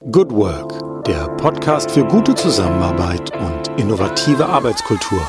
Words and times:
Good 0.00 0.32
Work, 0.32 1.04
der 1.06 1.28
Podcast 1.36 1.90
für 1.90 2.04
gute 2.04 2.34
Zusammenarbeit 2.34 3.34
und 3.36 3.68
innovative 3.80 4.44
Arbeitskultur. 4.44 5.26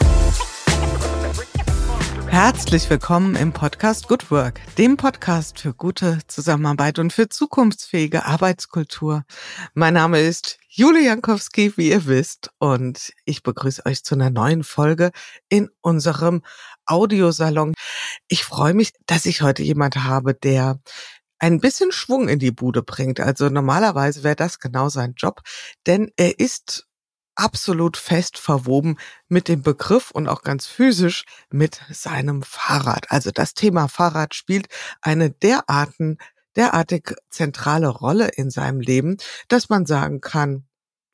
Herzlich 2.27 2.90
willkommen 2.90 3.36
im 3.36 3.54
Podcast 3.54 4.09
Good 4.09 4.29
Work, 4.31 4.59
dem 4.77 4.97
Podcast 4.97 5.59
für 5.59 5.74
gute 5.74 6.20
Zusammenarbeit 6.27 6.99
und 6.99 7.13
für 7.13 7.29
zukunftsfähige 7.29 8.25
Arbeitskultur. 8.25 9.23
Mein 9.75 9.93
Name 9.93 10.20
ist 10.20 10.57
Jule 10.68 11.02
Jankowski, 11.02 11.77
wie 11.77 11.91
ihr 11.91 12.05
wisst, 12.07 12.50
und 12.57 13.13
ich 13.23 13.43
begrüße 13.43 13.86
euch 13.86 14.04
zu 14.04 14.16
einer 14.16 14.29
neuen 14.29 14.66
Folge 14.66 15.11
in 15.47 15.70
unserem 15.79 16.41
Audiosalon. 16.86 17.75
Ich 18.27 18.43
freue 18.43 18.73
mich, 18.73 18.91
dass 19.05 19.25
ich 19.25 19.41
heute 19.41 19.63
jemand 19.63 19.95
habe, 19.95 20.34
der 20.34 20.79
ein 21.39 21.59
bisschen 21.59 21.91
Schwung 21.91 22.27
in 22.27 22.39
die 22.39 22.52
Bude 22.52 22.81
bringt. 22.81 23.20
Also 23.20 23.49
normalerweise 23.49 24.23
wäre 24.23 24.35
das 24.35 24.59
genau 24.59 24.89
sein 24.89 25.13
Job, 25.17 25.41
denn 25.85 26.11
er 26.17 26.39
ist 26.39 26.88
absolut 27.35 27.98
fest 27.98 28.38
verwoben 28.38 28.98
mit 29.27 29.48
dem 29.48 29.61
Begriff 29.61 30.11
und 30.11 30.27
auch 30.27 30.41
ganz 30.41 30.66
physisch 30.67 31.25
mit 31.52 31.81
seinem 31.91 32.44
Fahrrad. 32.44 33.11
Also 33.11 33.31
das 33.31 33.53
Thema 33.53 33.88
Fahrrad 33.88 34.34
spielt 34.34 34.67
eine 35.02 35.30
derarten, 35.30 36.17
derartig 36.55 37.13
zentrale 37.30 37.89
Rolle 37.89 38.30
in 38.30 38.49
seinem 38.49 38.80
Leben, 38.80 39.17
dass 39.49 39.70
man 39.70 39.86
sagen 39.86 40.22
kann, 40.22 40.66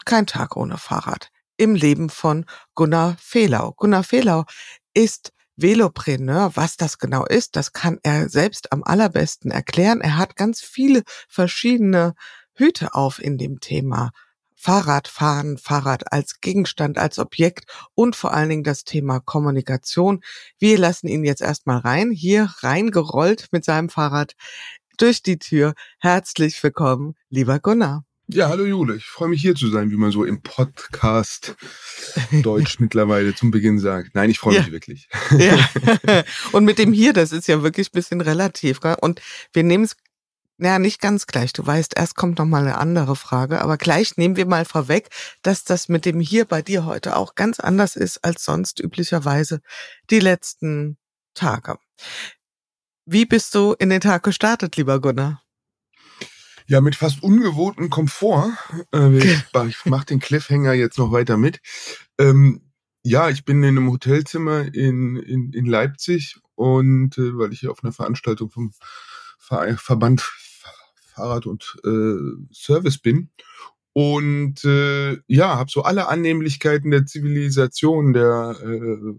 kein 0.06 0.28
Tag 0.28 0.56
ohne 0.56 0.78
Fahrrad. 0.78 1.30
Im 1.58 1.76
Leben 1.76 2.10
von 2.10 2.46
Gunnar 2.76 3.18
Fehlau. 3.20 3.74
Gunnar 3.74 4.04
Fehlau 4.04 4.46
ist 4.94 5.32
Velopreneur, 5.58 6.52
was 6.56 6.78
das 6.78 6.98
genau 6.98 7.26
ist, 7.26 7.56
das 7.56 7.74
kann 7.74 8.00
er 8.04 8.30
selbst 8.30 8.72
am 8.72 8.84
allerbesten 8.84 9.52
erklären. 9.52 10.02
Er 10.02 10.18
hat 10.18 10.36
ganz 10.36 10.62
viele 10.62 11.04
verschiedene 11.28 12.16
Hüte 12.54 12.94
auf 12.96 13.22
in 13.22 13.38
dem 13.38 13.60
Thema 13.60 14.12
Fahrradfahren, 14.56 15.58
Fahrrad 15.58 16.14
als 16.14 16.40
Gegenstand, 16.40 17.00
als 17.00 17.18
Objekt 17.18 17.66
und 17.96 18.16
vor 18.16 18.32
allen 18.32 18.50
Dingen 18.50 18.64
das 18.64 18.84
Thema 18.84 19.20
Kommunikation. 19.20 20.22
Wir 20.60 20.78
lassen 20.78 21.08
ihn 21.08 21.24
jetzt 21.24 21.42
erstmal 21.42 21.80
rein, 21.80 22.12
hier 22.12 22.48
reingerollt 22.60 23.48
mit 23.52 23.66
seinem 23.66 23.90
Fahrrad 23.90 24.36
durch 24.98 25.24
die 25.24 25.40
Tür. 25.40 25.74
Herzlich 26.00 26.62
willkommen, 26.62 27.16
lieber 27.30 27.60
Gunnar. 27.60 28.04
Ja, 28.34 28.48
hallo 28.48 28.64
Jule, 28.64 28.96
ich 28.96 29.06
freue 29.08 29.28
mich 29.28 29.42
hier 29.42 29.56
zu 29.56 29.68
sein, 29.70 29.92
wie 29.92 29.98
man 29.98 30.12
so 30.12 30.24
im 30.24 30.42
Podcast 30.42 31.56
Deutsch 32.32 32.80
mittlerweile 32.80 33.36
zum 33.36 33.52
Beginn 33.52 33.78
sagt. 33.78 34.16
Nein, 34.16 34.30
ich 34.30 34.40
freue 34.40 34.60
mich 34.60 34.72
wirklich. 34.72 35.10
Ja. 35.38 36.24
Und 36.54 36.64
mit 36.64 36.80
dem 36.80 36.94
hier, 36.94 37.12
das 37.12 37.34
ist 37.34 37.50
ja 37.50 37.62
wirklich 37.62 37.90
ein 37.90 37.96
bisschen 37.96 38.22
relativ. 38.22 38.80
Gell? 38.80 38.96
Und 39.02 39.22
wir 39.52 39.64
nehmen 39.64 39.84
es 39.84 39.98
ja, 40.60 40.80
nicht 40.80 41.02
ganz 41.02 41.28
gleich. 41.28 41.52
Du 41.52 41.66
weißt, 41.66 41.98
erst 41.98 42.16
kommt 42.16 42.38
noch 42.38 42.46
mal 42.46 42.62
eine 42.62 42.78
andere 42.78 43.18
Frage, 43.18 43.62
aber 43.62 43.78
gleich 43.78 44.16
nehmen 44.16 44.38
wir 44.38 44.46
mal 44.46 44.64
vorweg, 44.64 45.10
dass 45.42 45.66
das 45.66 45.90
mit 45.90 46.06
dem 46.06 46.22
hier 46.22 46.46
bei 46.46 46.62
dir 46.62 46.86
heute 46.86 47.18
auch 47.18 47.36
ganz 47.36 47.60
anders 47.60 47.98
ist 47.98 48.24
als 48.24 48.46
sonst 48.46 48.80
üblicherweise 48.80 49.60
die 50.10 50.20
letzten 50.20 50.98
Tage. 51.34 51.80
Wie 53.06 53.26
bist 53.26 53.56
du 53.56 53.74
in 53.74 53.90
den 53.90 54.00
Tag 54.00 54.24
gestartet, 54.24 54.78
lieber 54.78 55.02
Gunnar? 55.02 55.42
Ja, 56.72 56.80
mit 56.80 56.96
fast 56.96 57.22
ungewohntem 57.22 57.90
Komfort. 57.90 58.54
Äh, 58.96 59.18
ich 59.18 59.44
ich 59.68 59.86
mache 59.88 60.06
den 60.06 60.22
Cliffhanger 60.22 60.72
jetzt 60.72 60.98
noch 60.98 61.12
weiter 61.12 61.36
mit. 61.36 61.60
Ähm, 62.18 62.62
ja, 63.04 63.30
ich 63.30 63.44
bin 63.44 63.62
in 63.62 63.78
einem 63.78 63.92
Hotelzimmer 63.92 64.74
in, 64.74 65.18
in, 65.18 65.52
in 65.52 65.66
Leipzig 65.66 66.40
und 66.56 67.18
äh, 67.18 67.38
weil 67.38 67.52
ich 67.52 67.60
hier 67.60 67.72
auf 67.72 67.84
einer 67.84 67.92
Veranstaltung 67.92 68.50
vom 68.50 68.72
Ver 69.38 69.78
Verband 69.78 70.22
Fahrrad 70.22 71.46
und 71.46 71.78
äh, 71.84 72.54
Service 72.54 73.00
bin. 73.00 73.32
Und 73.92 74.64
äh, 74.64 75.18
ja, 75.28 75.58
habe 75.58 75.70
so 75.70 75.84
alle 75.84 76.08
Annehmlichkeiten 76.08 76.90
der 76.90 77.06
Zivilisation, 77.06 78.14
der 78.14 78.56
äh, 78.64 79.14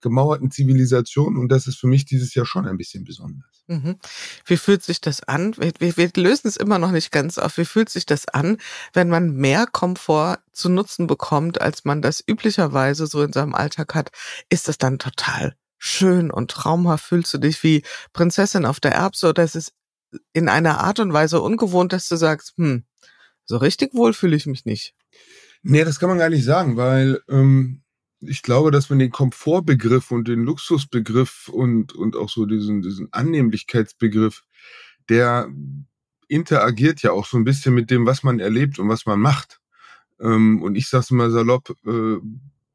gemauerten 0.00 0.50
Zivilisation 0.50 1.36
und 1.36 1.48
das 1.48 1.66
ist 1.66 1.78
für 1.78 1.86
mich 1.86 2.04
dieses 2.04 2.34
Jahr 2.34 2.46
schon 2.46 2.66
ein 2.66 2.76
bisschen 2.76 3.04
besonders. 3.04 3.64
Mhm. 3.66 3.96
Wie 4.44 4.56
fühlt 4.56 4.82
sich 4.82 5.00
das 5.00 5.22
an? 5.22 5.54
Wir, 5.58 5.72
wir, 5.78 5.96
wir, 5.96 6.10
lösen 6.16 6.48
es 6.48 6.56
immer 6.56 6.78
noch 6.78 6.90
nicht 6.90 7.12
ganz 7.12 7.38
auf. 7.38 7.58
Wie 7.58 7.64
fühlt 7.64 7.90
sich 7.90 8.06
das 8.06 8.26
an, 8.28 8.58
wenn 8.92 9.08
man 9.08 9.34
mehr 9.34 9.66
Komfort 9.66 10.38
zu 10.52 10.68
nutzen 10.68 11.06
bekommt, 11.06 11.60
als 11.60 11.84
man 11.84 12.00
das 12.00 12.22
üblicherweise 12.26 13.06
so 13.06 13.22
in 13.22 13.32
seinem 13.32 13.54
Alltag 13.54 13.94
hat? 13.94 14.10
Ist 14.48 14.68
das 14.68 14.78
dann 14.78 14.98
total 14.98 15.54
schön 15.76 16.30
und 16.30 16.50
traumhaft? 16.50 17.04
Fühlst 17.04 17.34
du 17.34 17.38
dich 17.38 17.62
wie 17.62 17.82
Prinzessin 18.12 18.64
auf 18.64 18.80
der 18.80 18.92
Erbse 18.92 19.28
oder 19.28 19.44
ist 19.44 19.56
es 19.56 19.72
in 20.32 20.48
einer 20.48 20.80
Art 20.80 21.00
und 21.00 21.12
Weise 21.12 21.40
ungewohnt, 21.40 21.92
dass 21.92 22.08
du 22.08 22.16
sagst, 22.16 22.54
hm, 22.56 22.84
so 23.44 23.56
richtig 23.58 23.94
wohl 23.94 24.14
fühle 24.14 24.36
ich 24.36 24.46
mich 24.46 24.64
nicht? 24.64 24.94
Nee, 25.62 25.84
das 25.84 25.98
kann 25.98 26.08
man 26.08 26.18
gar 26.18 26.30
nicht 26.30 26.44
sagen, 26.44 26.76
weil 26.76 27.20
ähm, 27.28 27.82
ich 28.20 28.42
glaube, 28.42 28.70
dass 28.70 28.90
man 28.90 28.98
den 28.98 29.10
Komfortbegriff 29.10 30.10
und 30.10 30.28
den 30.28 30.42
Luxusbegriff 30.42 31.48
und, 31.48 31.94
und 31.94 32.16
auch 32.16 32.28
so 32.28 32.46
diesen, 32.46 32.82
diesen 32.82 33.12
Annehmlichkeitsbegriff, 33.12 34.42
der 35.08 35.48
interagiert 36.26 37.02
ja 37.02 37.12
auch 37.12 37.26
so 37.26 37.36
ein 37.36 37.44
bisschen 37.44 37.74
mit 37.74 37.90
dem, 37.90 38.06
was 38.06 38.22
man 38.22 38.40
erlebt 38.40 38.78
und 38.78 38.88
was 38.88 39.06
man 39.06 39.20
macht. 39.20 39.60
Ähm, 40.20 40.62
und 40.62 40.74
ich 40.74 40.88
sag's 40.88 41.10
mal 41.10 41.30
salopp, 41.30 41.74
äh, 41.86 42.16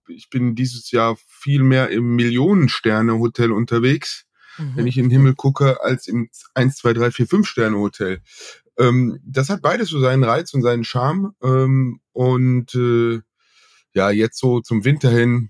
ich 0.07 0.29
bin 0.29 0.55
dieses 0.55 0.91
Jahr 0.91 1.17
viel 1.27 1.63
mehr 1.63 1.89
im 1.89 2.15
Millionensterne-Hotel 2.15 3.51
unterwegs, 3.51 4.25
mhm. 4.57 4.71
wenn 4.75 4.87
ich 4.87 4.97
in 4.97 5.05
den 5.05 5.11
Himmel 5.11 5.35
gucke, 5.35 5.81
als 5.81 6.07
im 6.07 6.29
1, 6.53 6.77
2, 6.77 6.93
3, 6.93 7.11
4, 7.11 7.27
5 7.27 7.47
Sterne-Hotel. 7.47 8.21
Ähm, 8.77 9.19
das 9.23 9.49
hat 9.49 9.61
beides 9.61 9.89
so 9.89 9.99
seinen 9.99 10.23
Reiz 10.23 10.53
und 10.53 10.61
seinen 10.61 10.83
Charme. 10.83 11.33
Ähm, 11.43 11.99
und 12.11 12.73
äh, 12.75 13.21
ja, 13.93 14.09
jetzt 14.09 14.39
so 14.39 14.61
zum 14.61 14.83
Winter 14.85 15.09
hin 15.09 15.49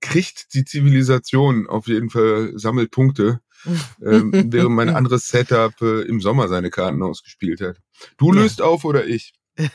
kriegt 0.00 0.54
die 0.54 0.64
Zivilisation 0.64 1.66
auf 1.66 1.86
jeden 1.88 2.10
Fall 2.10 2.52
Sammelpunkte, 2.54 3.40
ähm, 4.04 4.32
während 4.52 4.74
mein 4.74 4.90
anderes 4.90 5.28
Setup 5.28 5.74
äh, 5.82 6.02
im 6.02 6.20
Sommer 6.20 6.48
seine 6.48 6.70
Karten 6.70 7.02
ausgespielt 7.02 7.60
hat. 7.60 7.80
Du 8.16 8.32
löst 8.32 8.60
ja. 8.60 8.66
auf 8.66 8.84
oder 8.84 9.06
ich? 9.06 9.34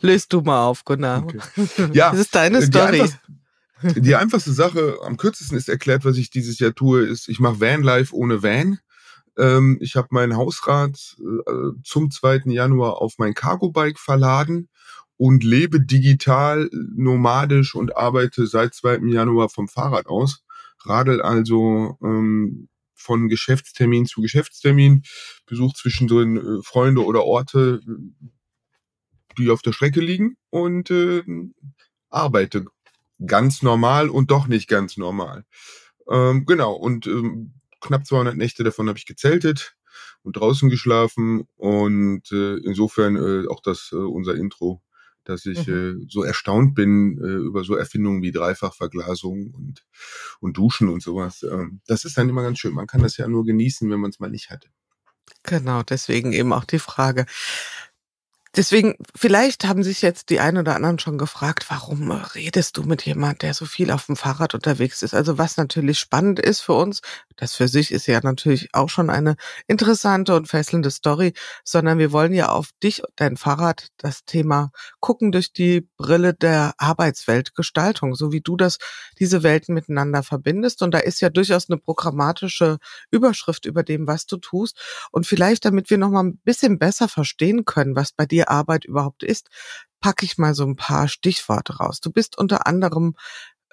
Löst 0.00 0.32
du 0.32 0.40
mal 0.40 0.64
auf, 0.64 0.84
Gunnar. 0.84 1.24
Okay. 1.24 1.38
Ja, 1.92 2.10
das 2.10 2.20
ist 2.20 2.34
deine 2.34 2.62
Story. 2.62 2.96
Die 2.96 3.02
einfachste, 3.02 4.00
die 4.00 4.14
einfachste 4.14 4.52
Sache, 4.54 4.98
am 5.02 5.18
kürzesten 5.18 5.58
ist 5.58 5.68
erklärt, 5.68 6.06
was 6.06 6.16
ich 6.16 6.30
dieses 6.30 6.58
Jahr 6.58 6.74
tue, 6.74 7.02
ist, 7.02 7.28
ich 7.28 7.38
mache 7.38 7.60
Vanlife 7.60 8.14
ohne 8.14 8.42
Van. 8.42 8.78
Ähm, 9.36 9.76
ich 9.82 9.96
habe 9.96 10.08
mein 10.10 10.38
Hausrad 10.38 10.96
äh, 11.20 11.82
zum 11.84 12.10
2. 12.10 12.44
Januar 12.46 13.02
auf 13.02 13.14
mein 13.18 13.34
Cargo-Bike 13.34 13.98
verladen 13.98 14.70
und 15.16 15.44
lebe 15.44 15.80
digital, 15.80 16.68
nomadisch 16.72 17.74
und 17.74 17.96
arbeite 17.96 18.46
seit 18.46 18.74
2. 18.74 19.00
Januar 19.12 19.48
vom 19.48 19.68
Fahrrad 19.68 20.06
aus. 20.06 20.44
Radel 20.80 21.22
also 21.22 21.96
ähm, 22.02 22.68
von 22.94 23.28
Geschäftstermin 23.28 24.06
zu 24.06 24.22
Geschäftstermin, 24.22 25.02
besucht 25.46 25.76
zwischendrin 25.76 26.36
äh, 26.36 26.62
Freunde 26.62 27.04
oder 27.04 27.24
Orte, 27.24 27.80
die 29.38 29.50
auf 29.50 29.62
der 29.62 29.72
Strecke 29.72 30.00
liegen 30.00 30.36
und 30.50 30.90
äh, 30.90 31.22
arbeite 32.10 32.66
ganz 33.26 33.62
normal 33.62 34.08
und 34.08 34.30
doch 34.30 34.46
nicht 34.46 34.68
ganz 34.68 34.96
normal. 34.96 35.44
Ähm, 36.10 36.44
genau, 36.46 36.72
und 36.72 37.06
ähm, 37.06 37.54
knapp 37.80 38.06
200 38.06 38.36
Nächte 38.36 38.64
davon 38.64 38.88
habe 38.88 38.98
ich 38.98 39.06
gezeltet 39.06 39.76
und 40.22 40.36
draußen 40.36 40.70
geschlafen 40.70 41.46
und 41.56 42.30
äh, 42.32 42.56
insofern 42.58 43.16
äh, 43.16 43.46
auch 43.48 43.60
das 43.60 43.90
äh, 43.92 43.96
unser 43.96 44.34
Intro 44.34 44.82
dass 45.24 45.46
ich 45.46 45.66
mhm. 45.66 46.02
äh, 46.02 46.06
so 46.08 46.22
erstaunt 46.22 46.74
bin 46.74 47.18
äh, 47.18 47.46
über 47.46 47.64
so 47.64 47.74
Erfindungen 47.74 48.22
wie 48.22 48.32
Dreifachverglasung 48.32 49.52
und, 49.52 49.84
und 50.40 50.56
Duschen 50.56 50.88
und 50.88 51.02
sowas. 51.02 51.42
Ähm, 51.42 51.80
das 51.86 52.04
ist 52.04 52.16
dann 52.16 52.28
immer 52.28 52.42
ganz 52.42 52.58
schön. 52.58 52.74
Man 52.74 52.86
kann 52.86 53.02
das 53.02 53.16
ja 53.16 53.26
nur 53.28 53.44
genießen, 53.44 53.90
wenn 53.90 54.00
man 54.00 54.10
es 54.10 54.20
mal 54.20 54.30
nicht 54.30 54.50
hatte. 54.50 54.68
Genau, 55.42 55.82
deswegen 55.82 56.32
eben 56.32 56.52
auch 56.52 56.64
die 56.64 56.78
Frage. 56.78 57.26
Deswegen, 58.56 58.94
vielleicht 59.16 59.64
haben 59.64 59.82
sich 59.82 60.00
jetzt 60.00 60.30
die 60.30 60.38
einen 60.38 60.58
oder 60.58 60.76
anderen 60.76 61.00
schon 61.00 61.18
gefragt, 61.18 61.66
warum 61.70 62.12
redest 62.12 62.76
du 62.76 62.84
mit 62.84 63.04
jemand, 63.04 63.42
der 63.42 63.52
so 63.52 63.66
viel 63.66 63.90
auf 63.90 64.06
dem 64.06 64.14
Fahrrad 64.14 64.54
unterwegs 64.54 65.02
ist? 65.02 65.12
Also 65.12 65.38
was 65.38 65.56
natürlich 65.56 65.98
spannend 65.98 66.38
ist 66.38 66.60
für 66.60 66.74
uns, 66.74 67.00
das 67.36 67.54
für 67.54 67.68
sich 67.68 67.92
ist 67.92 68.06
ja 68.06 68.20
natürlich 68.22 68.68
auch 68.72 68.88
schon 68.88 69.10
eine 69.10 69.36
interessante 69.66 70.34
und 70.34 70.48
fesselnde 70.48 70.90
Story, 70.90 71.32
sondern 71.64 71.98
wir 71.98 72.12
wollen 72.12 72.32
ja 72.32 72.48
auf 72.50 72.70
dich, 72.82 73.02
dein 73.16 73.36
Fahrrad, 73.36 73.88
das 73.96 74.24
Thema 74.24 74.70
gucken 75.00 75.32
durch 75.32 75.52
die 75.52 75.88
Brille 75.96 76.34
der 76.34 76.74
Arbeitsweltgestaltung, 76.78 78.14
so 78.14 78.32
wie 78.32 78.40
du 78.40 78.56
das, 78.56 78.78
diese 79.18 79.42
Welten 79.42 79.74
miteinander 79.74 80.22
verbindest. 80.22 80.82
Und 80.82 80.92
da 80.92 80.98
ist 80.98 81.20
ja 81.20 81.30
durchaus 81.30 81.68
eine 81.68 81.78
programmatische 81.78 82.78
Überschrift 83.10 83.66
über 83.66 83.82
dem, 83.82 84.06
was 84.06 84.26
du 84.26 84.36
tust. 84.36 84.78
Und 85.10 85.26
vielleicht, 85.26 85.64
damit 85.64 85.90
wir 85.90 85.98
noch 85.98 86.10
mal 86.10 86.24
ein 86.24 86.38
bisschen 86.38 86.78
besser 86.78 87.08
verstehen 87.08 87.64
können, 87.64 87.96
was 87.96 88.12
bei 88.12 88.26
dir 88.26 88.50
Arbeit 88.50 88.84
überhaupt 88.84 89.22
ist, 89.22 89.48
packe 90.04 90.26
ich 90.26 90.36
mal 90.36 90.54
so 90.54 90.64
ein 90.66 90.76
paar 90.76 91.08
Stichworte 91.08 91.78
raus. 91.78 91.98
Du 91.98 92.12
bist 92.12 92.36
unter 92.36 92.66
anderem 92.66 93.14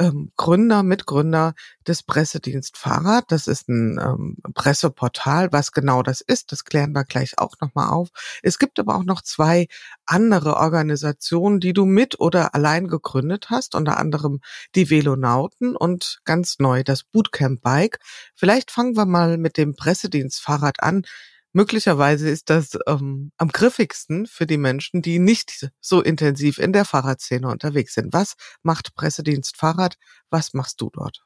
ähm, 0.02 0.32
Gründer, 0.36 0.82
Mitgründer 0.82 1.54
des 1.88 2.02
Pressedienst 2.02 2.76
Fahrrad. 2.76 3.26
Das 3.28 3.48
ist 3.48 3.70
ein 3.70 4.00
ähm, 4.00 4.38
Presseportal. 4.56 5.52
Was 5.52 5.72
genau 5.72 6.02
das 6.02 6.22
ist, 6.22 6.52
das 6.52 6.66
klären 6.66 6.94
wir 6.94 7.04
gleich 7.04 7.38
auch 7.38 7.54
nochmal 7.62 7.90
auf. 7.90 8.10
Es 8.42 8.58
gibt 8.58 8.80
aber 8.80 8.96
auch 8.96 9.04
noch 9.04 9.22
zwei 9.22 9.68
andere 10.06 10.56
Organisationen, 10.56 11.60
die 11.60 11.74
du 11.74 11.86
mit 11.86 12.20
oder 12.20 12.56
allein 12.56 12.88
gegründet 12.88 13.48
hast, 13.50 13.76
unter 13.76 13.98
anderem 13.98 14.40
die 14.76 14.90
Velonauten 14.90 15.76
und 15.76 16.22
ganz 16.26 16.58
neu 16.58 16.84
das 16.84 17.04
Bootcamp 17.04 17.62
Bike. 17.62 18.00
Vielleicht 18.34 18.72
fangen 18.72 18.96
wir 18.96 19.06
mal 19.06 19.38
mit 19.38 19.58
dem 19.58 19.76
Pressedienst 19.76 20.42
Fahrrad 20.42 20.82
an. 20.82 21.04
Möglicherweise 21.54 22.30
ist 22.30 22.50
das 22.50 22.78
ähm, 22.88 23.32
am 23.38 23.50
griffigsten 23.50 24.26
für 24.26 24.46
die 24.46 24.58
Menschen, 24.58 25.02
die 25.02 25.20
nicht 25.20 25.70
so 25.82 26.02
intensiv 26.02 26.58
in 26.58 26.72
der 26.72 26.86
Fahrradszene 26.86 27.48
unterwegs 27.48 27.94
sind. 27.94 28.14
Was 28.14 28.36
macht 28.64 28.96
Pressedienst 28.96 29.58
Fahrrad? 29.58 29.96
Was 30.30 30.54
machst 30.54 30.80
du 30.80 30.90
dort? 30.94 31.24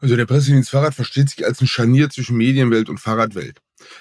Also 0.00 0.16
der 0.16 0.26
Pressedienst 0.26 0.70
Fahrrad 0.70 0.94
versteht 0.94 1.28
sich 1.30 1.44
als 1.44 1.60
ein 1.60 1.66
Scharnier 1.66 2.08
zwischen 2.10 2.36
Medienwelt 2.36 2.88
und 2.88 2.98
Fahrradwelt. 2.98 3.58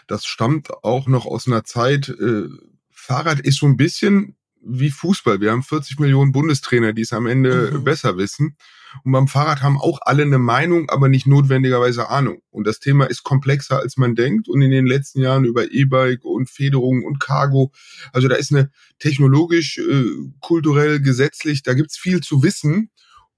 Das 0.07 0.25
stammt 0.25 0.71
auch 0.83 1.07
noch 1.07 1.25
aus 1.25 1.47
einer 1.47 1.63
Zeit, 1.63 2.09
äh, 2.09 2.47
Fahrrad 2.91 3.39
ist 3.39 3.57
so 3.57 3.65
ein 3.65 3.77
bisschen 3.77 4.37
wie 4.63 4.91
Fußball. 4.91 5.41
Wir 5.41 5.51
haben 5.51 5.63
40 5.63 5.99
Millionen 5.99 6.31
Bundestrainer, 6.31 6.93
die 6.93 7.01
es 7.01 7.13
am 7.13 7.25
Ende 7.25 7.71
mhm. 7.71 7.83
besser 7.83 8.15
wissen. 8.17 8.55
Und 9.03 9.11
beim 9.11 9.27
Fahrrad 9.27 9.61
haben 9.61 9.79
auch 9.79 9.99
alle 10.01 10.23
eine 10.23 10.37
Meinung, 10.37 10.89
aber 10.89 11.09
nicht 11.09 11.27
notwendigerweise 11.27 12.09
Ahnung. 12.09 12.41
Und 12.49 12.67
das 12.67 12.79
Thema 12.79 13.05
ist 13.05 13.23
komplexer, 13.23 13.79
als 13.79 13.97
man 13.97 14.15
denkt. 14.15 14.47
Und 14.47 14.61
in 14.61 14.71
den 14.71 14.85
letzten 14.85 15.21
Jahren 15.21 15.45
über 15.45 15.71
E-Bike 15.71 16.23
und 16.23 16.49
Federung 16.49 17.03
und 17.03 17.19
Cargo, 17.19 17.71
also 18.13 18.27
da 18.27 18.35
ist 18.35 18.51
eine 18.51 18.71
technologisch, 18.99 19.77
äh, 19.77 20.05
kulturell, 20.39 21.01
gesetzlich, 21.01 21.63
da 21.63 21.73
gibt's 21.73 21.97
viel 21.97 22.21
zu 22.21 22.43
wissen. 22.43 22.89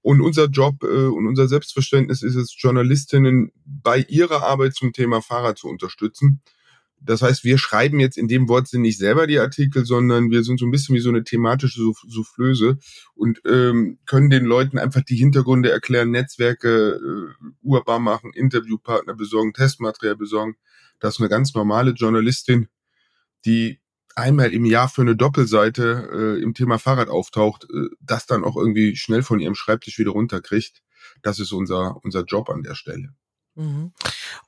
Und 0.02 0.20
unser 0.20 0.46
Job 0.46 0.82
äh, 0.82 0.86
und 0.86 1.26
unser 1.26 1.48
Selbstverständnis 1.48 2.22
ist 2.22 2.34
es, 2.34 2.54
Journalistinnen 2.58 3.52
bei 3.64 4.00
ihrer 4.00 4.42
Arbeit 4.42 4.74
zum 4.74 4.92
Thema 4.92 5.22
Fahrrad 5.22 5.56
zu 5.56 5.66
unterstützen. 5.68 6.42
Das 7.04 7.22
heißt, 7.22 7.44
wir 7.44 7.58
schreiben 7.58 8.00
jetzt 8.00 8.16
in 8.16 8.28
dem 8.28 8.48
Wortsinn 8.48 8.82
nicht 8.82 8.98
selber 8.98 9.26
die 9.26 9.38
Artikel, 9.38 9.84
sondern 9.84 10.30
wir 10.30 10.42
sind 10.42 10.58
so 10.58 10.66
ein 10.66 10.70
bisschen 10.70 10.94
wie 10.94 11.00
so 11.00 11.10
eine 11.10 11.22
thematische 11.22 11.80
Soufflöse 12.08 12.78
und 13.14 13.42
ähm, 13.46 13.98
können 14.06 14.30
den 14.30 14.44
Leuten 14.44 14.78
einfach 14.78 15.02
die 15.02 15.16
Hintergründe 15.16 15.70
erklären, 15.70 16.10
Netzwerke 16.10 17.00
äh, 17.00 17.46
urbar 17.62 17.98
machen, 17.98 18.32
Interviewpartner 18.32 19.14
besorgen, 19.14 19.52
Testmaterial 19.52 20.16
besorgen. 20.16 20.56
Das 20.98 21.14
ist 21.14 21.20
eine 21.20 21.28
ganz 21.28 21.54
normale 21.54 21.90
Journalistin, 21.90 22.68
die 23.44 23.80
einmal 24.14 24.52
im 24.52 24.64
Jahr 24.64 24.88
für 24.88 25.02
eine 25.02 25.16
Doppelseite 25.16 26.36
äh, 26.38 26.42
im 26.42 26.54
Thema 26.54 26.78
Fahrrad 26.78 27.08
auftaucht, 27.08 27.64
äh, 27.64 27.88
das 28.00 28.26
dann 28.26 28.44
auch 28.44 28.56
irgendwie 28.56 28.96
schnell 28.96 29.22
von 29.22 29.40
ihrem 29.40 29.54
Schreibtisch 29.54 29.98
wieder 29.98 30.12
runterkriegt. 30.12 30.82
Das 31.22 31.38
ist 31.38 31.52
unser, 31.52 32.02
unser 32.02 32.24
Job 32.24 32.48
an 32.48 32.62
der 32.62 32.74
Stelle. 32.74 33.14
Mhm. 33.54 33.92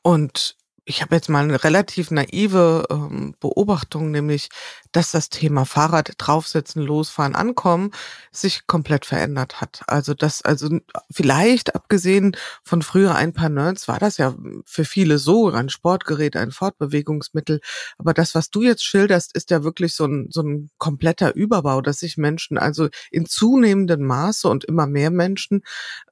Und 0.03 0.56
ich 0.88 1.03
habe 1.03 1.17
jetzt 1.17 1.29
mal 1.29 1.43
eine 1.43 1.65
relativ 1.65 2.12
naive 2.12 2.87
ähm, 2.91 3.35
Beobachtung, 3.41 4.12
nämlich, 4.12 4.50
dass 4.93 5.11
das 5.11 5.31
Thema 5.31 5.65
Fahrrad 5.65 6.12
draufsetzen, 6.17 6.81
losfahren, 6.81 7.35
ankommen 7.35 7.91
sich 8.31 8.69
komplett 8.69 9.05
verändert 9.05 9.61
hat. 9.61 9.83
Also 9.88 10.15
das, 10.15 10.43
also 10.43 10.79
vielleicht 11.11 11.75
abgesehen 11.75 12.37
von 12.62 12.83
früher 12.83 13.17
ein 13.17 13.33
paar 13.33 13.49
Nerds 13.49 13.88
war 13.88 13.99
das 13.99 14.17
ja 14.17 14.37
für 14.65 14.85
viele 14.85 15.19
so 15.19 15.50
ein 15.50 15.71
Sportgerät, 15.71 16.37
ein 16.37 16.53
Fortbewegungsmittel. 16.53 17.61
Aber 17.99 18.15
das, 18.15 18.37
was 18.37 18.50
du 18.50 18.62
jetzt 18.62 18.85
schilderst, 18.85 19.35
ist 19.35 19.50
ja 19.50 19.65
wirklich 19.65 19.94
so 19.94 20.05
ein 20.05 20.29
so 20.31 20.43
ein 20.43 20.71
kompletter 20.79 21.35
Überbau, 21.35 21.81
dass 21.81 21.99
sich 21.99 22.17
Menschen 22.17 22.59
also 22.59 22.89
in 23.11 23.27
zunehmendem 23.27 24.05
Maße 24.06 24.49
und 24.49 24.65
immer 24.65 24.87
mehr 24.87 25.11
Menschen 25.11 25.62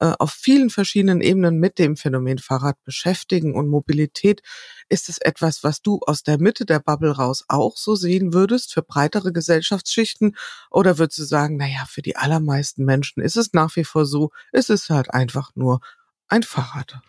äh, 0.00 0.12
auf 0.18 0.32
vielen 0.32 0.70
verschiedenen 0.70 1.20
Ebenen 1.20 1.58
mit 1.58 1.78
dem 1.78 1.96
Phänomen 1.96 2.38
Fahrrad 2.38 2.82
beschäftigen 2.82 3.54
und 3.54 3.68
Mobilität 3.68 4.42
ist 4.88 5.08
es 5.08 5.18
etwas, 5.18 5.64
was 5.64 5.82
du 5.82 6.00
aus 6.06 6.22
der 6.22 6.38
Mitte 6.38 6.64
der 6.64 6.80
Bubble 6.80 7.12
raus 7.12 7.44
auch 7.48 7.76
so 7.76 7.94
sehen 7.94 8.32
würdest 8.32 8.72
für 8.72 8.82
breitere 8.82 9.32
Gesellschaftsschichten? 9.32 10.36
Oder 10.70 10.98
würdest 10.98 11.18
du 11.18 11.24
sagen, 11.24 11.56
naja, 11.56 11.84
für 11.88 12.02
die 12.02 12.16
allermeisten 12.16 12.84
Menschen 12.84 13.22
ist 13.22 13.36
es 13.36 13.52
nach 13.52 13.74
wie 13.76 13.84
vor 13.84 14.06
so, 14.06 14.30
es 14.52 14.68
ist 14.68 14.90
halt 14.90 15.12
einfach 15.12 15.50
nur 15.54 15.80
ein 16.28 16.42
Fahrrad? 16.42 17.00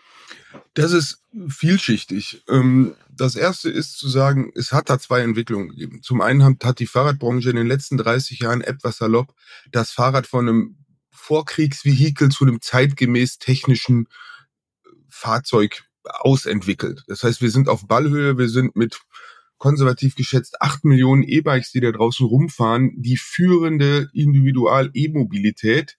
Das 0.74 0.92
ist 0.92 1.22
vielschichtig. 1.48 2.44
Ähm, 2.50 2.96
das 3.10 3.36
erste 3.36 3.70
ist 3.70 3.98
zu 3.98 4.10
sagen, 4.10 4.52
es 4.56 4.72
hat 4.72 4.90
da 4.90 5.00
zwei 5.00 5.22
Entwicklungen 5.22 5.70
gegeben. 5.70 6.02
Zum 6.02 6.22
einen 6.22 6.44
hat 6.44 6.80
die 6.80 6.88
Fahrradbranche 6.88 7.50
in 7.50 7.56
den 7.56 7.68
letzten 7.68 7.98
30 7.98 8.40
Jahren 8.40 8.62
etwas 8.62 8.98
salopp 8.98 9.34
das 9.72 9.92
Fahrrad 9.92 10.28
von 10.28 10.48
einem 10.48 10.78
Vorkriegsvehikel 11.12 12.30
zu 12.30 12.46
einem 12.46 12.62
zeitgemäß 12.62 13.40
technischen 13.40 14.08
Fahrzeug 15.10 15.84
ausentwickelt. 16.06 17.04
Das 17.08 17.24
heißt, 17.24 17.42
wir 17.42 17.52
sind 17.52 17.70
auf 17.70 17.88
Ballhöhe, 17.88 18.38
wir 18.38 18.50
sind 18.50 18.76
mit 18.76 19.00
konservativ 19.58 20.16
geschätzt 20.16 20.62
acht 20.62 20.84
Millionen 20.84 21.24
E-Bikes, 21.24 21.72
die 21.72 21.80
da 21.80 21.92
draußen 21.92 22.26
rumfahren, 22.26 22.92
die 23.02 23.18
führende 23.18 24.10
Individual-E-Mobilität. 24.14 25.98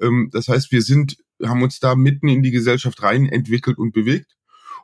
Ähm, 0.00 0.30
das 0.32 0.48
heißt, 0.48 0.72
wir 0.72 0.82
sind, 0.82 1.16
haben 1.42 1.62
uns 1.62 1.80
da 1.80 1.94
mitten 1.94 2.28
in 2.28 2.42
die 2.42 2.50
Gesellschaft 2.50 3.02
rein 3.02 3.26
entwickelt 3.26 3.78
und 3.78 3.92
bewegt. 3.92 4.36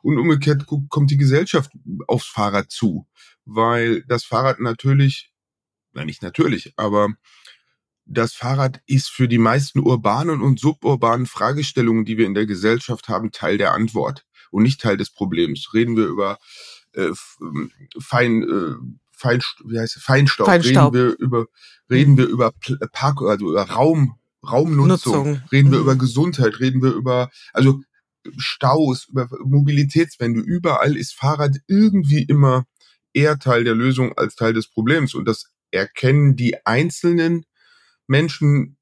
Und 0.02 0.18
umgekehrt 0.18 0.66
kommt 0.66 1.10
die 1.10 1.16
Gesellschaft 1.16 1.70
aufs 2.08 2.26
Fahrrad 2.26 2.70
zu, 2.70 3.06
weil 3.44 4.02
das 4.08 4.24
Fahrrad 4.24 4.58
natürlich, 4.58 5.30
na 5.92 6.04
nicht 6.04 6.22
natürlich, 6.22 6.72
aber 6.76 7.08
das 8.04 8.34
Fahrrad 8.34 8.82
ist 8.86 9.10
für 9.10 9.28
die 9.28 9.38
meisten 9.38 9.78
urbanen 9.78 10.40
und 10.40 10.58
suburbanen 10.58 11.26
Fragestellungen, 11.26 12.04
die 12.04 12.18
wir 12.18 12.26
in 12.26 12.34
der 12.34 12.46
Gesellschaft 12.46 13.08
haben, 13.08 13.30
Teil 13.30 13.58
der 13.58 13.74
Antwort 13.74 14.24
und 14.52 14.62
nicht 14.62 14.80
Teil 14.80 14.96
des 14.96 15.10
Problems. 15.10 15.74
Reden 15.74 15.96
wir 15.96 16.06
über 16.06 16.38
äh, 16.92 17.10
ähm, 17.40 17.72
Fein, 17.98 18.42
äh, 18.42 18.74
Fein, 19.10 19.40
wie 19.64 19.78
heißt 19.78 19.96
es? 19.96 20.02
Feinstaub. 20.02 20.46
Feinstaub. 20.46 20.94
Reden 20.94 21.08
wir 21.08 21.18
über, 21.18 21.46
reden 21.90 22.16
wir 22.16 22.26
über 22.26 22.52
Park, 22.92 23.22
also 23.22 23.50
über 23.50 23.62
Raum, 23.62 24.18
Raumnutzung. 24.48 25.26
Nutzung. 25.28 25.42
Reden 25.50 25.70
wir 25.70 25.78
mhm. 25.78 25.84
über 25.84 25.96
Gesundheit. 25.96 26.60
Reden 26.60 26.82
wir 26.82 26.92
über, 26.92 27.30
also 27.52 27.80
Staus, 28.36 29.08
über 29.08 29.28
Mobilitätswende. 29.44 30.40
Überall 30.40 30.96
ist 30.96 31.14
Fahrrad 31.14 31.56
irgendwie 31.66 32.22
immer 32.22 32.66
eher 33.14 33.38
Teil 33.38 33.64
der 33.64 33.74
Lösung 33.74 34.16
als 34.16 34.36
Teil 34.36 34.52
des 34.52 34.68
Problems. 34.68 35.14
Und 35.14 35.26
das 35.26 35.50
erkennen 35.70 36.36
die 36.36 36.64
einzelnen 36.66 37.44
Menschen 38.06 38.76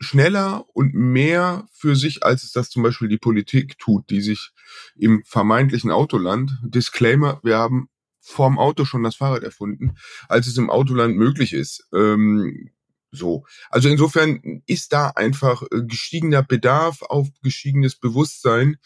schneller 0.00 0.64
und 0.72 0.94
mehr 0.94 1.66
für 1.72 1.94
sich, 1.94 2.24
als 2.24 2.42
es 2.42 2.52
das 2.52 2.70
zum 2.70 2.82
Beispiel 2.82 3.08
die 3.08 3.18
Politik 3.18 3.78
tut, 3.78 4.08
die 4.10 4.22
sich 4.22 4.50
im 4.96 5.22
vermeintlichen 5.24 5.90
Autoland, 5.90 6.58
Disclaimer, 6.62 7.40
wir 7.42 7.58
haben 7.58 7.88
vorm 8.20 8.58
Auto 8.58 8.84
schon 8.84 9.02
das 9.02 9.16
Fahrrad 9.16 9.42
erfunden, 9.42 9.96
als 10.28 10.46
es 10.46 10.56
im 10.56 10.70
Autoland 10.70 11.16
möglich 11.16 11.52
ist. 11.52 11.86
Ähm, 11.94 12.70
so. 13.12 13.44
Also 13.70 13.88
insofern 13.88 14.62
ist 14.66 14.92
da 14.92 15.08
einfach 15.08 15.62
äh, 15.62 15.82
gestiegener 15.82 16.42
Bedarf 16.42 17.02
auf 17.02 17.28
gestiegenes 17.42 17.96
Bewusstsein 17.96 18.76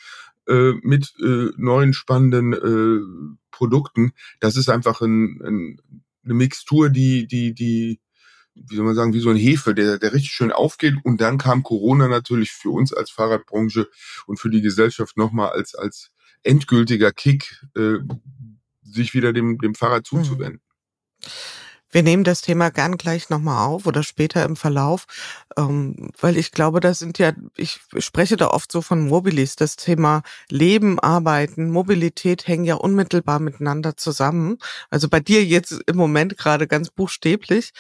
äh, 0.48 0.72
mit 0.82 1.12
äh, 1.22 1.50
neuen 1.56 1.92
spannenden 1.92 2.52
äh, 2.52 3.36
Produkten. 3.50 4.12
Das 4.40 4.56
ist 4.56 4.68
einfach 4.68 5.00
ein, 5.00 5.40
ein, 5.44 5.80
eine 6.24 6.34
Mixtur, 6.34 6.88
die, 6.88 7.26
die, 7.26 7.54
die 7.54 8.00
wie 8.54 8.76
soll 8.76 8.84
man 8.84 8.94
sagen, 8.94 9.12
wie 9.12 9.20
so 9.20 9.30
ein 9.30 9.36
Hefe, 9.36 9.74
der, 9.74 9.98
der 9.98 10.12
richtig 10.12 10.32
schön 10.32 10.52
aufgeht. 10.52 10.94
Und 11.02 11.20
dann 11.20 11.38
kam 11.38 11.62
Corona 11.62 12.08
natürlich 12.08 12.52
für 12.52 12.70
uns 12.70 12.92
als 12.92 13.10
Fahrradbranche 13.10 13.88
und 14.26 14.38
für 14.38 14.50
die 14.50 14.62
Gesellschaft 14.62 15.16
nochmal 15.16 15.50
als, 15.50 15.74
als 15.74 16.10
endgültiger 16.42 17.12
Kick, 17.12 17.64
äh, 17.76 17.98
sich 18.82 19.14
wieder 19.14 19.32
dem, 19.32 19.58
dem 19.58 19.74
Fahrrad 19.74 20.10
mhm. 20.12 20.60
Wir 21.94 22.02
nehmen 22.02 22.24
das 22.24 22.40
Thema 22.40 22.70
gern 22.70 22.96
gleich 22.96 23.30
nochmal 23.30 23.68
auf 23.68 23.86
oder 23.86 24.02
später 24.02 24.44
im 24.44 24.56
Verlauf, 24.56 25.06
ähm, 25.56 26.10
weil 26.20 26.36
ich 26.36 26.50
glaube, 26.50 26.80
das 26.80 26.98
sind 26.98 27.20
ja, 27.20 27.32
ich 27.56 27.78
spreche 27.98 28.36
da 28.36 28.48
oft 28.48 28.72
so 28.72 28.82
von 28.82 29.06
Mobilis, 29.06 29.54
das 29.54 29.76
Thema 29.76 30.24
Leben, 30.50 30.98
Arbeiten, 30.98 31.70
Mobilität 31.70 32.48
hängen 32.48 32.64
ja 32.64 32.74
unmittelbar 32.74 33.38
miteinander 33.38 33.96
zusammen. 33.96 34.58
Also 34.90 35.08
bei 35.08 35.20
dir 35.20 35.44
jetzt 35.44 35.70
im 35.86 35.96
Moment 35.96 36.36
gerade 36.36 36.66
ganz 36.66 36.90
buchstäblich. 36.90 37.70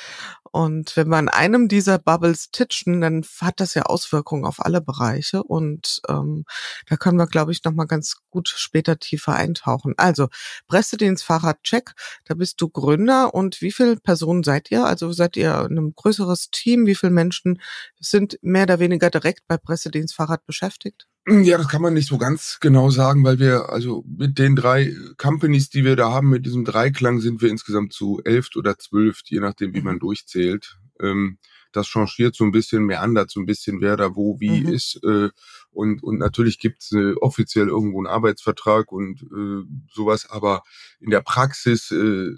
Und 0.54 0.96
wenn 0.96 1.08
wir 1.08 1.16
an 1.16 1.28
einem 1.28 1.66
dieser 1.66 1.98
Bubbles 1.98 2.52
titschen, 2.52 3.00
dann 3.00 3.26
hat 3.40 3.58
das 3.58 3.74
ja 3.74 3.82
Auswirkungen 3.82 4.44
auf 4.44 4.64
alle 4.64 4.80
Bereiche. 4.80 5.42
Und 5.42 6.00
ähm, 6.08 6.44
da 6.86 6.96
können 6.96 7.18
wir, 7.18 7.26
glaube 7.26 7.50
ich, 7.50 7.64
nochmal 7.64 7.88
ganz 7.88 8.18
gut 8.30 8.48
später 8.48 9.00
tiefer 9.00 9.34
eintauchen. 9.34 9.94
Also, 9.96 10.28
Pressedienst 10.68 11.24
Fahrrad 11.24 11.64
Check, 11.64 11.94
da 12.24 12.34
bist 12.34 12.60
du 12.60 12.68
Gründer. 12.68 13.34
Und 13.34 13.62
wie 13.62 13.72
viele 13.72 13.96
Personen 14.04 14.44
seid 14.44 14.70
ihr? 14.70 14.84
Also 14.84 15.12
seid 15.12 15.36
ihr 15.36 15.58
ein 15.58 15.92
größeres 15.96 16.50
Team? 16.50 16.86
Wie 16.86 16.94
viele 16.94 17.12
Menschen 17.12 17.60
sind 17.98 18.38
mehr 18.42 18.64
oder 18.64 18.78
weniger 18.78 19.10
direkt 19.10 19.40
bei 19.48 19.56
Pressedienst 19.56 20.14
Fahrrad 20.14 20.46
beschäftigt? 20.46 21.08
Ja, 21.26 21.56
das 21.56 21.68
kann 21.68 21.80
man 21.80 21.94
nicht 21.94 22.08
so 22.08 22.18
ganz 22.18 22.58
genau 22.60 22.90
sagen, 22.90 23.24
weil 23.24 23.38
wir, 23.38 23.70
also 23.70 24.04
mit 24.06 24.38
den 24.38 24.54
drei 24.56 24.94
Companies, 25.16 25.70
die 25.70 25.82
wir 25.82 25.96
da 25.96 26.12
haben, 26.12 26.28
mit 26.28 26.44
diesem 26.44 26.66
Dreiklang 26.66 27.18
sind 27.20 27.40
wir 27.40 27.48
insgesamt 27.48 27.94
zu 27.94 28.20
elf 28.24 28.50
oder 28.56 28.78
zwölf, 28.78 29.20
je 29.24 29.40
nachdem, 29.40 29.74
wie 29.74 29.80
man 29.80 29.98
durchzählt. 29.98 30.78
Ähm, 31.00 31.38
das 31.72 31.88
changiert 31.88 32.36
so 32.36 32.44
ein 32.44 32.52
bisschen, 32.52 32.84
meandert 32.84 33.30
so 33.30 33.40
ein 33.40 33.46
bisschen, 33.46 33.80
wer 33.80 33.96
da 33.96 34.14
wo 34.14 34.38
wie 34.38 34.60
mhm. 34.60 34.68
ist. 34.68 35.00
Äh, 35.02 35.30
und, 35.70 36.02
und 36.02 36.18
natürlich 36.18 36.58
gibt's 36.58 36.92
äh, 36.92 37.14
offiziell 37.14 37.68
irgendwo 37.68 37.98
einen 37.98 38.06
Arbeitsvertrag 38.06 38.92
und 38.92 39.22
äh, 39.22 39.66
sowas, 39.92 40.28
aber 40.28 40.62
in 41.00 41.10
der 41.10 41.22
Praxis 41.22 41.90
äh, 41.90 42.30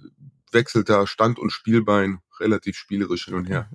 wechselt 0.56 0.88
da 0.88 1.06
Stand 1.06 1.38
und 1.38 1.50
Spielbein 1.50 2.18
relativ 2.40 2.76
spielerisch 2.76 3.26
hin 3.26 3.34
und 3.34 3.46
her. 3.46 3.70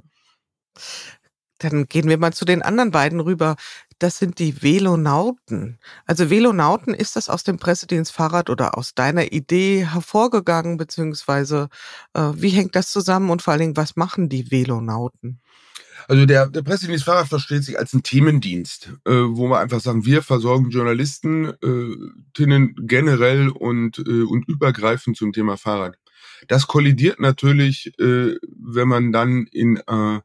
Dann 1.60 1.86
gehen 1.86 2.10
wir 2.10 2.18
mal 2.18 2.34
zu 2.34 2.44
den 2.44 2.64
anderen 2.64 2.92
beiden 2.92 3.20
rüber. 3.20 3.56
Das 4.00 4.18
sind 4.18 4.40
die 4.40 4.64
Velonauten. 4.64 5.78
Also 6.08 6.32
Velonauten, 6.32 6.96
ist 6.96 7.16
das 7.16 7.30
aus 7.30 7.44
dem 7.44 7.60
Pressedienst 7.60 8.12
Fahrrad 8.12 8.50
oder 8.50 8.78
aus 8.78 8.96
deiner 8.96 9.32
Idee 9.32 9.86
hervorgegangen, 9.86 10.78
beziehungsweise 10.78 11.70
äh, 12.14 12.32
wie 12.36 12.50
hängt 12.50 12.76
das 12.76 12.92
zusammen 12.92 13.30
und 13.30 13.44
vor 13.44 13.54
allen 13.54 13.62
Dingen, 13.62 13.78
was 13.78 13.96
machen 13.96 14.28
die 14.28 14.50
Velonauten? 14.50 15.40
Also 16.08 16.26
der, 16.26 16.48
der 16.48 16.64
Pressedienst 16.64 17.06
Fahrrad 17.06 17.28
versteht 17.28 17.64
sich 17.64 17.78
als 17.78 17.94
ein 17.94 18.02
Themendienst, 18.02 18.92
äh, 19.06 19.12
wo 19.12 19.48
wir 19.48 19.60
einfach 19.60 19.82
sagen, 19.82 20.04
wir 20.04 20.24
versorgen 20.24 20.72
Journalisten 20.72 21.54
äh, 21.62 21.96
generell 22.34 23.50
und, 23.50 24.00
äh, 24.00 24.24
und 24.24 24.48
übergreifend 24.48 25.16
zum 25.16 25.32
Thema 25.32 25.58
Fahrrad. 25.58 25.96
Das 26.48 26.68
kollidiert 26.68 27.20
natürlich, 27.20 27.94
äh, 28.00 28.38
wenn 28.42 28.88
man 28.88 29.12
dann 29.12 29.48
in 29.52 29.78
äh, 29.88 30.20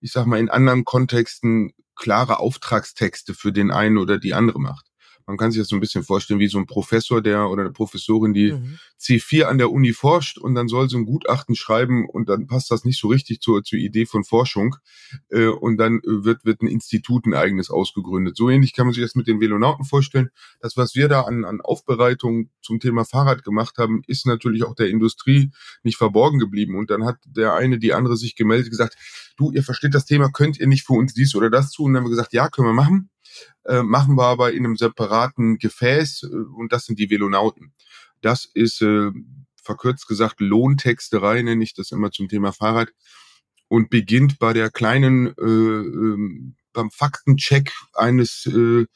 ich 0.00 0.12
sag 0.12 0.26
mal, 0.26 0.38
in 0.38 0.50
anderen 0.50 0.84
Kontexten 0.84 1.72
klare 1.96 2.38
Auftragstexte 2.38 3.34
für 3.34 3.52
den 3.52 3.70
einen 3.70 3.98
oder 3.98 4.18
die 4.18 4.34
andere 4.34 4.60
macht. 4.60 4.87
Man 5.28 5.36
kann 5.36 5.52
sich 5.52 5.60
das 5.60 5.68
so 5.68 5.76
ein 5.76 5.80
bisschen 5.80 6.04
vorstellen 6.04 6.40
wie 6.40 6.48
so 6.48 6.56
ein 6.56 6.64
Professor, 6.64 7.20
der 7.20 7.50
oder 7.50 7.60
eine 7.60 7.70
Professorin, 7.70 8.32
die 8.32 8.52
mhm. 8.52 8.78
C4 8.98 9.42
an 9.42 9.58
der 9.58 9.70
Uni 9.70 9.92
forscht 9.92 10.38
und 10.38 10.54
dann 10.54 10.68
soll 10.68 10.88
sie 10.88 10.96
ein 10.96 11.04
Gutachten 11.04 11.54
schreiben 11.54 12.08
und 12.08 12.30
dann 12.30 12.46
passt 12.46 12.70
das 12.70 12.86
nicht 12.86 12.98
so 12.98 13.08
richtig 13.08 13.42
zur, 13.42 13.62
zur 13.62 13.78
Idee 13.78 14.06
von 14.06 14.24
Forschung 14.24 14.76
äh, 15.28 15.48
und 15.48 15.76
dann 15.76 16.00
wird, 16.02 16.46
wird 16.46 16.62
ein 16.62 16.66
Institut 16.66 17.26
ein 17.26 17.34
eigenes 17.34 17.68
ausgegründet. 17.68 18.38
So 18.38 18.48
ähnlich 18.48 18.72
kann 18.72 18.86
man 18.86 18.94
sich 18.94 19.02
das 19.02 19.16
mit 19.16 19.26
den 19.26 19.38
Velonauten 19.38 19.84
vorstellen. 19.84 20.30
Das, 20.60 20.78
was 20.78 20.94
wir 20.94 21.08
da 21.08 21.20
an, 21.20 21.44
an 21.44 21.60
Aufbereitung 21.60 22.48
zum 22.62 22.80
Thema 22.80 23.04
Fahrrad 23.04 23.44
gemacht 23.44 23.76
haben, 23.76 24.00
ist 24.06 24.24
natürlich 24.24 24.64
auch 24.64 24.74
der 24.74 24.88
Industrie 24.88 25.50
nicht 25.82 25.98
verborgen 25.98 26.38
geblieben 26.38 26.74
und 26.74 26.88
dann 26.88 27.04
hat 27.04 27.18
der 27.26 27.52
eine 27.52 27.78
die 27.78 27.92
andere 27.92 28.16
sich 28.16 28.34
gemeldet 28.34 28.70
gesagt, 28.70 28.96
du, 29.36 29.52
ihr 29.52 29.62
versteht 29.62 29.92
das 29.92 30.06
Thema, 30.06 30.30
könnt 30.30 30.58
ihr 30.58 30.66
nicht 30.66 30.86
für 30.86 30.94
uns 30.94 31.12
dies 31.12 31.34
oder 31.34 31.50
das 31.50 31.70
tun? 31.70 31.88
Und 31.88 31.92
dann 31.92 32.00
haben 32.02 32.06
wir 32.06 32.16
gesagt, 32.16 32.32
ja, 32.32 32.48
können 32.48 32.68
wir 32.68 32.72
machen. 32.72 33.10
Äh, 33.64 33.82
machen 33.82 34.16
wir 34.16 34.24
aber 34.24 34.52
in 34.52 34.64
einem 34.64 34.76
separaten 34.76 35.58
Gefäß 35.58 36.24
äh, 36.24 36.26
und 36.26 36.72
das 36.72 36.86
sind 36.86 36.98
die 36.98 37.10
Velonauten. 37.10 37.72
Das 38.20 38.44
ist 38.44 38.82
äh, 38.82 39.10
verkürzt 39.62 40.08
gesagt 40.08 40.40
Lohntexterei, 40.40 41.42
nenne 41.42 41.62
ich 41.62 41.74
das 41.74 41.92
immer 41.92 42.10
zum 42.10 42.28
Thema 42.28 42.52
Fahrrad 42.52 42.88
und 43.68 43.90
beginnt 43.90 44.38
bei 44.38 44.52
der 44.52 44.70
kleinen, 44.70 45.26
äh, 45.26 45.42
äh, 45.42 46.52
beim 46.72 46.90
Faktencheck 46.90 47.72
eines 47.92 48.46
äh, 48.46 48.86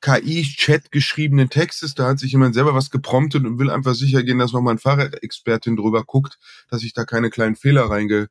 KI-Chat 0.00 0.90
geschriebenen 0.90 1.50
Textes. 1.50 1.94
Da 1.94 2.08
hat 2.08 2.18
sich 2.18 2.32
jemand 2.32 2.54
selber 2.54 2.74
was 2.74 2.90
gepromptet 2.90 3.44
und 3.44 3.58
will 3.58 3.70
einfach 3.70 3.94
sicher 3.94 4.22
gehen, 4.22 4.38
dass 4.38 4.52
nochmal 4.52 4.74
ein 4.74 4.78
Fahrradexpertin 4.78 5.76
drüber 5.76 6.04
guckt, 6.04 6.38
dass 6.68 6.80
sich 6.80 6.92
da 6.94 7.04
keine 7.04 7.30
kleinen 7.30 7.56
Fehler 7.56 7.84
reinge 7.84 8.28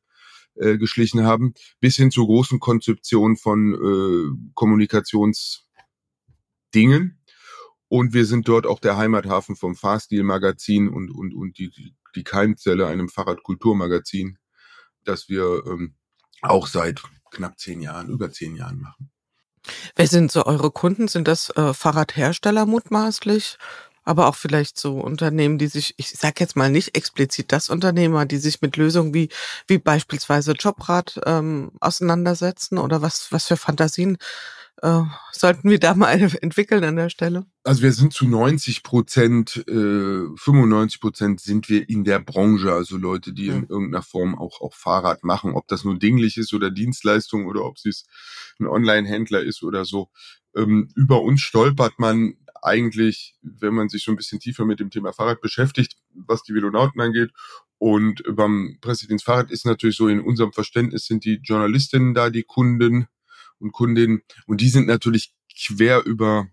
äh, 0.55 0.77
geschlichen 0.77 1.23
haben, 1.23 1.53
bis 1.79 1.95
hin 1.95 2.11
zur 2.11 2.27
großen 2.27 2.59
Konzeption 2.59 3.37
von 3.37 3.73
äh, 3.73 4.51
Kommunikationsdingen. 4.53 7.19
Und 7.87 8.13
wir 8.13 8.25
sind 8.25 8.47
dort 8.47 8.65
auch 8.65 8.79
der 8.79 8.97
Heimathafen 8.97 9.55
vom 9.55 9.75
Fahrstil-Magazin 9.75 10.87
und, 10.87 11.11
und, 11.11 11.33
und 11.33 11.57
die, 11.57 11.95
die 12.15 12.23
Keimzelle 12.23 12.87
einem 12.87 13.09
Fahrradkulturmagazin, 13.09 14.37
das 15.03 15.29
wir 15.29 15.63
ähm, 15.65 15.95
auch 16.41 16.67
seit 16.67 17.01
knapp 17.31 17.59
zehn 17.59 17.81
Jahren, 17.81 18.09
über 18.09 18.31
zehn 18.31 18.55
Jahren 18.55 18.79
machen. 18.79 19.11
Wer 19.95 20.07
sind 20.07 20.31
so 20.31 20.45
eure 20.45 20.71
Kunden? 20.71 21.07
Sind 21.07 21.27
das 21.27 21.49
äh, 21.51 21.73
Fahrradhersteller 21.73 22.65
mutmaßlich? 22.65 23.57
Aber 24.03 24.27
auch 24.27 24.35
vielleicht 24.35 24.79
so 24.79 24.99
Unternehmen, 24.99 25.57
die 25.57 25.67
sich, 25.67 25.93
ich 25.97 26.09
sage 26.09 26.35
jetzt 26.39 26.55
mal 26.55 26.69
nicht 26.69 26.95
explizit 26.95 27.51
das 27.51 27.69
Unternehmer, 27.69 28.25
die 28.25 28.37
sich 28.37 28.61
mit 28.61 28.77
Lösungen 28.77 29.13
wie 29.13 29.29
wie 29.67 29.77
beispielsweise 29.77 30.53
Jobrad 30.53 31.19
ähm, 31.25 31.71
auseinandersetzen 31.79 32.77
oder 32.77 33.01
was 33.01 33.31
was 33.31 33.47
für 33.47 33.57
Fantasien 33.57 34.17
äh, 34.81 35.03
sollten 35.31 35.69
wir 35.69 35.79
da 35.79 35.93
mal 35.95 36.11
entwickeln 36.41 36.83
an 36.83 36.95
der 36.95 37.09
Stelle? 37.09 37.45
Also 37.63 37.83
wir 37.83 37.93
sind 37.93 38.13
zu 38.13 38.27
90 38.27 38.83
Prozent, 38.83 39.63
äh, 39.67 40.25
95 40.35 40.99
Prozent 40.99 41.39
sind 41.39 41.69
wir 41.69 41.87
in 41.87 42.03
der 42.03 42.19
Branche, 42.19 42.73
also 42.73 42.97
Leute, 42.97 43.33
die 43.33 43.47
in 43.47 43.67
irgendeiner 43.67 44.03
Form 44.03 44.37
auch 44.37 44.61
auch 44.61 44.73
Fahrrad 44.73 45.23
machen, 45.23 45.53
ob 45.53 45.67
das 45.67 45.83
nur 45.83 45.97
dinglich 45.97 46.37
ist 46.37 46.53
oder 46.53 46.71
Dienstleistung 46.71 47.45
oder 47.45 47.63
ob 47.63 47.77
es 47.83 48.05
ein 48.59 48.67
Online-Händler 48.67 49.43
ist 49.43 49.63
oder 49.63 49.85
so. 49.85 50.09
Ähm, 50.55 50.89
über 50.95 51.21
uns 51.21 51.41
stolpert 51.41 51.93
man 51.97 52.35
eigentlich, 52.61 53.35
wenn 53.41 53.73
man 53.73 53.89
sich 53.89 54.03
so 54.03 54.11
ein 54.11 54.17
bisschen 54.17 54.39
tiefer 54.39 54.65
mit 54.65 54.79
dem 54.79 54.89
Thema 54.89 55.13
Fahrrad 55.13 55.41
beschäftigt, 55.41 55.97
was 56.13 56.43
die 56.43 56.53
Velonauten 56.53 57.01
angeht. 57.01 57.31
Und 57.77 58.23
beim 58.35 58.77
Pressedienst 58.81 59.25
Fahrrad 59.25 59.51
ist 59.51 59.65
natürlich 59.65 59.97
so, 59.97 60.07
in 60.07 60.21
unserem 60.21 60.53
Verständnis 60.53 61.05
sind 61.05 61.25
die 61.25 61.39
Journalistinnen 61.43 62.13
da, 62.13 62.29
die 62.29 62.43
Kunden 62.43 63.07
und 63.59 63.71
Kundinnen. 63.71 64.21
Und 64.45 64.61
die 64.61 64.69
sind 64.69 64.87
natürlich 64.87 65.33
quer 65.67 66.05
über 66.05 66.47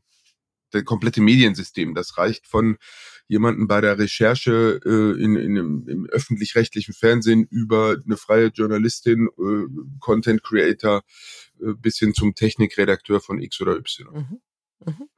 das 0.70 0.84
komplette 0.84 1.20
Mediensystem. 1.20 1.94
Das 1.94 2.18
reicht 2.18 2.46
von 2.46 2.78
jemanden 3.26 3.68
bei 3.68 3.80
der 3.80 3.98
Recherche 3.98 4.80
äh, 4.84 5.22
in, 5.22 5.36
in 5.36 5.56
im, 5.56 5.88
im 5.88 6.06
öffentlich-rechtlichen 6.06 6.94
Fernsehen 6.94 7.46
über 7.50 7.96
eine 8.04 8.16
freie 8.16 8.46
Journalistin, 8.46 9.28
äh, 9.38 9.98
Content 10.00 10.42
Creator 10.42 11.02
äh, 11.60 11.74
bis 11.74 11.98
hin 11.98 12.14
zum 12.14 12.34
Technikredakteur 12.34 13.20
von 13.20 13.38
X 13.40 13.60
oder 13.60 13.76
Y. 13.76 14.14
Mhm. 14.14 14.40
Mhm. 14.84 15.08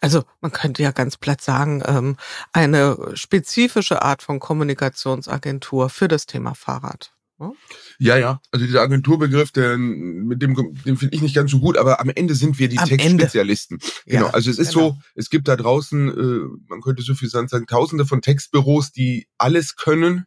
Also 0.00 0.24
man 0.40 0.52
könnte 0.52 0.82
ja 0.82 0.90
ganz 0.90 1.16
platt 1.16 1.40
sagen, 1.40 1.82
ähm, 1.86 2.16
eine 2.52 3.12
spezifische 3.14 4.02
Art 4.02 4.22
von 4.22 4.40
Kommunikationsagentur 4.40 5.88
für 5.90 6.08
das 6.08 6.26
Thema 6.26 6.54
Fahrrad. 6.54 7.12
Ne? 7.38 7.52
Ja, 7.98 8.16
ja. 8.16 8.40
Also 8.50 8.64
dieser 8.64 8.80
Agenturbegriff, 8.80 9.52
der, 9.52 9.76
mit 9.76 10.40
dem, 10.40 10.54
den 10.84 10.96
finde 10.96 11.14
ich 11.14 11.22
nicht 11.22 11.34
ganz 11.34 11.50
so 11.50 11.60
gut, 11.60 11.76
aber 11.76 12.00
am 12.00 12.08
Ende 12.08 12.34
sind 12.34 12.58
wir 12.58 12.68
die 12.68 12.78
am 12.78 12.88
Textspezialisten. 12.88 13.78
Ende. 13.78 13.92
Genau. 14.06 14.26
Ja, 14.26 14.30
also 14.32 14.50
es 14.50 14.58
ist 14.58 14.72
genau. 14.72 14.90
so, 14.90 14.98
es 15.14 15.28
gibt 15.28 15.48
da 15.48 15.56
draußen, 15.56 16.08
äh, 16.08 16.58
man 16.68 16.80
könnte 16.80 17.02
so 17.02 17.14
viel 17.14 17.28
sagen, 17.28 17.66
tausende 17.66 18.06
von 18.06 18.22
Textbüros, 18.22 18.92
die 18.92 19.28
alles 19.36 19.76
können 19.76 20.24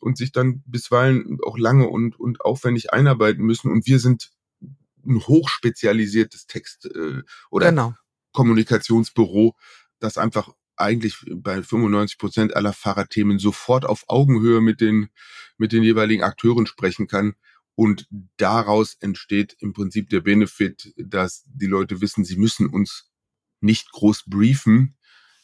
und 0.00 0.16
sich 0.16 0.32
dann 0.32 0.62
bisweilen 0.66 1.38
auch 1.44 1.58
lange 1.58 1.88
und, 1.88 2.18
und 2.18 2.40
aufwendig 2.40 2.92
einarbeiten 2.92 3.44
müssen. 3.44 3.70
Und 3.70 3.86
wir 3.86 3.98
sind 3.98 4.30
ein 5.06 5.20
hochspezialisiertes 5.20 6.46
Text 6.46 6.86
äh, 6.86 7.22
oder 7.50 7.70
genau. 7.70 7.94
Kommunikationsbüro, 8.38 9.56
das 9.98 10.16
einfach 10.16 10.52
eigentlich 10.76 11.16
bei 11.34 11.60
95 11.60 12.18
Prozent 12.18 12.54
aller 12.54 12.72
Fahrradthemen 12.72 13.40
sofort 13.40 13.84
auf 13.84 14.04
Augenhöhe 14.06 14.60
mit 14.60 14.80
den, 14.80 15.08
mit 15.56 15.72
den 15.72 15.82
jeweiligen 15.82 16.22
Akteuren 16.22 16.66
sprechen 16.66 17.08
kann. 17.08 17.34
Und 17.74 18.06
daraus 18.36 18.96
entsteht 19.00 19.56
im 19.58 19.72
Prinzip 19.72 20.08
der 20.10 20.20
Benefit, 20.20 20.94
dass 20.96 21.42
die 21.46 21.66
Leute 21.66 22.00
wissen, 22.00 22.24
sie 22.24 22.36
müssen 22.36 22.68
uns 22.68 23.10
nicht 23.60 23.90
groß 23.90 24.26
briefen. 24.26 24.96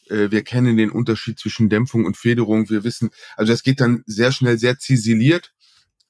Äh, 0.08 0.30
wir 0.30 0.44
kennen 0.44 0.76
den 0.76 0.90
Unterschied 0.92 1.40
zwischen 1.40 1.68
Dämpfung 1.68 2.04
und 2.04 2.16
Federung. 2.16 2.70
Wir 2.70 2.84
wissen, 2.84 3.10
also 3.34 3.52
das 3.52 3.64
geht 3.64 3.80
dann 3.80 4.04
sehr 4.06 4.30
schnell, 4.30 4.56
sehr 4.56 4.78
ziseliert. 4.78 5.52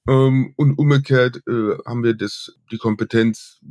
Ähm, 0.07 0.53
und 0.57 0.79
umgekehrt 0.79 1.41
äh, 1.49 1.79
haben 1.87 2.05
wir 2.05 2.13
das, 2.13 2.53
die 2.71 2.77
Kompetenz, 2.77 3.63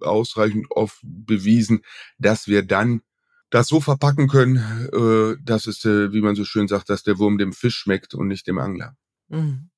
ausreichend 0.00 0.66
oft 0.70 0.98
bewiesen, 1.02 1.82
dass 2.18 2.48
wir 2.48 2.62
dann 2.62 3.02
das 3.50 3.68
so 3.68 3.80
verpacken 3.80 4.28
können, 4.28 4.56
äh, 4.92 5.36
dass 5.42 5.66
es, 5.66 5.84
äh, 5.84 6.12
wie 6.12 6.20
man 6.20 6.34
so 6.34 6.44
schön 6.44 6.68
sagt, 6.68 6.90
dass 6.90 7.02
der 7.02 7.18
Wurm 7.18 7.38
dem 7.38 7.52
Fisch 7.52 7.76
schmeckt 7.76 8.14
und 8.14 8.28
nicht 8.28 8.46
dem 8.46 8.58
Angler. 8.58 8.96
Mhm. 9.28 9.70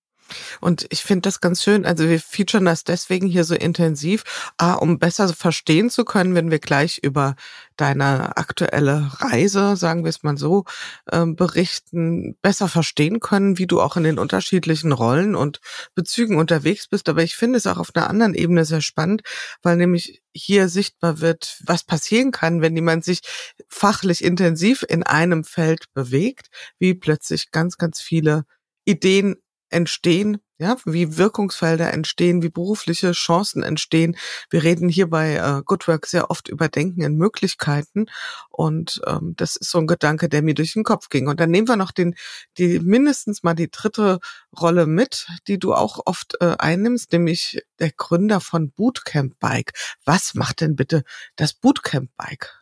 Und 0.60 0.87
ich 0.90 1.02
finde 1.02 1.22
das 1.22 1.40
ganz 1.40 1.62
schön. 1.62 1.84
Also 1.84 2.08
wir 2.08 2.20
featuren 2.20 2.64
das 2.64 2.84
deswegen 2.84 3.26
hier 3.26 3.44
so 3.44 3.54
intensiv, 3.54 4.25
ah, 4.58 4.75
um 4.75 4.99
besser 4.99 5.28
verstehen 5.28 5.90
zu 5.90 6.04
können, 6.04 6.34
wenn 6.34 6.50
wir 6.50 6.58
gleich 6.58 6.99
über 7.02 7.37
deine 7.76 8.37
aktuelle 8.37 9.10
Reise, 9.20 9.76
sagen 9.76 10.04
wir 10.04 10.10
es 10.10 10.22
mal 10.22 10.37
so, 10.37 10.64
äh, 11.06 11.25
berichten, 11.26 12.37
besser 12.42 12.68
verstehen 12.68 13.20
können, 13.20 13.58
wie 13.58 13.66
du 13.66 13.80
auch 13.80 13.96
in 13.96 14.04
den 14.04 14.18
unterschiedlichen 14.18 14.92
Rollen 14.92 15.34
und 15.34 15.60
Bezügen 15.94 16.37
unterwegs 16.37 16.88
bist. 16.88 17.08
Aber 17.08 17.22
ich 17.22 17.37
finde 17.37 17.56
es 17.56 17.66
auch 17.66 17.78
auf 17.78 17.94
einer 17.94 18.10
anderen 18.10 18.34
Ebene 18.34 18.64
sehr 18.64 18.82
spannend, 18.82 19.22
weil 19.62 19.76
nämlich 19.76 20.22
hier 20.32 20.68
sichtbar 20.68 21.20
wird, 21.20 21.58
was 21.64 21.84
passieren 21.84 22.30
kann, 22.30 22.60
wenn 22.60 22.76
jemand 22.76 23.04
sich 23.04 23.20
fachlich 23.68 24.22
intensiv 24.22 24.84
in 24.88 25.02
einem 25.02 25.44
Feld 25.44 25.92
bewegt, 25.94 26.49
wie 26.78 26.94
plötzlich 26.94 27.50
ganz, 27.50 27.78
ganz 27.78 28.00
viele 28.00 28.44
Ideen 28.84 29.37
entstehen, 29.70 30.38
ja, 30.58 30.76
wie 30.84 31.16
Wirkungsfelder 31.16 31.92
entstehen, 31.92 32.42
wie 32.42 32.50
berufliche 32.50 33.12
Chancen 33.12 33.62
entstehen. 33.62 34.16
Wir 34.50 34.62
reden 34.62 34.90
hier 34.90 35.08
bei 35.08 35.36
äh, 35.36 35.62
Good 35.64 35.88
Work 35.88 36.06
sehr 36.06 36.30
oft 36.30 36.48
über 36.48 36.68
Denken 36.68 37.00
in 37.00 37.16
Möglichkeiten 37.16 38.06
und 38.50 39.00
ähm, 39.06 39.34
das 39.36 39.56
ist 39.56 39.70
so 39.70 39.78
ein 39.78 39.86
Gedanke, 39.86 40.28
der 40.28 40.42
mir 40.42 40.54
durch 40.54 40.74
den 40.74 40.84
Kopf 40.84 41.08
ging. 41.08 41.28
Und 41.28 41.40
dann 41.40 41.50
nehmen 41.50 41.68
wir 41.68 41.76
noch 41.76 41.92
den, 41.92 42.14
die 42.58 42.78
mindestens 42.78 43.42
mal 43.42 43.54
die 43.54 43.70
dritte 43.70 44.20
Rolle 44.60 44.86
mit, 44.86 45.26
die 45.48 45.58
du 45.58 45.72
auch 45.72 46.00
oft 46.04 46.36
äh, 46.40 46.56
einnimmst, 46.58 47.12
nämlich 47.12 47.62
der 47.78 47.92
Gründer 47.92 48.40
von 48.40 48.70
Bootcamp 48.70 49.38
Bike. 49.38 49.72
Was 50.04 50.34
macht 50.34 50.60
denn 50.60 50.76
bitte 50.76 51.04
das 51.36 51.54
Bootcamp 51.54 52.10
Bike? 52.18 52.59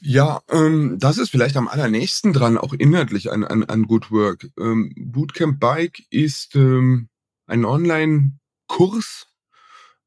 Ja, 0.00 0.42
ähm, 0.50 0.98
das 0.98 1.18
ist 1.18 1.30
vielleicht 1.30 1.56
am 1.56 1.68
allernächsten 1.68 2.32
dran, 2.32 2.58
auch 2.58 2.72
inhaltlich 2.72 3.30
an, 3.30 3.44
an, 3.44 3.64
an 3.64 3.84
Good 3.84 4.10
Work. 4.10 4.48
Ähm, 4.58 4.92
Bootcamp 4.96 5.60
Bike 5.60 6.02
ist 6.10 6.54
ähm, 6.54 7.08
ein 7.46 7.64
Online-Kurs 7.64 9.26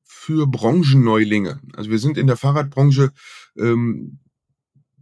für 0.04 0.48
Branchenneulinge. 0.48 1.60
Also 1.76 1.90
wir 1.90 2.00
sind 2.00 2.18
in 2.18 2.28
der 2.28 2.38
Fahrradbranche, 2.38 3.12
ähm, 3.58 4.20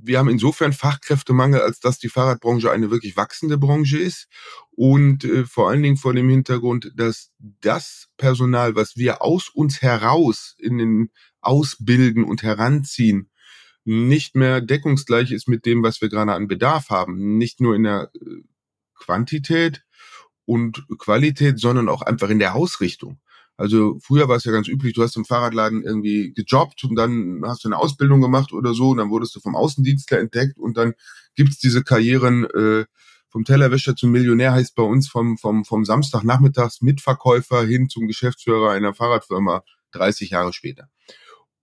wir 0.03 0.17
haben 0.17 0.29
insofern 0.29 0.73
Fachkräftemangel, 0.73 1.61
als 1.61 1.79
dass 1.79 1.99
die 1.99 2.09
Fahrradbranche 2.09 2.71
eine 2.71 2.89
wirklich 2.89 3.17
wachsende 3.17 3.57
Branche 3.57 3.99
ist 3.99 4.27
und 4.71 5.23
äh, 5.23 5.45
vor 5.45 5.69
allen 5.69 5.83
Dingen 5.83 5.97
vor 5.97 6.13
dem 6.13 6.27
Hintergrund, 6.27 6.91
dass 6.95 7.31
das 7.37 8.07
Personal, 8.17 8.75
was 8.75 8.95
wir 8.97 9.21
aus 9.21 9.49
uns 9.49 9.81
heraus 9.81 10.55
in 10.57 10.79
den 10.79 11.11
Ausbilden 11.41 12.23
und 12.23 12.41
heranziehen, 12.43 13.30
nicht 13.83 14.35
mehr 14.35 14.61
deckungsgleich 14.61 15.31
ist 15.31 15.47
mit 15.47 15.65
dem, 15.65 15.83
was 15.83 16.01
wir 16.01 16.09
gerade 16.09 16.33
an 16.33 16.47
Bedarf 16.47 16.89
haben. 16.89 17.37
Nicht 17.37 17.61
nur 17.61 17.75
in 17.75 17.83
der 17.83 18.11
äh, 18.15 18.43
Quantität 18.95 19.83
und 20.45 20.85
Qualität, 20.97 21.59
sondern 21.59 21.89
auch 21.89 22.01
einfach 22.01 22.29
in 22.29 22.39
der 22.39 22.55
Ausrichtung. 22.55 23.19
Also 23.57 23.99
früher 24.01 24.27
war 24.27 24.37
es 24.37 24.43
ja 24.43 24.51
ganz 24.51 24.67
üblich, 24.67 24.93
du 24.93 25.03
hast 25.03 25.15
im 25.17 25.25
Fahrradladen 25.25 25.83
irgendwie 25.83 26.33
gejobbt 26.33 26.83
und 26.83 26.95
dann 26.95 27.43
hast 27.45 27.63
du 27.63 27.67
eine 27.67 27.77
Ausbildung 27.77 28.19
gemacht 28.19 28.53
oder 28.53 28.73
so 28.73 28.89
und 28.89 28.97
dann 28.97 29.11
wurdest 29.11 29.35
du 29.35 29.39
vom 29.39 29.55
Außendienstler 29.55 30.19
entdeckt 30.19 30.57
und 30.57 30.77
dann 30.77 30.93
gibt's 31.35 31.59
diese 31.59 31.83
Karrieren 31.83 32.45
äh, 32.45 32.85
vom 33.29 33.45
Tellerwäscher 33.45 33.95
zum 33.95 34.11
Millionär 34.11 34.51
heißt 34.51 34.75
bei 34.75 34.83
uns 34.83 35.07
vom, 35.07 35.37
vom, 35.37 35.63
vom 35.63 35.85
Samstagnachmittags 35.85 36.81
Mitverkäufer 36.81 37.63
hin 37.63 37.87
zum 37.87 38.07
Geschäftsführer 38.07 38.71
einer 38.71 38.93
Fahrradfirma 38.93 39.63
30 39.91 40.31
Jahre 40.31 40.53
später. 40.53 40.89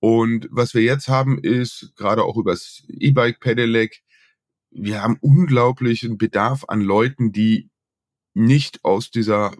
Und 0.00 0.48
was 0.50 0.74
wir 0.74 0.82
jetzt 0.82 1.08
haben, 1.08 1.38
ist 1.38 1.92
gerade 1.96 2.24
auch 2.24 2.36
übers 2.36 2.84
E-Bike 2.88 3.40
Pedelec, 3.40 4.02
wir 4.70 5.02
haben 5.02 5.18
unglaublichen 5.20 6.18
Bedarf 6.18 6.64
an 6.68 6.80
Leuten, 6.80 7.32
die 7.32 7.70
nicht 8.34 8.84
aus 8.84 9.10
dieser 9.10 9.52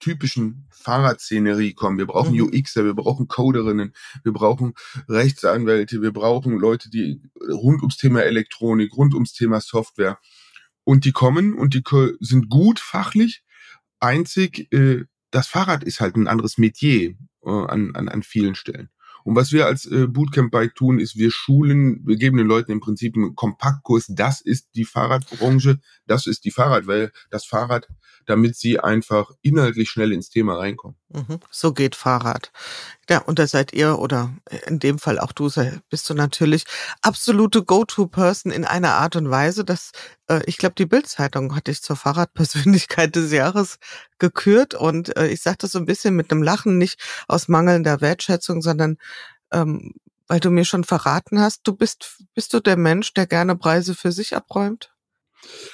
typischen 0.00 0.66
Fahrradszenerie 0.70 1.74
kommen. 1.74 1.96
Wir 1.96 2.06
brauchen 2.06 2.34
mhm. 2.34 2.42
UXer, 2.52 2.84
wir 2.84 2.94
brauchen 2.94 3.28
Coderinnen, 3.28 3.94
wir 4.24 4.32
brauchen 4.32 4.74
Rechtsanwälte, 5.08 6.02
wir 6.02 6.12
brauchen 6.12 6.58
Leute, 6.58 6.90
die 6.90 7.22
rund 7.48 7.80
ums 7.82 7.96
Thema 7.96 8.22
Elektronik, 8.22 8.92
rund 8.96 9.14
ums 9.14 9.32
Thema 9.32 9.60
Software. 9.60 10.18
Und 10.84 11.04
die 11.04 11.12
kommen 11.12 11.54
und 11.54 11.74
die 11.74 11.82
sind 12.18 12.50
gut 12.50 12.80
fachlich. 12.80 13.44
Einzig, 14.00 14.72
äh, 14.72 15.04
das 15.30 15.46
Fahrrad 15.46 15.84
ist 15.84 16.00
halt 16.00 16.16
ein 16.16 16.26
anderes 16.26 16.58
Metier 16.58 17.14
äh, 17.44 17.50
an, 17.50 17.94
an, 17.94 18.08
an 18.08 18.24
vielen 18.24 18.56
Stellen. 18.56 18.90
Und 19.24 19.36
was 19.36 19.52
wir 19.52 19.66
als 19.66 19.86
äh, 19.86 20.06
Bootcamp-Bike 20.06 20.74
tun, 20.74 20.98
ist, 20.98 21.16
wir 21.16 21.30
schulen, 21.30 22.00
wir 22.06 22.16
geben 22.16 22.36
den 22.36 22.46
Leuten 22.46 22.72
im 22.72 22.80
Prinzip 22.80 23.16
einen 23.16 23.34
Kompaktkurs. 23.34 24.06
Das 24.08 24.40
ist 24.40 24.70
die 24.74 24.84
Fahrradbranche, 24.84 25.80
das 26.06 26.26
ist 26.26 26.44
die 26.44 26.50
Fahrradwelt, 26.50 27.12
das 27.30 27.44
Fahrrad, 27.44 27.88
damit 28.26 28.56
sie 28.56 28.80
einfach 28.80 29.30
inhaltlich 29.42 29.90
schnell 29.90 30.12
ins 30.12 30.30
Thema 30.30 30.56
reinkommen. 30.56 30.96
Mhm. 31.12 31.40
So 31.50 31.72
geht 31.72 31.94
Fahrrad. 31.94 32.50
Ja, 33.10 33.18
und 33.18 33.38
da 33.38 33.46
seid 33.46 33.72
ihr 33.72 33.98
oder 33.98 34.32
in 34.66 34.78
dem 34.78 34.98
Fall 34.98 35.18
auch 35.18 35.32
du 35.32 35.50
bist 35.90 36.08
du 36.08 36.14
natürlich 36.14 36.64
absolute 37.02 37.62
Go-to-Person 37.64 38.50
in 38.52 38.64
einer 38.64 38.94
Art 38.94 39.16
und 39.16 39.30
Weise, 39.30 39.64
dass 39.64 39.92
äh, 40.28 40.40
ich 40.46 40.56
glaube, 40.56 40.74
die 40.76 40.86
Bildzeitung 40.86 41.54
hat 41.54 41.66
dich 41.66 41.82
zur 41.82 41.96
Fahrradpersönlichkeit 41.96 43.14
des 43.16 43.32
Jahres 43.32 43.78
gekürt 44.18 44.74
und 44.74 45.16
äh, 45.16 45.28
ich 45.28 45.42
sage 45.42 45.58
das 45.60 45.72
so 45.72 45.78
ein 45.78 45.86
bisschen 45.86 46.16
mit 46.16 46.30
einem 46.30 46.42
Lachen, 46.42 46.78
nicht 46.78 47.00
aus 47.28 47.48
mangelnder 47.48 48.00
Wertschätzung, 48.00 48.62
sondern 48.62 48.96
ähm, 49.52 49.94
weil 50.28 50.40
du 50.40 50.50
mir 50.50 50.64
schon 50.64 50.84
verraten 50.84 51.40
hast, 51.40 51.62
du 51.64 51.74
bist 51.74 52.22
bist 52.34 52.54
du 52.54 52.60
der 52.60 52.76
Mensch, 52.78 53.12
der 53.14 53.26
gerne 53.26 53.56
Preise 53.56 53.94
für 53.94 54.12
sich 54.12 54.34
abräumt? 54.34 54.91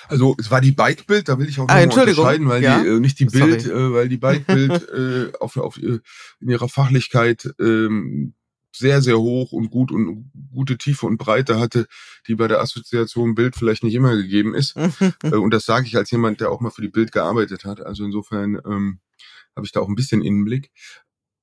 Also 0.09 0.35
es 0.39 0.51
war 0.51 0.61
die 0.61 0.73
Bike-Bild, 0.73 1.29
da 1.29 1.39
will 1.39 1.49
ich 1.49 1.59
auch 1.59 1.69
ah, 1.69 1.85
noch 1.85 1.97
unterscheiden, 1.97 2.49
weil 2.49 2.63
ja? 2.63 2.81
die 2.81 2.89
äh, 2.89 3.01
nicht 3.01 3.19
die 3.21 3.27
Bild, 3.27 3.67
äh, 3.67 3.93
weil 3.93 4.09
die 4.09 4.17
Bike-Bild 4.17 4.89
äh, 4.89 5.33
auf, 5.39 5.57
auf 5.57 5.77
äh, 5.79 6.01
in 6.41 6.49
ihrer 6.49 6.69
Fachlichkeit 6.69 7.51
ähm, 7.61 8.35
sehr, 8.75 9.03
sehr 9.03 9.19
hoch 9.19 9.53
und 9.53 9.71
gut 9.71 9.91
und 9.91 10.31
gute 10.53 10.79
Tiefe 10.79 11.07
und 11.07 11.19
Breite 11.19 11.59
hatte, 11.59 11.87
die 12.27 12.35
bei 12.35 12.49
der 12.49 12.61
Assoziation 12.61 13.35
Bild 13.35 13.57
vielleicht 13.57 13.83
nicht 13.83 13.95
immer 13.95 14.17
gegeben 14.17 14.55
ist. 14.55 14.77
äh, 15.23 15.35
und 15.35 15.53
das 15.53 15.65
sage 15.65 15.87
ich 15.87 15.97
als 15.97 16.11
jemand, 16.11 16.41
der 16.41 16.51
auch 16.51 16.61
mal 16.61 16.71
für 16.71 16.83
die 16.83 16.89
Bild 16.89 17.13
gearbeitet 17.13 17.65
hat. 17.65 17.81
Also 17.81 18.05
insofern 18.05 18.61
ähm, 18.65 19.01
habe 19.57 19.67
ich 19.67 19.73
da 19.73 19.81
auch 19.81 19.89
ein 19.89 19.97
bisschen 19.97 20.23
Innenblick. 20.23 20.71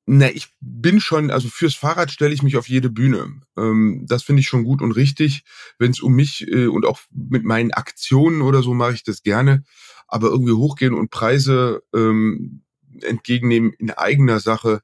Na, 0.07 0.29
ich 0.29 0.49
bin 0.61 0.99
schon, 0.99 1.31
also 1.31 1.47
fürs 1.47 1.73
Fahrrad 1.73 2.11
stelle 2.11 2.33
ich 2.33 2.43
mich 2.43 2.57
auf 2.57 2.69
jede 2.69 2.91
Bühne. 2.91 3.41
Ähm, 3.57 4.05
das 4.07 4.21
finde 4.21 4.41
ich 4.41 4.47
schon 4.47 4.63
gut 4.63 4.81
und 4.81 4.91
richtig. 4.91 5.43
Wenn 5.79 5.91
es 5.91 5.99
um 5.99 6.13
mich 6.13 6.47
äh, 6.47 6.67
und 6.67 6.85
auch 6.85 6.99
mit 7.11 7.43
meinen 7.43 7.71
Aktionen 7.71 8.43
oder 8.43 8.61
so 8.61 8.75
mache 8.75 8.93
ich 8.93 9.03
das 9.03 9.23
gerne. 9.23 9.63
Aber 10.07 10.27
irgendwie 10.27 10.53
hochgehen 10.53 10.93
und 10.93 11.09
Preise 11.09 11.81
ähm, 11.93 12.61
entgegennehmen 13.01 13.73
in 13.73 13.89
eigener 13.89 14.39
Sache, 14.39 14.81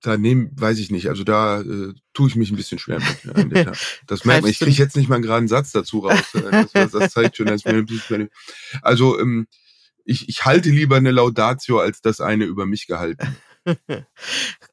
da 0.00 0.16
nehmen, 0.16 0.50
weiß 0.54 0.78
ich 0.78 0.90
nicht. 0.92 1.08
Also 1.08 1.24
da 1.24 1.62
äh, 1.62 1.94
tue 2.12 2.28
ich 2.28 2.36
mich 2.36 2.50
ein 2.50 2.56
bisschen 2.56 2.78
schwer 2.78 3.00
mit. 3.00 3.66
Das 4.06 4.24
merkt 4.24 4.42
man. 4.42 4.50
Ich 4.50 4.60
kriege 4.60 4.70
jetzt 4.70 4.96
nicht 4.96 5.08
mal 5.08 5.16
einen 5.16 5.24
geraden 5.24 5.48
Satz 5.48 5.72
dazu 5.72 6.00
raus. 6.00 6.20
Das, 6.72 6.92
das 6.92 7.12
zeigt 7.12 7.36
schon, 7.36 7.46
dass 7.46 7.64
mir 7.64 7.72
ein 7.72 7.86
bisschen. 7.86 8.28
Also 8.82 9.18
ähm, 9.18 9.48
ich, 10.04 10.28
ich 10.28 10.44
halte 10.44 10.70
lieber 10.70 10.96
eine 10.96 11.10
Laudatio 11.10 11.80
als 11.80 12.00
das 12.00 12.20
eine 12.20 12.44
über 12.44 12.64
mich 12.64 12.86
gehalten. 12.86 13.36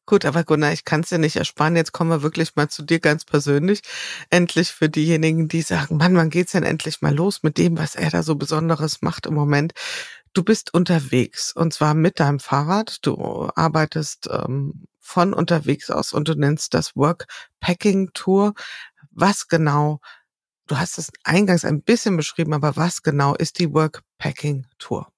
Gut, 0.06 0.26
aber 0.26 0.44
Gunnar, 0.44 0.74
ich 0.74 0.86
kann 0.86 1.02
es 1.02 1.10
dir 1.10 1.18
nicht 1.18 1.36
ersparen. 1.36 1.76
Jetzt 1.76 1.92
kommen 1.92 2.10
wir 2.10 2.22
wirklich 2.24 2.56
mal 2.56 2.70
zu 2.70 2.84
dir 2.84 3.00
ganz 3.00 3.26
persönlich. 3.26 3.82
Endlich 4.30 4.72
für 4.72 4.90
diejenigen, 4.90 5.48
die 5.48 5.62
sagen, 5.62 5.98
Mann, 5.98 6.16
wann 6.16 6.30
geht's 6.30 6.52
denn 6.52 6.64
endlich 6.64 7.02
mal 7.02 7.14
los 7.14 7.44
mit 7.44 7.58
dem, 7.58 7.78
was 7.78 7.96
er 7.96 8.10
da 8.12 8.24
so 8.24 8.36
Besonderes 8.36 9.02
macht 9.02 9.26
im 9.26 9.34
Moment? 9.34 9.74
Du 10.34 10.44
bist 10.44 10.74
unterwegs 10.74 11.54
und 11.54 11.74
zwar 11.74 11.94
mit 11.94 12.20
deinem 12.20 12.40
Fahrrad. 12.40 12.98
Du 13.06 13.50
arbeitest 13.56 14.30
ähm, 14.32 14.86
von 15.00 15.34
unterwegs 15.34 15.90
aus 15.90 16.14
und 16.14 16.28
du 16.28 16.36
nennst 16.36 16.74
das 16.74 16.96
Workpacking 16.96 18.12
Tour. 18.14 18.54
Was 19.12 19.48
genau? 19.48 20.00
Du 20.68 20.78
hast 20.78 20.98
es 20.98 21.12
eingangs 21.24 21.66
ein 21.66 21.84
bisschen 21.84 22.18
beschrieben, 22.18 22.54
aber 22.54 22.76
was 22.78 23.04
genau 23.04 23.36
ist 23.36 23.60
die 23.60 23.74
Workpacking 23.74 24.66
Tour? 24.80 25.13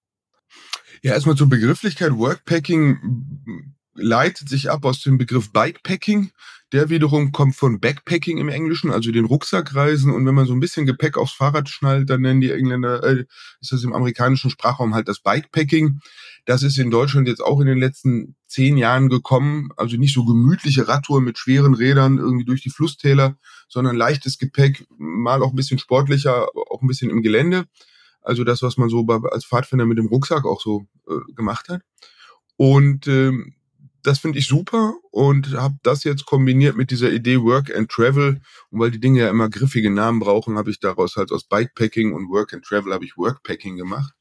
Ja, 1.01 1.13
erstmal 1.13 1.35
zur 1.35 1.49
Begrifflichkeit. 1.49 2.11
Workpacking 2.13 3.75
leitet 3.95 4.49
sich 4.49 4.69
ab 4.69 4.85
aus 4.85 5.01
dem 5.01 5.17
Begriff 5.17 5.51
Bikepacking. 5.51 6.31
Der 6.71 6.89
wiederum 6.89 7.31
kommt 7.31 7.55
von 7.55 7.79
Backpacking 7.79 8.39
im 8.39 8.49
Englischen, 8.49 8.91
also 8.91 9.11
den 9.11 9.25
Rucksackreisen. 9.25 10.11
Und 10.11 10.25
wenn 10.25 10.35
man 10.35 10.47
so 10.47 10.53
ein 10.53 10.59
bisschen 10.59 10.85
Gepäck 10.85 11.15
aufs 11.17 11.33
Fahrrad 11.33 11.69
schnallt, 11.69 12.09
dann 12.09 12.21
nennen 12.21 12.41
die 12.41 12.51
Engländer, 12.51 13.03
äh, 13.03 13.25
ist 13.61 13.71
das 13.71 13.83
im 13.83 13.93
amerikanischen 13.93 14.49
Sprachraum 14.49 14.93
halt 14.95 15.07
das 15.07 15.19
Bikepacking. 15.19 15.99
Das 16.45 16.63
ist 16.63 16.77
in 16.77 16.91
Deutschland 16.91 17.27
jetzt 17.27 17.41
auch 17.41 17.61
in 17.61 17.67
den 17.67 17.77
letzten 17.77 18.35
zehn 18.47 18.77
Jahren 18.77 19.09
gekommen. 19.09 19.69
Also 19.77 19.95
nicht 19.95 20.13
so 20.13 20.25
gemütliche 20.25 20.87
Radtouren 20.87 21.23
mit 21.23 21.37
schweren 21.37 21.75
Rädern 21.75 22.17
irgendwie 22.17 22.45
durch 22.45 22.61
die 22.61 22.71
Flusstäler, 22.71 23.37
sondern 23.69 23.95
leichtes 23.95 24.37
Gepäck, 24.37 24.85
mal 24.97 25.43
auch 25.43 25.51
ein 25.51 25.55
bisschen 25.55 25.79
sportlicher, 25.79 26.47
auch 26.69 26.81
ein 26.81 26.87
bisschen 26.87 27.09
im 27.11 27.21
Gelände. 27.21 27.65
Also 28.25 28.43
das, 28.43 28.61
was 28.61 28.77
man 28.77 28.89
so 28.89 29.05
als 29.31 29.45
Pfadfinder 29.45 29.85
mit 29.85 29.97
dem 29.97 30.07
Rucksack 30.07 30.45
auch 30.45 30.61
so 30.61 30.87
äh, 31.07 31.33
gemacht 31.33 31.69
hat. 31.69 31.81
Und 32.57 33.07
ähm, 33.07 33.55
das 34.05 34.19
finde 34.19 34.37
ich 34.37 34.47
super 34.47 34.93
und 35.11 35.53
habe 35.53 35.75
das 35.83 36.03
jetzt 36.03 36.25
kombiniert 36.25 36.77
mit 36.77 36.91
dieser 36.91 37.11
Idee 37.11 37.41
Work 37.41 37.75
and 37.75 37.89
Travel. 37.89 38.39
Und 38.69 38.79
weil 38.79 38.91
die 38.91 38.99
Dinge 38.99 39.21
ja 39.21 39.29
immer 39.29 39.49
griffige 39.49 39.89
Namen 39.89 40.19
brauchen, 40.19 40.57
habe 40.57 40.69
ich 40.69 40.79
daraus 40.79 41.15
halt 41.15 41.31
aus 41.31 41.45
Bikepacking 41.45 42.13
und 42.13 42.29
Work 42.29 42.53
and 42.53 42.63
Travel 42.63 42.93
habe 42.93 43.05
ich 43.05 43.17
Workpacking 43.17 43.77
gemacht. 43.77 44.13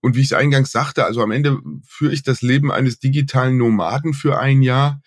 Und 0.00 0.16
wie 0.16 0.20
ich 0.20 0.26
es 0.26 0.32
eingangs 0.32 0.70
sagte, 0.70 1.04
also 1.04 1.22
am 1.22 1.30
Ende 1.30 1.60
führe 1.86 2.12
ich 2.12 2.22
das 2.22 2.40
Leben 2.40 2.70
eines 2.70 3.00
digitalen 3.00 3.58
Nomaden 3.58 4.14
für 4.14 4.38
ein 4.38 4.62
Jahr. 4.62 5.02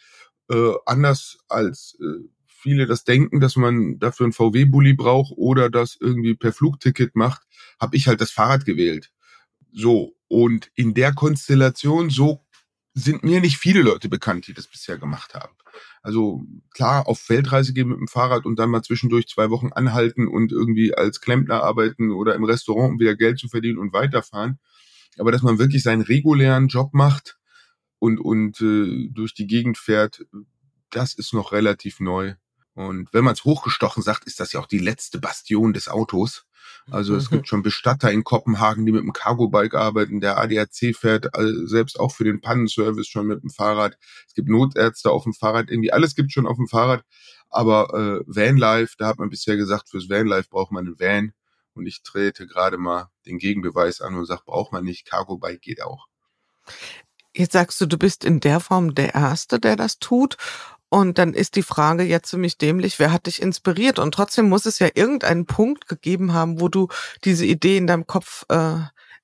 Äh, 0.50 0.74
anders 0.86 1.38
als 1.48 1.98
äh, 2.00 2.28
viele 2.48 2.86
das 2.86 3.04
denken, 3.04 3.40
dass 3.40 3.56
man 3.56 4.00
dafür 4.00 4.26
einen 4.26 4.34
VW-Bully 4.34 4.94
braucht 4.94 5.34
oder 5.36 5.70
das 5.70 5.98
irgendwie 6.00 6.36
per 6.36 6.54
Flugticket 6.54 7.16
macht, 7.16 7.42
habe 7.80 7.96
ich 7.96 8.08
halt 8.08 8.22
das 8.22 8.32
Fahrrad 8.32 8.66
gewählt. 8.66 9.12
So, 9.72 10.16
und 10.28 10.72
in 10.76 10.94
der 10.94 11.14
Konstellation, 11.14 12.10
so 12.10 12.46
sind 12.94 13.24
mir 13.24 13.42
nicht 13.42 13.58
viele 13.58 13.82
Leute 13.82 14.08
bekannt, 14.08 14.48
die 14.48 14.54
das 14.54 14.68
bisher 14.68 14.98
gemacht 14.98 15.34
haben. 15.34 15.56
Also 16.04 16.44
klar, 16.72 17.08
auf 17.08 17.30
Weltreise 17.30 17.74
gehen 17.74 17.88
mit 17.88 17.98
dem 17.98 18.08
Fahrrad 18.08 18.46
und 18.46 18.60
dann 18.60 18.70
mal 18.70 18.84
zwischendurch 18.84 19.28
zwei 19.28 19.50
Wochen 19.50 19.72
anhalten 19.74 20.28
und 20.28 20.52
irgendwie 20.52 20.94
als 20.94 21.22
Klempner 21.22 21.64
arbeiten 21.64 22.12
oder 22.12 22.36
im 22.36 22.44
Restaurant, 22.44 22.92
um 22.94 23.00
wieder 23.00 23.16
Geld 23.16 23.40
zu 23.40 23.48
verdienen 23.48 23.80
und 23.80 23.94
weiterfahren. 23.94 24.60
Aber 25.18 25.32
dass 25.32 25.42
man 25.42 25.60
wirklich 25.60 25.82
seinen 25.82 26.02
regulären 26.02 26.68
Job 26.68 26.94
macht 26.94 27.38
und, 28.00 28.20
und 28.20 28.62
äh, 28.62 29.10
durch 29.12 29.34
die 29.34 29.48
Gegend 29.48 29.78
fährt, 29.78 30.26
das 30.90 31.14
ist 31.14 31.34
noch 31.34 31.52
relativ 31.52 32.00
neu. 32.00 32.36
Und 32.76 33.14
wenn 33.14 33.24
man 33.24 33.34
es 33.34 33.44
hochgestochen 33.44 34.04
sagt, 34.04 34.26
ist 34.26 34.40
das 34.40 34.52
ja 34.52 34.60
auch 34.60 34.68
die 34.68 34.80
letzte 34.80 35.20
Bastion 35.20 35.74
des 35.74 35.88
Autos. 35.88 36.46
Also 36.92 37.16
es 37.16 37.30
gibt 37.30 37.48
schon 37.48 37.64
Bestatter 37.64 38.12
in 38.12 38.24
Kopenhagen, 38.24 38.86
die 38.86 38.92
mit 38.92 39.02
dem 39.02 39.14
Cargo-Bike 39.14 39.74
arbeiten. 39.74 40.20
Der 40.20 40.38
ADAC 40.38 40.96
fährt 40.96 41.30
selbst 41.66 42.00
auch 42.00 42.12
für 42.12 42.26
den 42.26 42.42
Pannenservice 42.42 43.08
schon 43.08 43.28
mit 43.28 43.42
dem 43.42 43.50
Fahrrad. 43.50 43.98
Es 44.28 44.34
gibt 44.34 44.50
Notärzte 44.50 45.10
auf 45.10 45.24
dem 45.24 45.34
Fahrrad. 45.34 45.70
Irgendwie 45.70 45.94
alles 45.94 46.16
gibt 46.16 46.32
schon 46.32 46.48
auf 46.48 46.58
dem 46.58 46.68
Fahrrad. 46.68 47.04
Aber 47.50 47.94
äh, 47.94 48.24
Vanlife, 48.28 48.96
da 48.98 49.08
hat 49.08 49.20
man 49.20 49.30
bisher 49.30 49.56
gesagt, 49.56 49.90
fürs 49.90 50.10
Vanlife 50.10 50.50
braucht 50.50 50.72
man 50.72 50.86
einen 50.86 51.00
Van. 51.00 51.32
Und 51.74 51.88
ich 51.88 52.04
trete 52.04 52.48
gerade 52.48 52.78
mal 52.78 53.10
den 53.26 53.38
Gegenbeweis 53.38 54.02
an 54.02 54.16
und 54.16 54.26
sage, 54.26 54.42
braucht 54.46 54.72
man 54.72 54.84
nicht. 54.84 55.06
Cargo-Bike 55.06 55.62
geht 55.62 55.82
auch. 55.82 56.08
Jetzt 57.36 57.54
sagst 57.54 57.82
du, 57.82 57.88
du 57.88 57.98
bist 57.98 58.24
in 58.24 58.40
der 58.42 58.60
Form 58.60 58.94
der 58.94 59.16
Erste, 59.16 59.60
der 59.60 59.76
das 59.76 59.98
tut. 59.98 60.38
Und 60.94 61.18
dann 61.18 61.34
ist 61.34 61.56
die 61.56 61.64
Frage 61.64 62.04
ja 62.04 62.22
ziemlich 62.22 62.60
dämlich, 62.60 63.00
wer 63.00 63.12
hat 63.12 63.26
dich 63.26 63.42
inspiriert? 63.42 63.98
Und 63.98 64.14
trotzdem 64.14 64.48
muss 64.48 64.68
es 64.68 64.78
ja 64.78 64.90
irgendeinen 64.94 65.48
Punkt 65.48 65.88
gegeben 65.88 66.34
haben, 66.34 66.62
wo 66.62 66.68
du 66.68 66.88
diese 67.24 67.48
Idee 67.48 67.78
in 67.78 67.88
deinem 67.88 68.06
Kopf 68.06 68.46
äh, 68.50 68.76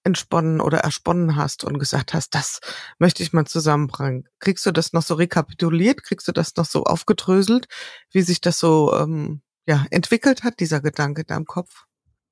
entsponnen 0.04 0.62
oder 0.62 0.80
ersponnen 0.80 1.36
hast 1.36 1.64
und 1.64 1.78
gesagt 1.78 2.16
hast, 2.16 2.34
das 2.34 2.60
möchte 2.98 3.22
ich 3.22 3.34
mal 3.34 3.46
zusammenbringen. 3.46 4.28
Kriegst 4.40 4.66
du 4.66 4.72
das 4.72 4.94
noch 4.94 5.04
so 5.04 5.14
rekapituliert? 5.14 6.02
Kriegst 6.02 6.28
du 6.28 6.32
das 6.32 6.56
noch 6.56 6.66
so 6.66 6.86
aufgedröselt, 6.86 7.68
wie 8.12 8.24
sich 8.24 8.42
das 8.42 8.58
so 8.58 8.92
ähm, 8.96 9.44
ja, 9.68 9.86
entwickelt 9.92 10.44
hat, 10.44 10.60
dieser 10.60 10.82
Gedanke 10.82 11.22
in 11.22 11.28
deinem 11.28 11.46
Kopf? 11.46 11.86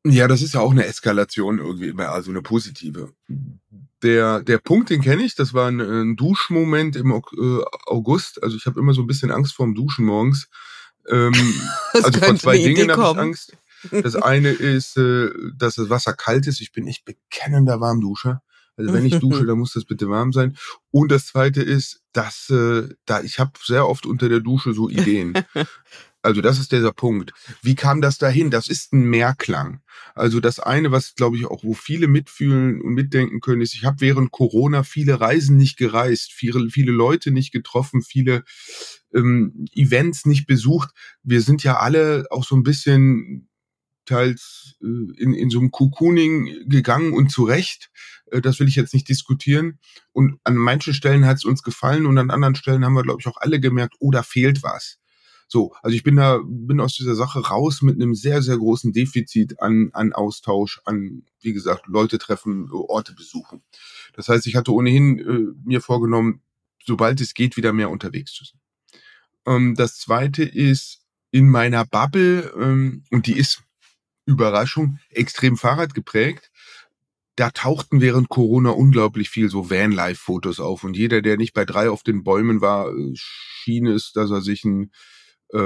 Ja, 0.09 0.27
das 0.27 0.41
ist 0.41 0.53
ja 0.53 0.61
auch 0.61 0.71
eine 0.71 0.85
Eskalation 0.85 1.59
irgendwie, 1.59 1.93
also 2.03 2.31
eine 2.31 2.41
positive. 2.41 3.13
Der, 4.03 4.41
der 4.41 4.57
Punkt, 4.59 4.89
den 4.89 5.01
kenne 5.01 5.23
ich, 5.23 5.35
das 5.35 5.53
war 5.53 5.67
ein, 5.67 5.79
ein 5.79 6.15
Duschmoment 6.15 6.95
im 6.95 7.11
äh, 7.11 7.61
August. 7.85 8.43
Also 8.43 8.55
ich 8.55 8.65
habe 8.65 8.79
immer 8.79 8.93
so 8.93 9.01
ein 9.01 9.07
bisschen 9.07 9.31
Angst 9.31 9.55
vorm 9.55 9.73
Duschen 9.73 10.05
morgens. 10.05 10.49
Ähm, 11.09 11.33
also 11.93 12.11
vor 12.19 12.35
zwei 12.35 12.57
Dingen 12.57 12.91
habe 12.91 13.01
ich 13.01 13.17
Angst. 13.17 13.57
Das 13.91 14.15
eine 14.15 14.49
ist, 14.49 14.97
äh, 14.97 15.29
dass 15.55 15.75
das 15.75 15.89
Wasser 15.89 16.13
kalt 16.13 16.47
ist. 16.47 16.61
Ich 16.61 16.71
bin 16.71 16.87
echt 16.87 17.05
bekennender 17.05 17.79
Warmduscher. 17.79 18.41
Also 18.77 18.93
wenn 18.93 19.05
ich 19.05 19.19
dusche, 19.19 19.45
dann 19.47 19.57
muss 19.57 19.73
das 19.73 19.85
bitte 19.85 20.09
warm 20.09 20.31
sein. 20.31 20.55
Und 20.91 21.11
das 21.11 21.27
zweite 21.27 21.61
ist, 21.61 22.01
dass 22.13 22.49
äh, 22.49 22.87
da 23.05 23.21
ich 23.21 23.39
habe 23.39 23.51
sehr 23.63 23.87
oft 23.87 24.05
unter 24.05 24.29
der 24.29 24.39
Dusche 24.39 24.73
so 24.73 24.89
Ideen. 24.89 25.33
Also 26.23 26.41
das 26.41 26.59
ist 26.59 26.73
dieser 26.73 26.91
Punkt. 26.91 27.31
Wie 27.61 27.75
kam 27.75 28.01
das 28.01 28.17
dahin? 28.17 28.51
Das 28.51 28.67
ist 28.67 28.91
ein 28.91 29.03
Mehrklang. 29.03 29.79
Also 30.13 30.41
das 30.41 30.59
eine, 30.59 30.91
was 30.91 31.15
glaube 31.15 31.37
ich 31.37 31.45
auch, 31.45 31.63
wo 31.63 31.73
viele 31.73 32.09
mitfühlen 32.09 32.81
und 32.81 32.95
mitdenken 32.95 33.39
können, 33.39 33.61
ist, 33.61 33.75
ich 33.75 33.85
habe 33.85 34.01
während 34.01 34.31
Corona 34.31 34.83
viele 34.83 35.21
Reisen 35.21 35.55
nicht 35.55 35.77
gereist, 35.77 36.33
viele, 36.33 36.69
viele 36.69 36.91
Leute 36.91 37.31
nicht 37.31 37.53
getroffen, 37.53 38.01
viele 38.01 38.43
ähm, 39.13 39.67
Events 39.73 40.25
nicht 40.25 40.47
besucht. 40.47 40.89
Wir 41.23 41.41
sind 41.41 41.63
ja 41.63 41.77
alle 41.77 42.25
auch 42.29 42.43
so 42.43 42.57
ein 42.57 42.63
bisschen 42.63 43.46
teils 44.07 44.75
äh, 44.81 44.85
in, 44.85 45.33
in 45.33 45.49
so 45.49 45.59
einem 45.59 45.71
Cocooning 45.71 46.67
gegangen 46.67 47.13
und 47.13 47.31
zu 47.31 47.43
Recht. 47.43 47.89
Äh, 48.31 48.41
das 48.41 48.59
will 48.59 48.67
ich 48.67 48.75
jetzt 48.75 48.93
nicht 48.93 49.09
diskutieren. 49.09 49.79
Und 50.11 50.39
an 50.43 50.55
manchen 50.55 50.93
Stellen 50.93 51.25
hat 51.25 51.37
es 51.37 51.45
uns 51.45 51.63
gefallen 51.63 52.05
und 52.05 52.17
an 52.17 52.31
anderen 52.31 52.55
Stellen 52.55 52.83
haben 52.83 52.93
wir, 52.93 53.03
glaube 53.03 53.21
ich, 53.21 53.27
auch 53.27 53.37
alle 53.37 53.59
gemerkt, 53.59 53.95
oh, 53.99 54.11
da 54.11 54.23
fehlt 54.23 54.63
was. 54.63 54.99
So, 55.49 55.73
also 55.81 55.95
ich 55.95 56.03
bin 56.03 56.17
da, 56.17 56.41
bin 56.43 56.81
aus 56.81 56.95
dieser 56.95 57.15
Sache 57.15 57.39
raus 57.39 57.81
mit 57.81 57.95
einem 57.95 58.15
sehr, 58.15 58.41
sehr 58.41 58.57
großen 58.57 58.91
Defizit 58.91 59.61
an, 59.61 59.91
an 59.93 60.11
Austausch, 60.11 60.81
an, 60.83 61.23
wie 61.41 61.53
gesagt, 61.53 61.87
Leute 61.87 62.17
treffen, 62.17 62.69
Orte 62.69 63.13
besuchen. 63.13 63.61
Das 64.13 64.27
heißt, 64.27 64.45
ich 64.47 64.55
hatte 64.55 64.73
ohnehin 64.73 65.19
äh, 65.19 65.53
mir 65.63 65.79
vorgenommen, 65.79 66.41
sobald 66.85 67.21
es 67.21 67.33
geht, 67.33 67.55
wieder 67.55 67.71
mehr 67.71 67.89
unterwegs 67.89 68.33
zu 68.33 68.43
sein. 68.43 68.59
Ähm, 69.45 69.75
das 69.75 69.97
zweite 69.97 70.43
ist 70.43 70.99
in 71.31 71.49
meiner 71.49 71.85
Bubble, 71.85 72.51
ähm, 72.59 73.03
und 73.11 73.27
die 73.27 73.37
ist 73.37 73.63
Überraschung, 74.27 74.99
extrem 75.09 75.57
Fahrrad 75.57 75.95
geprägt 75.95 76.51
da 77.37 77.51
tauchten 77.51 78.01
während 78.01 78.29
Corona 78.29 78.71
unglaublich 78.71 79.29
viel 79.29 79.49
so 79.49 79.69
Vanlife-Fotos 79.69 80.59
auf 80.59 80.83
und 80.83 80.97
jeder, 80.97 81.21
der 81.21 81.37
nicht 81.37 81.53
bei 81.53 81.65
drei 81.65 81.89
auf 81.89 82.01
den 82.01 82.23
Bäumen 82.23 82.61
war, 82.61 82.89
äh, 82.89 83.11
schien 83.13 83.85
es, 83.85 84.11
dass 84.11 84.31
er 84.31 84.41
sich 84.41 84.65
ein 84.65 84.91
äh, 85.53 85.57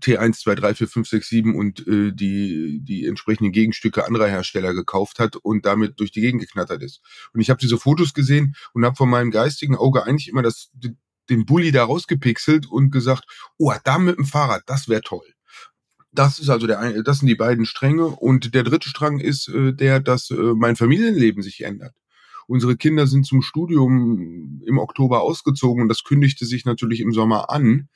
T1, 0.00 0.40
2, 0.40 0.54
3, 0.54 0.74
4, 0.74 0.88
5, 0.88 1.08
6, 1.08 1.28
7 1.28 1.54
und 1.54 1.86
äh, 1.86 2.12
die, 2.12 2.80
die 2.82 3.04
entsprechenden 3.04 3.52
Gegenstücke 3.52 4.06
anderer 4.06 4.26
Hersteller 4.26 4.72
gekauft 4.72 5.18
hat 5.18 5.36
und 5.36 5.66
damit 5.66 6.00
durch 6.00 6.12
die 6.12 6.22
Gegend 6.22 6.40
geknattert 6.40 6.82
ist. 6.82 7.02
Und 7.34 7.42
ich 7.42 7.50
habe 7.50 7.60
diese 7.60 7.76
Fotos 7.76 8.14
gesehen 8.14 8.56
und 8.72 8.84
habe 8.86 8.96
von 8.96 9.10
meinem 9.10 9.30
geistigen 9.30 9.76
Auge 9.76 10.04
eigentlich 10.04 10.28
immer 10.28 10.42
das, 10.42 10.70
den 11.28 11.44
Bulli 11.44 11.72
da 11.72 11.84
rausgepixelt 11.84 12.66
und 12.66 12.90
gesagt, 12.90 13.26
oh, 13.58 13.72
da 13.84 13.98
mit 13.98 14.16
dem 14.16 14.24
Fahrrad, 14.24 14.62
das 14.66 14.88
wäre 14.88 15.02
toll. 15.02 15.26
Das 16.12 16.38
ist 16.38 16.48
also 16.48 16.66
der 16.66 16.80
eine, 16.80 17.02
das 17.02 17.18
sind 17.20 17.28
die 17.28 17.36
beiden 17.36 17.66
Stränge. 17.66 18.06
Und 18.06 18.54
der 18.54 18.64
dritte 18.64 18.88
Strang 18.88 19.20
ist 19.20 19.48
äh, 19.48 19.72
der, 19.72 20.00
dass 20.00 20.30
äh, 20.30 20.34
mein 20.34 20.76
Familienleben 20.76 21.42
sich 21.42 21.62
ändert. 21.62 21.94
Unsere 22.46 22.76
Kinder 22.76 23.06
sind 23.06 23.26
zum 23.26 23.42
Studium 23.42 24.60
im 24.66 24.78
Oktober 24.78 25.22
ausgezogen 25.22 25.82
und 25.82 25.88
das 25.88 26.02
kündigte 26.02 26.46
sich 26.46 26.64
natürlich 26.64 27.00
im 27.00 27.12
Sommer 27.12 27.48
an. 27.50 27.88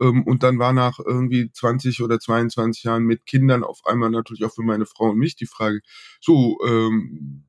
Ähm, 0.00 0.22
und 0.24 0.42
dann 0.42 0.58
war 0.58 0.72
nach 0.72 0.98
irgendwie 0.98 1.50
20 1.52 2.02
oder 2.02 2.18
22 2.18 2.84
Jahren 2.84 3.04
mit 3.04 3.26
Kindern 3.26 3.64
auf 3.64 3.80
einmal 3.84 4.10
natürlich 4.10 4.44
auch 4.44 4.54
für 4.54 4.62
meine 4.62 4.86
Frau 4.86 5.10
und 5.10 5.18
mich 5.18 5.36
die 5.36 5.46
Frage, 5.46 5.80
so, 6.20 6.58
ähm, 6.66 7.44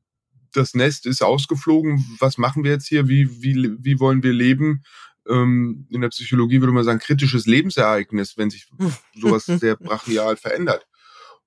das 0.51 0.73
Nest 0.73 1.05
ist 1.05 1.21
ausgeflogen, 1.21 2.03
was 2.19 2.37
machen 2.37 2.63
wir 2.63 2.71
jetzt 2.71 2.87
hier, 2.87 3.07
wie, 3.07 3.41
wie, 3.41 3.75
wie 3.79 3.99
wollen 3.99 4.23
wir 4.23 4.33
leben? 4.33 4.83
Ähm, 5.29 5.87
in 5.89 6.01
der 6.01 6.09
Psychologie 6.09 6.59
würde 6.59 6.73
man 6.73 6.83
sagen, 6.83 6.99
kritisches 6.99 7.45
Lebensereignis, 7.45 8.37
wenn 8.37 8.49
sich 8.49 8.67
sowas 9.15 9.45
sehr 9.45 9.75
brachial 9.75 10.35
verändert. 10.35 10.87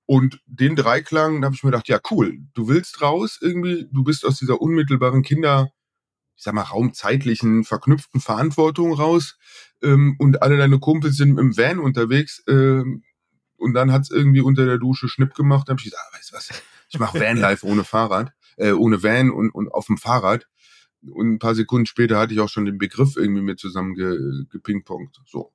Und 0.05 0.41
den 0.45 0.75
Dreiklang, 0.75 1.41
da 1.41 1.45
habe 1.45 1.55
ich 1.55 1.63
mir 1.63 1.71
gedacht, 1.71 1.87
ja 1.87 1.99
cool, 2.11 2.39
du 2.53 2.67
willst 2.67 3.01
raus 3.01 3.39
irgendwie, 3.41 3.87
du 3.91 4.03
bist 4.03 4.25
aus 4.25 4.37
dieser 4.37 4.61
unmittelbaren 4.61 5.21
Kinder, 5.21 5.71
ich 6.35 6.43
sag 6.43 6.53
mal, 6.53 6.61
raumzeitlichen, 6.61 7.63
verknüpften 7.63 8.19
Verantwortung 8.19 8.93
raus 8.93 9.37
ähm, 9.81 10.15
und 10.19 10.41
alle 10.41 10.57
deine 10.57 10.79
Kumpels 10.79 11.15
sind 11.15 11.39
im 11.39 11.55
Van 11.55 11.79
unterwegs 11.79 12.43
ähm, 12.49 13.03
und 13.55 13.73
dann 13.73 13.93
hat's 13.93 14.11
irgendwie 14.11 14.41
unter 14.41 14.65
der 14.65 14.77
Dusche 14.77 15.07
Schnipp 15.07 15.35
gemacht, 15.35 15.69
dann 15.69 15.75
habe 15.75 15.79
ich 15.79 15.91
gesagt, 15.91 16.03
ah, 16.05 16.17
weißt 16.17 16.31
du 16.31 16.35
was, 16.35 16.63
ich 16.89 16.99
mache 16.99 17.19
Vanlife 17.19 17.65
ohne 17.67 17.85
Fahrrad, 17.85 18.33
äh, 18.57 18.71
ohne 18.71 19.03
Van 19.03 19.31
und, 19.31 19.51
und 19.51 19.69
auf 19.69 19.85
dem 19.85 19.97
Fahrrad 19.97 20.47
und 21.11 21.33
ein 21.33 21.39
paar 21.39 21.55
Sekunden 21.55 21.85
später 21.85 22.17
hatte 22.17 22.33
ich 22.33 22.39
auch 22.39 22.49
schon 22.49 22.65
den 22.65 22.77
Begriff 22.77 23.15
irgendwie 23.15 23.41
mit 23.41 23.59
zusammen 23.59 23.95
ge, 23.95 24.17
gepingpongt. 24.49 25.19
So. 25.25 25.51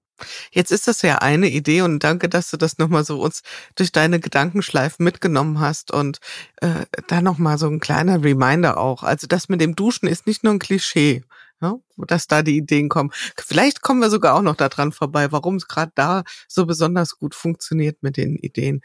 Jetzt 0.50 0.72
ist 0.72 0.88
das 0.88 1.02
ja 1.02 1.18
eine 1.18 1.48
Idee 1.48 1.82
und 1.82 2.02
danke, 2.02 2.28
dass 2.28 2.50
du 2.50 2.56
das 2.56 2.78
nochmal 2.78 3.04
so 3.04 3.20
uns 3.20 3.42
durch 3.76 3.92
deine 3.92 4.18
Gedankenschleifen 4.18 5.04
mitgenommen 5.04 5.60
hast 5.60 5.92
und 5.92 6.18
äh, 6.60 6.86
da 7.06 7.20
nochmal 7.22 7.58
so 7.58 7.68
ein 7.68 7.80
kleiner 7.80 8.22
Reminder 8.22 8.78
auch. 8.78 9.02
Also 9.04 9.26
das 9.26 9.48
mit 9.48 9.60
dem 9.60 9.76
Duschen 9.76 10.08
ist 10.08 10.26
nicht 10.26 10.42
nur 10.42 10.52
ein 10.52 10.58
Klischee, 10.58 11.22
ja, 11.60 11.76
dass 11.96 12.26
da 12.26 12.42
die 12.42 12.56
Ideen 12.56 12.88
kommen. 12.88 13.10
Vielleicht 13.36 13.82
kommen 13.82 14.00
wir 14.00 14.10
sogar 14.10 14.34
auch 14.34 14.42
noch 14.42 14.56
daran 14.56 14.92
vorbei, 14.92 15.30
warum 15.30 15.56
es 15.56 15.68
gerade 15.68 15.92
da 15.94 16.24
so 16.48 16.66
besonders 16.66 17.16
gut 17.16 17.34
funktioniert 17.34 18.02
mit 18.02 18.16
den 18.16 18.36
Ideen. 18.36 18.80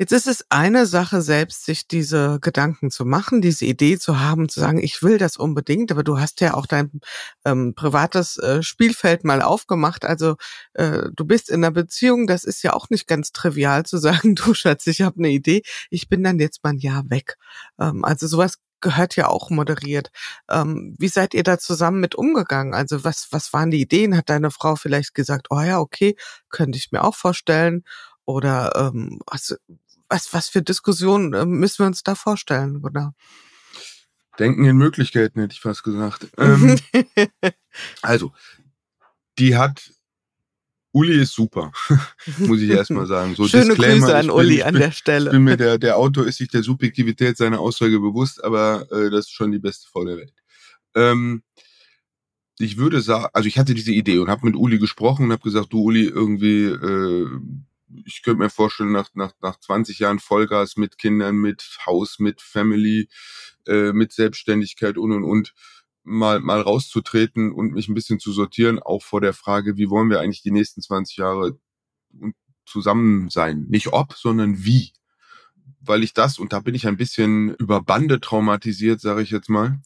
Jetzt 0.00 0.12
ist 0.12 0.28
es 0.28 0.44
eine 0.48 0.86
Sache, 0.86 1.22
selbst 1.22 1.64
sich 1.64 1.88
diese 1.88 2.38
Gedanken 2.40 2.92
zu 2.92 3.04
machen, 3.04 3.40
diese 3.42 3.64
Idee 3.64 3.98
zu 3.98 4.20
haben, 4.20 4.48
zu 4.48 4.60
sagen, 4.60 4.78
ich 4.80 5.02
will 5.02 5.18
das 5.18 5.36
unbedingt, 5.36 5.90
aber 5.90 6.04
du 6.04 6.20
hast 6.20 6.40
ja 6.40 6.54
auch 6.54 6.66
dein 6.66 7.00
ähm, 7.44 7.74
privates 7.74 8.36
äh, 8.38 8.62
Spielfeld 8.62 9.24
mal 9.24 9.42
aufgemacht. 9.42 10.04
Also 10.04 10.36
äh, 10.74 11.08
du 11.12 11.24
bist 11.24 11.50
in 11.50 11.64
einer 11.64 11.72
Beziehung, 11.72 12.28
das 12.28 12.44
ist 12.44 12.62
ja 12.62 12.74
auch 12.74 12.90
nicht 12.90 13.08
ganz 13.08 13.32
trivial 13.32 13.84
zu 13.86 13.98
sagen, 13.98 14.36
du 14.36 14.54
Schatz, 14.54 14.86
ich 14.86 15.02
habe 15.02 15.18
eine 15.18 15.30
Idee, 15.30 15.62
ich 15.90 16.08
bin 16.08 16.22
dann 16.22 16.38
jetzt 16.38 16.62
mal 16.62 16.70
ein 16.70 16.78
Jahr 16.78 17.02
weg. 17.10 17.36
Ähm, 17.80 18.04
also 18.04 18.28
sowas 18.28 18.58
gehört 18.80 19.16
ja 19.16 19.26
auch 19.26 19.50
moderiert. 19.50 20.10
Ähm, 20.48 20.94
wie 20.98 21.08
seid 21.08 21.34
ihr 21.34 21.42
da 21.42 21.58
zusammen 21.58 21.98
mit 21.98 22.14
umgegangen? 22.14 22.72
Also 22.72 23.02
was, 23.02 23.28
was 23.32 23.52
waren 23.52 23.72
die 23.72 23.80
Ideen? 23.80 24.16
Hat 24.16 24.30
deine 24.30 24.52
Frau 24.52 24.76
vielleicht 24.76 25.14
gesagt, 25.14 25.48
oh 25.50 25.60
ja, 25.60 25.80
okay, 25.80 26.14
könnte 26.50 26.78
ich 26.78 26.92
mir 26.92 27.02
auch 27.02 27.16
vorstellen? 27.16 27.82
Oder 28.24 28.72
ähm, 28.76 29.20
was, 29.26 29.56
was, 30.08 30.32
was 30.32 30.48
für 30.48 30.62
Diskussionen 30.62 31.34
äh, 31.34 31.44
müssen 31.44 31.80
wir 31.80 31.86
uns 31.86 32.02
da 32.02 32.14
vorstellen, 32.14 32.84
oder? 32.84 33.14
Denken 34.38 34.64
in 34.64 34.76
Möglichkeiten, 34.76 35.40
hätte 35.40 35.52
ich 35.52 35.60
fast 35.60 35.82
gesagt. 35.82 36.28
Ähm, 36.38 36.78
also, 38.02 38.32
die 39.38 39.56
hat 39.56 39.90
Uli 40.92 41.20
ist 41.20 41.34
super, 41.34 41.70
muss 42.38 42.60
ich 42.60 42.70
erstmal 42.70 43.06
sagen. 43.06 43.34
So 43.34 43.46
Schöne 43.46 43.66
Disclaimer, 43.66 44.06
Grüße 44.06 44.16
an 44.16 44.30
Uli 44.30 44.56
bin, 44.56 44.64
an 44.64 44.74
der 44.74 44.90
Stelle. 44.90 45.26
Ich 45.26 45.32
bin 45.32 45.44
mir 45.44 45.56
der, 45.56 45.78
der 45.78 45.96
Autor 45.96 46.26
ist 46.26 46.38
sich 46.38 46.48
der 46.48 46.62
Subjektivität 46.62 47.36
seiner 47.36 47.60
Aussage 47.60 48.00
bewusst, 48.00 48.42
aber 48.42 48.90
äh, 48.90 49.10
das 49.10 49.26
ist 49.26 49.32
schon 49.32 49.52
die 49.52 49.58
beste 49.58 49.88
Frau 49.88 50.04
der 50.04 50.16
Welt. 50.16 50.32
Ähm, 50.94 51.42
ich 52.58 52.78
würde 52.78 53.00
sagen, 53.00 53.28
also 53.32 53.46
ich 53.46 53.58
hatte 53.58 53.74
diese 53.74 53.92
Idee 53.92 54.18
und 54.18 54.28
habe 54.28 54.46
mit 54.46 54.56
Uli 54.56 54.78
gesprochen 54.78 55.26
und 55.26 55.32
habe 55.32 55.42
gesagt, 55.42 55.72
du 55.72 55.82
Uli, 55.82 56.04
irgendwie 56.04 56.64
äh, 56.64 57.28
ich 58.04 58.22
könnte 58.22 58.42
mir 58.42 58.50
vorstellen, 58.50 58.92
nach, 58.92 59.10
nach, 59.14 59.32
nach 59.40 59.58
20 59.58 59.98
Jahren 59.98 60.18
Vollgas 60.18 60.76
mit 60.76 60.98
Kindern, 60.98 61.36
mit 61.36 61.78
Haus, 61.86 62.18
mit 62.18 62.40
Family, 62.42 63.08
äh, 63.66 63.92
mit 63.92 64.12
Selbstständigkeit 64.12 64.98
und 64.98 65.12
und 65.12 65.24
und, 65.24 65.54
mal, 66.08 66.40
mal 66.40 66.60
rauszutreten 66.60 67.52
und 67.52 67.72
mich 67.72 67.88
ein 67.88 67.94
bisschen 67.94 68.18
zu 68.18 68.32
sortieren, 68.32 68.78
auch 68.78 69.02
vor 69.02 69.20
der 69.20 69.34
Frage, 69.34 69.76
wie 69.76 69.90
wollen 69.90 70.10
wir 70.10 70.20
eigentlich 70.20 70.42
die 70.42 70.50
nächsten 70.50 70.82
20 70.82 71.16
Jahre 71.18 71.58
zusammen 72.66 73.28
sein? 73.28 73.66
Nicht 73.68 73.88
ob, 73.92 74.14
sondern 74.14 74.64
wie. 74.64 74.92
Weil 75.80 76.02
ich 76.02 76.14
das, 76.14 76.38
und 76.38 76.52
da 76.52 76.60
bin 76.60 76.74
ich 76.74 76.86
ein 76.86 76.96
bisschen 76.96 77.54
über 77.54 77.82
Bande 77.82 78.20
traumatisiert, 78.20 79.00
sage 79.00 79.22
ich 79.22 79.30
jetzt 79.30 79.48
mal, 79.48 79.80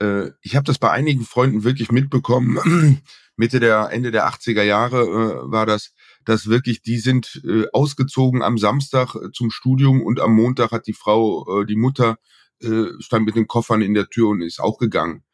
äh, 0.00 0.30
ich 0.40 0.56
habe 0.56 0.64
das 0.64 0.78
bei 0.78 0.90
einigen 0.90 1.24
Freunden 1.24 1.64
wirklich 1.64 1.92
mitbekommen, 1.92 3.02
Mitte 3.36 3.60
der, 3.60 3.90
Ende 3.92 4.10
der 4.10 4.28
80er 4.28 4.62
Jahre 4.62 5.02
äh, 5.02 5.50
war 5.50 5.66
das, 5.66 5.92
dass 6.28 6.46
wirklich, 6.46 6.82
die 6.82 6.98
sind 6.98 7.40
äh, 7.42 7.64
ausgezogen 7.72 8.42
am 8.42 8.58
Samstag 8.58 9.14
äh, 9.14 9.32
zum 9.32 9.50
Studium 9.50 10.02
und 10.02 10.20
am 10.20 10.34
Montag 10.34 10.72
hat 10.72 10.86
die 10.86 10.92
Frau, 10.92 11.62
äh, 11.62 11.64
die 11.64 11.74
Mutter, 11.74 12.18
äh, 12.60 12.84
stand 12.98 13.24
mit 13.24 13.34
den 13.34 13.46
Koffern 13.46 13.80
in 13.80 13.94
der 13.94 14.10
Tür 14.10 14.28
und 14.28 14.42
ist 14.42 14.60
auch 14.60 14.76
gegangen. 14.76 15.24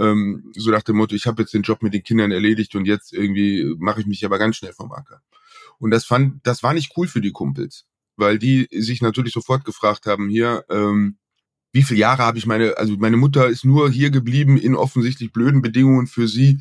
Ähm, 0.00 0.50
so 0.56 0.72
nach 0.72 0.82
dem 0.82 0.96
Motto, 0.96 1.14
ich 1.14 1.28
habe 1.28 1.42
jetzt 1.42 1.54
den 1.54 1.62
Job 1.62 1.80
mit 1.80 1.94
den 1.94 2.02
Kindern 2.02 2.32
erledigt 2.32 2.74
und 2.74 2.86
jetzt 2.86 3.12
irgendwie 3.12 3.72
mache 3.78 4.00
ich 4.00 4.06
mich 4.06 4.24
aber 4.24 4.40
ganz 4.40 4.56
schnell 4.56 4.72
vom 4.72 4.90
Acker. 4.90 5.22
Und 5.78 5.92
das 5.92 6.04
fand, 6.04 6.44
das 6.44 6.64
war 6.64 6.74
nicht 6.74 6.94
cool 6.96 7.06
für 7.06 7.20
die 7.20 7.30
Kumpels, 7.30 7.86
weil 8.16 8.40
die 8.40 8.66
sich 8.72 9.00
natürlich 9.00 9.34
sofort 9.34 9.64
gefragt 9.64 10.06
haben, 10.06 10.28
hier, 10.28 10.64
ähm, 10.70 11.18
wie 11.72 11.82
viele 11.82 12.00
Jahre 12.00 12.22
habe 12.22 12.36
ich 12.36 12.46
meine, 12.46 12.76
also 12.76 12.96
meine 12.98 13.16
Mutter 13.16 13.48
ist 13.48 13.64
nur 13.64 13.90
hier 13.90 14.10
geblieben 14.10 14.58
in 14.58 14.74
offensichtlich 14.74 15.32
blöden 15.32 15.62
Bedingungen 15.62 16.06
für 16.06 16.28
sie, 16.28 16.60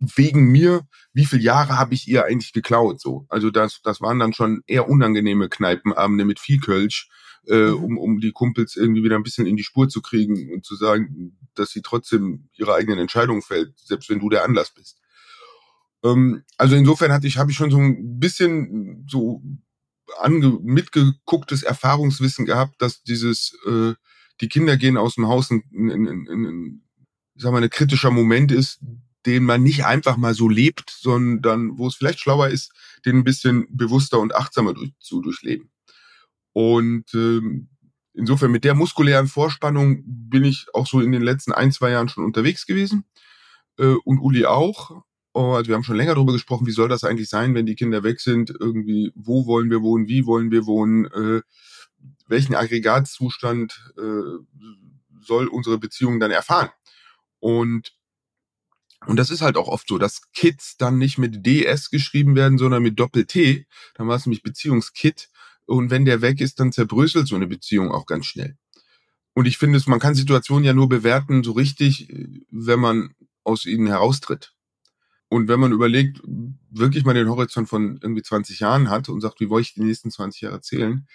wegen 0.00 0.46
mir, 0.46 0.86
wie 1.12 1.26
viele 1.26 1.42
Jahre 1.42 1.78
habe 1.78 1.94
ich 1.94 2.08
ihr 2.08 2.24
eigentlich 2.24 2.52
geklaut, 2.52 3.00
so. 3.00 3.24
Also 3.28 3.50
das, 3.50 3.80
das 3.82 4.00
waren 4.00 4.18
dann 4.18 4.32
schon 4.32 4.62
eher 4.66 4.88
unangenehme 4.88 5.48
Kneipenabende 5.48 6.24
mit 6.24 6.40
viel 6.40 6.58
Kölsch, 6.58 7.08
äh, 7.46 7.70
mhm. 7.70 7.84
um, 7.84 7.98
um 7.98 8.20
die 8.20 8.32
Kumpels 8.32 8.74
irgendwie 8.74 9.04
wieder 9.04 9.14
ein 9.14 9.22
bisschen 9.22 9.46
in 9.46 9.56
die 9.56 9.62
Spur 9.62 9.88
zu 9.88 10.02
kriegen 10.02 10.52
und 10.52 10.64
zu 10.64 10.74
sagen, 10.74 11.38
dass 11.54 11.70
sie 11.70 11.82
trotzdem 11.82 12.48
ihre 12.54 12.74
eigenen 12.74 12.98
Entscheidungen 12.98 13.42
fällt, 13.42 13.78
selbst 13.78 14.10
wenn 14.10 14.18
du 14.18 14.28
der 14.28 14.44
Anlass 14.44 14.74
bist. 14.74 14.98
Ähm, 16.02 16.42
also 16.56 16.74
insofern 16.74 17.12
hatte 17.12 17.28
ich, 17.28 17.38
habe 17.38 17.52
ich 17.52 17.56
schon 17.56 17.70
so 17.70 17.78
ein 17.78 18.18
bisschen 18.18 19.06
so 19.08 19.40
ange 20.18 20.58
mitgegucktes 20.62 21.62
Erfahrungswissen 21.62 22.44
gehabt, 22.44 22.80
dass 22.82 23.02
dieses 23.02 23.56
äh, 23.66 23.94
die 24.40 24.48
Kinder 24.48 24.76
gehen 24.76 24.96
aus 24.96 25.14
dem 25.14 25.26
Haus 25.26 25.50
ein, 25.50 25.62
ein, 25.72 26.06
ein, 26.06 26.28
ein, 26.28 26.82
ich 27.34 27.42
sag 27.42 27.52
mal, 27.52 27.62
ein 27.62 27.70
kritischer 27.70 28.10
Moment 28.10 28.52
ist, 28.52 28.80
den 29.26 29.44
man 29.44 29.62
nicht 29.62 29.84
einfach 29.84 30.16
mal 30.16 30.34
so 30.34 30.48
lebt, 30.48 30.90
sondern 30.90 31.76
wo 31.76 31.88
es 31.88 31.96
vielleicht 31.96 32.20
schlauer 32.20 32.48
ist, 32.48 32.72
den 33.04 33.16
ein 33.16 33.24
bisschen 33.24 33.66
bewusster 33.70 34.18
und 34.20 34.34
achtsamer 34.34 34.74
durch, 34.74 34.92
zu 35.00 35.20
durchleben. 35.20 35.70
Und 36.52 37.12
ähm, 37.14 37.68
insofern 38.14 38.50
mit 38.50 38.64
der 38.64 38.74
muskulären 38.74 39.28
Vorspannung 39.28 40.02
bin 40.06 40.44
ich 40.44 40.66
auch 40.72 40.86
so 40.86 41.00
in 41.00 41.12
den 41.12 41.22
letzten 41.22 41.52
ein, 41.52 41.72
zwei 41.72 41.90
Jahren 41.90 42.08
schon 42.08 42.24
unterwegs 42.24 42.66
gewesen. 42.66 43.04
Äh, 43.78 43.94
und 44.04 44.18
Uli 44.18 44.44
auch. 44.44 45.02
Oh, 45.34 45.52
also 45.52 45.68
wir 45.68 45.74
haben 45.76 45.84
schon 45.84 45.96
länger 45.96 46.14
darüber 46.14 46.32
gesprochen, 46.32 46.66
wie 46.66 46.72
soll 46.72 46.88
das 46.88 47.04
eigentlich 47.04 47.28
sein, 47.28 47.54
wenn 47.54 47.66
die 47.66 47.76
Kinder 47.76 48.02
weg 48.02 48.20
sind? 48.20 48.50
Irgendwie, 48.58 49.12
wo 49.14 49.46
wollen 49.46 49.70
wir 49.70 49.82
wohnen? 49.82 50.08
Wie 50.08 50.26
wollen 50.26 50.50
wir 50.50 50.66
wohnen? 50.66 51.04
Äh, 51.06 51.42
welchen 52.28 52.54
Aggregatzustand 52.54 53.92
äh, 53.96 54.44
soll 55.20 55.48
unsere 55.48 55.78
Beziehung 55.78 56.20
dann 56.20 56.30
erfahren? 56.30 56.70
Und 57.40 57.92
und 59.06 59.16
das 59.16 59.30
ist 59.30 59.42
halt 59.42 59.56
auch 59.56 59.68
oft 59.68 59.86
so, 59.88 59.96
dass 59.96 60.32
Kids 60.32 60.76
dann 60.76 60.98
nicht 60.98 61.18
mit 61.18 61.46
DS 61.46 61.90
geschrieben 61.90 62.34
werden, 62.34 62.58
sondern 62.58 62.82
mit 62.82 62.98
Doppel-T. 62.98 63.66
Dann 63.94 64.08
war 64.08 64.16
es 64.16 64.26
nämlich 64.26 64.42
Beziehungskit. 64.42 65.28
Und 65.66 65.90
wenn 65.90 66.04
der 66.04 66.20
weg 66.20 66.40
ist, 66.40 66.58
dann 66.58 66.72
zerbröselt 66.72 67.28
so 67.28 67.36
eine 67.36 67.46
Beziehung 67.46 67.92
auch 67.92 68.06
ganz 68.06 68.26
schnell. 68.26 68.56
Und 69.34 69.46
ich 69.46 69.56
finde, 69.56 69.80
man 69.86 70.00
kann 70.00 70.16
Situationen 70.16 70.64
ja 70.64 70.72
nur 70.72 70.88
bewerten, 70.88 71.44
so 71.44 71.52
richtig, 71.52 72.08
wenn 72.50 72.80
man 72.80 73.14
aus 73.44 73.66
ihnen 73.66 73.86
heraustritt. 73.86 74.52
Und 75.28 75.46
wenn 75.46 75.60
man 75.60 75.72
überlegt, 75.72 76.20
wirklich 76.70 77.04
mal 77.04 77.14
den 77.14 77.28
Horizont 77.28 77.68
von 77.68 77.98
irgendwie 78.02 78.22
20 78.22 78.60
Jahren 78.60 78.90
hat 78.90 79.08
und 79.08 79.20
sagt, 79.20 79.40
wie 79.40 79.48
wollte 79.48 79.68
ich 79.68 79.74
die 79.74 79.84
nächsten 79.84 80.10
20 80.10 80.40
Jahre 80.40 80.60
zählen, 80.60 81.06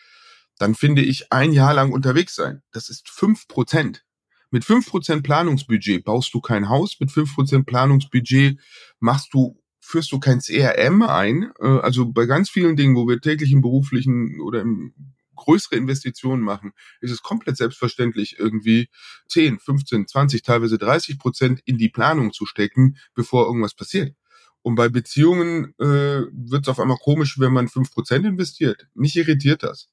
dann 0.58 0.76
finde 0.76 1.02
ich 1.02 1.32
ein 1.32 1.52
Jahr 1.52 1.74
lang 1.74 1.92
unterwegs 1.92 2.36
sein. 2.36 2.62
Das 2.72 2.90
ist 2.90 3.10
fünf 3.10 3.48
Prozent. 3.48 4.06
Mit 4.52 4.66
fünf 4.66 4.88
Prozent 4.88 5.24
Planungsbudget 5.24 6.04
baust 6.04 6.34
du 6.34 6.40
kein 6.40 6.70
Haus, 6.70 7.00
mit 7.00 7.12
fünf 7.12 7.34
Prozent 7.34 7.66
Planungsbudget 7.66 8.60
machst 9.00 9.34
du, 9.34 9.60
führst 9.80 10.12
du 10.12 10.20
kein 10.20 10.42
CRM 10.42 11.02
ein. 11.02 11.52
Äh, 11.60 11.80
also 11.80 12.12
bei 12.12 12.26
ganz 12.26 12.50
vielen 12.50 12.76
Dingen, 12.76 12.96
wo 12.96 13.08
wir 13.08 13.20
täglich 13.20 13.52
im 13.52 13.62
beruflichen 13.62 14.40
oder 14.42 14.62
im 14.62 14.94
größere 15.36 15.76
Investitionen 15.76 16.44
machen, 16.44 16.74
ist 17.02 17.12
es 17.12 17.24
komplett 17.24 17.58
selbstverständlich, 17.58 18.38
irgendwie 18.38 18.90
10, 19.28 19.60
15, 19.60 20.08
20, 20.08 20.44
teilweise 20.44 20.78
30 20.78 21.18
Prozent 21.18 21.62
in 21.66 21.78
die 21.78 21.90
Planung 21.90 22.32
zu 22.32 22.46
stecken, 22.46 22.98
bevor 23.16 23.46
irgendwas 23.48 23.74
passiert. 23.74 24.16
Und 24.62 24.76
bei 24.76 24.88
Beziehungen 24.88 25.74
äh, 25.80 26.24
wird 26.32 26.64
es 26.64 26.68
auf 26.70 26.80
einmal 26.80 26.98
komisch, 26.98 27.40
wenn 27.40 27.52
man 27.52 27.68
fünf 27.68 27.92
Prozent 27.92 28.26
investiert. 28.26 28.88
Mich 28.94 29.16
irritiert 29.18 29.64
das. 29.64 29.90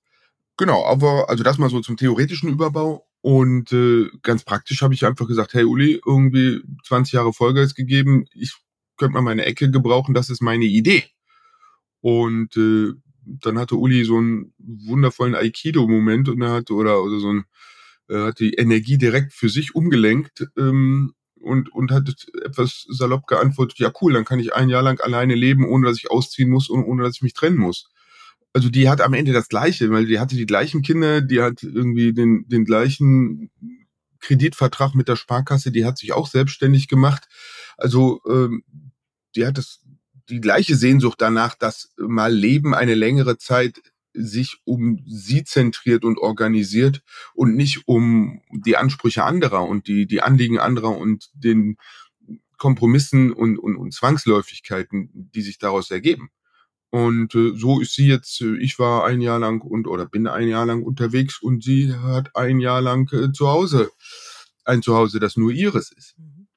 Genau, 0.56 0.84
aber 0.84 1.28
also 1.30 1.42
das 1.42 1.58
mal 1.58 1.70
so 1.70 1.80
zum 1.80 1.96
theoretischen 1.96 2.50
Überbau. 2.50 3.06
Und 3.22 3.72
äh, 3.72 4.08
ganz 4.22 4.44
praktisch 4.44 4.82
habe 4.82 4.94
ich 4.94 5.04
einfach 5.04 5.26
gesagt, 5.28 5.52
hey 5.54 5.64
Uli, 5.64 6.00
irgendwie 6.06 6.60
20 6.86 7.14
Jahre 7.14 7.32
Vollgas 7.32 7.74
gegeben, 7.74 8.24
ich 8.34 8.54
könnte 8.96 9.14
mal 9.14 9.20
meine 9.22 9.44
Ecke 9.44 9.70
gebrauchen, 9.70 10.14
das 10.14 10.30
ist 10.30 10.40
meine 10.42 10.64
Idee. 10.64 11.04
Und 12.00 12.56
äh, 12.56 12.92
dann 13.24 13.58
hatte 13.58 13.76
Uli 13.76 14.04
so 14.04 14.16
einen 14.18 14.54
wundervollen 14.58 15.34
Aikido-Moment 15.34 16.28
und 16.28 16.40
er 16.42 16.52
hatte, 16.52 16.74
oder, 16.74 17.02
oder 17.02 17.18
so 17.20 17.32
ein, 17.32 17.44
er 18.08 18.24
hat 18.26 18.40
die 18.40 18.54
Energie 18.54 18.98
direkt 18.98 19.32
für 19.34 19.48
sich 19.50 19.74
umgelenkt 19.74 20.46
ähm, 20.58 21.12
und, 21.40 21.72
und 21.72 21.92
hat 21.92 22.08
etwas 22.44 22.86
salopp 22.88 23.26
geantwortet, 23.26 23.78
ja 23.78 23.92
cool, 24.00 24.14
dann 24.14 24.24
kann 24.24 24.40
ich 24.40 24.54
ein 24.54 24.68
Jahr 24.70 24.82
lang 24.82 25.00
alleine 25.00 25.34
leben, 25.34 25.66
ohne 25.66 25.86
dass 25.86 25.98
ich 25.98 26.10
ausziehen 26.10 26.50
muss 26.50 26.68
und 26.70 26.84
ohne 26.84 27.02
dass 27.04 27.16
ich 27.16 27.22
mich 27.22 27.34
trennen 27.34 27.58
muss 27.58 27.90
also 28.52 28.68
die 28.68 28.88
hat 28.88 29.00
am 29.00 29.14
Ende 29.14 29.32
das 29.32 29.48
Gleiche, 29.48 29.90
weil 29.90 30.06
die 30.06 30.18
hatte 30.18 30.36
die 30.36 30.46
gleichen 30.46 30.82
Kinder, 30.82 31.20
die 31.20 31.40
hat 31.40 31.62
irgendwie 31.62 32.12
den, 32.12 32.48
den 32.48 32.64
gleichen 32.64 33.50
Kreditvertrag 34.20 34.94
mit 34.94 35.08
der 35.08 35.16
Sparkasse, 35.16 35.70
die 35.70 35.84
hat 35.84 35.98
sich 35.98 36.12
auch 36.12 36.26
selbstständig 36.26 36.88
gemacht. 36.88 37.28
Also 37.76 38.20
ähm, 38.28 38.64
die 39.34 39.46
hat 39.46 39.58
das 39.58 39.80
die 40.28 40.40
gleiche 40.40 40.76
Sehnsucht 40.76 41.20
danach, 41.20 41.54
dass 41.56 41.92
mal 41.96 42.32
Leben 42.32 42.74
eine 42.74 42.94
längere 42.94 43.36
Zeit 43.36 43.80
sich 44.12 44.58
um 44.64 45.02
sie 45.06 45.44
zentriert 45.44 46.04
und 46.04 46.18
organisiert 46.18 47.02
und 47.34 47.56
nicht 47.56 47.86
um 47.86 48.40
die 48.50 48.76
Ansprüche 48.76 49.24
anderer 49.24 49.66
und 49.66 49.86
die, 49.86 50.06
die 50.06 50.22
Anliegen 50.22 50.58
anderer 50.58 50.96
und 50.96 51.30
den 51.34 51.76
Kompromissen 52.56 53.32
und, 53.32 53.58
und, 53.58 53.76
und 53.76 53.94
Zwangsläufigkeiten, 53.94 55.10
die 55.34 55.42
sich 55.42 55.58
daraus 55.58 55.90
ergeben. 55.90 56.30
Und 56.90 57.34
äh, 57.36 57.52
so 57.54 57.80
ist 57.80 57.94
sie 57.94 58.08
jetzt, 58.08 58.40
äh, 58.40 58.56
ich 58.56 58.78
war 58.78 59.04
ein 59.04 59.20
Jahr 59.20 59.38
lang 59.38 59.62
und 59.62 59.86
oder 59.86 60.06
bin 60.06 60.26
ein 60.26 60.48
Jahr 60.48 60.66
lang 60.66 60.82
unterwegs 60.82 61.40
und 61.40 61.62
sie 61.62 61.94
hat 61.94 62.34
ein 62.34 62.58
Jahr 62.58 62.80
lang 62.80 63.12
äh, 63.12 63.32
zu 63.32 63.48
Hause, 63.48 63.90
ein 64.64 64.82
Zuhause, 64.82 65.20
das 65.20 65.36
nur 65.36 65.52
ihres 65.52 65.92
ist. 65.92 66.18
Mhm. 66.18 66.48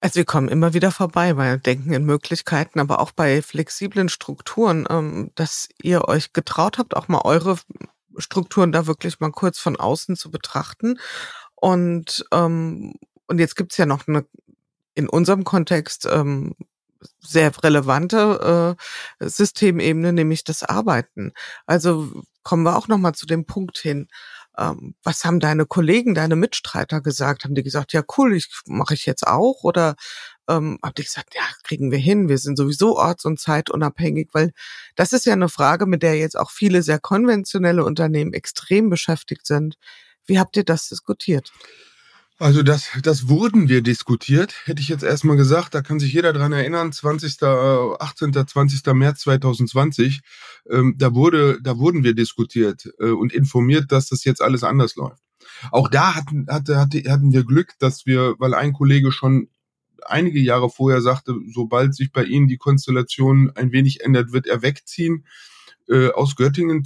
Also 0.00 0.16
wir 0.16 0.26
kommen 0.26 0.48
immer 0.48 0.74
wieder 0.74 0.90
vorbei 0.90 1.32
bei 1.32 1.56
Denken 1.56 1.94
in 1.94 2.04
Möglichkeiten, 2.04 2.78
aber 2.78 3.00
auch 3.00 3.12
bei 3.12 3.40
flexiblen 3.40 4.10
Strukturen, 4.10 4.86
ähm, 4.90 5.30
dass 5.34 5.70
ihr 5.82 6.06
euch 6.08 6.34
getraut 6.34 6.76
habt, 6.76 6.94
auch 6.94 7.08
mal 7.08 7.22
eure 7.24 7.56
Strukturen 8.18 8.70
da 8.70 8.86
wirklich 8.86 9.20
mal 9.20 9.30
kurz 9.30 9.58
von 9.58 9.76
außen 9.76 10.16
zu 10.16 10.30
betrachten. 10.30 10.98
Und, 11.54 12.26
ähm, 12.32 12.96
und 13.28 13.38
jetzt 13.38 13.56
gibt's 13.56 13.78
ja 13.78 13.86
noch 13.86 14.06
eine 14.06 14.26
in 14.94 15.08
unserem 15.08 15.42
Kontext 15.42 16.06
ähm, 16.10 16.54
sehr 17.20 17.52
relevante 17.62 18.76
äh, 19.20 19.28
Systemebene, 19.28 20.12
nämlich 20.12 20.44
das 20.44 20.62
Arbeiten. 20.62 21.32
Also 21.66 22.22
kommen 22.42 22.64
wir 22.64 22.76
auch 22.76 22.88
noch 22.88 22.98
mal 22.98 23.14
zu 23.14 23.26
dem 23.26 23.46
Punkt 23.46 23.78
hin. 23.78 24.08
Ähm, 24.56 24.94
was 25.02 25.24
haben 25.24 25.40
deine 25.40 25.66
Kollegen, 25.66 26.14
deine 26.14 26.36
Mitstreiter 26.36 27.00
gesagt? 27.00 27.44
Haben 27.44 27.54
die 27.54 27.62
gesagt, 27.62 27.92
ja 27.92 28.02
cool, 28.16 28.34
ich 28.36 28.48
mache 28.66 28.94
ich 28.94 29.06
jetzt 29.06 29.26
auch? 29.26 29.64
Oder 29.64 29.96
ähm, 30.48 30.78
habt 30.82 30.98
ihr 30.98 31.04
gesagt, 31.04 31.34
ja 31.34 31.42
kriegen 31.64 31.90
wir 31.90 31.98
hin? 31.98 32.28
Wir 32.28 32.38
sind 32.38 32.56
sowieso 32.56 32.96
orts- 32.96 33.24
und 33.24 33.40
zeitunabhängig, 33.40 34.28
weil 34.32 34.52
das 34.94 35.12
ist 35.12 35.26
ja 35.26 35.32
eine 35.32 35.48
Frage, 35.48 35.86
mit 35.86 36.02
der 36.02 36.16
jetzt 36.16 36.38
auch 36.38 36.50
viele 36.50 36.82
sehr 36.82 37.00
konventionelle 37.00 37.84
Unternehmen 37.84 38.32
extrem 38.32 38.90
beschäftigt 38.90 39.46
sind. 39.46 39.76
Wie 40.26 40.38
habt 40.38 40.56
ihr 40.56 40.64
das 40.64 40.88
diskutiert? 40.88 41.50
Also 42.44 42.62
das, 42.62 42.90
das 43.00 43.30
wurden 43.30 43.70
wir 43.70 43.80
diskutiert, 43.80 44.54
hätte 44.66 44.82
ich 44.82 44.90
jetzt 44.90 45.02
erstmal 45.02 45.38
gesagt. 45.38 45.74
Da 45.74 45.80
kann 45.80 45.98
sich 45.98 46.12
jeder 46.12 46.34
dran 46.34 46.52
erinnern, 46.52 46.92
20., 46.92 47.42
18., 47.42 48.46
20. 48.46 48.84
März 48.92 49.20
2020, 49.20 50.20
ähm, 50.68 50.94
da, 50.98 51.14
wurde, 51.14 51.58
da 51.62 51.78
wurden 51.78 52.04
wir 52.04 52.14
diskutiert 52.14 52.86
äh, 52.98 53.06
und 53.06 53.32
informiert, 53.32 53.90
dass 53.92 54.10
das 54.10 54.24
jetzt 54.24 54.42
alles 54.42 54.62
anders 54.62 54.94
läuft. 54.94 55.22
Auch 55.70 55.88
da 55.88 56.14
hatten, 56.14 56.46
hatte, 56.50 56.78
hatte, 56.78 57.02
hatten 57.10 57.32
wir 57.32 57.44
Glück, 57.44 57.78
dass 57.78 58.04
wir, 58.04 58.34
weil 58.38 58.52
ein 58.52 58.74
Kollege 58.74 59.10
schon 59.10 59.48
einige 60.04 60.38
Jahre 60.38 60.68
vorher 60.68 61.00
sagte, 61.00 61.34
sobald 61.50 61.94
sich 61.94 62.12
bei 62.12 62.24
Ihnen 62.24 62.46
die 62.46 62.58
Konstellation 62.58 63.52
ein 63.54 63.72
wenig 63.72 64.02
ändert, 64.02 64.34
wird 64.34 64.46
er 64.46 64.60
wegziehen. 64.60 65.26
äh, 65.88 66.10
aus 66.10 66.36
Göttingen. 66.36 66.84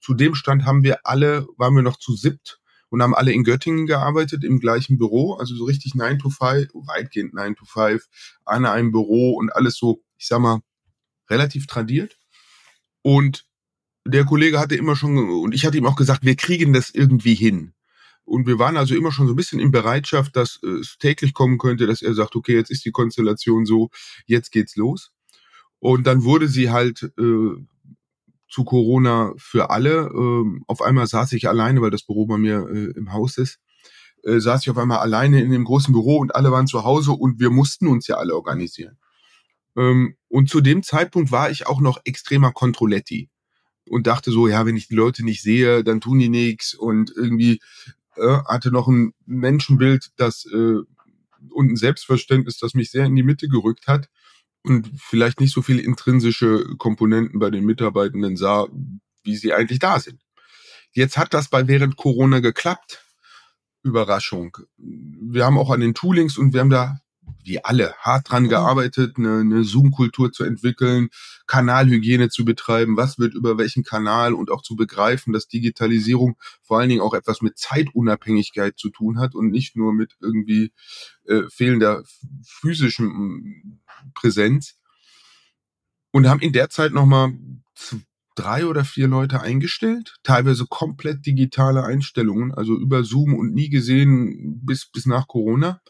Zu 0.00 0.14
dem 0.14 0.36
Stand 0.36 0.64
haben 0.64 0.84
wir 0.84 1.00
alle, 1.08 1.48
waren 1.56 1.74
wir 1.74 1.82
noch 1.82 1.96
zu 1.96 2.14
siebt 2.14 2.61
und 2.92 3.02
haben 3.02 3.14
alle 3.14 3.32
in 3.32 3.42
Göttingen 3.42 3.86
gearbeitet, 3.86 4.44
im 4.44 4.60
gleichen 4.60 4.98
Büro, 4.98 5.32
also 5.36 5.54
so 5.54 5.64
richtig 5.64 5.94
9 5.94 6.18
to 6.18 6.28
5, 6.28 6.68
weitgehend 6.74 7.32
9 7.32 7.56
to 7.56 7.64
5, 7.64 8.06
an 8.44 8.66
einem 8.66 8.92
Büro 8.92 9.32
und 9.32 9.50
alles 9.56 9.78
so, 9.78 10.02
ich 10.18 10.26
sag 10.26 10.40
mal, 10.40 10.60
relativ 11.30 11.66
tradiert. 11.66 12.18
Und 13.00 13.46
der 14.04 14.26
Kollege 14.26 14.60
hatte 14.60 14.76
immer 14.76 14.94
schon, 14.94 15.16
und 15.16 15.54
ich 15.54 15.64
hatte 15.64 15.78
ihm 15.78 15.86
auch 15.86 15.96
gesagt, 15.96 16.22
wir 16.22 16.36
kriegen 16.36 16.74
das 16.74 16.90
irgendwie 16.90 17.34
hin. 17.34 17.72
Und 18.24 18.46
wir 18.46 18.58
waren 18.58 18.76
also 18.76 18.94
immer 18.94 19.10
schon 19.10 19.26
so 19.26 19.32
ein 19.32 19.36
bisschen 19.36 19.58
in 19.58 19.70
Bereitschaft, 19.70 20.36
dass 20.36 20.62
es 20.62 20.98
täglich 20.98 21.32
kommen 21.32 21.56
könnte, 21.56 21.86
dass 21.86 22.02
er 22.02 22.12
sagt, 22.12 22.36
okay, 22.36 22.54
jetzt 22.54 22.70
ist 22.70 22.84
die 22.84 22.92
Konstellation 22.92 23.64
so, 23.64 23.88
jetzt 24.26 24.52
geht's 24.52 24.76
los. 24.76 25.12
Und 25.78 26.06
dann 26.06 26.24
wurde 26.24 26.46
sie 26.46 26.70
halt 26.70 27.10
äh, 27.18 27.56
zu 28.52 28.64
Corona 28.64 29.32
für 29.38 29.70
alle. 29.70 30.10
Ähm, 30.14 30.62
auf 30.66 30.82
einmal 30.82 31.06
saß 31.06 31.32
ich 31.32 31.48
alleine, 31.48 31.80
weil 31.80 31.90
das 31.90 32.02
Büro 32.02 32.26
bei 32.26 32.36
mir 32.36 32.68
äh, 32.68 32.92
im 32.98 33.12
Haus 33.12 33.38
ist. 33.38 33.58
Äh, 34.24 34.40
saß 34.40 34.62
ich 34.62 34.70
auf 34.70 34.76
einmal 34.76 34.98
alleine 34.98 35.42
in 35.42 35.50
dem 35.50 35.64
großen 35.64 35.92
Büro 35.92 36.18
und 36.18 36.34
alle 36.34 36.52
waren 36.52 36.66
zu 36.66 36.84
Hause 36.84 37.12
und 37.12 37.40
wir 37.40 37.48
mussten 37.48 37.86
uns 37.86 38.06
ja 38.06 38.16
alle 38.16 38.36
organisieren. 38.36 38.98
Ähm, 39.74 40.16
und 40.28 40.50
zu 40.50 40.60
dem 40.60 40.82
Zeitpunkt 40.82 41.32
war 41.32 41.50
ich 41.50 41.66
auch 41.66 41.80
noch 41.80 42.02
extremer 42.04 42.52
Controletti 42.52 43.30
und 43.88 44.06
dachte 44.06 44.30
so, 44.30 44.46
ja, 44.46 44.66
wenn 44.66 44.76
ich 44.76 44.88
die 44.88 44.96
Leute 44.96 45.24
nicht 45.24 45.42
sehe, 45.42 45.82
dann 45.82 46.02
tun 46.02 46.18
die 46.18 46.28
nichts 46.28 46.74
und 46.74 47.10
irgendwie 47.16 47.58
äh, 48.16 48.38
hatte 48.46 48.70
noch 48.70 48.86
ein 48.86 49.14
Menschenbild, 49.24 50.10
das 50.16 50.44
äh, 50.44 50.76
und 51.50 51.72
ein 51.72 51.76
Selbstverständnis, 51.76 52.58
das 52.58 52.74
mich 52.74 52.90
sehr 52.90 53.06
in 53.06 53.16
die 53.16 53.22
Mitte 53.22 53.48
gerückt 53.48 53.86
hat 53.86 54.10
und 54.64 54.90
vielleicht 54.96 55.40
nicht 55.40 55.52
so 55.52 55.62
viele 55.62 55.82
intrinsische 55.82 56.76
Komponenten 56.78 57.38
bei 57.38 57.50
den 57.50 57.64
Mitarbeitenden 57.64 58.36
sah, 58.36 58.66
wie 59.24 59.36
sie 59.36 59.52
eigentlich 59.52 59.78
da 59.78 59.98
sind. 59.98 60.20
Jetzt 60.92 61.16
hat 61.16 61.34
das 61.34 61.48
bei 61.48 61.66
während 61.68 61.96
Corona 61.96 62.40
geklappt. 62.40 63.04
Überraschung. 63.82 64.56
Wir 64.76 65.44
haben 65.44 65.58
auch 65.58 65.70
an 65.70 65.80
den 65.80 65.94
Toolings 65.94 66.38
und 66.38 66.52
wir 66.52 66.60
haben 66.60 66.70
da 66.70 67.00
wie 67.44 67.64
alle 67.64 67.94
hart 67.98 68.30
dran 68.30 68.44
mhm. 68.44 68.48
gearbeitet, 68.48 69.16
eine, 69.16 69.40
eine 69.40 69.64
Zoom-Kultur 69.64 70.32
zu 70.32 70.44
entwickeln, 70.44 71.08
Kanalhygiene 71.46 72.28
zu 72.28 72.44
betreiben, 72.44 72.96
was 72.96 73.18
wird 73.18 73.34
über 73.34 73.58
welchen 73.58 73.82
Kanal 73.82 74.34
und 74.34 74.50
auch 74.50 74.62
zu 74.62 74.76
begreifen, 74.76 75.32
dass 75.32 75.48
Digitalisierung 75.48 76.36
vor 76.62 76.78
allen 76.78 76.88
Dingen 76.88 77.00
auch 77.00 77.14
etwas 77.14 77.42
mit 77.42 77.58
Zeitunabhängigkeit 77.58 78.78
zu 78.78 78.90
tun 78.90 79.18
hat 79.18 79.34
und 79.34 79.50
nicht 79.50 79.76
nur 79.76 79.92
mit 79.92 80.16
irgendwie 80.20 80.72
äh, 81.26 81.42
fehlender 81.48 82.02
physischen 82.44 83.82
Präsenz. 84.14 84.78
Und 86.14 86.28
haben 86.28 86.40
in 86.40 86.52
der 86.52 86.68
Zeit 86.68 86.92
nochmal 86.92 87.32
drei 88.34 88.66
oder 88.66 88.84
vier 88.84 89.08
Leute 89.08 89.40
eingestellt, 89.40 90.16
teilweise 90.22 90.66
komplett 90.66 91.24
digitale 91.24 91.84
Einstellungen, 91.84 92.52
also 92.52 92.76
über 92.76 93.02
Zoom 93.02 93.34
und 93.34 93.54
nie 93.54 93.70
gesehen 93.70 94.60
bis, 94.62 94.90
bis 94.90 95.06
nach 95.06 95.26
Corona. 95.26 95.80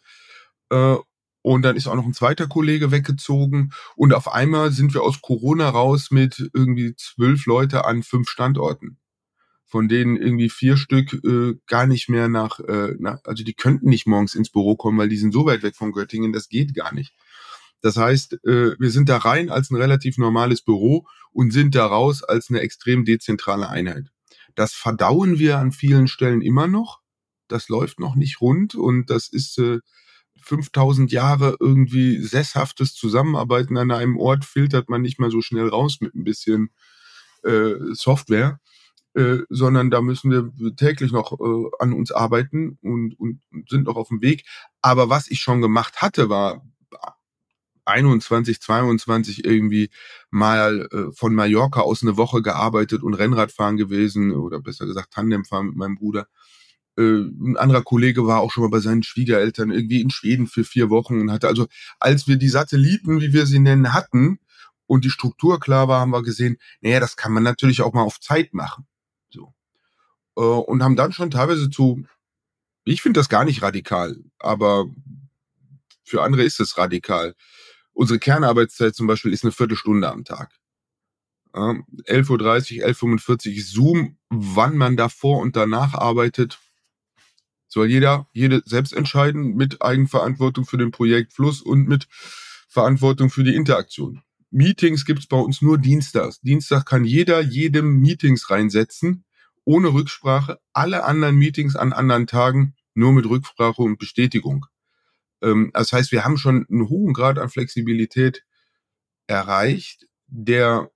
Äh, 0.70 0.96
und 1.42 1.62
dann 1.62 1.76
ist 1.76 1.88
auch 1.88 1.96
noch 1.96 2.06
ein 2.06 2.14
zweiter 2.14 2.46
Kollege 2.46 2.90
weggezogen. 2.90 3.72
Und 3.96 4.14
auf 4.14 4.32
einmal 4.32 4.70
sind 4.70 4.94
wir 4.94 5.02
aus 5.02 5.20
Corona 5.20 5.68
raus 5.68 6.10
mit 6.10 6.50
irgendwie 6.54 6.94
zwölf 6.96 7.46
Leute 7.46 7.84
an 7.84 8.02
fünf 8.02 8.28
Standorten. 8.28 8.98
Von 9.66 9.88
denen 9.88 10.16
irgendwie 10.16 10.50
vier 10.50 10.76
Stück 10.76 11.12
äh, 11.24 11.54
gar 11.66 11.86
nicht 11.86 12.08
mehr 12.08 12.28
nach, 12.28 12.60
äh, 12.60 12.94
nach, 12.98 13.18
also 13.24 13.42
die 13.42 13.54
könnten 13.54 13.88
nicht 13.88 14.06
morgens 14.06 14.34
ins 14.34 14.50
Büro 14.50 14.76
kommen, 14.76 14.98
weil 14.98 15.08
die 15.08 15.16
sind 15.16 15.32
so 15.32 15.46
weit 15.46 15.62
weg 15.62 15.76
von 15.76 15.92
Göttingen, 15.92 16.32
das 16.32 16.48
geht 16.48 16.74
gar 16.74 16.94
nicht. 16.94 17.14
Das 17.80 17.96
heißt, 17.96 18.34
äh, 18.44 18.76
wir 18.78 18.90
sind 18.90 19.08
da 19.08 19.16
rein 19.16 19.50
als 19.50 19.70
ein 19.70 19.76
relativ 19.76 20.18
normales 20.18 20.62
Büro 20.62 21.06
und 21.32 21.52
sind 21.52 21.74
da 21.74 21.86
raus 21.86 22.22
als 22.22 22.48
eine 22.48 22.60
extrem 22.60 23.04
dezentrale 23.04 23.68
Einheit. 23.68 24.08
Das 24.54 24.72
verdauen 24.72 25.38
wir 25.38 25.58
an 25.58 25.72
vielen 25.72 26.06
Stellen 26.06 26.42
immer 26.42 26.68
noch. 26.68 27.00
Das 27.48 27.68
läuft 27.68 27.98
noch 27.98 28.14
nicht 28.14 28.40
rund 28.40 28.74
und 28.74 29.10
das 29.10 29.28
ist 29.28 29.58
äh, 29.58 29.80
5000 30.42 31.12
Jahre 31.12 31.56
irgendwie 31.60 32.18
sesshaftes 32.18 32.94
Zusammenarbeiten 32.94 33.76
an 33.76 33.90
einem 33.90 34.18
Ort 34.18 34.44
filtert 34.44 34.88
man 34.88 35.02
nicht 35.02 35.18
mal 35.18 35.30
so 35.30 35.40
schnell 35.40 35.68
raus 35.68 35.98
mit 36.00 36.14
ein 36.14 36.24
bisschen 36.24 36.70
äh, 37.42 37.74
Software, 37.92 38.60
äh, 39.14 39.38
sondern 39.48 39.90
da 39.90 40.00
müssen 40.00 40.30
wir 40.30 40.76
täglich 40.76 41.12
noch 41.12 41.32
äh, 41.32 41.70
an 41.78 41.92
uns 41.92 42.12
arbeiten 42.12 42.78
und, 42.82 43.18
und 43.18 43.40
sind 43.68 43.84
noch 43.84 43.96
auf 43.96 44.08
dem 44.08 44.22
Weg. 44.22 44.44
Aber 44.80 45.08
was 45.08 45.30
ich 45.30 45.40
schon 45.40 45.60
gemacht 45.60 46.02
hatte, 46.02 46.28
war 46.28 46.62
21, 47.84 48.60
22 48.60 49.44
irgendwie 49.44 49.90
mal 50.30 50.88
äh, 50.92 51.12
von 51.12 51.34
Mallorca 51.34 51.80
aus 51.80 52.02
eine 52.02 52.16
Woche 52.16 52.42
gearbeitet 52.42 53.02
und 53.02 53.14
Rennradfahren 53.14 53.76
gewesen 53.76 54.32
oder 54.32 54.60
besser 54.60 54.86
gesagt 54.86 55.12
Tandemfahren 55.12 55.68
mit 55.68 55.76
meinem 55.76 55.96
Bruder 55.96 56.28
äh, 56.96 57.02
ein 57.02 57.56
anderer 57.56 57.82
Kollege 57.82 58.26
war 58.26 58.40
auch 58.40 58.52
schon 58.52 58.64
mal 58.64 58.70
bei 58.70 58.80
seinen 58.80 59.02
Schwiegereltern 59.02 59.70
irgendwie 59.70 60.00
in 60.00 60.10
Schweden 60.10 60.46
für 60.46 60.64
vier 60.64 60.90
Wochen 60.90 61.20
und 61.20 61.30
hatte 61.30 61.48
also, 61.48 61.66
als 62.00 62.28
wir 62.28 62.36
die 62.36 62.48
Satelliten, 62.48 63.20
wie 63.20 63.32
wir 63.32 63.46
sie 63.46 63.58
nennen, 63.58 63.92
hatten 63.92 64.38
und 64.86 65.04
die 65.04 65.10
Struktur 65.10 65.58
klar 65.58 65.88
war, 65.88 66.00
haben 66.00 66.10
wir 66.10 66.22
gesehen, 66.22 66.58
naja, 66.80 67.00
das 67.00 67.16
kann 67.16 67.32
man 67.32 67.42
natürlich 67.42 67.82
auch 67.82 67.94
mal 67.94 68.02
auf 68.02 68.20
Zeit 68.20 68.52
machen. 68.52 68.86
So. 69.30 69.54
Äh, 70.36 70.42
und 70.42 70.82
haben 70.82 70.96
dann 70.96 71.12
schon 71.12 71.30
teilweise 71.30 71.70
zu, 71.70 72.04
ich 72.84 73.00
finde 73.00 73.20
das 73.20 73.28
gar 73.28 73.44
nicht 73.44 73.62
radikal, 73.62 74.16
aber 74.38 74.86
für 76.04 76.22
andere 76.22 76.42
ist 76.42 76.60
es 76.60 76.76
radikal. 76.76 77.34
Unsere 77.94 78.18
Kernarbeitszeit 78.18 78.94
zum 78.94 79.06
Beispiel 79.06 79.32
ist 79.32 79.44
eine 79.44 79.52
Viertelstunde 79.52 80.10
am 80.10 80.24
Tag. 80.24 80.50
11.30 81.54 82.80
Uhr, 82.80 82.88
11.45 82.88 83.56
Uhr 83.56 83.62
Zoom, 83.62 84.18
wann 84.30 84.76
man 84.76 84.96
davor 84.96 85.40
und 85.40 85.54
danach 85.54 85.94
arbeitet, 85.94 86.58
soll 87.72 87.88
jeder, 87.88 88.28
jede 88.32 88.62
selbst 88.66 88.92
entscheiden 88.92 89.54
mit 89.54 89.82
Eigenverantwortung 89.82 90.66
für 90.66 90.76
den 90.76 90.90
Projektfluss 90.90 91.62
und 91.62 91.88
mit 91.88 92.06
Verantwortung 92.68 93.30
für 93.30 93.44
die 93.44 93.54
Interaktion. 93.54 94.22
Meetings 94.50 95.06
gibt's 95.06 95.26
bei 95.26 95.38
uns 95.38 95.62
nur 95.62 95.78
dienstags. 95.78 96.40
Dienstag 96.40 96.84
kann 96.84 97.04
jeder 97.04 97.40
jedem 97.40 98.00
Meetings 98.00 98.50
reinsetzen, 98.50 99.24
ohne 99.64 99.88
Rücksprache. 99.88 100.60
Alle 100.74 101.04
anderen 101.04 101.36
Meetings 101.36 101.74
an 101.74 101.94
anderen 101.94 102.26
Tagen 102.26 102.74
nur 102.92 103.12
mit 103.12 103.26
Rücksprache 103.26 103.80
und 103.80 103.98
Bestätigung. 103.98 104.66
Ähm, 105.40 105.70
das 105.72 105.92
heißt, 105.92 106.12
wir 106.12 106.24
haben 106.24 106.36
schon 106.36 106.66
einen 106.68 106.90
hohen 106.90 107.14
Grad 107.14 107.38
an 107.38 107.48
Flexibilität 107.48 108.44
erreicht, 109.26 110.06
der 110.26 110.90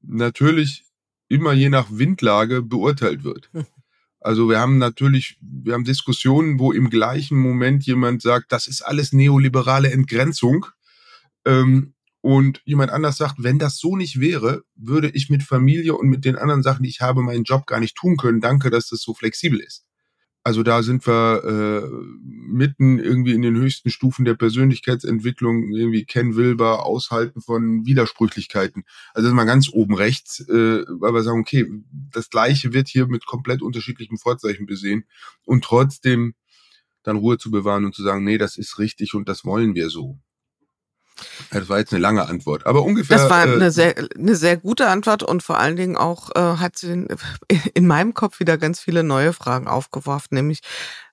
natürlich 0.00 0.84
immer 1.28 1.52
je 1.52 1.68
nach 1.68 1.88
Windlage 1.90 2.62
beurteilt 2.62 3.24
wird. 3.24 3.50
Also 4.24 4.48
wir 4.48 4.58
haben 4.58 4.78
natürlich, 4.78 5.36
wir 5.40 5.74
haben 5.74 5.84
Diskussionen, 5.84 6.58
wo 6.58 6.72
im 6.72 6.90
gleichen 6.90 7.38
Moment 7.38 7.84
jemand 7.86 8.22
sagt, 8.22 8.52
das 8.52 8.66
ist 8.66 8.82
alles 8.82 9.12
neoliberale 9.12 9.90
Entgrenzung. 9.90 10.66
Ähm, 11.44 11.94
und 12.20 12.62
jemand 12.64 12.92
anders 12.92 13.16
sagt, 13.16 13.42
wenn 13.42 13.58
das 13.58 13.78
so 13.78 13.96
nicht 13.96 14.20
wäre, 14.20 14.62
würde 14.76 15.10
ich 15.10 15.28
mit 15.28 15.42
Familie 15.42 15.96
und 15.96 16.08
mit 16.08 16.24
den 16.24 16.36
anderen 16.36 16.62
Sachen, 16.62 16.84
die 16.84 16.88
ich 16.88 17.00
habe, 17.00 17.20
meinen 17.20 17.42
Job 17.42 17.66
gar 17.66 17.80
nicht 17.80 17.96
tun 17.96 18.16
können. 18.16 18.40
Danke, 18.40 18.70
dass 18.70 18.88
das 18.88 19.00
so 19.00 19.12
flexibel 19.12 19.58
ist. 19.58 19.84
Also 20.44 20.64
da 20.64 20.82
sind 20.82 21.06
wir 21.06 21.44
äh, 21.44 21.88
mitten 22.18 22.98
irgendwie 22.98 23.32
in 23.32 23.42
den 23.42 23.56
höchsten 23.56 23.90
Stufen 23.90 24.24
der 24.24 24.34
Persönlichkeitsentwicklung, 24.34 25.70
irgendwie 25.70 26.04
Ken 26.04 26.34
Wilber, 26.34 26.84
Aushalten 26.84 27.40
von 27.40 27.86
Widersprüchlichkeiten. 27.86 28.84
Also 29.14 29.26
das 29.26 29.32
ist 29.32 29.36
mal 29.36 29.44
ganz 29.44 29.68
oben 29.72 29.94
rechts, 29.94 30.40
äh, 30.48 30.84
weil 30.88 31.14
wir 31.14 31.22
sagen, 31.22 31.40
okay, 31.40 31.66
das 32.10 32.28
Gleiche 32.28 32.72
wird 32.72 32.88
hier 32.88 33.06
mit 33.06 33.24
komplett 33.24 33.62
unterschiedlichen 33.62 34.18
Vorzeichen 34.18 34.66
besehen 34.66 35.04
und 35.44 35.62
trotzdem 35.62 36.34
dann 37.04 37.16
Ruhe 37.16 37.38
zu 37.38 37.50
bewahren 37.50 37.84
und 37.84 37.94
zu 37.94 38.02
sagen, 38.02 38.24
nee, 38.24 38.38
das 38.38 38.56
ist 38.56 38.78
richtig 38.80 39.14
und 39.14 39.28
das 39.28 39.44
wollen 39.44 39.74
wir 39.74 39.90
so. 39.90 40.18
Das 41.50 41.68
war 41.68 41.78
jetzt 41.78 41.92
eine 41.92 42.00
lange 42.00 42.26
Antwort, 42.26 42.66
aber 42.66 42.82
ungefähr. 42.82 43.16
Das 43.16 43.30
war 43.30 43.42
eine, 43.42 43.66
äh, 43.66 43.70
sehr, 43.70 43.94
eine 44.16 44.36
sehr 44.36 44.56
gute 44.56 44.88
Antwort 44.88 45.22
und 45.22 45.42
vor 45.42 45.58
allen 45.58 45.76
Dingen 45.76 45.96
auch 45.96 46.30
äh, 46.34 46.58
hat 46.58 46.76
sie 46.76 46.92
in, 46.92 47.08
in 47.74 47.86
meinem 47.86 48.14
Kopf 48.14 48.40
wieder 48.40 48.58
ganz 48.58 48.80
viele 48.80 49.02
neue 49.02 49.32
Fragen 49.32 49.68
aufgeworfen, 49.68 50.34
nämlich 50.34 50.60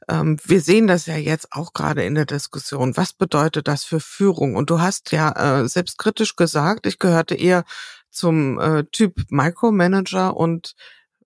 ähm, 0.09 0.37
wir 0.43 0.61
sehen 0.61 0.87
das 0.87 1.05
ja 1.05 1.17
jetzt 1.17 1.49
auch 1.51 1.73
gerade 1.73 2.03
in 2.03 2.15
der 2.15 2.25
Diskussion. 2.25 2.97
Was 2.97 3.13
bedeutet 3.13 3.67
das 3.67 3.83
für 3.83 3.99
Führung? 3.99 4.55
Und 4.55 4.69
du 4.69 4.81
hast 4.81 5.11
ja 5.11 5.61
äh, 5.61 5.67
selbstkritisch 5.67 6.35
gesagt, 6.35 6.87
ich 6.87 6.99
gehörte 6.99 7.35
eher 7.35 7.63
zum 8.09 8.59
äh, 8.59 8.85
Typ 8.85 9.21
Micromanager 9.29 10.35
und 10.35 10.73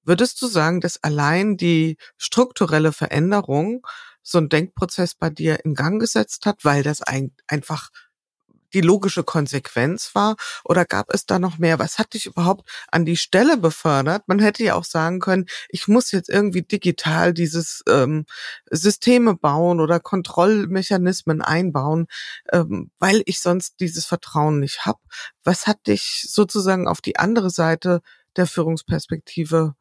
würdest 0.04 0.42
du 0.42 0.48
sagen, 0.48 0.82
dass 0.82 1.02
allein 1.02 1.56
die 1.56 1.98
strukturelle 2.18 2.92
Veränderung 2.92 3.86
so 4.22 4.38
ein 4.38 4.50
Denkprozess 4.50 5.16
bei 5.16 5.30
dir 5.30 5.64
in 5.64 5.76
Gang 5.76 6.00
gesetzt 6.00 6.46
hat, 6.46 6.66
weil 6.66 6.84
das 6.84 7.02
ein, 7.02 7.32
einfach 7.48 7.90
die 8.74 8.82
logische 8.82 9.24
Konsequenz 9.24 10.12
war? 10.14 10.36
Oder 10.64 10.86
gab 10.86 11.14
es 11.14 11.26
da 11.26 11.40
noch 11.40 11.58
mehr? 11.58 11.80
Was 11.80 12.00
hat 12.00 12.14
dich 12.14 12.26
überhaupt 12.26 12.70
an 12.92 13.06
die 13.06 13.18
Stelle 13.18 13.58
befördert? 13.58 14.24
Man 14.28 14.40
hätte 14.40 14.64
ja 14.64 14.76
auch 14.76 14.84
sagen 14.84 15.20
können, 15.20 15.46
ich 15.70 15.88
muss 15.88 16.12
jetzt 16.12 16.30
irgendwie 16.30 16.64
digital 16.64 17.34
dieses 17.34 17.84
ähm, 17.88 18.26
Systeme 18.70 19.36
bauen 19.36 19.80
oder 19.80 20.00
Kontrollmechanismen 20.00 21.42
einbauen, 21.42 22.08
ähm, 22.52 22.92
weil 23.00 23.22
ich 23.26 23.40
sonst 23.40 23.80
dieses 23.80 24.06
Vertrauen 24.06 24.60
nicht 24.60 24.86
habe. 24.86 25.00
Was 25.44 25.68
hat 25.68 25.88
dich 25.88 26.26
sozusagen 26.30 26.88
auf 26.88 27.02
die 27.02 27.18
andere 27.18 27.50
Seite 27.50 28.02
der 28.36 28.48
Führungsperspektive 28.48 29.76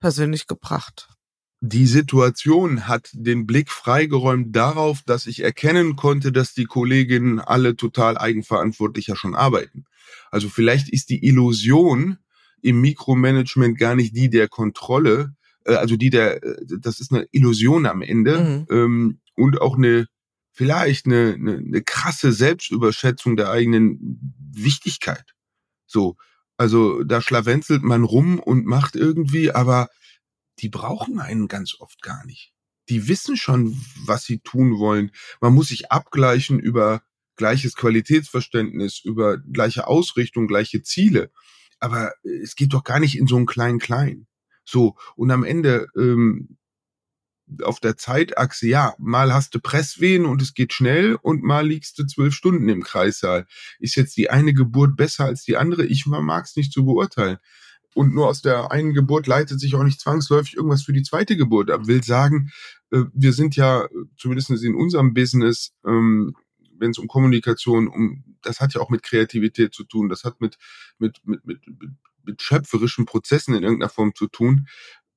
persönlich 0.00 0.46
gebracht? 0.46 1.15
Die 1.60 1.86
Situation 1.86 2.86
hat 2.86 3.08
den 3.12 3.46
Blick 3.46 3.70
freigeräumt 3.70 4.54
darauf, 4.54 5.02
dass 5.02 5.26
ich 5.26 5.42
erkennen 5.42 5.96
konnte, 5.96 6.30
dass 6.30 6.52
die 6.52 6.66
Kolleginnen 6.66 7.40
alle 7.40 7.76
total 7.76 8.18
eigenverantwortlich 8.18 9.06
ja 9.06 9.16
schon 9.16 9.34
arbeiten. 9.34 9.86
Also 10.30 10.48
vielleicht 10.48 10.88
ist 10.90 11.08
die 11.08 11.24
Illusion 11.24 12.18
im 12.60 12.80
Mikromanagement 12.80 13.78
gar 13.78 13.94
nicht 13.94 14.14
die 14.14 14.28
der 14.28 14.48
Kontrolle, 14.48 15.34
äh, 15.64 15.74
also 15.74 15.96
die 15.96 16.10
der, 16.10 16.42
äh, 16.42 16.56
das 16.78 17.00
ist 17.00 17.12
eine 17.12 17.26
Illusion 17.32 17.86
am 17.86 18.02
Ende 18.02 18.66
mhm. 18.70 18.76
ähm, 18.76 19.20
und 19.34 19.60
auch 19.60 19.76
eine 19.76 20.06
vielleicht 20.52 21.06
eine, 21.06 21.34
eine, 21.34 21.58
eine 21.58 21.82
krasse 21.82 22.32
Selbstüberschätzung 22.32 23.36
der 23.36 23.50
eigenen 23.50 24.34
Wichtigkeit. 24.52 25.34
So, 25.86 26.16
also 26.56 27.04
da 27.04 27.20
schlawenzelt 27.20 27.82
man 27.82 28.04
rum 28.04 28.38
und 28.38 28.64
macht 28.64 28.96
irgendwie, 28.96 29.52
aber 29.52 29.88
die 30.58 30.68
brauchen 30.68 31.18
einen 31.18 31.48
ganz 31.48 31.76
oft 31.78 32.02
gar 32.02 32.24
nicht. 32.24 32.52
Die 32.88 33.08
wissen 33.08 33.36
schon, 33.36 33.80
was 34.04 34.24
sie 34.24 34.38
tun 34.38 34.78
wollen. 34.78 35.10
Man 35.40 35.54
muss 35.54 35.68
sich 35.68 35.90
abgleichen 35.90 36.60
über 36.60 37.02
gleiches 37.36 37.74
Qualitätsverständnis, 37.74 39.00
über 39.04 39.38
gleiche 39.38 39.86
Ausrichtung, 39.86 40.46
gleiche 40.46 40.82
Ziele. 40.82 41.30
Aber 41.80 42.12
es 42.22 42.54
geht 42.56 42.72
doch 42.72 42.84
gar 42.84 43.00
nicht 43.00 43.18
in 43.18 43.26
so 43.26 43.36
einen 43.36 43.46
kleinen 43.46 43.78
Klein. 43.78 44.26
So, 44.64 44.96
und 45.16 45.30
am 45.30 45.44
Ende 45.44 45.88
ähm, 45.96 46.56
auf 47.62 47.78
der 47.78 47.96
Zeitachse, 47.96 48.66
ja, 48.66 48.94
mal 48.98 49.32
hast 49.32 49.54
du 49.54 49.60
Presswehen 49.60 50.24
und 50.24 50.42
es 50.42 50.54
geht 50.54 50.72
schnell 50.72 51.16
und 51.16 51.42
mal 51.42 51.66
liegst 51.66 51.98
du 51.98 52.06
zwölf 52.06 52.34
Stunden 52.34 52.68
im 52.68 52.82
Kreissaal. 52.82 53.46
Ist 53.78 53.96
jetzt 53.96 54.16
die 54.16 54.30
eine 54.30 54.54
Geburt 54.54 54.96
besser 54.96 55.26
als 55.26 55.44
die 55.44 55.56
andere? 55.56 55.84
Ich 55.84 56.06
mag 56.06 56.46
es 56.46 56.56
nicht 56.56 56.72
zu 56.72 56.84
beurteilen 56.84 57.38
und 57.96 58.14
nur 58.14 58.28
aus 58.28 58.42
der 58.42 58.70
einen 58.72 58.92
Geburt 58.92 59.26
leitet 59.26 59.58
sich 59.58 59.74
auch 59.74 59.82
nicht 59.82 60.02
zwangsläufig 60.02 60.56
irgendwas 60.56 60.82
für 60.82 60.92
die 60.92 61.02
zweite 61.02 61.34
Geburt 61.34 61.70
ab. 61.70 61.86
Will 61.86 62.04
sagen, 62.04 62.50
äh, 62.90 63.04
wir 63.14 63.32
sind 63.32 63.56
ja 63.56 63.88
zumindest 64.18 64.50
in 64.50 64.74
unserem 64.74 65.14
Business, 65.14 65.72
ähm, 65.86 66.34
wenn 66.78 66.90
es 66.90 66.98
um 66.98 67.08
Kommunikation, 67.08 67.88
um 67.88 68.36
das 68.42 68.60
hat 68.60 68.74
ja 68.74 68.82
auch 68.82 68.90
mit 68.90 69.02
Kreativität 69.02 69.72
zu 69.72 69.84
tun, 69.84 70.10
das 70.10 70.24
hat 70.24 70.42
mit 70.42 70.58
mit 70.98 71.22
mit 71.24 71.46
mit, 71.46 71.60
mit 72.22 72.42
schöpferischen 72.42 73.06
Prozessen 73.06 73.54
in 73.54 73.62
irgendeiner 73.62 73.88
Form 73.88 74.14
zu 74.14 74.26
tun. 74.26 74.66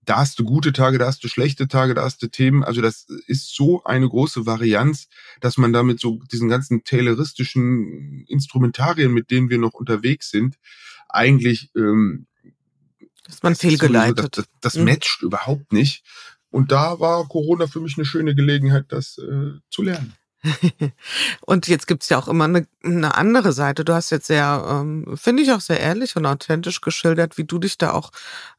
Da 0.05 0.15
hast 0.15 0.39
du 0.39 0.45
gute 0.45 0.71
Tage, 0.71 0.97
da 0.97 1.07
hast 1.07 1.21
du 1.21 1.27
schlechte 1.27 1.67
Tage, 1.67 1.93
da 1.93 2.05
hast 2.05 2.23
du 2.23 2.27
Themen. 2.27 2.63
Also 2.63 2.81
das 2.81 3.07
ist 3.27 3.53
so 3.53 3.83
eine 3.83 4.07
große 4.07 4.45
Varianz, 4.45 5.09
dass 5.41 5.57
man 5.57 5.73
damit 5.73 5.99
so 5.99 6.21
diesen 6.31 6.47
ganzen 6.47 6.85
tayloristischen 6.85 8.23
Instrumentarien, 8.27 9.11
mit 9.11 9.31
denen 9.31 9.49
wir 9.49 9.57
noch 9.57 9.73
unterwegs 9.73 10.29
sind, 10.31 10.55
eigentlich 11.09 11.71
ähm, 11.75 12.27
ist 13.29 13.43
man 13.43 13.55
fehlgeleitet. 13.55 14.37
Das, 14.37 14.45
das, 14.45 14.45
das 14.61 14.75
mhm. 14.75 14.85
matcht 14.85 15.21
überhaupt 15.21 15.71
nicht. 15.71 16.03
Und 16.51 16.71
da 16.71 16.99
war 16.99 17.27
Corona 17.27 17.67
für 17.67 17.79
mich 17.79 17.97
eine 17.97 18.05
schöne 18.05 18.35
Gelegenheit, 18.35 18.85
das 18.89 19.17
äh, 19.17 19.51
zu 19.69 19.83
lernen. 19.83 20.13
und 21.41 21.67
jetzt 21.67 21.87
gibt's 21.87 22.07
ja 22.09 22.17
auch 22.17 22.27
immer 22.29 22.45
eine, 22.45 22.65
eine 22.83 23.15
andere 23.15 23.51
Seite. 23.51 23.83
Du 23.83 23.93
hast 23.93 24.09
jetzt 24.09 24.27
sehr, 24.27 24.65
ähm, 24.69 25.17
finde 25.17 25.43
ich 25.43 25.51
auch 25.51 25.59
sehr 25.59 25.79
ehrlich 25.79 26.15
und 26.15 26.25
authentisch 26.25 26.79
geschildert, 26.79 27.37
wie 27.37 27.43
du 27.43 27.59
dich 27.59 27.77
da 27.77 27.91
auch, 27.91 28.11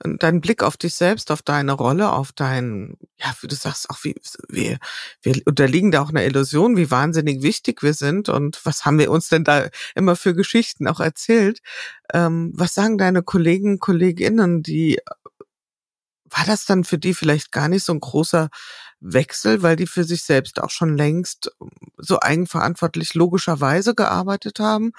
äh, 0.05 0.15
deinen 0.19 0.43
Blick 0.43 0.63
auf 0.63 0.77
dich 0.77 0.95
selbst, 0.95 1.31
auf 1.31 1.41
deine 1.43 1.73
Rolle, 1.73 2.13
auf 2.13 2.33
dein, 2.33 2.99
ja, 3.19 3.35
wie 3.41 3.47
du 3.47 3.57
sagst, 3.57 3.89
auch 3.89 3.99
wie, 4.03 4.15
wir, 4.49 4.79
wir 5.23 5.41
unterliegen 5.47 5.91
da 5.91 6.03
auch 6.03 6.11
einer 6.11 6.25
Illusion, 6.25 6.77
wie 6.77 6.91
wahnsinnig 6.91 7.43
wichtig 7.43 7.83
wir 7.83 7.95
sind 7.95 8.29
und 8.29 8.61
was 8.65 8.85
haben 8.85 8.99
wir 8.99 9.11
uns 9.11 9.29
denn 9.29 9.45
da 9.45 9.69
immer 9.95 10.17
für 10.17 10.35
Geschichten 10.35 10.87
auch 10.87 11.01
erzählt. 11.01 11.61
Ähm, 12.13 12.53
was 12.55 12.75
sagen 12.75 12.99
deine 12.99 13.23
Kollegen, 13.23 13.79
Kolleginnen, 13.79 14.63
die 14.63 14.99
war 16.31 16.45
das 16.47 16.65
dann 16.65 16.85
für 16.85 16.99
die 16.99 17.15
vielleicht 17.15 17.53
gar 17.53 17.69
nicht 17.69 17.85
so 17.85 17.93
ein 17.93 18.01
großer 18.01 18.49
Wechsel, 19.01 19.63
weil 19.63 19.77
die 19.77 19.87
für 19.87 20.05
sich 20.05 20.23
selbst 20.25 20.61
auch 20.61 20.71
schon 20.71 20.97
längst 20.97 21.51
ähm, 21.61 21.71
so 21.97 22.21
eigenverantwortlich 22.21 23.15
logischerweise 23.15 23.95
gearbeitet 23.95 24.61
haben? 24.61 24.93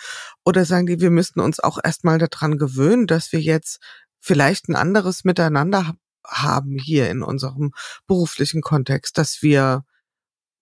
Oder 0.43 0.65
sagen 0.65 0.87
die, 0.87 0.99
wir 0.99 1.11
müssten 1.11 1.39
uns 1.39 1.59
auch 1.59 1.79
erstmal 1.83 2.17
daran 2.17 2.57
gewöhnen, 2.57 3.07
dass 3.07 3.31
wir 3.31 3.41
jetzt 3.41 3.79
vielleicht 4.19 4.69
ein 4.69 4.75
anderes 4.75 5.23
Miteinander 5.23 5.95
haben 6.25 6.77
hier 6.77 7.09
in 7.09 7.23
unserem 7.23 7.73
beruflichen 8.07 8.61
Kontext, 8.61 9.17
dass 9.17 9.41
wir 9.41 9.83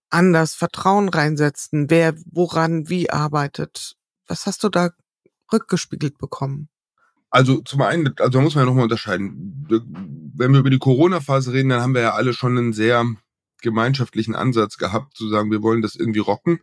anders 0.10 0.56
Vertrauen 0.56 1.10
reinsetzen, 1.10 1.90
wer 1.90 2.16
woran 2.26 2.90
wie 2.90 3.10
arbeitet. 3.10 3.96
Was 4.28 4.46
hast 4.46 4.64
du 4.64 4.70
da 4.70 4.92
rückgespiegelt 5.52 6.18
bekommen? 6.18 6.70
Also 7.32 7.62
zum 7.62 7.82
einen, 7.82 8.08
also 8.18 8.30
da 8.30 8.42
muss 8.42 8.56
man 8.56 8.64
ja 8.64 8.66
nochmal 8.66 8.84
unterscheiden. 8.84 9.68
Wenn 10.36 10.52
wir 10.54 10.60
über 10.60 10.70
die 10.70 10.80
Corona-Phase 10.80 11.54
reden, 11.54 11.70
dann 11.70 11.82
haben 11.82 11.94
wir 11.94 12.02
ja 12.02 12.14
alle 12.14 12.34
schon 12.34 12.58
einen 12.58 12.74
sehr 12.74 13.06
gemeinschaftlichen 13.62 14.36
Ansatz 14.36 14.78
gehabt, 14.78 15.16
zu 15.16 15.30
sagen, 15.30 15.52
wir 15.52 15.62
wollen 15.62 15.82
das 15.82 15.96
irgendwie 15.96 16.20
rocken. 16.20 16.60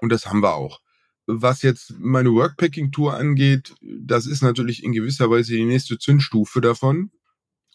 Und 0.00 0.10
das 0.10 0.26
haben 0.26 0.42
wir 0.42 0.54
auch. 0.54 0.80
Was 1.26 1.62
jetzt 1.62 1.94
meine 1.98 2.32
Workpacking-Tour 2.32 3.14
angeht, 3.14 3.74
das 3.80 4.26
ist 4.26 4.42
natürlich 4.42 4.82
in 4.82 4.92
gewisser 4.92 5.30
Weise 5.30 5.54
die 5.54 5.64
nächste 5.64 5.98
Zündstufe 5.98 6.60
davon. 6.60 7.10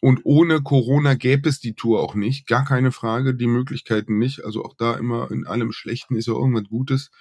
Und 0.02 0.22
ohne 0.24 0.62
Corona 0.62 1.16
gäbe 1.16 1.50
es 1.50 1.60
die 1.60 1.74
Tour 1.74 2.02
auch 2.02 2.16
nicht. 2.16 2.48
Gar 2.48 2.66
keine 2.66 2.92
Frage, 2.92 3.36
die 3.36 3.48
Möglichkeiten 3.48 4.18
nicht. 4.18 4.46
Also 4.46 4.64
auch 4.64 4.76
da 4.78 4.96
immer 4.96 5.30
in 5.32 5.46
allem 5.46 5.72
Schlechten 5.72 6.16
ist 6.16 6.28
ja 6.28 6.34
irgendwas 6.34 6.70
Gutes. 6.70 7.12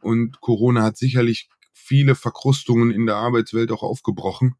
Und 0.00 0.40
Corona 0.40 0.82
hat 0.82 0.96
sicherlich 0.96 1.48
viele 1.76 2.14
Verkrustungen 2.14 2.90
in 2.90 3.06
der 3.06 3.16
Arbeitswelt 3.16 3.70
auch 3.70 3.82
aufgebrochen. 3.82 4.56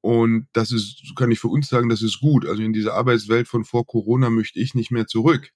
Und 0.00 0.46
das 0.52 0.72
ist, 0.72 1.14
kann 1.16 1.30
ich 1.30 1.40
für 1.40 1.48
uns 1.48 1.68
sagen, 1.68 1.88
das 1.88 2.02
ist 2.02 2.20
gut. 2.20 2.46
Also 2.46 2.62
in 2.62 2.72
diese 2.72 2.94
Arbeitswelt 2.94 3.48
von 3.48 3.64
vor 3.64 3.86
Corona 3.86 4.30
möchte 4.30 4.60
ich 4.60 4.74
nicht 4.74 4.90
mehr 4.90 5.06
zurück. 5.06 5.52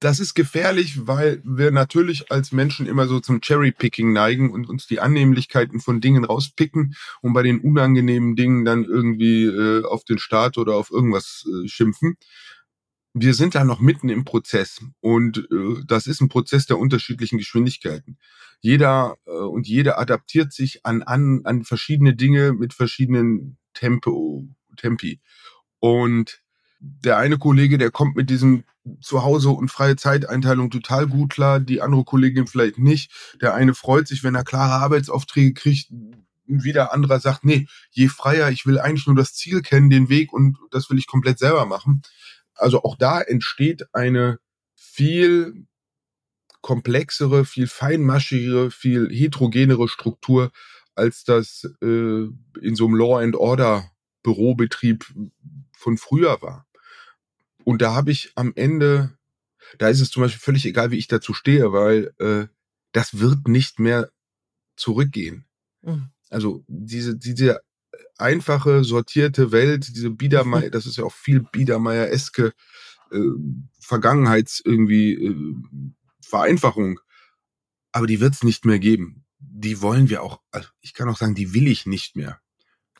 Das 0.00 0.20
ist 0.20 0.34
gefährlich, 0.34 1.06
weil 1.06 1.40
wir 1.44 1.70
natürlich 1.70 2.30
als 2.30 2.52
Menschen 2.52 2.86
immer 2.86 3.06
so 3.06 3.20
zum 3.20 3.40
Cherry-Picking 3.40 4.12
neigen 4.12 4.50
und 4.50 4.68
uns 4.68 4.86
die 4.86 5.00
Annehmlichkeiten 5.00 5.80
von 5.80 6.00
Dingen 6.00 6.24
rauspicken 6.24 6.94
und 7.22 7.32
bei 7.32 7.42
den 7.42 7.60
unangenehmen 7.60 8.36
Dingen 8.36 8.64
dann 8.64 8.84
irgendwie 8.84 9.44
äh, 9.44 9.84
auf 9.84 10.04
den 10.04 10.18
Staat 10.18 10.58
oder 10.58 10.76
auf 10.76 10.90
irgendwas 10.90 11.46
äh, 11.48 11.68
schimpfen 11.68 12.16
wir 13.14 13.32
sind 13.34 13.54
da 13.54 13.64
noch 13.64 13.78
mitten 13.78 14.08
im 14.08 14.24
Prozess 14.24 14.80
und 15.00 15.38
äh, 15.38 15.82
das 15.86 16.08
ist 16.08 16.20
ein 16.20 16.28
Prozess 16.28 16.66
der 16.66 16.78
unterschiedlichen 16.78 17.38
Geschwindigkeiten. 17.38 18.18
Jeder 18.60 19.16
äh, 19.26 19.30
und 19.30 19.68
jede 19.68 19.98
adaptiert 19.98 20.52
sich 20.52 20.84
an, 20.84 21.02
an, 21.02 21.42
an 21.44 21.64
verschiedene 21.64 22.16
Dinge 22.16 22.52
mit 22.52 22.74
verschiedenen 22.74 23.56
Tempo, 23.72 24.48
Tempi. 24.76 25.20
Und 25.78 26.42
der 26.80 27.16
eine 27.16 27.38
Kollege, 27.38 27.78
der 27.78 27.92
kommt 27.92 28.16
mit 28.16 28.30
diesem 28.30 28.64
Zuhause 29.00 29.50
und 29.50 29.70
freie 29.70 29.96
Zeiteinteilung 29.96 30.70
total 30.70 31.06
gut 31.06 31.32
klar, 31.32 31.60
die 31.60 31.80
andere 31.80 32.04
Kollegin 32.04 32.48
vielleicht 32.48 32.78
nicht. 32.78 33.12
Der 33.40 33.54
eine 33.54 33.74
freut 33.74 34.08
sich, 34.08 34.24
wenn 34.24 34.34
er 34.34 34.44
klare 34.44 34.82
Arbeitsaufträge 34.82 35.54
kriegt, 35.54 35.88
wieder 36.46 36.92
anderer 36.92 37.20
sagt, 37.20 37.44
nee, 37.44 37.66
je 37.90 38.08
freier, 38.08 38.50
ich 38.50 38.66
will 38.66 38.78
eigentlich 38.78 39.06
nur 39.06 39.16
das 39.16 39.34
Ziel 39.34 39.62
kennen, 39.62 39.88
den 39.88 40.08
Weg 40.08 40.32
und 40.32 40.58
das 40.70 40.90
will 40.90 40.98
ich 40.98 41.06
komplett 41.06 41.38
selber 41.38 41.64
machen. 41.64 42.02
Also 42.54 42.82
auch 42.82 42.96
da 42.96 43.20
entsteht 43.20 43.84
eine 43.92 44.38
viel 44.74 45.66
komplexere, 46.60 47.44
viel 47.44 47.66
feinmaschigere, 47.66 48.70
viel 48.70 49.08
heterogenere 49.10 49.88
Struktur, 49.88 50.50
als 50.94 51.24
das 51.24 51.64
äh, 51.82 51.86
in 51.86 52.74
so 52.74 52.86
einem 52.86 52.94
Law 52.94 53.18
and 53.20 53.36
Order 53.36 53.90
Bürobetrieb 54.22 55.04
von 55.76 55.98
früher 55.98 56.40
war. 56.40 56.66
Und 57.64 57.82
da 57.82 57.94
habe 57.94 58.10
ich 58.10 58.32
am 58.34 58.52
Ende, 58.56 59.16
da 59.78 59.88
ist 59.88 60.00
es 60.00 60.10
zum 60.10 60.22
Beispiel 60.22 60.40
völlig 60.40 60.64
egal, 60.64 60.90
wie 60.90 60.98
ich 60.98 61.08
dazu 61.08 61.34
stehe, 61.34 61.72
weil 61.72 62.14
äh, 62.18 62.46
das 62.92 63.18
wird 63.18 63.48
nicht 63.48 63.78
mehr 63.78 64.10
zurückgehen. 64.76 65.46
Mhm. 65.82 66.10
Also 66.30 66.64
diese, 66.66 67.16
diese 67.16 67.60
einfache, 68.18 68.84
sortierte 68.84 69.52
Welt, 69.52 69.88
diese 69.94 70.10
Biedermeier, 70.10 70.70
das 70.70 70.86
ist 70.86 70.96
ja 70.96 71.04
auch 71.04 71.12
viel 71.12 71.40
Biedermeier-eske 71.40 72.52
äh, 73.10 73.18
Vergangenheits 73.80 74.60
irgendwie 74.64 75.12
äh, 75.14 75.36
Vereinfachung. 76.22 77.00
Aber 77.92 78.06
die 78.06 78.20
wird 78.20 78.34
es 78.34 78.42
nicht 78.42 78.64
mehr 78.64 78.78
geben. 78.78 79.24
Die 79.38 79.80
wollen 79.80 80.08
wir 80.08 80.22
auch, 80.22 80.40
also 80.50 80.68
ich 80.80 80.94
kann 80.94 81.08
auch 81.08 81.16
sagen, 81.16 81.34
die 81.34 81.54
will 81.54 81.68
ich 81.68 81.86
nicht 81.86 82.16
mehr. 82.16 82.40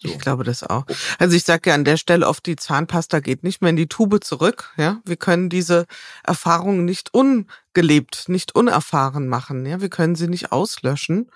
So. 0.00 0.08
Ich 0.08 0.18
glaube 0.18 0.44
das 0.44 0.62
auch. 0.62 0.86
Also 1.18 1.36
ich 1.36 1.44
sage 1.44 1.70
ja 1.70 1.74
an 1.74 1.84
der 1.84 1.96
Stelle 1.96 2.26
oft, 2.26 2.44
die 2.46 2.56
Zahnpasta 2.56 3.20
geht 3.20 3.42
nicht 3.42 3.62
mehr 3.62 3.70
in 3.70 3.76
die 3.76 3.86
Tube 3.86 4.22
zurück. 4.22 4.72
Ja, 4.76 5.00
wir 5.04 5.16
können 5.16 5.48
diese 5.48 5.86
Erfahrungen 6.24 6.84
nicht 6.84 7.14
ungelebt, 7.14 8.28
nicht 8.28 8.54
unerfahren 8.54 9.28
machen. 9.28 9.64
Ja, 9.66 9.80
wir 9.80 9.88
können 9.88 10.14
sie 10.14 10.28
nicht 10.28 10.52
auslöschen. 10.52 11.30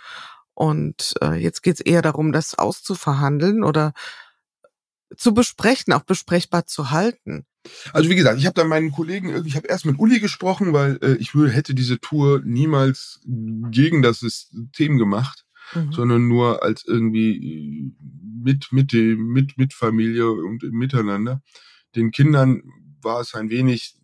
Und 0.58 1.14
äh, 1.22 1.34
jetzt 1.34 1.62
geht 1.62 1.74
es 1.74 1.80
eher 1.80 2.02
darum, 2.02 2.32
das 2.32 2.56
auszuverhandeln 2.56 3.62
oder 3.62 3.92
zu 5.16 5.32
besprechen, 5.32 5.92
auch 5.92 6.02
besprechbar 6.02 6.66
zu 6.66 6.90
halten. 6.90 7.46
Also 7.92 8.10
wie 8.10 8.16
gesagt, 8.16 8.40
ich 8.40 8.46
habe 8.46 8.60
da 8.60 8.64
meinen 8.64 8.90
Kollegen, 8.90 9.46
ich 9.46 9.54
habe 9.54 9.68
erst 9.68 9.86
mit 9.86 10.00
Uli 10.00 10.18
gesprochen, 10.18 10.72
weil 10.72 10.98
äh, 11.00 11.14
ich 11.14 11.32
würde, 11.36 11.52
hätte 11.52 11.74
diese 11.74 12.00
Tour 12.00 12.42
niemals 12.44 13.20
gegen 13.24 14.02
das 14.02 14.18
System 14.18 14.98
gemacht. 14.98 15.44
mhm. 15.74 15.92
sondern 15.92 16.28
nur 16.28 16.62
als 16.62 16.84
irgendwie 16.84 17.36
äh, 17.36 17.92
mit, 18.42 18.72
mit, 18.72 18.92
mit, 18.92 19.58
mit 19.58 19.74
Familie 19.74 20.28
und 20.28 20.62
miteinander. 20.72 21.40
Den 21.94 22.10
Kindern 22.10 22.62
war 23.00 23.20
es 23.20 23.34
ein 23.34 23.50
wenig, 23.50 23.94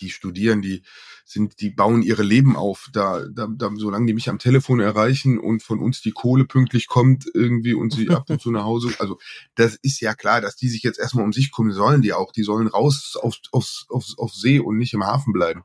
die 0.00 0.10
studieren, 0.10 0.62
die 0.62 0.82
sind, 1.30 1.60
die 1.60 1.70
bauen 1.70 2.02
ihre 2.02 2.22
Leben 2.22 2.56
auf. 2.56 2.88
Da, 2.92 3.26
da, 3.28 3.48
da, 3.50 3.70
solange 3.76 4.06
die 4.06 4.14
mich 4.14 4.28
am 4.28 4.38
Telefon 4.38 4.80
erreichen 4.80 5.38
und 5.38 5.62
von 5.62 5.78
uns 5.78 6.00
die 6.00 6.12
Kohle 6.12 6.44
pünktlich 6.44 6.86
kommt 6.86 7.26
irgendwie 7.34 7.74
und 7.74 7.92
sie 7.92 8.08
ab 8.10 8.28
und 8.30 8.40
zu 8.40 8.50
nach 8.50 8.64
Hause. 8.64 8.94
Also 8.98 9.18
das 9.54 9.76
ist 9.76 10.00
ja 10.00 10.14
klar, 10.14 10.40
dass 10.40 10.56
die 10.56 10.68
sich 10.68 10.82
jetzt 10.82 10.98
erstmal 10.98 11.24
um 11.24 11.32
sich 11.32 11.52
kümmern 11.52 11.72
sollen, 11.72 12.02
die 12.02 12.12
auch. 12.12 12.32
Die 12.32 12.42
sollen 12.42 12.66
raus 12.66 13.16
aufs, 13.20 13.42
aufs, 13.52 13.86
aufs, 13.88 14.16
auf 14.18 14.32
See 14.32 14.58
und 14.58 14.78
nicht 14.78 14.94
im 14.94 15.04
Hafen 15.04 15.32
bleiben. 15.32 15.64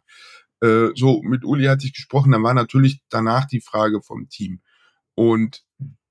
Äh, 0.62 0.90
so, 0.96 1.22
mit 1.24 1.46
Uli 1.46 1.66
hatte 1.66 1.86
ich 1.86 1.94
gesprochen, 1.94 2.32
dann 2.32 2.44
war 2.44 2.54
natürlich 2.54 3.02
danach 3.10 3.46
die 3.46 3.62
Frage 3.62 4.02
vom 4.02 4.30
Team. 4.30 4.62
Und 5.16 5.64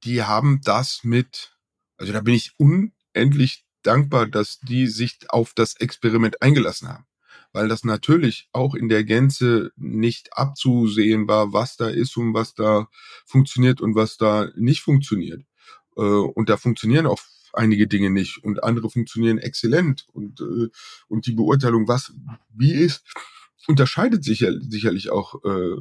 die 0.05 0.23
haben 0.23 0.61
das 0.65 1.01
mit, 1.05 1.57
also 1.97 2.13
da 2.13 2.21
bin 2.21 2.35
ich 2.35 2.53
unendlich 2.59 3.65
dankbar, 3.83 4.27
dass 4.27 4.61
die 4.61 4.87
sich 4.87 5.19
auf 5.29 5.53
das 5.55 5.75
Experiment 5.77 6.41
eingelassen 6.41 6.89
haben 6.89 7.07
weil 7.53 7.69
das 7.69 7.85
natürlich 7.85 8.49
auch 8.53 8.75
in 8.75 8.89
der 8.89 9.05
Gänze 9.05 9.73
nicht 9.77 10.37
abzusehen 10.37 11.29
war, 11.29 11.53
was 11.53 11.77
da 11.77 11.89
ist 11.89 12.17
und 12.17 12.35
was 12.35 12.55
da 12.55 12.89
funktioniert 13.27 13.81
und 13.81 13.95
was 13.95 14.17
da 14.17 14.49
nicht 14.57 14.81
funktioniert. 14.81 15.43
Äh, 15.97 16.01
und 16.01 16.49
da 16.49 16.57
funktionieren 16.57 17.07
auch 17.07 17.21
einige 17.53 17.87
Dinge 17.87 18.11
nicht 18.11 18.43
und 18.43 18.63
andere 18.65 18.91
funktionieren 18.91 19.39
exzellent 19.39 20.07
und, 20.13 20.41
äh, 20.41 20.69
und 21.09 21.27
die 21.27 21.33
Beurteilung, 21.33 21.89
was 21.89 22.13
wie 22.55 22.73
ist, 22.73 23.05
unterscheidet 23.67 24.25
sich 24.25 24.45
sicherlich 24.61 25.11
auch 25.11 25.45
äh, 25.45 25.77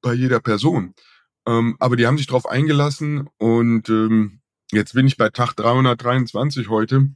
bei 0.00 0.14
jeder 0.14 0.40
Person. 0.40 0.94
Ähm, 1.46 1.76
aber 1.80 1.96
die 1.96 2.06
haben 2.06 2.18
sich 2.18 2.26
darauf 2.26 2.46
eingelassen 2.46 3.28
und 3.38 3.88
ähm, 3.88 4.40
jetzt 4.72 4.94
bin 4.94 5.06
ich 5.06 5.16
bei 5.16 5.30
Tag 5.30 5.54
323 5.54 6.68
heute 6.68 7.10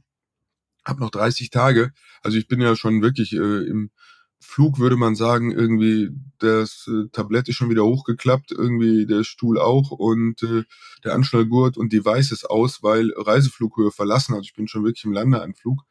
habe 0.85 1.01
noch 1.01 1.11
30 1.11 1.49
Tage. 1.49 1.91
Also 2.21 2.37
ich 2.37 2.47
bin 2.47 2.61
ja 2.61 2.75
schon 2.75 3.01
wirklich 3.01 3.33
äh, 3.33 3.67
im 3.67 3.91
Flug, 4.39 4.77
würde 4.77 4.97
man 4.97 5.15
sagen, 5.15 5.51
irgendwie 5.51 6.09
das 6.39 6.87
äh, 6.87 7.07
Tablett 7.11 7.47
ist 7.47 7.55
schon 7.55 7.69
wieder 7.69 7.85
hochgeklappt, 7.85 8.51
irgendwie 8.51 9.05
der 9.05 9.23
Stuhl 9.23 9.57
auch 9.57 9.91
und 9.91 10.43
äh, 10.43 10.63
der 11.03 11.13
Anschnallgurt 11.13 11.77
und 11.77 11.93
Device 11.93 12.31
ist 12.31 12.49
aus, 12.49 12.83
weil 12.83 13.11
Reiseflughöhe 13.15 13.91
verlassen. 13.91 14.33
Also 14.33 14.43
ich 14.43 14.53
bin 14.53 14.67
schon 14.67 14.83
wirklich 14.83 15.05
im 15.05 15.13
Landeanflug. 15.13 15.83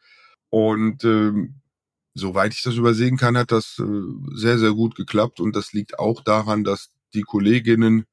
Und 0.51 1.03
ähm, 1.05 1.63
soweit 2.15 2.53
ich 2.53 2.63
das 2.63 2.75
übersehen 2.75 3.17
kann, 3.17 3.39
hat 3.39 3.53
das 3.53 3.79
äh, 3.79 3.85
sehr, 4.35 4.59
sehr 4.59 4.73
gut 4.73 4.95
geklappt. 4.97 5.41
Und 5.41 5.57
das 5.57 5.73
liegt 5.73 5.99
auch 5.99 6.23
daran, 6.23 6.63
dass 6.63 6.91
die 7.15 7.23
Kolleginnen 7.23 8.05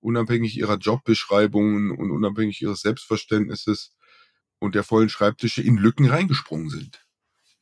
unabhängig 0.00 0.56
ihrer 0.56 0.78
Jobbeschreibungen 0.78 1.90
und 1.92 2.10
unabhängig 2.10 2.60
ihres 2.60 2.80
Selbstverständnisses 2.80 3.92
und 4.58 4.74
der 4.74 4.84
vollen 4.84 5.08
Schreibtische 5.08 5.62
in 5.62 5.76
Lücken 5.76 6.06
reingesprungen 6.06 6.70
sind. 6.70 7.05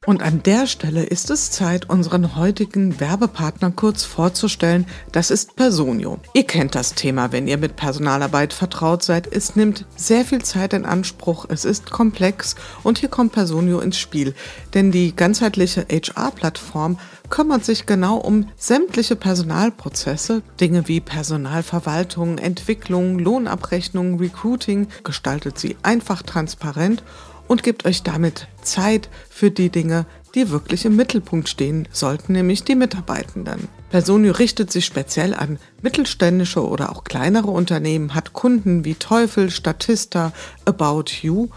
Und 0.06 0.22
an 0.22 0.42
der 0.42 0.66
Stelle 0.66 1.02
ist 1.02 1.30
es 1.30 1.50
Zeit, 1.50 1.88
unseren 1.88 2.36
heutigen 2.36 3.00
Werbepartner 3.00 3.70
kurz 3.70 4.04
vorzustellen. 4.04 4.86
Das 5.12 5.30
ist 5.30 5.56
Personio. 5.56 6.18
Ihr 6.34 6.44
kennt 6.44 6.74
das 6.74 6.94
Thema, 6.94 7.32
wenn 7.32 7.48
ihr 7.48 7.56
mit 7.56 7.76
Personalarbeit 7.76 8.52
vertraut 8.52 9.02
seid. 9.02 9.26
Es 9.32 9.56
nimmt 9.56 9.86
sehr 9.96 10.26
viel 10.26 10.42
Zeit 10.42 10.74
in 10.74 10.84
Anspruch, 10.84 11.46
es 11.48 11.64
ist 11.64 11.90
komplex 11.90 12.54
und 12.82 12.98
hier 12.98 13.08
kommt 13.08 13.32
Personio 13.32 13.80
ins 13.80 13.98
Spiel. 13.98 14.34
Denn 14.74 14.90
die 14.90 15.16
ganzheitliche 15.16 15.86
HR-Plattform 15.90 16.98
kümmert 17.30 17.64
sich 17.64 17.86
genau 17.86 18.18
um 18.18 18.48
sämtliche 18.56 19.16
Personalprozesse, 19.16 20.42
Dinge 20.60 20.86
wie 20.86 21.00
Personalverwaltung, 21.00 22.36
Entwicklung, 22.36 23.18
Lohnabrechnung, 23.18 24.18
Recruiting, 24.18 24.88
gestaltet 25.02 25.58
sie 25.58 25.76
einfach 25.82 26.22
transparent 26.22 27.02
und 27.48 27.62
gibt 27.62 27.84
euch 27.84 28.02
damit 28.02 28.48
Zeit 28.62 29.08
für 29.28 29.50
die 29.50 29.70
Dinge, 29.70 30.06
die 30.34 30.50
wirklich 30.50 30.84
im 30.84 30.96
Mittelpunkt 30.96 31.48
stehen 31.48 31.86
sollten, 31.92 32.32
nämlich 32.32 32.64
die 32.64 32.74
Mitarbeitenden. 32.74 33.68
Personio 33.90 34.32
richtet 34.32 34.72
sich 34.72 34.84
speziell 34.84 35.34
an 35.34 35.58
mittelständische 35.80 36.66
oder 36.66 36.90
auch 36.90 37.04
kleinere 37.04 37.50
Unternehmen, 37.50 38.14
hat 38.14 38.32
Kunden 38.32 38.84
wie 38.84 38.94
Teufel, 38.94 39.50
Statista, 39.50 40.32
About 40.64 41.04
You 41.22 41.48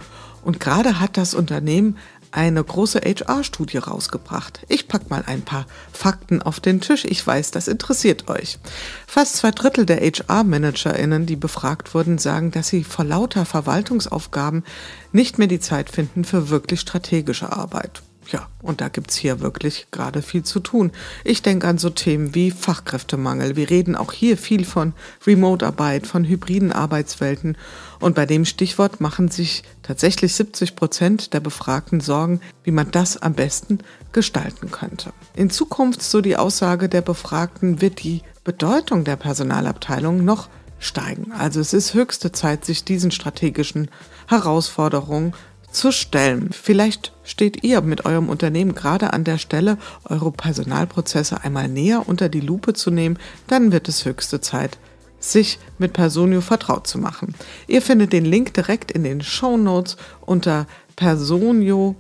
und 0.44 0.60
gerade 0.60 1.00
hat 1.00 1.18
das 1.18 1.34
Unternehmen 1.34 1.98
eine 2.32 2.64
große 2.64 3.00
HR-Studie 3.00 3.78
rausgebracht. 3.78 4.62
Ich 4.68 4.88
pack 4.88 5.10
mal 5.10 5.24
ein 5.26 5.42
paar 5.42 5.66
Fakten 5.92 6.42
auf 6.42 6.60
den 6.60 6.82
Tisch. 6.82 7.06
Ich 7.06 7.26
weiß, 7.26 7.52
das 7.52 7.68
interessiert 7.68 8.30
euch. 8.30 8.60
Fast 9.08 9.38
zwei 9.38 9.52
Drittel 9.52 9.86
der 9.86 10.02
HR-ManagerInnen, 10.02 11.26
die 11.26 11.36
befragt 11.36 11.94
wurden, 11.94 12.18
sagen, 12.18 12.52
dass 12.52 12.68
sie 12.68 12.84
vor 12.84 13.06
lauter 13.06 13.46
Verwaltungsaufgaben 13.46 14.64
nicht 15.12 15.38
mehr 15.38 15.48
die 15.48 15.60
Zeit 15.60 15.90
finden 15.90 16.24
für 16.24 16.50
wirklich 16.50 16.82
strategische 16.82 17.52
Arbeit. 17.52 18.02
Ja, 18.32 18.48
und 18.62 18.82
da 18.82 18.90
gibt's 18.90 19.16
hier 19.16 19.40
wirklich 19.40 19.88
gerade 19.92 20.22
viel 20.22 20.44
zu 20.44 20.60
tun. 20.60 20.92
Ich 21.24 21.42
denke 21.42 21.68
an 21.68 21.78
so 21.78 21.90
Themen 21.90 22.36
wie 22.36 22.52
Fachkräftemangel. 22.52 23.56
Wir 23.56 23.70
reden 23.70 23.96
auch 23.96 24.12
hier 24.12 24.38
viel 24.38 24.66
von 24.66 24.94
Remote-Arbeit, 25.26 26.08
von 26.08 26.26
hybriden 26.26 26.74
Arbeitswelten. 26.74 27.58
Und 28.00 28.16
bei 28.16 28.26
dem 28.26 28.44
Stichwort 28.44 29.00
machen 29.00 29.30
sich 29.30 29.64
tatsächlich 29.82 30.36
70 30.36 30.76
Prozent 30.76 31.34
der 31.34 31.40
Befragten 31.40 32.02
Sorgen, 32.02 32.42
wie 32.64 32.72
man 32.72 32.92
das 32.92 33.18
am 33.18 33.34
besten 33.34 33.80
gestalten 34.12 34.72
könnte. 34.72 35.14
In 35.34 35.50
Zukunft, 35.50 36.02
so 36.02 36.20
die 36.20 36.36
Aussage 36.36 36.90
der 36.90 37.02
Befragten, 37.02 37.82
wird 37.82 38.04
die 38.04 38.24
Bedeutung 38.44 39.06
der 39.06 39.16
Personalabteilung 39.16 40.26
noch 40.26 40.50
steigen. 40.80 41.32
Also 41.32 41.60
es 41.60 41.74
ist 41.74 41.94
höchste 41.94 42.32
Zeit, 42.32 42.66
sich 42.66 42.84
diesen 42.84 43.12
strategischen 43.12 43.90
Herausforderungen 44.28 45.34
zu 45.72 45.92
stellen. 45.92 46.52
Vielleicht 46.52 47.14
steht 47.24 47.64
ihr 47.64 47.82
mit 47.82 48.06
eurem 48.06 48.30
Unternehmen 48.30 48.74
gerade 48.76 49.14
an 49.14 49.24
der 49.24 49.38
Stelle, 49.38 49.78
eure 50.06 50.32
Personalprozesse 50.32 51.44
einmal 51.44 51.68
näher 51.68 52.08
unter 52.08 52.30
die 52.30 52.40
Lupe 52.40 52.74
zu 52.74 52.90
nehmen, 52.92 53.20
dann 53.48 53.72
wird 53.72 53.88
es 53.88 54.06
höchste 54.06 54.42
Zeit, 54.42 54.78
sich 55.20 55.60
mit 55.78 55.94
Personio 55.94 56.42
vertraut 56.42 56.88
zu 56.88 56.98
machen. 56.98 57.36
Ihr 57.68 57.82
findet 57.82 58.14
den 58.14 58.26
Link 58.26 58.54
direkt 58.54 58.92
in 58.92 59.04
den 59.04 59.22
Show 59.22 59.58
Notes 59.58 59.98
unter 60.22 60.68
personio.de 60.96 61.96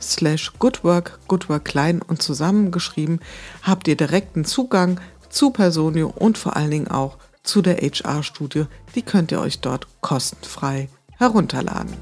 slash 0.00 0.52
goodwork, 0.58 1.18
goodwork 1.28 1.64
klein 1.64 2.02
und 2.02 2.22
zusammengeschrieben, 2.22 3.20
habt 3.62 3.88
ihr 3.88 3.96
direkten 3.96 4.44
Zugang 4.44 5.00
zu 5.28 5.50
Personio 5.50 6.12
und 6.14 6.38
vor 6.38 6.56
allen 6.56 6.70
Dingen 6.70 6.88
auch 6.88 7.18
zu 7.42 7.60
der 7.62 7.76
HR-Studie. 7.76 8.66
Die 8.94 9.02
könnt 9.02 9.32
ihr 9.32 9.40
euch 9.40 9.60
dort 9.60 9.86
kostenfrei 10.00 10.88
herunterladen. 11.18 11.92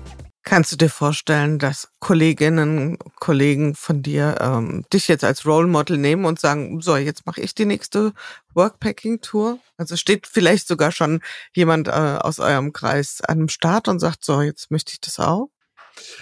Kannst 0.45 0.73
du 0.73 0.77
dir 0.77 0.89
vorstellen, 0.89 1.61
dass 1.61 1.93
Kolleginnen, 2.01 2.99
Kollegen 3.21 3.77
von 3.77 4.03
dir 4.03 4.39
ähm, 4.41 4.85
dich 4.93 5.07
jetzt 5.07 5.23
als 5.23 5.47
Role 5.47 5.69
Model 5.69 5.99
nehmen 5.99 6.25
und 6.25 6.41
sagen, 6.41 6.81
so, 6.81 6.97
jetzt 6.97 7.27
mache 7.27 7.41
ich 7.41 7.55
die 7.55 7.65
nächste 7.65 8.13
Workpacking-Tour? 8.55 9.61
Also 9.77 9.97
steht 9.97 10.27
vielleicht 10.27 10.67
sogar 10.67 10.91
schon 10.91 11.21
jemand 11.55 11.87
äh, 11.87 11.93
aus 11.93 12.41
eurem 12.41 12.73
Kreis 12.73 13.21
an 13.21 13.39
dem 13.39 13.49
Start 13.49 13.87
und 13.87 14.01
sagt, 14.01 14.25
so, 14.25 14.43
jetzt 14.43 14.73
möchte 14.73 14.93
ich 14.93 15.01
das 15.01 15.21
auch? 15.21 15.49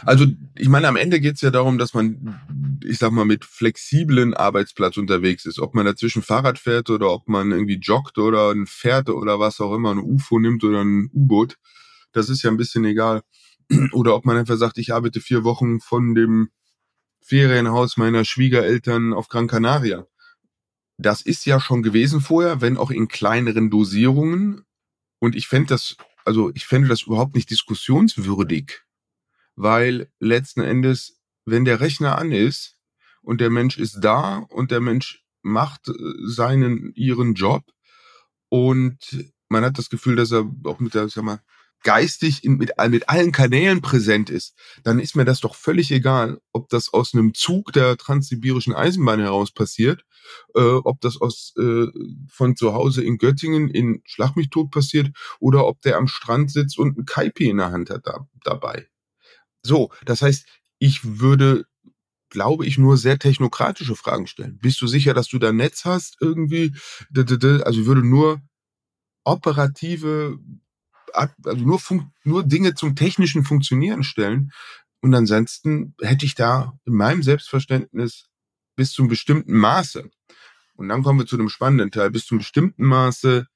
Also 0.04 0.26
ich 0.56 0.68
meine, 0.68 0.88
am 0.88 0.96
Ende 0.96 1.20
geht 1.20 1.36
es 1.36 1.40
ja 1.40 1.50
darum, 1.50 1.78
dass 1.78 1.94
man, 1.94 2.78
ich 2.84 2.98
sag 2.98 3.12
mal, 3.12 3.24
mit 3.24 3.44
flexiblen 3.44 4.34
Arbeitsplatz 4.34 4.98
unterwegs 4.98 5.46
ist. 5.46 5.60
Ob 5.60 5.74
man 5.74 5.86
dazwischen 5.86 6.22
Fahrrad 6.22 6.58
fährt 6.58 6.90
oder 6.90 7.10
ob 7.10 7.28
man 7.28 7.52
irgendwie 7.52 7.78
joggt 7.80 8.18
oder 8.18 8.50
ein 8.50 8.66
Pferd 8.66 9.08
oder 9.08 9.38
was 9.38 9.60
auch 9.60 9.74
immer, 9.74 9.92
ein 9.92 9.98
UFO 9.98 10.38
nimmt 10.38 10.64
oder 10.64 10.82
ein 10.82 11.08
U-Boot, 11.14 11.56
das 12.12 12.28
ist 12.28 12.42
ja 12.42 12.50
ein 12.50 12.56
bisschen 12.56 12.84
egal. 12.84 13.22
Oder 13.92 14.14
ob 14.14 14.24
man 14.24 14.36
einfach 14.36 14.56
sagt, 14.56 14.78
ich 14.78 14.92
arbeite 14.92 15.20
vier 15.20 15.44
Wochen 15.44 15.80
von 15.80 16.14
dem 16.14 16.50
Ferienhaus 17.20 17.96
meiner 17.96 18.24
Schwiegereltern 18.24 19.12
auf 19.12 19.28
Gran 19.28 19.46
Canaria. 19.46 20.06
Das 20.98 21.22
ist 21.22 21.46
ja 21.46 21.60
schon 21.60 21.82
gewesen 21.82 22.20
vorher, 22.20 22.60
wenn 22.60 22.76
auch 22.76 22.90
in 22.90 23.08
kleineren 23.08 23.70
Dosierungen. 23.70 24.64
Und 25.18 25.34
ich 25.34 25.48
fände 25.48 25.68
das, 25.68 25.96
also 26.24 26.50
ich 26.54 26.66
fände 26.66 26.88
das 26.88 27.02
überhaupt 27.02 27.34
nicht 27.34 27.50
diskussionswürdig, 27.50 28.82
weil 29.54 30.10
letzten 30.18 30.60
Endes, 30.60 31.20
wenn 31.44 31.64
der 31.64 31.80
Rechner 31.80 32.18
an 32.18 32.32
ist 32.32 32.76
und 33.22 33.40
der 33.40 33.50
Mensch 33.50 33.78
ist 33.78 34.00
da 34.00 34.38
und 34.38 34.70
der 34.70 34.80
Mensch 34.80 35.24
macht 35.42 35.88
äh, 35.88 35.92
seinen, 36.24 36.92
ihren 36.94 37.34
Job 37.34 37.64
und 38.48 38.98
man 39.48 39.64
hat 39.64 39.78
das 39.78 39.90
Gefühl, 39.90 40.16
dass 40.16 40.32
er 40.32 40.50
auch 40.64 40.80
mit 40.80 40.94
der, 40.94 41.08
sag 41.08 41.24
mal, 41.24 41.40
geistig 41.82 42.44
in, 42.44 42.56
mit, 42.56 42.72
mit 42.88 43.08
allen 43.08 43.32
Kanälen 43.32 43.80
präsent 43.80 44.30
ist, 44.30 44.54
dann 44.82 44.98
ist 44.98 45.16
mir 45.16 45.24
das 45.24 45.40
doch 45.40 45.54
völlig 45.54 45.90
egal, 45.90 46.40
ob 46.52 46.68
das 46.68 46.92
aus 46.92 47.14
einem 47.14 47.34
Zug 47.34 47.72
der 47.72 47.96
transsibirischen 47.96 48.74
Eisenbahn 48.74 49.20
heraus 49.20 49.52
passiert, 49.52 50.04
äh, 50.54 50.60
ob 50.60 51.00
das 51.00 51.20
aus 51.20 51.54
äh, 51.58 51.86
von 52.28 52.56
zu 52.56 52.74
Hause 52.74 53.02
in 53.02 53.18
Göttingen 53.18 53.68
in 53.68 54.02
Schlag 54.04 54.36
mich 54.36 54.50
tot 54.50 54.70
passiert 54.70 55.10
oder 55.38 55.66
ob 55.66 55.80
der 55.82 55.96
am 55.96 56.08
Strand 56.08 56.50
sitzt 56.50 56.78
und 56.78 56.98
ein 56.98 57.04
Kaipi 57.04 57.48
in 57.48 57.58
der 57.58 57.72
Hand 57.72 57.90
hat 57.90 58.06
da, 58.06 58.26
dabei. 58.44 58.88
So, 59.62 59.90
das 60.04 60.22
heißt, 60.22 60.46
ich 60.78 61.20
würde 61.20 61.64
glaube 62.30 62.64
ich, 62.64 62.78
nur 62.78 62.96
sehr 62.96 63.18
technokratische 63.18 63.96
Fragen 63.96 64.28
stellen. 64.28 64.56
Bist 64.62 64.80
du 64.80 64.86
sicher, 64.86 65.14
dass 65.14 65.26
du 65.28 65.38
da 65.38 65.52
Netz 65.52 65.84
hast 65.84 66.16
irgendwie? 66.20 66.72
Also 67.12 67.80
ich 67.80 67.86
würde 67.86 68.06
nur 68.06 68.40
operative, 69.24 70.38
also 71.14 71.64
nur, 71.64 71.80
nur 72.24 72.44
Dinge 72.44 72.74
zum 72.74 72.96
technischen 72.96 73.44
Funktionieren 73.44 74.02
stellen. 74.02 74.52
Und 75.00 75.14
ansonsten 75.14 75.94
hätte 76.00 76.26
ich 76.26 76.34
da 76.34 76.78
in 76.84 76.94
meinem 76.94 77.22
Selbstverständnis 77.22 78.28
bis 78.76 78.92
zum 78.92 79.08
bestimmten 79.08 79.54
Maße, 79.54 80.10
und 80.74 80.88
dann 80.88 81.02
kommen 81.02 81.18
wir 81.18 81.26
zu 81.26 81.36
dem 81.36 81.50
spannenden 81.50 81.90
Teil, 81.90 82.10
bis 82.10 82.24
zum 82.24 82.38
bestimmten 82.38 82.84
Maße 82.86 83.46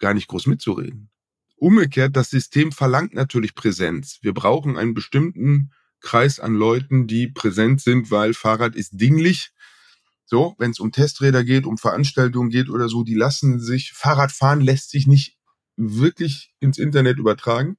gar 0.00 0.12
nicht 0.12 0.26
groß 0.26 0.48
mitzureden. 0.48 1.08
Umgekehrt, 1.56 2.16
das 2.16 2.30
System 2.30 2.72
verlangt 2.72 3.14
natürlich 3.14 3.54
Präsenz. 3.54 4.18
Wir 4.22 4.34
brauchen 4.34 4.76
einen 4.76 4.92
bestimmten 4.92 5.70
Kreis 6.00 6.40
an 6.40 6.54
Leuten, 6.54 7.06
die 7.06 7.28
präsent 7.28 7.80
sind, 7.80 8.10
weil 8.10 8.34
Fahrrad 8.34 8.74
ist 8.74 8.90
dinglich. 8.92 9.52
So, 10.24 10.56
wenn 10.58 10.72
es 10.72 10.80
um 10.80 10.90
Testräder 10.90 11.44
geht, 11.44 11.64
um 11.64 11.78
Veranstaltungen 11.78 12.50
geht 12.50 12.68
oder 12.68 12.88
so, 12.88 13.04
die 13.04 13.14
lassen 13.14 13.60
sich, 13.60 13.92
Fahrradfahren 13.92 14.60
lässt 14.60 14.90
sich 14.90 15.06
nicht 15.06 15.38
wirklich 15.76 16.54
ins 16.60 16.78
Internet 16.78 17.18
übertragen. 17.18 17.76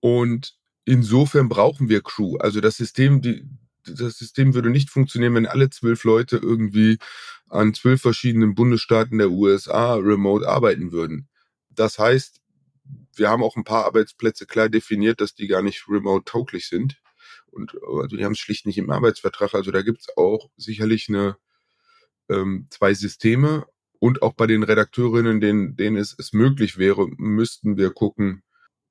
Und 0.00 0.56
insofern 0.84 1.48
brauchen 1.48 1.88
wir 1.88 2.02
Crew. 2.02 2.36
Also 2.38 2.60
das 2.60 2.76
System, 2.76 3.22
die, 3.22 3.48
das 3.84 4.18
System 4.18 4.54
würde 4.54 4.70
nicht 4.70 4.90
funktionieren, 4.90 5.34
wenn 5.34 5.46
alle 5.46 5.70
zwölf 5.70 6.04
Leute 6.04 6.36
irgendwie 6.36 6.98
an 7.48 7.74
zwölf 7.74 8.02
verschiedenen 8.02 8.54
Bundesstaaten 8.54 9.18
der 9.18 9.30
USA 9.30 9.94
remote 9.94 10.48
arbeiten 10.48 10.92
würden. 10.92 11.28
Das 11.70 11.98
heißt, 11.98 12.40
wir 13.14 13.30
haben 13.30 13.42
auch 13.42 13.56
ein 13.56 13.64
paar 13.64 13.84
Arbeitsplätze 13.84 14.46
klar 14.46 14.68
definiert, 14.68 15.20
dass 15.20 15.34
die 15.34 15.46
gar 15.46 15.62
nicht 15.62 15.88
remote 15.88 16.24
tauglich 16.24 16.68
sind. 16.68 17.00
Und 17.46 17.74
also 17.86 18.16
die 18.16 18.24
haben 18.24 18.32
es 18.32 18.38
schlicht 18.38 18.66
nicht 18.66 18.78
im 18.78 18.90
Arbeitsvertrag. 18.90 19.54
Also 19.54 19.70
da 19.70 19.82
gibt's 19.82 20.08
auch 20.16 20.50
sicherlich 20.56 21.08
eine 21.08 21.36
ähm, 22.28 22.66
zwei 22.70 22.94
Systeme. 22.94 23.66
Und 23.98 24.22
auch 24.22 24.34
bei 24.34 24.46
den 24.46 24.62
Redakteurinnen, 24.62 25.40
denen, 25.40 25.76
denen 25.76 25.96
es, 25.96 26.14
es 26.18 26.32
möglich 26.32 26.78
wäre, 26.78 27.06
müssten 27.16 27.76
wir 27.76 27.90
gucken, 27.90 28.42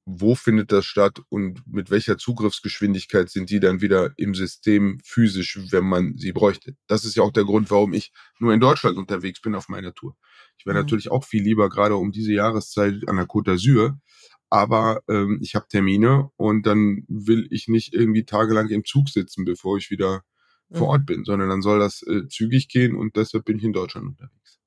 wo 0.05 0.35
findet 0.35 0.71
das 0.71 0.85
statt 0.85 1.19
und 1.29 1.63
mit 1.65 1.89
welcher 1.89 2.17
Zugriffsgeschwindigkeit 2.17 3.29
sind 3.29 3.49
die 3.49 3.59
dann 3.59 3.81
wieder 3.81 4.11
im 4.17 4.35
System 4.35 4.99
physisch, 5.03 5.59
wenn 5.71 5.85
man 5.85 6.15
sie 6.15 6.31
bräuchte. 6.31 6.75
Das 6.87 7.05
ist 7.05 7.15
ja 7.15 7.23
auch 7.23 7.31
der 7.31 7.43
Grund, 7.43 7.71
warum 7.71 7.93
ich 7.93 8.11
nur 8.39 8.53
in 8.53 8.59
Deutschland 8.59 8.97
unterwegs 8.97 9.41
bin 9.41 9.55
auf 9.55 9.67
meiner 9.67 9.93
Tour. 9.95 10.15
Ich 10.57 10.65
wäre 10.65 10.75
mhm. 10.75 10.83
natürlich 10.83 11.09
auch 11.09 11.25
viel 11.25 11.41
lieber 11.41 11.69
gerade 11.69 11.95
um 11.95 12.11
diese 12.11 12.33
Jahreszeit 12.33 13.07
an 13.07 13.15
der 13.15 13.25
Côte 13.25 13.53
d'Azur, 13.53 13.97
aber 14.51 15.01
ähm, 15.09 15.39
ich 15.41 15.55
habe 15.55 15.67
Termine 15.67 16.29
und 16.35 16.67
dann 16.67 17.03
will 17.07 17.47
ich 17.49 17.67
nicht 17.67 17.93
irgendwie 17.93 18.25
tagelang 18.25 18.69
im 18.69 18.85
Zug 18.85 19.09
sitzen, 19.09 19.43
bevor 19.43 19.77
ich 19.77 19.89
wieder 19.89 20.21
mhm. 20.69 20.75
vor 20.75 20.87
Ort 20.89 21.07
bin, 21.07 21.25
sondern 21.25 21.49
dann 21.49 21.63
soll 21.63 21.79
das 21.79 22.03
äh, 22.03 22.27
zügig 22.27 22.69
gehen 22.69 22.95
und 22.95 23.15
deshalb 23.15 23.45
bin 23.45 23.57
ich 23.57 23.63
in 23.63 23.73
Deutschland 23.73 24.05
unterwegs. 24.07 24.59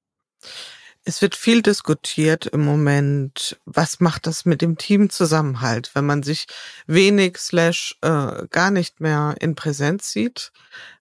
Es 1.04 1.22
wird 1.22 1.36
viel 1.36 1.62
diskutiert 1.62 2.46
im 2.46 2.64
Moment. 2.64 3.58
Was 3.64 4.00
macht 4.00 4.26
das 4.26 4.44
mit 4.44 4.60
dem 4.60 4.76
Teamzusammenhalt, 4.76 5.94
wenn 5.94 6.04
man 6.04 6.22
sich 6.22 6.46
wenig 6.86 7.38
slash 7.38 7.96
äh, 8.02 8.46
gar 8.50 8.70
nicht 8.70 9.00
mehr 9.00 9.34
in 9.40 9.54
Präsenz 9.54 10.12
sieht? 10.12 10.52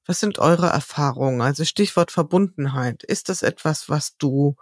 Was 0.05 0.21
sind 0.21 0.39
eure 0.39 0.67
Erfahrungen? 0.67 1.41
Also 1.41 1.65
Stichwort 1.65 2.11
Verbundenheit. 2.11 3.03
Ist 3.03 3.27
das 3.27 3.41
etwas, 3.41 3.89
was 3.89 4.15
du 4.17 4.55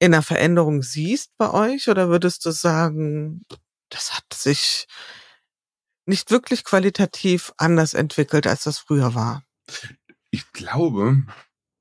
in 0.00 0.10
der 0.10 0.22
Veränderung 0.22 0.82
siehst 0.82 1.36
bei 1.38 1.52
euch 1.52 1.88
oder 1.88 2.08
würdest 2.08 2.44
du 2.44 2.50
sagen, 2.50 3.46
das 3.90 4.16
hat 4.16 4.24
sich 4.34 4.88
nicht 6.04 6.32
wirklich 6.32 6.64
qualitativ 6.64 7.52
anders 7.58 7.94
entwickelt, 7.94 8.46
als 8.46 8.64
das 8.64 8.78
früher 8.78 9.14
war? 9.14 9.44
Ich 10.30 10.50
glaube, 10.52 11.22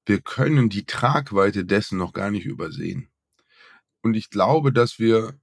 wir 0.06 0.22
können 0.22 0.70
die 0.70 0.86
Tragweite 0.86 1.66
dessen 1.66 1.98
noch 1.98 2.14
gar 2.14 2.32
nicht 2.32 2.46
übersehen. 2.46 3.10
Und 4.02 4.16
ich 4.16 4.30
glaube, 4.30 4.74
dass 4.74 5.00
wir 5.00 5.40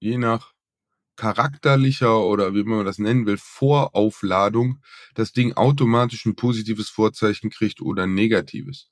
je 0.00 0.16
nach 0.16 0.54
charakterlicher 1.16 2.24
oder 2.24 2.54
wie 2.54 2.62
man 2.62 2.86
das 2.86 2.98
nennen 2.98 3.26
will, 3.26 3.38
Voraufladung 3.38 4.80
das 5.14 5.32
Ding 5.32 5.52
automatisch 5.54 6.24
ein 6.24 6.36
positives 6.36 6.88
Vorzeichen 6.88 7.50
kriegt 7.50 7.82
oder 7.82 8.04
ein 8.04 8.14
negatives. 8.14 8.90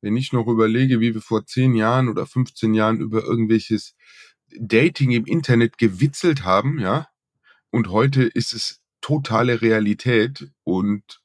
Wenn 0.00 0.16
ich 0.16 0.32
noch 0.32 0.46
überlege, 0.46 1.00
wie 1.00 1.14
wir 1.14 1.22
vor 1.22 1.46
10 1.46 1.74
Jahren 1.74 2.08
oder 2.08 2.26
15 2.26 2.74
Jahren 2.74 3.00
über 3.00 3.22
irgendwelches 3.22 3.94
Dating 4.58 5.12
im 5.12 5.24
Internet 5.24 5.78
gewitzelt 5.78 6.44
haben, 6.44 6.78
ja, 6.78 7.08
und 7.70 7.88
heute 7.88 8.24
ist 8.24 8.52
es 8.54 8.80
totale 9.00 9.62
Realität 9.62 10.50
und 10.64 11.20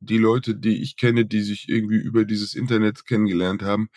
die 0.00 0.18
Leute, 0.18 0.54
die 0.54 0.82
ich 0.82 0.96
kenne, 0.96 1.26
die 1.26 1.42
sich 1.42 1.68
irgendwie 1.68 1.98
über 1.98 2.24
dieses 2.24 2.54
Internet 2.54 3.06
kennengelernt 3.06 3.62
haben, 3.62 3.88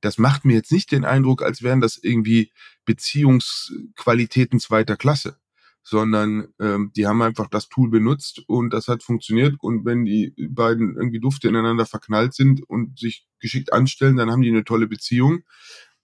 das 0.00 0.18
macht 0.18 0.44
mir 0.44 0.54
jetzt 0.54 0.72
nicht 0.72 0.92
den 0.92 1.04
Eindruck, 1.04 1.42
als 1.42 1.62
wären 1.62 1.80
das 1.80 1.98
irgendwie 2.00 2.52
Beziehungsqualitäten 2.84 4.60
zweiter 4.60 4.96
Klasse, 4.96 5.38
sondern 5.82 6.48
ähm, 6.60 6.92
die 6.96 7.06
haben 7.06 7.22
einfach 7.22 7.48
das 7.48 7.68
Tool 7.68 7.90
benutzt 7.90 8.42
und 8.46 8.72
das 8.72 8.88
hat 8.88 9.02
funktioniert. 9.02 9.56
Und 9.60 9.84
wenn 9.84 10.04
die 10.04 10.34
beiden 10.50 10.96
irgendwie 10.96 11.20
Dufte 11.20 11.48
ineinander 11.48 11.86
verknallt 11.86 12.34
sind 12.34 12.62
und 12.68 12.98
sich 12.98 13.26
geschickt 13.40 13.72
anstellen, 13.72 14.16
dann 14.16 14.30
haben 14.30 14.42
die 14.42 14.50
eine 14.50 14.64
tolle 14.64 14.86
Beziehung. 14.86 15.42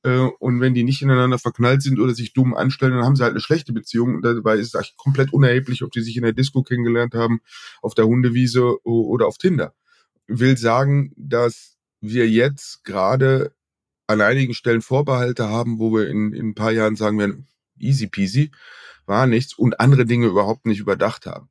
Äh, 0.02 0.28
und 0.38 0.60
wenn 0.60 0.74
die 0.74 0.84
nicht 0.84 1.02
ineinander 1.02 1.38
verknallt 1.38 1.82
sind 1.82 1.98
oder 2.00 2.14
sich 2.14 2.32
dumm 2.32 2.54
anstellen, 2.54 2.92
dann 2.92 3.04
haben 3.04 3.16
sie 3.16 3.22
halt 3.22 3.32
eine 3.32 3.40
schlechte 3.40 3.72
Beziehung. 3.72 4.16
Und 4.16 4.22
dabei 4.22 4.56
ist 4.56 4.68
es 4.68 4.74
eigentlich 4.74 4.96
komplett 4.96 5.32
unerheblich, 5.32 5.82
ob 5.82 5.92
die 5.92 6.02
sich 6.02 6.16
in 6.16 6.22
der 6.22 6.32
Disco 6.32 6.62
kennengelernt 6.62 7.14
haben, 7.14 7.40
auf 7.80 7.94
der 7.94 8.06
Hundewiese 8.06 8.84
oder 8.84 9.26
auf 9.26 9.38
Tinder. 9.38 9.74
Will 10.26 10.56
sagen, 10.56 11.12
dass 11.16 11.76
wir 12.00 12.28
jetzt 12.28 12.84
gerade 12.84 13.54
an 14.06 14.20
einigen 14.20 14.54
Stellen 14.54 14.82
Vorbehalte 14.82 15.48
haben, 15.48 15.78
wo 15.78 15.92
wir 15.92 16.08
in, 16.08 16.32
in 16.32 16.50
ein 16.50 16.54
paar 16.54 16.72
Jahren 16.72 16.96
sagen 16.96 17.18
werden, 17.18 17.46
easy 17.78 18.08
peasy, 18.08 18.50
war 19.06 19.26
nichts 19.26 19.54
und 19.54 19.80
andere 19.80 20.04
Dinge 20.04 20.26
überhaupt 20.26 20.66
nicht 20.66 20.80
überdacht 20.80 21.26
haben. 21.26 21.48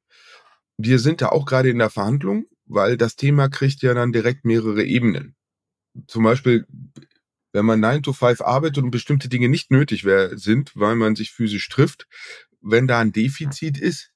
Wir 0.78 1.00
sind 1.00 1.22
da 1.22 1.30
auch 1.30 1.46
gerade 1.46 1.70
in 1.70 1.80
der 1.80 1.90
Verhandlung, 1.90 2.46
weil 2.66 2.98
das 2.98 3.16
Thema 3.16 3.50
kriegt 3.50 3.82
ja 3.82 3.94
dann 3.94 4.12
direkt 4.12 4.46
mehrere 4.46 4.84
Ebenen. 4.84 5.36
Zum 6.08 6.24
Beispiel 6.24 6.66
wenn 7.54 7.66
man 7.66 7.80
9 7.80 8.04
to 8.04 8.14
5 8.14 8.42
arbeitet 8.42 8.84
und 8.84 8.92
bestimmte 8.92 9.30
Dinge 9.30 9.50
nicht 9.50 9.72
nötig 9.72 10.06
sind, 10.34 10.72
weil 10.76 10.96
man 10.96 11.16
sich 11.16 11.32
physisch 11.32 11.68
trifft, 11.70 12.08
wenn 12.62 12.88
da 12.88 13.00
ein 13.00 13.12
Defizit 13.12 13.80
ist, 13.80 14.12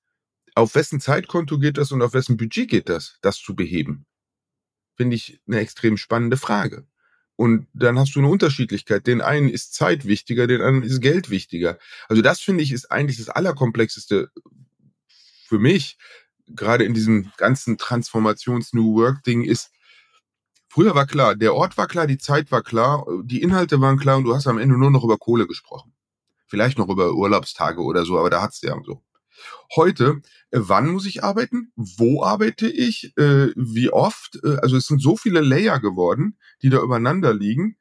auf 0.54 0.76
wessen 0.76 1.02
Zeitkonto 1.02 1.60
geht 1.60 1.78
das 1.78 1.92
und 1.92 2.02
auf 2.02 2.14
wessen 2.14 2.38
Budget 2.38 2.70
geht 2.70 2.90
das, 2.90 3.18
das 3.22 3.40
zu 3.40 3.56
beheben? 3.56 4.06
Finde 4.96 5.16
ich 5.16 5.42
eine 5.48 5.60
extrem 5.60 5.98
spannende 5.98 6.38
Frage. 6.38 6.88
Und 7.36 7.68
dann 7.74 8.00
hast 8.00 8.16
du 8.16 8.20
eine 8.20 8.30
Unterschiedlichkeit. 8.30 9.08
Den 9.08 9.20
einen 9.22 9.50
ist 9.50 9.74
Zeit 9.74 10.06
wichtiger, 10.06 10.48
den 10.48 10.62
anderen 10.62 10.84
ist 10.84 11.02
Geld 11.02 11.30
wichtiger. 11.30 11.78
Also 12.08 12.22
das 12.22 12.40
finde 12.40 12.64
ich 12.64 12.72
ist 12.72 12.90
eigentlich 12.92 13.18
das 13.18 13.28
Allerkomplexeste 13.28 14.32
für 15.46 15.60
mich, 15.60 15.98
gerade 16.48 16.86
in 16.86 16.94
diesem 16.94 17.32
ganzen 17.38 17.78
Transformations-New 17.78 18.96
Work-Ding 18.96 19.44
ist, 19.44 19.72
Früher 20.76 20.94
war 20.94 21.08
klar, 21.08 21.38
der 21.38 21.54
Ort 21.54 21.78
war 21.78 21.88
klar, 21.88 22.06
die 22.06 22.18
Zeit 22.18 22.52
war 22.52 22.62
klar, 22.62 23.06
die 23.24 23.42
Inhalte 23.42 23.80
waren 23.80 23.98
klar 23.98 24.18
und 24.18 24.26
du 24.26 24.36
hast 24.36 24.46
am 24.46 24.58
Ende 24.58 24.78
nur 24.78 24.92
noch 24.92 25.06
über 25.06 25.18
Kohle 25.18 25.48
gesprochen. 25.48 25.94
Vielleicht 26.48 26.78
noch 26.78 26.90
über 26.90 27.14
Urlaubstage 27.14 27.82
oder 27.82 28.04
so, 28.04 28.20
aber 28.20 28.30
da 28.30 28.42
hat's 28.42 28.60
ja 28.62 28.76
so. 28.84 29.02
Heute, 29.78 30.22
äh, 30.52 30.60
wann 30.60 30.90
muss 30.90 31.06
ich 31.06 31.24
arbeiten? 31.24 31.72
Wo 31.78 32.24
arbeite 32.24 32.68
ich? 32.68 33.14
Äh, 33.18 33.54
wie 33.56 33.90
oft? 33.90 34.38
Äh, 34.44 34.58
also 34.58 34.76
es 34.76 34.88
sind 34.88 35.02
so 35.02 35.16
viele 35.16 35.40
Layer 35.40 35.80
geworden, 35.80 36.38
die 36.62 36.70
da 36.70 36.82
übereinander 36.82 37.34
liegen. 37.34 37.78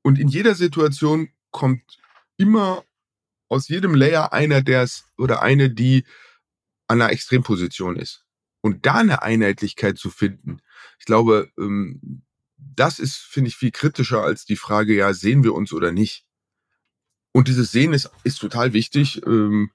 Und 0.00 0.18
in 0.18 0.28
jeder 0.28 0.54
Situation 0.54 1.28
kommt 1.50 1.98
immer 2.38 2.82
aus 3.50 3.68
jedem 3.68 3.94
Layer 3.94 4.32
einer, 4.32 4.62
der 4.62 4.84
es 4.84 5.04
oder 5.18 5.42
eine, 5.42 5.68
die 5.68 6.06
an 6.86 7.02
einer 7.02 7.12
Extremposition 7.12 7.96
ist. 7.96 8.24
Und 8.62 8.86
da 8.86 8.94
eine 8.94 9.20
Einheitlichkeit 9.20 9.98
zu 9.98 10.08
finden, 10.08 10.62
ich 10.98 11.04
glaube, 11.04 11.50
ähm, 11.58 12.22
das 12.56 12.98
ist, 12.98 13.16
finde 13.16 13.48
ich, 13.48 13.56
viel 13.56 13.70
kritischer 13.70 14.22
als 14.22 14.44
die 14.44 14.56
Frage, 14.56 14.94
ja, 14.94 15.12
sehen 15.12 15.44
wir 15.44 15.54
uns 15.54 15.72
oder 15.72 15.92
nicht. 15.92 16.24
Und 17.32 17.48
dieses 17.48 17.70
Sehen 17.70 17.92
ist, 17.92 18.10
ist 18.24 18.40
total 18.40 18.72
wichtig. 18.72 19.22
Ähm, 19.26 19.70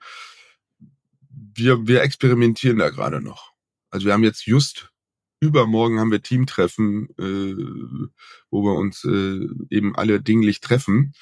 wir, 1.29 1.87
wir 1.87 2.01
experimentieren 2.01 2.77
da 2.77 2.89
gerade 2.89 3.21
noch. 3.21 3.51
Also 3.89 4.05
wir 4.05 4.13
haben 4.13 4.23
jetzt 4.23 4.45
just 4.47 4.91
übermorgen 5.41 5.99
haben 5.99 6.11
wir 6.11 6.21
Teamtreffen, 6.21 7.09
äh, 7.17 8.15
wo 8.51 8.63
wir 8.63 8.73
uns 8.73 9.03
äh, 9.03 9.47
eben 9.69 9.95
alle 9.95 10.21
dinglich 10.21 10.61
treffen. 10.61 11.13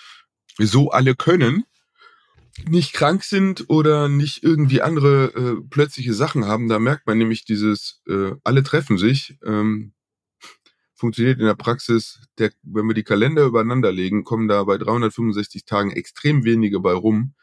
So 0.57 0.91
alle 0.91 1.15
können, 1.15 1.63
nicht 2.67 2.93
krank 2.93 3.23
sind 3.23 3.69
oder 3.69 4.09
nicht 4.09 4.43
irgendwie 4.43 4.81
andere 4.81 5.25
äh, 5.33 5.61
plötzliche 5.69 6.13
Sachen 6.13 6.45
haben. 6.45 6.67
Da 6.67 6.79
merkt 6.79 7.07
man 7.07 7.17
nämlich 7.17 7.45
dieses, 7.45 8.01
äh, 8.07 8.31
alle 8.43 8.63
treffen 8.63 8.97
sich. 8.97 9.37
Ähm, 9.45 9.93
funktioniert 10.93 11.39
in 11.39 11.45
der 11.45 11.55
Praxis, 11.55 12.19
der, 12.37 12.51
wenn 12.61 12.87
wir 12.87 12.93
die 12.93 13.03
Kalender 13.03 13.45
übereinander 13.45 13.91
legen, 13.91 14.23
kommen 14.23 14.47
da 14.47 14.63
bei 14.63 14.77
365 14.77 15.65
Tagen 15.65 15.91
extrem 15.91 16.43
wenige 16.43 16.79
bei 16.79 16.91
rum, 16.91 17.33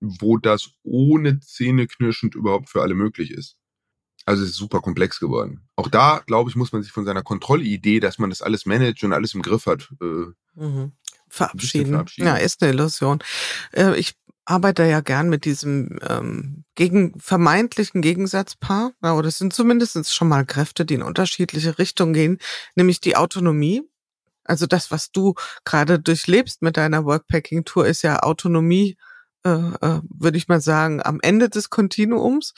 wo 0.00 0.36
das 0.36 0.70
ohne 0.82 1.40
Zähne 1.40 1.86
knirschend 1.86 2.34
überhaupt 2.34 2.68
für 2.68 2.82
alle 2.82 2.94
möglich 2.94 3.30
ist. 3.30 3.56
Also 4.26 4.42
es 4.42 4.50
ist 4.50 4.56
super 4.56 4.80
komplex 4.80 5.20
geworden. 5.20 5.62
Auch 5.76 5.88
da, 5.88 6.22
glaube 6.26 6.50
ich, 6.50 6.56
muss 6.56 6.72
man 6.72 6.82
sich 6.82 6.92
von 6.92 7.06
seiner 7.06 7.22
Kontrollidee, 7.22 7.98
dass 8.00 8.18
man 8.18 8.30
das 8.30 8.42
alles 8.42 8.66
managt 8.66 9.02
und 9.02 9.12
alles 9.12 9.32
im 9.32 9.42
Griff 9.42 9.66
hat. 9.66 9.88
Äh 10.02 10.26
mhm. 10.54 10.92
verabschieden. 11.28 11.92
verabschieden. 11.92 12.26
Ja, 12.26 12.36
ist 12.36 12.62
eine 12.62 12.72
Illusion. 12.72 13.20
Äh, 13.72 13.98
ich 13.98 14.16
arbeite 14.48 14.84
ja 14.84 15.00
gern 15.00 15.28
mit 15.28 15.44
diesem 15.44 15.98
ähm, 16.08 16.64
gegen 16.74 17.20
vermeintlichen 17.20 18.00
Gegensatzpaar. 18.00 18.92
Oder 19.02 19.28
es 19.28 19.36
sind 19.36 19.52
zumindest 19.52 20.14
schon 20.14 20.28
mal 20.28 20.46
Kräfte, 20.46 20.86
die 20.86 20.94
in 20.94 21.02
unterschiedliche 21.02 21.78
Richtungen 21.78 22.14
gehen, 22.14 22.38
nämlich 22.74 23.00
die 23.00 23.16
Autonomie. 23.16 23.82
Also 24.44 24.66
das, 24.66 24.90
was 24.90 25.12
du 25.12 25.34
gerade 25.64 25.98
durchlebst 26.00 26.62
mit 26.62 26.78
deiner 26.78 27.04
Workpacking-Tour, 27.04 27.86
ist 27.86 28.00
ja 28.00 28.22
Autonomie 28.22 28.96
äh, 29.48 29.86
äh, 29.86 30.00
würde 30.08 30.38
ich 30.38 30.48
mal 30.48 30.60
sagen, 30.60 31.02
am 31.02 31.18
Ende 31.22 31.48
des 31.48 31.70
Kontinuums. 31.70 32.54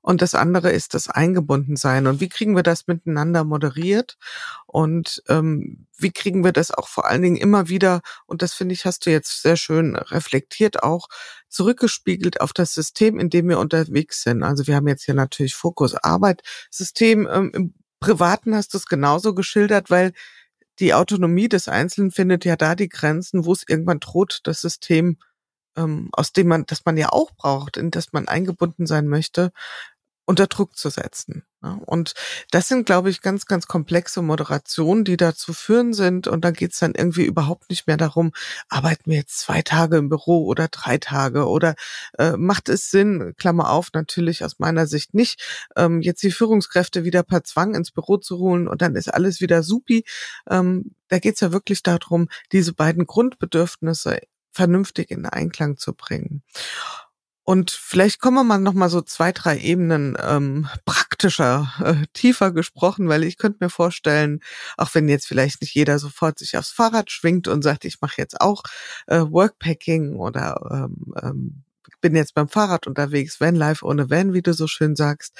Und 0.00 0.20
das 0.20 0.34
andere 0.34 0.70
ist 0.70 0.92
das 0.92 1.08
Eingebundensein. 1.08 2.06
Und 2.06 2.20
wie 2.20 2.28
kriegen 2.28 2.56
wir 2.56 2.62
das 2.62 2.86
miteinander 2.86 3.42
moderiert? 3.42 4.18
Und 4.66 5.22
ähm, 5.28 5.86
wie 5.96 6.10
kriegen 6.10 6.44
wir 6.44 6.52
das 6.52 6.70
auch 6.70 6.88
vor 6.88 7.06
allen 7.06 7.22
Dingen 7.22 7.36
immer 7.36 7.68
wieder, 7.70 8.02
und 8.26 8.42
das 8.42 8.52
finde 8.52 8.74
ich, 8.74 8.84
hast 8.84 9.06
du 9.06 9.10
jetzt 9.10 9.40
sehr 9.40 9.56
schön 9.56 9.96
reflektiert, 9.96 10.82
auch 10.82 11.08
zurückgespiegelt 11.48 12.42
auf 12.42 12.52
das 12.52 12.74
System, 12.74 13.18
in 13.18 13.30
dem 13.30 13.48
wir 13.48 13.58
unterwegs 13.58 14.22
sind. 14.22 14.42
Also 14.42 14.66
wir 14.66 14.76
haben 14.76 14.88
jetzt 14.88 15.04
hier 15.04 15.14
natürlich 15.14 15.54
Fokus 15.54 15.94
Arbeit, 15.94 16.42
System. 16.70 17.26
Ähm, 17.30 17.50
Im 17.54 17.74
Privaten 17.98 18.54
hast 18.54 18.74
du 18.74 18.78
es 18.78 18.86
genauso 18.86 19.34
geschildert, 19.34 19.88
weil 19.88 20.12
die 20.80 20.92
Autonomie 20.92 21.48
des 21.48 21.68
Einzelnen 21.68 22.10
findet 22.10 22.44
ja 22.44 22.56
da 22.56 22.74
die 22.74 22.88
Grenzen, 22.88 23.44
wo 23.46 23.52
es 23.52 23.64
irgendwann 23.66 24.00
droht, 24.00 24.40
das 24.44 24.60
System 24.60 25.16
ähm, 25.76 26.08
aus 26.12 26.32
dem 26.32 26.48
man, 26.48 26.64
das 26.66 26.84
man 26.84 26.96
ja 26.96 27.10
auch 27.10 27.32
braucht, 27.32 27.76
in 27.76 27.90
das 27.90 28.12
man 28.12 28.28
eingebunden 28.28 28.86
sein 28.86 29.08
möchte, 29.08 29.52
unter 30.26 30.46
Druck 30.46 30.76
zu 30.76 30.88
setzen. 30.88 31.44
Ja, 31.62 31.78
und 31.86 32.14
das 32.50 32.68
sind, 32.68 32.86
glaube 32.86 33.10
ich, 33.10 33.20
ganz, 33.20 33.46
ganz 33.46 33.66
komplexe 33.66 34.22
Moderationen, 34.22 35.04
die 35.04 35.16
dazu 35.16 35.52
führen 35.52 35.92
sind. 35.92 36.28
Und 36.28 36.44
da 36.44 36.50
geht 36.50 36.72
es 36.72 36.78
dann 36.78 36.94
irgendwie 36.94 37.24
überhaupt 37.24 37.70
nicht 37.70 37.86
mehr 37.86 37.96
darum, 37.96 38.32
arbeiten 38.68 39.10
wir 39.10 39.18
jetzt 39.18 39.38
zwei 39.38 39.62
Tage 39.62 39.96
im 39.98 40.08
Büro 40.08 40.46
oder 40.46 40.68
drei 40.68 40.98
Tage 40.98 41.46
oder 41.46 41.74
äh, 42.18 42.36
macht 42.36 42.68
es 42.68 42.90
Sinn, 42.90 43.34
Klammer 43.36 43.70
auf, 43.70 43.90
natürlich 43.92 44.44
aus 44.44 44.58
meiner 44.58 44.86
Sicht 44.86 45.14
nicht, 45.14 45.42
ähm, 45.76 46.00
jetzt 46.00 46.22
die 46.22 46.30
Führungskräfte 46.32 47.04
wieder 47.04 47.22
per 47.22 47.44
Zwang 47.44 47.74
ins 47.74 47.90
Büro 47.90 48.16
zu 48.16 48.38
holen 48.38 48.68
und 48.68 48.82
dann 48.82 48.96
ist 48.96 49.12
alles 49.12 49.40
wieder 49.40 49.62
supi. 49.62 50.04
Ähm, 50.48 50.94
da 51.08 51.18
geht 51.18 51.34
es 51.34 51.40
ja 51.40 51.52
wirklich 51.52 51.82
darum, 51.82 52.28
diese 52.52 52.72
beiden 52.72 53.06
Grundbedürfnisse 53.06 54.20
vernünftig 54.54 55.10
in 55.10 55.26
Einklang 55.26 55.76
zu 55.76 55.94
bringen. 55.94 56.42
Und 57.46 57.70
vielleicht 57.70 58.20
kommen 58.20 58.36
wir 58.36 58.44
mal 58.44 58.58
noch 58.58 58.72
mal 58.72 58.88
so 58.88 59.02
zwei, 59.02 59.30
drei 59.30 59.58
Ebenen 59.58 60.16
ähm, 60.18 60.66
praktischer, 60.86 61.70
äh, 61.84 62.06
tiefer 62.14 62.52
gesprochen, 62.52 63.06
weil 63.08 63.22
ich 63.22 63.36
könnte 63.36 63.58
mir 63.60 63.68
vorstellen, 63.68 64.40
auch 64.78 64.94
wenn 64.94 65.10
jetzt 65.10 65.26
vielleicht 65.26 65.60
nicht 65.60 65.74
jeder 65.74 65.98
sofort 65.98 66.38
sich 66.38 66.56
aufs 66.56 66.70
Fahrrad 66.70 67.10
schwingt 67.10 67.46
und 67.46 67.62
sagt, 67.62 67.84
ich 67.84 68.00
mache 68.00 68.14
jetzt 68.16 68.40
auch 68.40 68.62
äh, 69.08 69.18
Workpacking 69.20 70.16
oder 70.16 70.88
ähm, 70.88 71.14
ähm, 71.22 71.63
bin 72.04 72.14
jetzt 72.16 72.34
beim 72.34 72.48
Fahrrad 72.48 72.86
unterwegs, 72.86 73.40
Vanlife 73.40 73.82
ohne 73.82 74.10
Van, 74.10 74.34
wie 74.34 74.42
du 74.42 74.52
so 74.52 74.66
schön 74.66 74.94
sagst. 74.94 75.34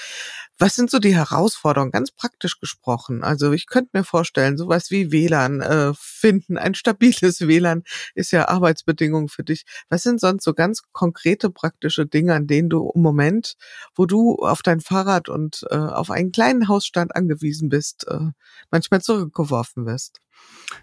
Was 0.59 0.75
sind 0.75 0.91
so 0.91 0.99
die 0.99 1.15
Herausforderungen, 1.15 1.93
ganz 1.93 2.11
praktisch 2.11 2.59
gesprochen? 2.59 3.23
Also 3.23 3.53
ich 3.53 3.67
könnte 3.67 3.91
mir 3.93 4.03
vorstellen, 4.03 4.57
sowas 4.57 4.91
wie 4.91 5.13
WLAN 5.13 5.61
äh, 5.61 5.93
finden, 5.95 6.57
ein 6.57 6.75
stabiles 6.75 7.41
WLAN 7.47 7.83
ist 8.15 8.33
ja 8.33 8.49
Arbeitsbedingung 8.49 9.29
für 9.29 9.45
dich. 9.45 9.67
Was 9.91 10.05
sind 10.05 10.23
sonst 10.23 10.43
so 10.43 10.55
ganz 10.55 10.81
konkrete 10.93 11.51
praktische 11.51 12.07
Dinge, 12.07 12.33
an 12.33 12.47
denen 12.47 12.71
du 12.71 12.91
im 12.95 13.03
Moment, 13.03 13.57
wo 13.95 14.07
du 14.07 14.37
auf 14.37 14.63
dein 14.63 14.81
Fahrrad 14.81 15.29
und 15.29 15.67
äh, 15.69 15.77
auf 15.77 16.11
einen 16.11 16.33
kleinen 16.33 16.69
Hausstand 16.69 17.15
angewiesen 17.15 17.69
bist, 17.69 18.07
äh, 18.09 18.31
manchmal 18.71 19.03
zurückgeworfen 19.03 19.85
wirst? 19.85 20.24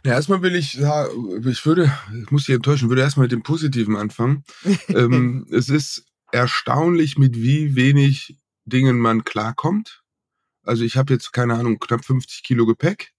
Ja, 0.03 0.13
erstmal 0.13 0.41
will 0.41 0.55
ich 0.55 0.73
sagen, 0.73 1.47
ich 1.47 1.65
würde, 1.65 1.91
ich 2.23 2.31
muss 2.31 2.45
dich 2.45 2.55
enttäuschen, 2.55 2.89
würde 2.89 3.01
erstmal 3.01 3.25
mit 3.25 3.31
dem 3.31 3.43
Positiven 3.43 3.95
anfangen. 3.95 4.43
ähm, 4.87 5.45
es 5.51 5.69
ist 5.69 6.05
erstaunlich, 6.31 7.17
mit 7.17 7.35
wie 7.35 7.75
wenig 7.75 8.37
Dingen 8.65 8.99
man 8.99 9.23
klarkommt. 9.23 10.03
Also 10.63 10.83
ich 10.83 10.97
habe 10.97 11.13
jetzt, 11.13 11.33
keine 11.33 11.55
Ahnung, 11.55 11.79
knapp 11.79 12.05
50 12.05 12.43
Kilo 12.43 12.65
Gepäck. 12.65 13.13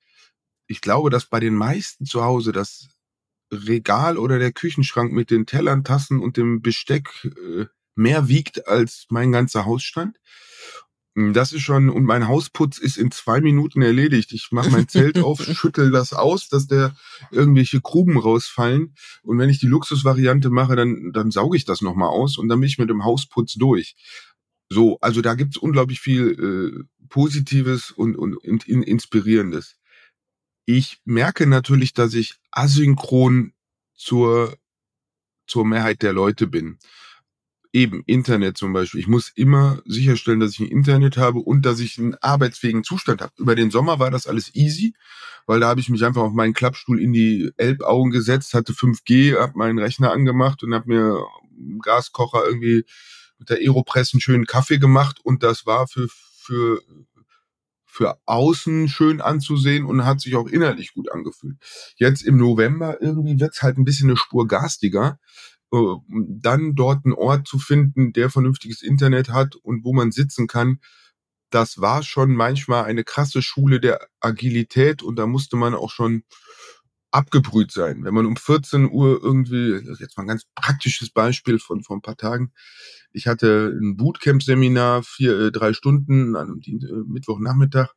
Ich 0.67 0.81
glaube, 0.81 1.11
dass 1.11 1.27
bei 1.27 1.41
den 1.41 1.55
meisten 1.55 2.07
zu 2.07 2.23
Hause 2.23 2.53
das 2.53 2.89
Regal 3.53 4.17
oder 4.17 4.39
der 4.39 4.53
Küchenschrank 4.53 5.13
mit 5.13 5.31
den 5.31 5.47
Tellern, 5.47 5.85
Tassen 5.85 6.21
und 6.21 6.37
dem 6.37 6.63
Besteck 6.63 7.11
äh, 7.25 7.67
mehr 7.95 8.29
wiegt 8.29 8.67
als 8.67 9.07
mein 9.11 9.33
ganzer 9.33 9.67
Hausstand. 9.67 10.19
Das 11.15 11.53
ist 11.53 11.61
schon, 11.61 11.91
und 11.91 12.05
mein 12.05 12.27
Hausputz 12.27 12.79
ist 12.79 12.97
in 12.97 13.11
zwei 13.11 13.43
Minuten 13.43 13.83
erledigt. 13.83 14.33
Ich 14.33 14.49
mache 14.51 14.71
mein 14.71 14.89
Zelt 14.89 15.19
auf, 15.19 15.43
schüttel 15.57 15.91
das 15.91 16.15
aus, 16.15 16.49
dass 16.49 16.67
der 16.67 16.97
irgendwelche 17.31 17.83
Gruben 17.83 18.17
rausfallen. 18.17 18.95
Und 19.23 19.39
wenn 19.39 19.51
ich 19.51 19.59
die 19.59 19.67
Luxusvariante 19.67 20.49
mache, 20.49 20.75
dann, 20.75 21.13
dann 21.13 21.31
sauge 21.31 21.59
ich 21.59 21.67
das 21.67 21.83
nochmal 21.83 22.09
aus 22.09 22.39
und 22.39 22.49
dann 22.49 22.61
bin 22.61 22.69
ich 22.69 22.79
mit 22.79 22.89
dem 22.89 23.05
Hausputz 23.05 23.55
durch. 23.55 23.95
So, 24.71 24.97
also 25.03 25.21
da 25.21 25.35
gibt's 25.35 25.59
unglaublich 25.59 26.01
viel 26.01 26.81
äh, 26.81 27.07
Positives 27.09 27.91
und, 27.91 28.17
und, 28.17 28.37
und 28.37 28.67
Inspirierendes. 28.67 29.77
Ich 30.65 31.01
merke 31.05 31.47
natürlich, 31.47 31.93
dass 31.93 32.15
ich 32.15 32.37
asynchron 32.53 33.53
zur, 33.95 34.57
zur 35.47 35.67
Mehrheit 35.67 36.01
der 36.01 36.15
Leute 36.15 36.47
bin. 36.47 36.79
Eben 37.73 38.03
Internet 38.07 38.59
zum 38.59 38.73
Beispiel. 38.75 39.01
Ich 39.01 39.09
muss 39.09 39.33
immer 39.35 39.81
sicherstellen, 39.87 40.41
dass 40.41 40.53
ich 40.53 40.61
ein 40.61 40.69
Internet 40.69 41.17
habe 41.17 41.39
und 41.39 41.65
dass 41.65 41.81
ich 41.81 41.99
einen 41.99 42.15
arbeitsfähigen 42.17 42.85
Zustand 42.85 43.23
habe. 43.23 43.33
Über 43.39 43.55
den 43.55 43.71
Sommer 43.71 43.99
war 43.99 44.11
das 44.11 44.27
alles 44.27 44.55
easy, 44.55 44.95
weil 45.47 45.61
da 45.61 45.69
habe 45.69 45.81
ich 45.81 45.89
mich 45.89 46.05
einfach 46.05 46.23
auf 46.23 46.33
meinen 46.33 46.53
Klappstuhl 46.53 47.01
in 47.01 47.13
die 47.15 47.51
Elbaugen 47.57 48.13
gesetzt, 48.13 48.53
hatte 48.53 48.75
5G, 48.75 49.39
habe 49.39 49.57
meinen 49.57 49.79
Rechner 49.79 50.13
angemacht 50.13 50.63
und 50.63 50.75
habe 50.75 50.89
mir 50.89 51.25
Gaskocher 51.83 52.45
irgendwie 52.45 52.85
mit 53.39 53.51
der 53.51 53.59
Aeropress 53.59 54.13
einen 54.13 54.21
schönen 54.21 54.47
Kaffee 54.47 54.79
gemacht 54.79 55.19
und 55.23 55.43
das 55.43 55.67
war 55.67 55.89
für, 55.89 56.09
für, 56.09 56.81
für 57.85 58.19
außen 58.27 58.89
schön 58.89 59.21
anzusehen 59.21 59.85
und 59.85 60.05
hat 60.05 60.21
sich 60.21 60.37
auch 60.37 60.47
innerlich 60.47 60.95
gut 60.95 61.11
angefühlt. 61.11 61.57
Jetzt 61.97 62.23
im 62.23 62.37
November 62.37 63.01
irgendwie 63.01 63.41
wird's 63.41 63.63
halt 63.63 63.79
ein 63.79 63.85
bisschen 63.85 64.11
eine 64.11 64.17
Spur 64.17 64.47
garstiger. 64.47 65.19
Äh, 65.73 65.97
dann 66.09 66.75
dort 66.75 67.05
einen 67.05 67.15
Ort 67.15 67.49
zu 67.49 67.59
finden, 67.59 68.13
der 68.13 68.31
vernünftiges 68.31 68.83
Internet 68.83 69.31
hat 69.31 69.57
und 69.57 69.85
wo 69.85 69.93
man 69.93 70.13
sitzen 70.13 70.47
kann, 70.47 70.81
das 71.51 71.81
war 71.81 72.03
schon 72.03 72.35
manchmal 72.35 72.85
eine 72.85 73.05
krasse 73.05 73.43
Schule 73.43 73.81
der 73.81 74.09
Agilität 74.21 75.03
und 75.03 75.17
da 75.17 75.27
musste 75.27 75.57
man 75.57 75.75
auch 75.75 75.91
schon 75.91 76.25
abgebrüht 77.11 77.73
sein. 77.73 78.05
Wenn 78.05 78.15
man 78.15 78.27
um 78.27 78.37
14 78.37 78.91
Uhr 78.91 79.21
irgendwie, 79.23 79.81
jetzt 80.01 80.17
mal 80.17 80.25
ein 80.25 80.29
ganz 80.29 80.45
praktisches 80.55 81.11
Beispiel 81.11 81.59
von 81.59 81.83
vor 81.83 81.97
ein 81.97 82.03
paar 82.03 82.17
Tagen, 82.17 82.53
ich 83.13 83.27
hatte 83.27 83.77
ein 83.81 83.97
Bootcamp-Seminar, 83.97 85.03
vier, 85.03 85.39
äh, 85.39 85.53
drei 85.53 85.75
Stunden 85.75 86.37
an 86.37 86.61
äh, 86.65 86.73
Mittwochnachmittag, 87.07 87.95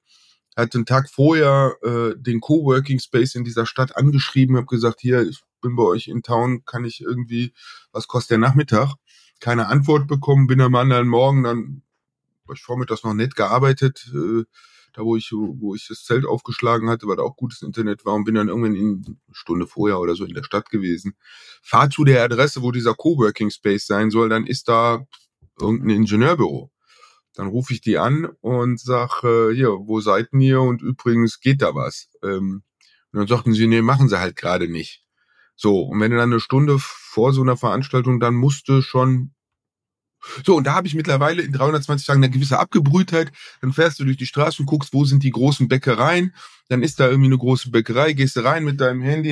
hatte 0.55 0.77
einen 0.77 0.85
Tag 0.85 1.09
vorher 1.09 1.75
äh, 1.83 2.13
den 2.17 2.39
Coworking 2.39 2.99
Space 2.99 3.35
in 3.35 3.43
dieser 3.43 3.65
Stadt 3.65 3.95
angeschrieben, 3.97 4.55
habe 4.55 4.67
gesagt, 4.67 5.01
hier, 5.01 5.21
ich 5.27 5.41
bin 5.61 5.75
bei 5.75 5.83
euch 5.83 6.07
in 6.07 6.23
Town, 6.23 6.63
kann 6.65 6.85
ich 6.85 7.01
irgendwie, 7.01 7.53
was 7.91 8.07
kostet 8.07 8.31
der 8.31 8.37
Nachmittag? 8.37 8.95
Keine 9.39 9.67
Antwort 9.67 10.07
bekommen, 10.07 10.47
bin 10.47 10.61
am 10.61 10.75
anderen 10.75 11.07
Morgen 11.07 11.43
dann, 11.43 11.81
ich 12.53 12.61
vormittags 12.61 13.03
noch 13.03 13.13
nett 13.13 13.35
gearbeitet, 13.35 14.11
äh, 14.13 14.43
da 14.93 15.03
wo 15.03 15.17
ich, 15.17 15.29
wo 15.33 15.75
ich 15.75 15.87
das 15.89 16.05
Zelt 16.05 16.25
aufgeschlagen 16.25 16.89
hatte, 16.89 17.05
weil 17.07 17.17
da 17.17 17.23
auch 17.23 17.35
gutes 17.35 17.61
Internet 17.61 18.05
war 18.05 18.13
und 18.13 18.23
bin 18.23 18.35
dann 18.35 18.47
irgendwann 18.47 18.75
in 18.75 19.03
eine 19.05 19.17
Stunde 19.33 19.67
vorher 19.67 19.99
oder 19.99 20.15
so 20.15 20.23
in 20.23 20.33
der 20.33 20.43
Stadt 20.43 20.69
gewesen. 20.69 21.15
Fahr 21.61 21.89
zu 21.89 22.05
der 22.05 22.23
Adresse, 22.23 22.61
wo 22.61 22.71
dieser 22.71 22.93
Coworking 22.93 23.49
Space 23.49 23.87
sein 23.87 24.09
soll, 24.09 24.29
dann 24.29 24.47
ist 24.47 24.69
da 24.69 25.05
irgendein 25.59 25.89
Ingenieurbüro. 25.89 26.71
Dann 27.36 27.47
rufe 27.47 27.73
ich 27.73 27.81
die 27.81 27.97
an 27.97 28.25
und 28.41 28.79
sag, 28.79 29.23
äh, 29.23 29.53
hier, 29.53 29.69
wo 29.69 29.99
seid 29.99 30.29
ihr? 30.33 30.61
Und 30.61 30.81
übrigens 30.81 31.39
geht 31.39 31.61
da 31.61 31.75
was. 31.75 32.09
Ähm, 32.23 32.63
und 33.11 33.19
dann 33.19 33.27
sagten 33.27 33.53
sie, 33.53 33.67
nee, 33.67 33.81
machen 33.81 34.09
sie 34.09 34.19
halt 34.19 34.36
gerade 34.36 34.67
nicht. 34.67 35.03
So, 35.55 35.81
und 35.81 35.99
wenn 35.99 36.11
du 36.11 36.17
dann 36.17 36.31
eine 36.31 36.39
Stunde 36.39 36.77
vor 36.79 37.33
so 37.33 37.41
einer 37.41 37.57
Veranstaltung, 37.57 38.19
dann 38.19 38.36
musste 38.36 38.81
schon 38.81 39.31
so, 40.43 40.55
und 40.55 40.65
da 40.65 40.73
habe 40.73 40.88
ich 40.88 40.95
mittlerweile 40.95 41.41
in 41.41 41.51
320 41.51 42.07
Tagen 42.07 42.23
eine 42.23 42.31
gewisse 42.31 42.59
Abgebrühtheit. 42.59 43.31
Dann 43.61 43.73
fährst 43.73 43.99
du 43.99 44.05
durch 44.05 44.17
die 44.17 44.25
Straße 44.25 44.61
und 44.61 44.65
guckst, 44.65 44.93
wo 44.93 45.05
sind 45.05 45.23
die 45.23 45.31
großen 45.31 45.67
Bäckereien. 45.67 46.33
Dann 46.67 46.81
ist 46.81 46.99
da 46.99 47.07
irgendwie 47.07 47.27
eine 47.27 47.38
große 47.38 47.69
Bäckerei, 47.69 48.13
gehst 48.13 48.36
du 48.36 48.43
rein 48.43 48.63
mit 48.63 48.81
deinem 48.81 49.01
Handy, 49.01 49.31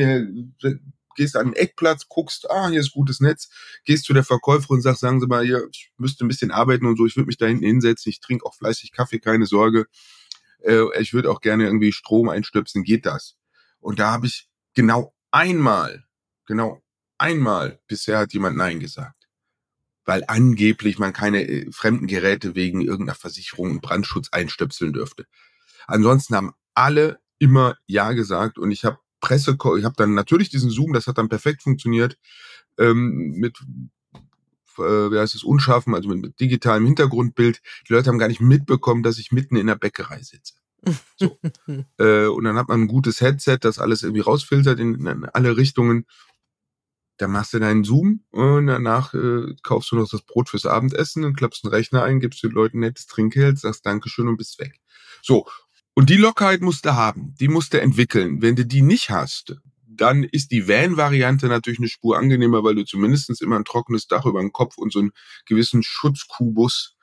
gehst 1.15 1.35
an 1.35 1.47
den 1.47 1.53
Eckplatz, 1.53 2.07
guckst, 2.07 2.49
ah, 2.49 2.69
hier 2.69 2.79
ist 2.79 2.91
gutes 2.91 3.19
Netz, 3.19 3.49
gehst 3.85 4.05
zu 4.05 4.13
der 4.13 4.23
Verkäuferin 4.23 4.77
und 4.77 4.81
sagst, 4.81 5.01
sagen 5.01 5.19
Sie 5.19 5.27
mal, 5.27 5.45
hier, 5.45 5.67
ich 5.71 5.91
müsste 5.97 6.25
ein 6.25 6.27
bisschen 6.27 6.51
arbeiten 6.51 6.85
und 6.85 6.97
so, 6.97 7.05
ich 7.05 7.15
würde 7.15 7.27
mich 7.27 7.37
da 7.37 7.45
hinten 7.45 7.65
hinsetzen, 7.65 8.09
ich 8.09 8.19
trinke 8.19 8.45
auch 8.45 8.55
fleißig 8.55 8.91
Kaffee, 8.91 9.19
keine 9.19 9.45
Sorge. 9.45 9.85
Äh, 10.59 10.85
ich 10.99 11.13
würde 11.13 11.29
auch 11.31 11.41
gerne 11.41 11.65
irgendwie 11.65 11.91
Strom 11.91 12.29
einstöpseln, 12.29 12.83
geht 12.83 13.05
das? 13.05 13.35
Und 13.79 13.99
da 13.99 14.11
habe 14.11 14.27
ich 14.27 14.49
genau 14.73 15.13
einmal, 15.31 16.05
genau 16.45 16.81
einmal 17.17 17.79
bisher 17.87 18.19
hat 18.19 18.33
jemand 18.33 18.57
Nein 18.57 18.79
gesagt 18.79 19.23
weil 20.05 20.23
angeblich 20.27 20.99
man 20.99 21.13
keine 21.13 21.47
äh, 21.47 21.71
fremden 21.71 22.07
Geräte 22.07 22.55
wegen 22.55 22.81
irgendeiner 22.81 23.15
Versicherung 23.15 23.71
und 23.71 23.81
Brandschutz 23.81 24.29
einstöpseln 24.31 24.93
dürfte. 24.93 25.25
Ansonsten 25.87 26.35
haben 26.35 26.53
alle 26.73 27.19
immer 27.39 27.77
Ja 27.87 28.13
gesagt 28.13 28.57
und 28.57 28.71
ich 28.71 28.85
habe 28.85 28.99
Presse, 29.23 29.57
ich 29.77 29.85
habe 29.85 29.95
dann 29.95 30.13
natürlich 30.13 30.49
diesen 30.49 30.69
Zoom, 30.69 30.91
das 30.91 31.07
hat 31.07 31.17
dann 31.17 31.29
perfekt 31.29 31.63
funktioniert, 31.63 32.17
ähm, 32.77 33.31
mit 33.37 33.57
äh, 34.77 35.11
wie 35.11 35.17
heißt 35.17 35.33
es, 35.33 35.43
unscharfen, 35.43 35.95
also 35.95 36.09
mit, 36.09 36.21
mit 36.21 36.39
digitalem 36.41 36.85
Hintergrundbild. 36.85 37.61
Die 37.87 37.93
Leute 37.93 38.09
haben 38.09 38.19
gar 38.19 38.27
nicht 38.27 38.41
mitbekommen, 38.41 39.01
dass 39.01 39.19
ich 39.19 39.31
mitten 39.31 39.55
in 39.55 39.67
der 39.67 39.75
Bäckerei 39.75 40.21
sitze. 40.21 40.55
So. 41.15 41.39
äh, 41.97 42.25
und 42.25 42.43
dann 42.43 42.57
hat 42.57 42.67
man 42.67 42.81
ein 42.81 42.87
gutes 42.87 43.21
Headset, 43.21 43.59
das 43.61 43.79
alles 43.79 44.03
irgendwie 44.03 44.21
rausfiltert 44.21 44.79
in, 44.79 45.05
in 45.07 45.25
alle 45.25 45.55
Richtungen. 45.55 46.05
Dann 47.17 47.31
machst 47.31 47.53
du 47.53 47.59
deinen 47.59 47.85
Zoom 47.85 48.25
und 48.31 48.67
danach 48.67 49.13
äh, 49.13 49.55
kaufst 49.61 49.91
du 49.91 49.95
noch 49.95 50.09
das 50.09 50.23
Brot 50.23 50.49
fürs 50.49 50.65
Abendessen 50.65 51.23
und 51.23 51.37
klappst 51.37 51.63
einen 51.63 51.73
Rechner 51.73 52.03
ein, 52.03 52.19
gibst 52.19 52.43
den 52.43 52.51
Leuten 52.51 52.79
nettes 52.79 53.07
Trinkgeld, 53.07 53.59
sagst 53.59 53.85
Dankeschön 53.85 54.27
und 54.27 54.35
bist 54.35 54.59
weg. 54.59 54.81
So. 55.21 55.47
Und 55.95 56.09
die 56.09 56.17
Lockerheit 56.17 56.61
musst 56.61 56.85
du 56.85 56.95
haben, 56.95 57.35
die 57.39 57.47
musst 57.47 57.73
du 57.73 57.81
entwickeln. 57.81 58.41
Wenn 58.41 58.55
du 58.55 58.65
die 58.65 58.81
nicht 58.81 59.09
hast, 59.09 59.55
dann 59.85 60.23
ist 60.23 60.51
die 60.51 60.67
Van-Variante 60.67 61.47
natürlich 61.47 61.79
eine 61.79 61.87
Spur 61.87 62.17
angenehmer, 62.17 62.63
weil 62.63 62.75
du 62.75 62.83
zumindestens 62.83 63.41
immer 63.41 63.57
ein 63.57 63.65
trockenes 63.65 64.07
Dach 64.07 64.25
über 64.25 64.39
dem 64.39 64.51
Kopf 64.51 64.77
und 64.77 64.91
so 64.91 64.99
einen 64.99 65.11
gewissen 65.45 65.83
Schutzkubus 65.83 66.95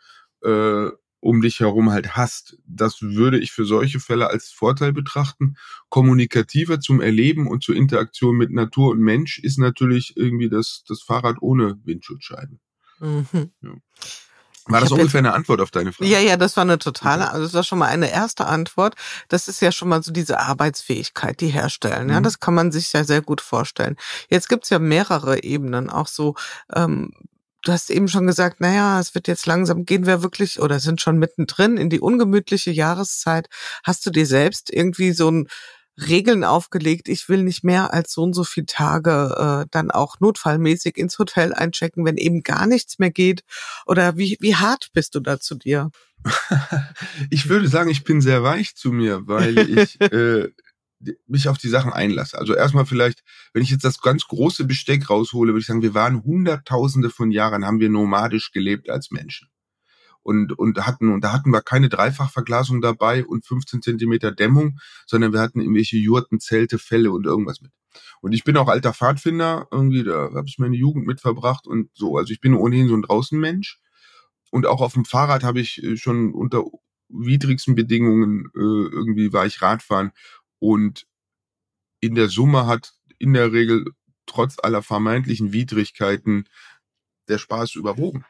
äh, 0.42 0.88
um 1.20 1.42
dich 1.42 1.60
herum 1.60 1.90
halt 1.90 2.16
hast. 2.16 2.56
Das 2.66 3.02
würde 3.02 3.38
ich 3.38 3.52
für 3.52 3.64
solche 3.64 4.00
Fälle 4.00 4.28
als 4.28 4.48
Vorteil 4.48 4.92
betrachten. 4.92 5.56
Kommunikativer 5.90 6.80
zum 6.80 7.00
Erleben 7.00 7.46
und 7.46 7.62
zur 7.62 7.76
Interaktion 7.76 8.36
mit 8.36 8.50
Natur 8.50 8.90
und 8.90 9.00
Mensch 9.00 9.38
ist 9.38 9.58
natürlich 9.58 10.16
irgendwie 10.16 10.48
das, 10.48 10.82
das 10.88 11.02
Fahrrad 11.02 11.36
ohne 11.40 11.78
Windschutzscheiben. 11.84 12.60
Mhm. 13.00 13.52
Ja. 13.62 13.74
War 14.70 14.80
das 14.80 14.92
ungefähr 14.92 15.18
eine 15.18 15.32
Antwort 15.32 15.60
auf 15.60 15.70
deine 15.70 15.92
Frage? 15.92 16.10
Ja, 16.10 16.18
ja, 16.18 16.36
das 16.36 16.56
war 16.56 16.62
eine 16.62 16.78
totale, 16.78 17.30
also 17.30 17.44
das 17.44 17.54
war 17.54 17.64
schon 17.64 17.78
mal 17.78 17.88
eine 17.88 18.10
erste 18.10 18.46
Antwort. 18.46 18.94
Das 19.28 19.48
ist 19.48 19.60
ja 19.60 19.72
schon 19.72 19.88
mal 19.88 20.02
so 20.02 20.12
diese 20.12 20.40
Arbeitsfähigkeit, 20.40 21.40
die 21.40 21.48
herstellen. 21.48 22.08
Ja, 22.08 22.20
mhm. 22.20 22.24
das 22.24 22.40
kann 22.40 22.54
man 22.54 22.72
sich 22.72 22.92
ja 22.92 23.04
sehr 23.04 23.22
gut 23.22 23.40
vorstellen. 23.40 23.96
Jetzt 24.28 24.48
gibt's 24.48 24.70
ja 24.70 24.78
mehrere 24.78 25.42
Ebenen, 25.42 25.90
auch 25.90 26.06
so, 26.06 26.34
ähm, 26.74 27.12
du 27.62 27.72
hast 27.72 27.90
eben 27.90 28.08
schon 28.08 28.26
gesagt, 28.26 28.60
naja, 28.60 29.00
es 29.00 29.14
wird 29.14 29.28
jetzt 29.28 29.46
langsam, 29.46 29.84
gehen 29.84 30.06
wir 30.06 30.22
wirklich 30.22 30.60
oder 30.60 30.80
sind 30.80 31.00
schon 31.00 31.18
mittendrin 31.18 31.76
in 31.76 31.90
die 31.90 32.00
ungemütliche 32.00 32.70
Jahreszeit. 32.70 33.48
Hast 33.84 34.06
du 34.06 34.10
dir 34.10 34.26
selbst 34.26 34.72
irgendwie 34.72 35.12
so 35.12 35.30
ein 35.30 35.48
Regeln 36.08 36.44
aufgelegt. 36.44 37.08
Ich 37.08 37.28
will 37.28 37.42
nicht 37.42 37.64
mehr 37.64 37.92
als 37.92 38.12
so 38.12 38.22
und 38.22 38.34
so 38.34 38.44
viele 38.44 38.66
Tage 38.66 39.64
äh, 39.64 39.68
dann 39.70 39.90
auch 39.90 40.20
notfallmäßig 40.20 40.96
ins 40.96 41.18
Hotel 41.18 41.52
einchecken, 41.52 42.04
wenn 42.04 42.16
eben 42.16 42.42
gar 42.42 42.66
nichts 42.66 42.98
mehr 42.98 43.10
geht. 43.10 43.42
Oder 43.86 44.16
wie, 44.16 44.36
wie 44.40 44.56
hart 44.56 44.90
bist 44.92 45.14
du 45.14 45.20
da 45.20 45.40
zu 45.40 45.54
dir? 45.54 45.90
ich 47.30 47.48
würde 47.48 47.68
sagen, 47.68 47.90
ich 47.90 48.04
bin 48.04 48.20
sehr 48.20 48.42
weich 48.42 48.74
zu 48.74 48.92
mir, 48.92 49.26
weil 49.26 49.58
ich 49.58 50.00
äh, 50.12 50.48
mich 51.26 51.48
auf 51.48 51.58
die 51.58 51.68
Sachen 51.68 51.92
einlasse. 51.92 52.38
Also 52.38 52.54
erstmal 52.54 52.86
vielleicht, 52.86 53.22
wenn 53.52 53.62
ich 53.62 53.70
jetzt 53.70 53.84
das 53.84 54.00
ganz 54.00 54.26
große 54.26 54.64
Besteck 54.64 55.08
raushole, 55.08 55.52
würde 55.52 55.60
ich 55.60 55.66
sagen, 55.66 55.82
wir 55.82 55.94
waren 55.94 56.22
hunderttausende 56.22 57.10
von 57.10 57.30
Jahren, 57.30 57.64
haben 57.64 57.80
wir 57.80 57.88
nomadisch 57.88 58.52
gelebt 58.52 58.90
als 58.90 59.10
Menschen 59.10 59.48
und, 60.30 60.56
und 60.56 60.86
hatten, 60.86 61.12
und 61.12 61.24
da 61.24 61.32
hatten 61.32 61.50
wir 61.50 61.60
keine 61.60 61.88
Dreifachverglasung 61.88 62.80
dabei 62.80 63.24
und 63.24 63.44
15 63.44 63.82
Zentimeter 63.82 64.30
Dämmung, 64.30 64.78
sondern 65.04 65.32
wir 65.32 65.40
hatten 65.40 65.60
irgendwelche 65.60 65.96
Jurten, 65.96 66.38
Zelte, 66.38 66.78
Fälle 66.78 67.10
und 67.10 67.26
irgendwas 67.26 67.60
mit. 67.60 67.72
Und 68.20 68.32
ich 68.32 68.44
bin 68.44 68.56
auch 68.56 68.68
alter 68.68 68.94
Pfadfinder, 68.94 69.66
irgendwie, 69.72 70.04
da 70.04 70.30
habe 70.32 70.46
ich 70.46 70.58
meine 70.58 70.76
Jugend 70.76 71.04
mit 71.04 71.20
verbracht 71.20 71.66
und 71.66 71.90
so. 71.94 72.16
Also 72.16 72.32
ich 72.32 72.40
bin 72.40 72.54
ohnehin 72.54 72.86
so 72.86 72.94
ein 72.94 73.02
Draußenmensch. 73.02 73.80
Und 74.52 74.66
auch 74.66 74.80
auf 74.80 74.92
dem 74.92 75.04
Fahrrad 75.04 75.42
habe 75.42 75.58
ich 75.58 75.82
äh, 75.82 75.96
schon 75.96 76.32
unter 76.32 76.62
widrigsten 77.08 77.74
Bedingungen 77.74 78.44
äh, 78.54 78.60
irgendwie 78.60 79.32
war 79.32 79.46
ich 79.46 79.60
Radfahren. 79.60 80.12
Und 80.60 81.08
in 81.98 82.14
der 82.14 82.28
Summe 82.28 82.66
hat 82.66 82.92
in 83.18 83.32
der 83.32 83.52
Regel 83.52 83.84
trotz 84.26 84.58
aller 84.62 84.84
vermeintlichen 84.84 85.52
Widrigkeiten 85.52 86.44
der 87.26 87.38
Spaß 87.38 87.74
überwogen. 87.74 88.24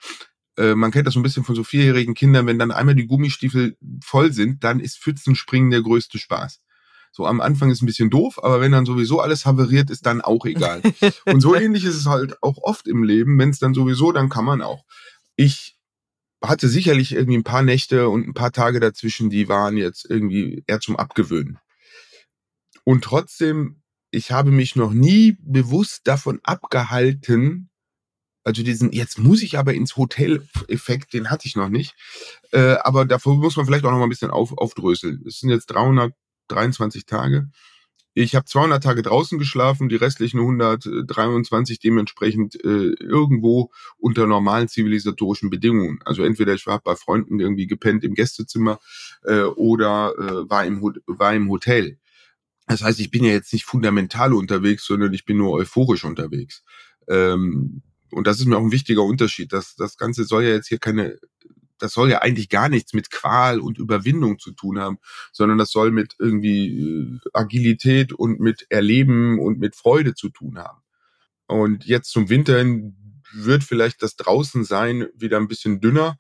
Äh, 0.61 0.75
man 0.75 0.91
kennt 0.91 1.07
das 1.07 1.15
so 1.15 1.21
ein 1.21 1.23
bisschen 1.23 1.45
von 1.45 1.55
so 1.55 1.65
vierjährigen 1.65 2.15
Kindern, 2.15 2.47
wenn 2.47 2.59
dann 2.59 2.71
einmal 2.71 2.95
die 2.95 3.07
Gummistiefel 3.07 3.79
voll 4.05 4.33
sind, 4.33 4.63
dann 4.63 4.79
ist 4.79 4.99
Pfützenspringen 4.99 5.71
der 5.71 5.81
größte 5.81 6.19
Spaß. 6.19 6.61
So 7.13 7.27
am 7.27 7.41
Anfang 7.41 7.71
ist 7.71 7.83
ein 7.83 7.87
bisschen 7.87 8.11
doof, 8.11 8.39
aber 8.43 8.61
wenn 8.61 8.73
dann 8.73 8.85
sowieso 8.85 9.21
alles 9.21 9.47
haveriert, 9.47 9.91
ist 9.91 10.05
dann 10.05 10.21
auch 10.21 10.45
egal. 10.45 10.83
Und 11.25 11.41
so 11.41 11.55
ähnlich 11.55 11.85
ist 11.85 11.97
es 11.97 12.07
halt 12.07 12.41
auch 12.43 12.59
oft 12.59 12.87
im 12.87 13.03
Leben. 13.03 13.39
Wenn 13.39 13.51
es 13.51 13.59
dann 13.59 13.75
sowieso, 13.75 14.13
dann 14.13 14.29
kann 14.29 14.45
man 14.45 14.61
auch. 14.61 14.85
Ich 15.35 15.79
hatte 16.43 16.69
sicherlich 16.69 17.13
irgendwie 17.13 17.39
ein 17.39 17.45
paar 17.45 17.63
Nächte 17.63 18.09
und 18.09 18.29
ein 18.29 18.35
paar 18.35 18.53
Tage 18.53 18.81
dazwischen, 18.81 19.29
die 19.29 19.49
waren 19.49 19.77
jetzt 19.77 20.09
irgendwie 20.09 20.63
eher 20.67 20.81
zum 20.81 20.97
Abgewöhnen. 20.97 21.59
Und 22.85 23.03
trotzdem, 23.03 23.83
ich 24.11 24.31
habe 24.31 24.51
mich 24.51 24.77
noch 24.77 24.93
nie 24.93 25.37
bewusst 25.41 26.03
davon 26.05 26.41
abgehalten, 26.43 27.70
also 28.45 28.63
diesen, 28.63 28.93
jetzt 28.93 29.19
muss 29.19 29.43
ich 29.43 29.59
aber 29.59 29.75
ins 29.75 29.97
Hotel-Effekt, 29.97 31.13
den 31.13 31.31
hatte 31.31 31.47
ich 31.47 31.57
noch 31.57 31.69
nicht. 31.69 31.95
Äh, 32.53 32.77
aber 32.83 33.05
davor 33.05 33.37
muss 33.37 33.57
man 33.57 33.67
vielleicht 33.67 33.85
auch 33.85 33.91
noch 33.91 33.99
mal 33.99 34.05
ein 34.05 34.11
bisschen 34.11 34.31
auf, 34.31 34.57
aufdröseln. 34.57 35.23
Es 35.27 35.41
sind 35.41 35.51
jetzt 35.51 35.67
323 35.67 37.05
Tage. 37.07 37.51
Ich 38.13 38.35
habe 38.35 38.45
200 38.45 38.83
Tage 38.83 39.03
draußen 39.03 39.39
geschlafen, 39.39 39.89
die 39.89 39.97
restlichen 39.97 40.41
123 40.41 41.79
dementsprechend 41.79 42.57
äh, 42.65 42.95
irgendwo 42.99 43.71
unter 43.99 44.27
normalen 44.27 44.69
zivilisatorischen 44.69 45.49
Bedingungen. 45.49 46.01
Also 46.05 46.25
entweder 46.25 46.55
ich 46.55 46.67
war 46.67 46.81
bei 46.81 46.97
Freunden 46.97 47.39
irgendwie 47.39 47.69
gepennt 47.69 48.03
im 48.03 48.15
Gästezimmer 48.15 48.81
äh, 49.25 49.43
oder 49.43 50.15
äh, 50.19 50.51
war, 50.51 50.65
im, 50.65 50.83
war 51.07 51.35
im 51.35 51.49
Hotel. 51.49 51.99
Das 52.67 52.83
heißt, 52.83 52.99
ich 53.01 53.11
bin 53.11 53.25
ja 53.25 53.31
jetzt 53.31 53.53
nicht 53.53 53.65
fundamental 53.65 54.33
unterwegs, 54.33 54.85
sondern 54.85 55.13
ich 55.13 55.25
bin 55.25 55.37
nur 55.37 55.53
euphorisch 55.53 56.05
unterwegs. 56.05 56.65
Ähm, 57.09 57.83
und 58.13 58.27
das 58.27 58.39
ist 58.39 58.47
mir 58.47 58.57
auch 58.57 58.63
ein 58.65 58.73
wichtiger 58.73 59.03
Unterschied. 59.03 59.53
Das, 59.53 59.77
das 59.77 59.97
Ganze 59.97 60.25
soll 60.25 60.45
ja 60.45 60.51
jetzt 60.51 60.69
hier 60.69 60.79
keine, 60.79 61.19
das 61.79 61.93
soll 61.93 62.11
ja 62.11 62.21
eigentlich 62.21 62.49
gar 62.49 62.69
nichts 62.69 62.93
mit 62.93 63.11
Qual 63.11 63.61
und 63.61 63.79
Überwindung 63.79 64.39
zu 64.39 64.53
tun 64.53 64.79
haben, 64.79 64.99
sondern 65.33 65.59
das 65.59 65.71
soll 65.71 65.91
mit 65.91 66.15
irgendwie 66.19 66.81
äh, 66.81 67.19
Agilität 67.33 68.13
und 68.13 68.41
mit 68.41 68.67
Erleben 68.69 69.39
und 69.39 69.59
mit 69.59 69.77
Freude 69.77 70.15
zu 70.15 70.29
tun 70.29 70.59
haben. 70.59 70.81
Und 71.47 71.85
jetzt 71.87 72.11
zum 72.11 72.29
Winter 72.29 72.59
hin 72.59 72.97
wird 73.33 73.65
vielleicht 73.65 74.03
das 74.03 74.17
Draußensein 74.17 75.09
wieder 75.15 75.39
ein 75.39 75.49
bisschen 75.49 75.81
dünner, 75.81 76.17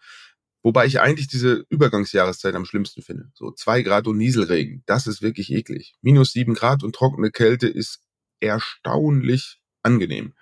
wobei 0.63 0.87
ich 0.87 1.01
eigentlich 1.01 1.29
diese 1.29 1.65
Übergangsjahreszeit 1.69 2.55
am 2.55 2.65
schlimmsten 2.65 3.03
finde. 3.03 3.31
So 3.35 3.51
zwei 3.53 3.83
Grad 3.83 4.07
und 4.07 4.17
Nieselregen, 4.17 4.83
das 4.87 5.07
ist 5.07 5.23
wirklich 5.23 5.53
eklig. 5.53 5.95
Minus 6.03 6.33
sieben 6.33 6.55
Grad 6.55 6.83
und 6.83 6.95
trockene 6.95 7.31
Kälte 7.31 7.69
ist 7.69 8.01
erstaunlich 8.41 9.61
angenehm. 9.83 10.35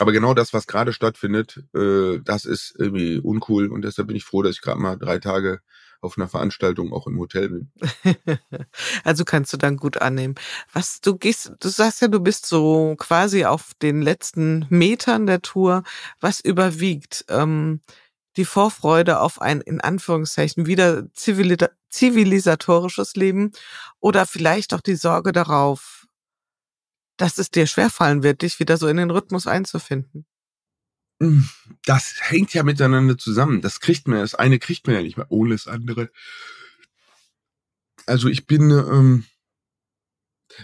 Aber 0.00 0.12
genau 0.12 0.32
das, 0.32 0.54
was 0.54 0.66
gerade 0.66 0.94
stattfindet, 0.94 1.62
äh, 1.74 2.20
das 2.24 2.46
ist 2.46 2.74
irgendwie 2.78 3.18
uncool 3.18 3.70
und 3.70 3.82
deshalb 3.82 4.08
bin 4.08 4.16
ich 4.16 4.24
froh, 4.24 4.40
dass 4.40 4.56
ich 4.56 4.62
gerade 4.62 4.80
mal 4.80 4.96
drei 4.96 5.18
Tage 5.18 5.60
auf 6.00 6.16
einer 6.16 6.26
Veranstaltung 6.26 6.94
auch 6.94 7.06
im 7.06 7.18
Hotel 7.18 7.50
bin. 7.50 7.70
also 9.04 9.26
kannst 9.26 9.52
du 9.52 9.58
dann 9.58 9.76
gut 9.76 10.00
annehmen. 10.00 10.36
Was 10.72 11.02
du 11.02 11.18
gehst, 11.18 11.52
du 11.60 11.68
sagst 11.68 12.00
ja, 12.00 12.08
du 12.08 12.18
bist 12.18 12.46
so 12.46 12.94
quasi 12.96 13.44
auf 13.44 13.74
den 13.82 14.00
letzten 14.00 14.64
Metern 14.70 15.26
der 15.26 15.42
Tour. 15.42 15.82
Was 16.18 16.40
überwiegt? 16.40 17.26
Ähm, 17.28 17.82
die 18.38 18.46
Vorfreude 18.46 19.20
auf 19.20 19.42
ein 19.42 19.60
in 19.60 19.82
Anführungszeichen 19.82 20.64
wieder 20.64 21.12
zivilisatorisches 21.12 23.16
Leben 23.16 23.52
oder 23.98 24.24
vielleicht 24.24 24.72
auch 24.72 24.80
die 24.80 24.94
Sorge 24.94 25.32
darauf, 25.32 25.99
dass 27.20 27.38
es 27.38 27.50
dir 27.50 27.66
schwerfallen 27.66 28.22
wird, 28.22 28.42
dich 28.42 28.58
wieder 28.60 28.76
so 28.76 28.88
in 28.88 28.96
den 28.96 29.10
Rhythmus 29.10 29.46
einzufinden? 29.46 30.26
Hm, 31.20 31.48
das 31.84 32.14
hängt 32.20 32.54
ja 32.54 32.62
miteinander 32.62 33.18
zusammen. 33.18 33.60
Das 33.60 33.80
kriegt 33.80 34.08
man, 34.08 34.20
das 34.20 34.34
eine 34.34 34.58
kriegt 34.58 34.86
man 34.86 34.96
ja 34.96 35.02
nicht 35.02 35.16
mehr 35.16 35.30
ohne 35.30 35.54
das 35.54 35.66
andere. 35.66 36.10
Also 38.06 38.28
ich 38.28 38.46
bin 38.46 38.70
ähm, 38.70 39.24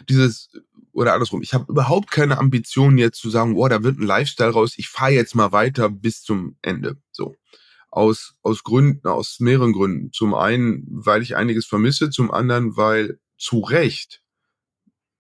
dieses 0.09 0.51
oder 0.93 1.13
andersrum. 1.13 1.43
Ich 1.43 1.53
habe 1.53 1.71
überhaupt 1.71 2.11
keine 2.11 2.39
Ambition 2.39 2.97
jetzt 2.97 3.21
zu 3.21 3.29
sagen, 3.29 3.55
boah, 3.55 3.69
da 3.69 3.83
wird 3.83 3.99
ein 3.99 4.07
Lifestyle 4.07 4.51
raus. 4.51 4.75
Ich 4.79 4.89
fahre 4.89 5.13
jetzt 5.13 5.35
mal 5.35 5.53
weiter 5.53 5.91
bis 5.91 6.23
zum 6.23 6.57
Ende. 6.63 6.97
So 7.13 7.37
aus 7.91 8.35
aus 8.43 8.65
Gründen, 8.65 9.07
aus 9.07 9.39
mehreren 9.41 9.75
Gründen. 9.75 10.11
Zum 10.13 10.35
einen, 10.35 10.87
weil 10.89 11.23
ich 11.23 11.37
einiges 11.37 11.67
vermisse. 11.67 12.09
Zum 12.09 12.31
anderen, 12.31 12.77
weil 12.79 13.21
zu 13.37 13.61
Recht 13.61 14.23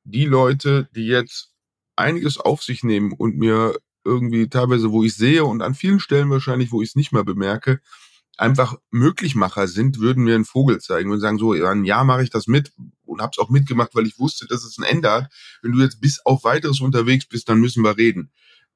die 0.06 0.24
Leute, 0.24 0.88
die 0.94 1.06
jetzt 1.06 1.52
einiges 1.96 2.38
auf 2.38 2.62
sich 2.62 2.84
nehmen 2.84 3.12
und 3.12 3.36
mir 3.36 3.76
irgendwie 4.04 4.48
teilweise, 4.48 4.92
wo 4.92 5.02
ich 5.02 5.16
sehe 5.16 5.44
und 5.44 5.62
an 5.62 5.74
vielen 5.74 6.00
Stellen 6.00 6.30
wahrscheinlich, 6.30 6.70
wo 6.70 6.80
ich 6.80 6.90
es 6.90 6.96
nicht 6.96 7.12
mehr 7.12 7.24
bemerke, 7.24 7.80
einfach 8.36 8.76
Möglichmacher 8.90 9.66
sind, 9.66 9.98
würden 9.98 10.22
mir 10.22 10.36
einen 10.36 10.44
Vogel 10.44 10.78
zeigen 10.78 11.10
und 11.10 11.20
sagen, 11.20 11.38
so, 11.38 11.54
ja, 11.54 11.70
ein 11.70 11.84
Jahr 11.84 12.04
mache 12.04 12.22
ich 12.22 12.30
das 12.30 12.46
mit 12.46 12.72
und 13.04 13.20
habe 13.20 13.32
es 13.32 13.38
auch 13.38 13.50
mitgemacht, 13.50 13.94
weil 13.94 14.06
ich 14.06 14.18
wusste, 14.18 14.46
dass 14.46 14.64
es 14.64 14.78
ein 14.78 14.84
Ende 14.84 15.10
hat. 15.10 15.32
Wenn 15.62 15.72
du 15.72 15.80
jetzt 15.80 16.00
bis 16.00 16.20
auf 16.24 16.44
weiteres 16.44 16.80
unterwegs 16.80 17.26
bist, 17.26 17.48
dann 17.48 17.58
müssen 17.58 17.82
wir 17.82 17.96
reden. 17.96 18.30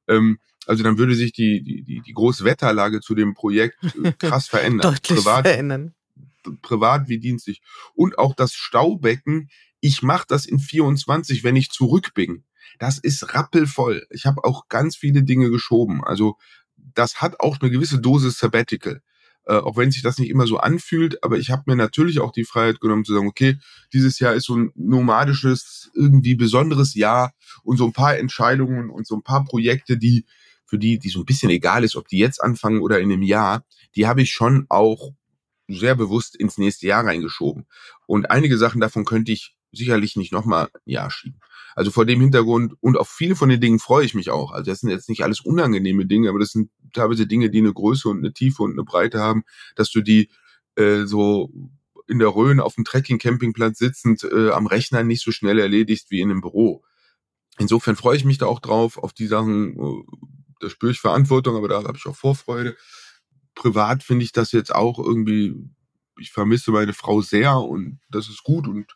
Ähm, 0.08 0.38
also 0.66 0.82
dann 0.82 0.98
würde 0.98 1.14
sich 1.14 1.32
die, 1.32 1.62
die, 1.62 1.82
die, 1.84 2.00
die 2.00 2.12
große 2.12 2.44
Wetterlage 2.44 3.00
zu 3.00 3.14
dem 3.14 3.34
Projekt 3.34 3.78
äh, 4.02 4.12
krass 4.18 4.48
verändern. 4.48 4.92
Deutlich 4.92 5.18
privat, 5.18 5.46
verändern. 5.46 5.94
Privat 6.62 7.08
wie 7.08 7.18
dienstlich. 7.18 7.60
Und 7.94 8.18
auch 8.18 8.34
das 8.34 8.54
Staubecken 8.54 9.48
Ich 9.80 10.02
mache 10.02 10.26
das 10.28 10.46
in 10.46 10.58
24, 10.58 11.44
wenn 11.44 11.56
ich 11.56 11.70
zurück 11.70 12.12
bin. 12.14 12.44
Das 12.78 12.98
ist 12.98 13.34
rappelvoll. 13.34 14.06
Ich 14.10 14.26
habe 14.26 14.44
auch 14.44 14.68
ganz 14.68 14.96
viele 14.96 15.22
Dinge 15.22 15.50
geschoben. 15.50 16.04
Also 16.04 16.36
das 16.76 17.20
hat 17.20 17.40
auch 17.40 17.60
eine 17.60 17.70
gewisse 17.70 18.00
Dosis 18.00 18.38
Sabbatical. 18.38 19.02
Äh, 19.46 19.54
auch 19.54 19.76
wenn 19.76 19.90
sich 19.90 20.02
das 20.02 20.18
nicht 20.18 20.30
immer 20.30 20.46
so 20.46 20.58
anfühlt, 20.58 21.24
aber 21.24 21.38
ich 21.38 21.50
habe 21.50 21.64
mir 21.66 21.76
natürlich 21.76 22.20
auch 22.20 22.30
die 22.30 22.44
Freiheit 22.44 22.80
genommen 22.80 23.04
zu 23.04 23.14
sagen, 23.14 23.26
okay, 23.26 23.58
dieses 23.92 24.18
Jahr 24.18 24.34
ist 24.34 24.44
so 24.44 24.56
ein 24.56 24.70
nomadisches, 24.74 25.90
irgendwie 25.94 26.34
besonderes 26.34 26.94
Jahr 26.94 27.32
und 27.62 27.78
so 27.78 27.86
ein 27.86 27.92
paar 27.92 28.18
Entscheidungen 28.18 28.90
und 28.90 29.06
so 29.06 29.16
ein 29.16 29.22
paar 29.22 29.44
Projekte, 29.44 29.96
die 29.96 30.26
für 30.66 30.78
die, 30.78 30.98
die 30.98 31.08
so 31.08 31.20
ein 31.20 31.24
bisschen 31.24 31.50
egal 31.50 31.84
ist, 31.84 31.96
ob 31.96 32.06
die 32.06 32.18
jetzt 32.18 32.42
anfangen 32.42 32.80
oder 32.80 33.00
in 33.00 33.10
einem 33.10 33.22
Jahr, 33.22 33.64
die 33.96 34.06
habe 34.06 34.22
ich 34.22 34.30
schon 34.30 34.66
auch 34.68 35.10
sehr 35.68 35.94
bewusst 35.94 36.36
ins 36.36 36.58
nächste 36.58 36.86
Jahr 36.86 37.04
reingeschoben. 37.04 37.66
Und 38.06 38.30
einige 38.30 38.58
Sachen 38.58 38.80
davon 38.80 39.04
könnte 39.04 39.32
ich 39.32 39.56
sicherlich 39.72 40.16
nicht 40.16 40.32
nochmal 40.32 40.68
ein 40.72 40.90
Jahr 40.90 41.10
schieben. 41.10 41.40
Also 41.74 41.90
vor 41.90 42.04
dem 42.04 42.20
Hintergrund 42.20 42.74
und 42.80 42.96
auf 42.96 43.08
viele 43.08 43.36
von 43.36 43.48
den 43.48 43.60
Dingen 43.60 43.78
freue 43.78 44.04
ich 44.04 44.14
mich 44.14 44.30
auch. 44.30 44.52
Also 44.52 44.70
das 44.70 44.80
sind 44.80 44.90
jetzt 44.90 45.08
nicht 45.08 45.22
alles 45.22 45.40
unangenehme 45.40 46.06
Dinge, 46.06 46.28
aber 46.28 46.38
das 46.38 46.50
sind 46.50 46.70
teilweise 46.92 47.26
Dinge, 47.26 47.50
die 47.50 47.58
eine 47.58 47.72
Größe 47.72 48.08
und 48.08 48.18
eine 48.18 48.32
Tiefe 48.32 48.62
und 48.62 48.72
eine 48.72 48.84
Breite 48.84 49.20
haben, 49.20 49.44
dass 49.76 49.90
du 49.90 50.00
die 50.00 50.30
äh, 50.76 51.04
so 51.04 51.52
in 52.08 52.18
der 52.18 52.28
Rhön 52.28 52.58
auf 52.58 52.74
dem 52.74 52.84
Trekking-Campingplatz 52.84 53.78
sitzend 53.78 54.24
äh, 54.24 54.50
am 54.50 54.66
Rechner 54.66 55.04
nicht 55.04 55.22
so 55.22 55.30
schnell 55.30 55.58
erledigst 55.60 56.10
wie 56.10 56.20
in 56.20 56.30
einem 56.30 56.40
Büro. 56.40 56.82
Insofern 57.58 57.94
freue 57.94 58.16
ich 58.16 58.24
mich 58.24 58.38
da 58.38 58.46
auch 58.46 58.58
drauf, 58.58 58.98
auf 58.98 59.12
die 59.12 59.26
Sachen, 59.26 59.78
äh, 59.78 60.02
da 60.60 60.70
spüre 60.70 60.92
ich 60.92 61.00
Verantwortung, 61.00 61.56
aber 61.56 61.68
da 61.68 61.84
habe 61.84 61.96
ich 61.96 62.06
auch 62.06 62.16
Vorfreude. 62.16 62.76
Privat 63.54 64.02
finde 64.02 64.24
ich 64.24 64.32
das 64.32 64.50
jetzt 64.52 64.74
auch 64.74 64.98
irgendwie, 64.98 65.54
ich 66.18 66.32
vermisse 66.32 66.72
meine 66.72 66.94
Frau 66.94 67.20
sehr 67.20 67.56
und 67.58 68.00
das 68.10 68.28
ist 68.28 68.42
gut 68.42 68.66
und 68.66 68.92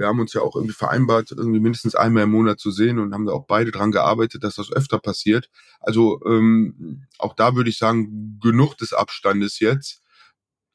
wir 0.00 0.06
haben 0.06 0.18
uns 0.18 0.32
ja 0.32 0.40
auch 0.40 0.56
irgendwie 0.56 0.74
vereinbart, 0.74 1.30
irgendwie 1.30 1.60
mindestens 1.60 1.94
einmal 1.94 2.22
im 2.22 2.30
Monat 2.30 2.58
zu 2.58 2.70
sehen 2.70 2.98
und 2.98 3.12
haben 3.12 3.26
da 3.26 3.32
auch 3.32 3.46
beide 3.46 3.70
dran 3.70 3.92
gearbeitet, 3.92 4.42
dass 4.42 4.54
das 4.54 4.72
öfter 4.72 4.98
passiert. 4.98 5.50
Also 5.78 6.20
ähm, 6.24 7.06
auch 7.18 7.34
da 7.34 7.54
würde 7.54 7.68
ich 7.68 7.76
sagen, 7.76 8.40
genug 8.42 8.78
des 8.78 8.94
Abstandes 8.94 9.60
jetzt. 9.60 10.00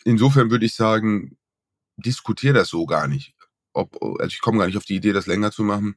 Insofern 0.04 0.52
würde 0.52 0.68
ich 0.68 0.76
sagen, 0.76 1.38
diskutiere 1.98 2.54
das 2.54 2.70
so 2.70 2.86
gar 2.86 3.08
nicht. 3.08 3.34
Ob, 3.74 4.00
also 4.02 4.28
ich 4.28 4.42
komme 4.42 4.60
gar 4.60 4.68
nicht 4.68 4.78
auf 4.78 4.86
die 4.86 4.96
Idee, 4.96 5.12
das 5.12 5.26
länger 5.26 5.52
zu 5.52 5.64
machen. 5.64 5.96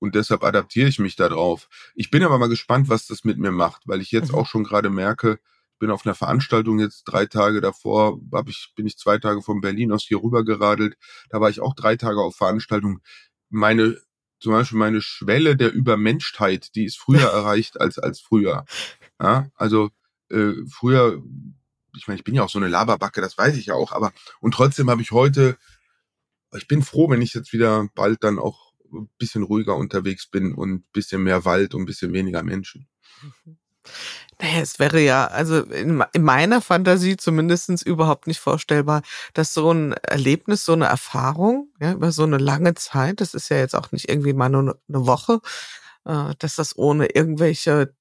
Und 0.00 0.16
deshalb 0.16 0.42
adaptiere 0.42 0.88
ich 0.88 0.98
mich 0.98 1.14
da 1.14 1.28
drauf. 1.28 1.68
Ich 1.94 2.10
bin 2.10 2.24
aber 2.24 2.38
mal 2.38 2.48
gespannt, 2.48 2.88
was 2.88 3.06
das 3.06 3.22
mit 3.22 3.38
mir 3.38 3.52
macht, 3.52 3.82
weil 3.86 4.00
ich 4.00 4.10
jetzt 4.10 4.32
mhm. 4.32 4.38
auch 4.38 4.46
schon 4.46 4.64
gerade 4.64 4.90
merke, 4.90 5.38
bin 5.78 5.90
auf 5.90 6.04
einer 6.04 6.14
Veranstaltung 6.14 6.78
jetzt 6.78 7.04
drei 7.04 7.26
Tage 7.26 7.60
davor, 7.60 8.20
hab 8.32 8.48
ich, 8.48 8.72
bin 8.76 8.86
ich 8.86 8.98
zwei 8.98 9.18
Tage 9.18 9.42
von 9.42 9.60
Berlin 9.60 9.92
aus 9.92 10.04
hier 10.04 10.22
rüber 10.22 10.44
geradelt. 10.44 10.96
Da 11.30 11.40
war 11.40 11.50
ich 11.50 11.60
auch 11.60 11.74
drei 11.74 11.96
Tage 11.96 12.20
auf 12.20 12.36
Veranstaltung. 12.36 13.00
Meine, 13.48 13.98
zum 14.40 14.52
Beispiel 14.52 14.78
meine 14.78 15.00
Schwelle 15.00 15.56
der 15.56 15.72
Übermenschtheit, 15.72 16.74
die 16.74 16.84
ist 16.84 16.98
früher 16.98 17.28
erreicht 17.32 17.80
als, 17.80 17.98
als 17.98 18.20
früher. 18.20 18.64
Ja, 19.20 19.50
also, 19.54 19.90
äh, 20.30 20.52
früher, 20.70 21.22
ich 21.96 22.06
meine, 22.06 22.18
ich 22.18 22.24
bin 22.24 22.34
ja 22.34 22.44
auch 22.44 22.50
so 22.50 22.58
eine 22.58 22.68
Laberbacke, 22.68 23.20
das 23.20 23.36
weiß 23.36 23.56
ich 23.56 23.66
ja 23.66 23.74
auch, 23.74 23.92
aber, 23.92 24.12
und 24.40 24.52
trotzdem 24.52 24.90
habe 24.90 25.02
ich 25.02 25.10
heute, 25.10 25.56
ich 26.56 26.68
bin 26.68 26.82
froh, 26.82 27.10
wenn 27.10 27.22
ich 27.22 27.34
jetzt 27.34 27.52
wieder 27.52 27.88
bald 27.94 28.22
dann 28.24 28.38
auch 28.38 28.72
ein 28.92 29.10
bisschen 29.18 29.42
ruhiger 29.42 29.76
unterwegs 29.76 30.28
bin 30.28 30.54
und 30.54 30.70
ein 30.70 30.84
bisschen 30.92 31.22
mehr 31.22 31.44
Wald 31.44 31.74
und 31.74 31.82
ein 31.82 31.86
bisschen 31.86 32.12
weniger 32.12 32.42
Menschen. 32.42 32.88
Mhm. 33.22 33.58
Naja, 34.40 34.60
es 34.60 34.78
wäre 34.78 35.00
ja, 35.00 35.26
also 35.26 35.62
in, 35.62 36.02
in 36.12 36.22
meiner 36.22 36.60
Fantasie 36.62 37.16
zumindestens 37.16 37.82
überhaupt 37.82 38.28
nicht 38.28 38.38
vorstellbar, 38.38 39.02
dass 39.34 39.52
so 39.52 39.72
ein 39.72 39.92
Erlebnis, 39.94 40.64
so 40.64 40.74
eine 40.74 40.86
Erfahrung, 40.86 41.72
ja, 41.80 41.92
über 41.92 42.12
so 42.12 42.22
eine 42.22 42.38
lange 42.38 42.74
Zeit, 42.74 43.20
das 43.20 43.34
ist 43.34 43.48
ja 43.48 43.56
jetzt 43.56 43.74
auch 43.74 43.90
nicht 43.90 44.08
irgendwie 44.08 44.32
mal 44.32 44.48
nur 44.48 44.78
eine 44.88 45.06
Woche, 45.06 45.40
äh, 46.04 46.34
dass 46.38 46.54
das 46.54 46.78
ohne 46.78 47.06
irgendwelche 47.06 47.94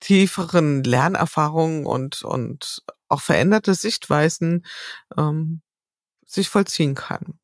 tieferen 0.00 0.84
Lernerfahrungen 0.84 1.86
und, 1.86 2.22
und 2.22 2.82
auch 3.08 3.20
veränderte 3.22 3.74
Sichtweisen 3.74 4.66
ähm, 5.16 5.62
sich 6.26 6.50
vollziehen 6.50 6.94
kann. 6.94 7.38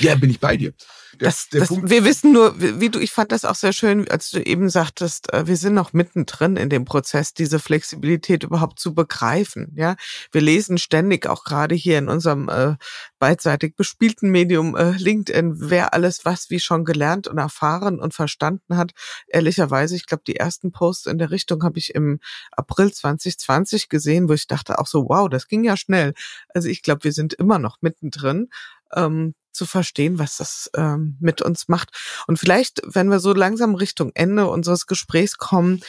Ja, 0.00 0.14
bin 0.14 0.30
ich 0.30 0.40
bei 0.40 0.56
dir. 0.56 0.72
Der, 1.20 1.28
das, 1.28 1.48
der 1.48 1.60
das, 1.60 1.70
wir 1.70 2.04
wissen 2.04 2.32
nur, 2.32 2.60
wie, 2.60 2.80
wie, 2.80 2.90
du, 2.90 3.00
ich 3.00 3.12
fand 3.12 3.32
das 3.32 3.44
auch 3.44 3.54
sehr 3.54 3.72
schön, 3.72 4.08
als 4.08 4.30
du 4.30 4.40
eben 4.40 4.68
sagtest, 4.68 5.32
äh, 5.32 5.46
wir 5.46 5.56
sind 5.56 5.74
noch 5.74 5.92
mittendrin 5.92 6.56
in 6.56 6.68
dem 6.68 6.84
Prozess, 6.84 7.34
diese 7.34 7.58
Flexibilität 7.58 8.44
überhaupt 8.44 8.78
zu 8.78 8.94
begreifen. 8.94 9.72
Ja, 9.74 9.96
wir 10.32 10.40
lesen 10.40 10.78
ständig 10.78 11.26
auch 11.26 11.44
gerade 11.44 11.74
hier 11.74 11.98
in 11.98 12.08
unserem 12.08 12.48
äh, 12.48 12.76
beidseitig 13.18 13.74
bespielten 13.74 14.30
Medium 14.30 14.76
äh, 14.76 14.92
LinkedIn, 14.92 15.54
wer 15.70 15.94
alles 15.94 16.24
was 16.24 16.50
wie 16.50 16.60
schon 16.60 16.84
gelernt 16.84 17.26
und 17.26 17.38
erfahren 17.38 17.98
und 17.98 18.14
verstanden 18.14 18.76
hat. 18.76 18.92
Ehrlicherweise, 19.28 19.96
ich 19.96 20.06
glaube, 20.06 20.22
die 20.26 20.36
ersten 20.36 20.72
Posts 20.72 21.06
in 21.06 21.18
der 21.18 21.30
Richtung 21.30 21.62
habe 21.64 21.78
ich 21.78 21.94
im 21.94 22.20
April 22.52 22.92
2020 22.92 23.88
gesehen, 23.88 24.28
wo 24.28 24.34
ich 24.34 24.46
dachte 24.46 24.78
auch 24.78 24.86
so, 24.86 25.08
wow, 25.08 25.28
das 25.28 25.48
ging 25.48 25.64
ja 25.64 25.76
schnell. 25.76 26.12
Also 26.54 26.68
ich 26.68 26.82
glaube, 26.82 27.04
wir 27.04 27.12
sind 27.12 27.34
immer 27.34 27.58
noch 27.58 27.78
mittendrin. 27.80 28.48
Ähm, 28.94 29.34
zu 29.52 29.66
verstehen, 29.66 30.18
was 30.18 30.36
das 30.36 30.70
ähm, 30.76 31.16
mit 31.20 31.42
uns 31.42 31.68
macht. 31.68 31.90
Und 32.26 32.38
vielleicht, 32.38 32.80
wenn 32.84 33.10
wir 33.10 33.20
so 33.20 33.32
langsam 33.32 33.74
Richtung 33.74 34.12
Ende 34.14 34.48
unseres 34.48 34.86
Gesprächs 34.86 35.38
kommen, 35.38 35.80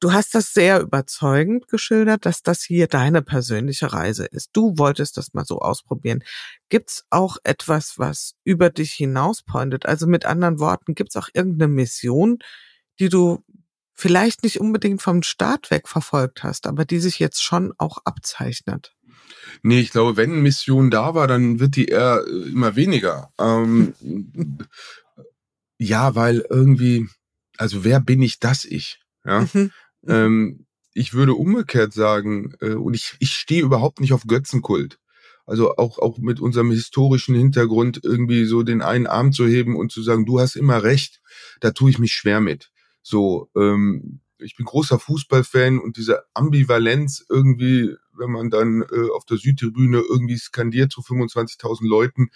du 0.00 0.12
hast 0.12 0.34
das 0.34 0.52
sehr 0.52 0.80
überzeugend 0.80 1.68
geschildert, 1.68 2.26
dass 2.26 2.42
das 2.42 2.62
hier 2.62 2.88
deine 2.88 3.22
persönliche 3.22 3.92
Reise 3.92 4.26
ist. 4.26 4.50
Du 4.52 4.74
wolltest 4.76 5.16
das 5.16 5.32
mal 5.32 5.44
so 5.44 5.60
ausprobieren. 5.60 6.24
Gibt's 6.68 7.04
auch 7.10 7.36
etwas, 7.44 7.98
was 7.98 8.34
über 8.44 8.70
dich 8.70 8.92
hinaus 8.92 9.42
pointet? 9.42 9.86
Also 9.86 10.06
mit 10.06 10.26
anderen 10.26 10.58
Worten, 10.58 10.94
gibt's 10.94 11.16
auch 11.16 11.28
irgendeine 11.32 11.72
Mission, 11.72 12.38
die 12.98 13.08
du 13.08 13.44
vielleicht 13.94 14.42
nicht 14.42 14.60
unbedingt 14.60 15.00
vom 15.02 15.22
Start 15.22 15.70
weg 15.70 15.88
verfolgt 15.88 16.42
hast, 16.42 16.66
aber 16.66 16.84
die 16.84 16.98
sich 16.98 17.18
jetzt 17.18 17.42
schon 17.42 17.72
auch 17.78 17.98
abzeichnet? 18.04 18.94
Nee, 19.62 19.80
ich 19.80 19.90
glaube, 19.90 20.16
wenn 20.16 20.42
Mission 20.42 20.90
da 20.90 21.14
war, 21.14 21.26
dann 21.26 21.60
wird 21.60 21.76
die 21.76 21.86
eher 21.86 22.24
äh, 22.26 22.48
immer 22.48 22.74
weniger. 22.76 23.32
Ähm, 23.38 23.94
ja, 25.78 26.14
weil 26.14 26.44
irgendwie, 26.50 27.08
also 27.58 27.84
wer 27.84 28.00
bin 28.00 28.22
ich 28.22 28.40
das 28.40 28.64
ich? 28.64 29.00
Ja. 29.24 29.46
Mhm. 29.52 29.70
Ähm, 30.06 30.66
ich 30.94 31.14
würde 31.14 31.34
umgekehrt 31.34 31.92
sagen, 31.92 32.54
äh, 32.60 32.74
und 32.74 32.94
ich, 32.94 33.14
ich 33.20 33.34
stehe 33.34 33.62
überhaupt 33.62 34.00
nicht 34.00 34.12
auf 34.12 34.26
Götzenkult. 34.26 34.98
Also 35.46 35.76
auch, 35.76 35.98
auch 35.98 36.18
mit 36.18 36.40
unserem 36.40 36.70
historischen 36.70 37.34
Hintergrund 37.34 38.00
irgendwie 38.02 38.44
so 38.44 38.62
den 38.62 38.80
einen 38.80 39.06
Arm 39.06 39.32
zu 39.32 39.46
heben 39.46 39.76
und 39.76 39.90
zu 39.90 40.02
sagen, 40.02 40.24
du 40.24 40.38
hast 40.38 40.56
immer 40.56 40.82
recht, 40.82 41.20
da 41.60 41.72
tue 41.72 41.90
ich 41.90 41.98
mich 41.98 42.12
schwer 42.12 42.40
mit. 42.40 42.70
So, 43.02 43.50
ähm, 43.56 44.20
ich 44.38 44.56
bin 44.56 44.66
großer 44.66 44.98
Fußballfan 44.98 45.78
und 45.78 45.96
diese 45.96 46.24
Ambivalenz 46.34 47.24
irgendwie, 47.28 47.94
wenn 48.16 48.30
man 48.30 48.50
dann 48.50 48.82
äh, 48.82 49.10
auf 49.14 49.24
der 49.24 49.38
Südtribüne 49.38 49.98
irgendwie 49.98 50.36
skandiert 50.36 50.92
zu 50.92 51.00
25.000 51.00 51.88
Leuten, 51.88 52.30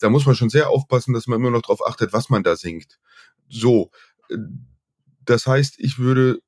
da 0.00 0.10
muss 0.10 0.26
man 0.26 0.34
schon 0.34 0.50
sehr 0.50 0.70
aufpassen, 0.70 1.14
dass 1.14 1.26
man 1.26 1.40
immer 1.40 1.50
noch 1.50 1.62
darauf 1.62 1.86
achtet, 1.86 2.12
was 2.12 2.30
man 2.30 2.42
da 2.42 2.56
singt. 2.56 2.98
So, 3.48 3.90
äh, 4.28 4.36
das 5.24 5.46
heißt, 5.46 5.76
ich 5.78 5.98
würde 5.98 6.40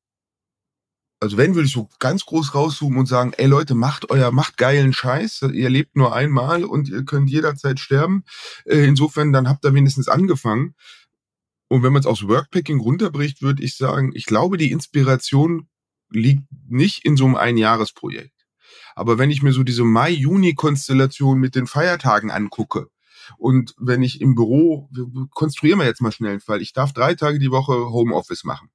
also 1.25 1.39
wenn, 1.39 1.55
würde 1.55 1.67
ich 1.67 1.73
so 1.73 1.89
ganz 2.01 2.27
groß 2.27 2.55
rauszoomen 2.55 2.99
und 2.99 3.07
sagen, 3.07 3.33
ey 3.39 3.47
Leute, 3.47 3.75
macht 3.75 4.11
euer, 4.11 4.31
macht 4.31 4.59
geilen 4.59 4.93
Scheiß. 4.93 5.47
Ihr 5.55 5.71
lebt 5.71 5.97
nur 5.97 6.15
einmal 6.15 6.65
und 6.65 6.91
ihr 6.91 7.05
könnt 7.07 7.31
jederzeit 7.31 7.81
sterben. 7.81 8.25
Äh, 8.67 8.85
insofern, 8.85 9.33
dann 9.33 9.49
habt 9.49 9.65
ihr 9.65 9.73
wenigstens 9.73 10.09
angefangen. 10.09 10.75
Und 11.69 11.83
wenn 11.83 11.95
man 11.95 12.01
es 12.01 12.07
aus 12.07 12.29
Workpacking 12.29 12.79
runterbricht, 12.79 13.41
würde 13.41 13.63
ich 13.63 13.77
sagen, 13.77 14.13
ich 14.15 14.27
glaube, 14.27 14.59
die 14.59 14.71
Inspiration 14.71 15.69
liegt 16.11 16.43
nicht 16.69 17.07
in 17.07 17.17
so 17.17 17.25
einem 17.25 17.37
Einjahresprojekt. 17.37 18.34
Aber 18.95 19.19
wenn 19.19 19.31
ich 19.31 19.43
mir 19.43 19.53
so 19.53 19.63
diese 19.63 19.85
Mai-Juni-Konstellation 19.85 21.39
mit 21.39 21.55
den 21.55 21.67
Feiertagen 21.67 22.31
angucke, 22.31 22.89
und 23.39 23.75
wenn 23.79 24.03
ich 24.03 24.21
im 24.21 24.35
Büro, 24.35 24.91
konstruieren 25.31 25.79
wir 25.79 25.87
jetzt 25.87 26.03
mal 26.03 26.13
schnell 26.13 26.33
einen 26.33 26.41
Fall, 26.41 26.61
ich 26.61 26.73
darf 26.73 26.93
drei 26.93 27.15
Tage 27.15 27.39
die 27.39 27.51
Woche 27.51 27.73
Homeoffice 27.73 28.45
machen. 28.45 28.71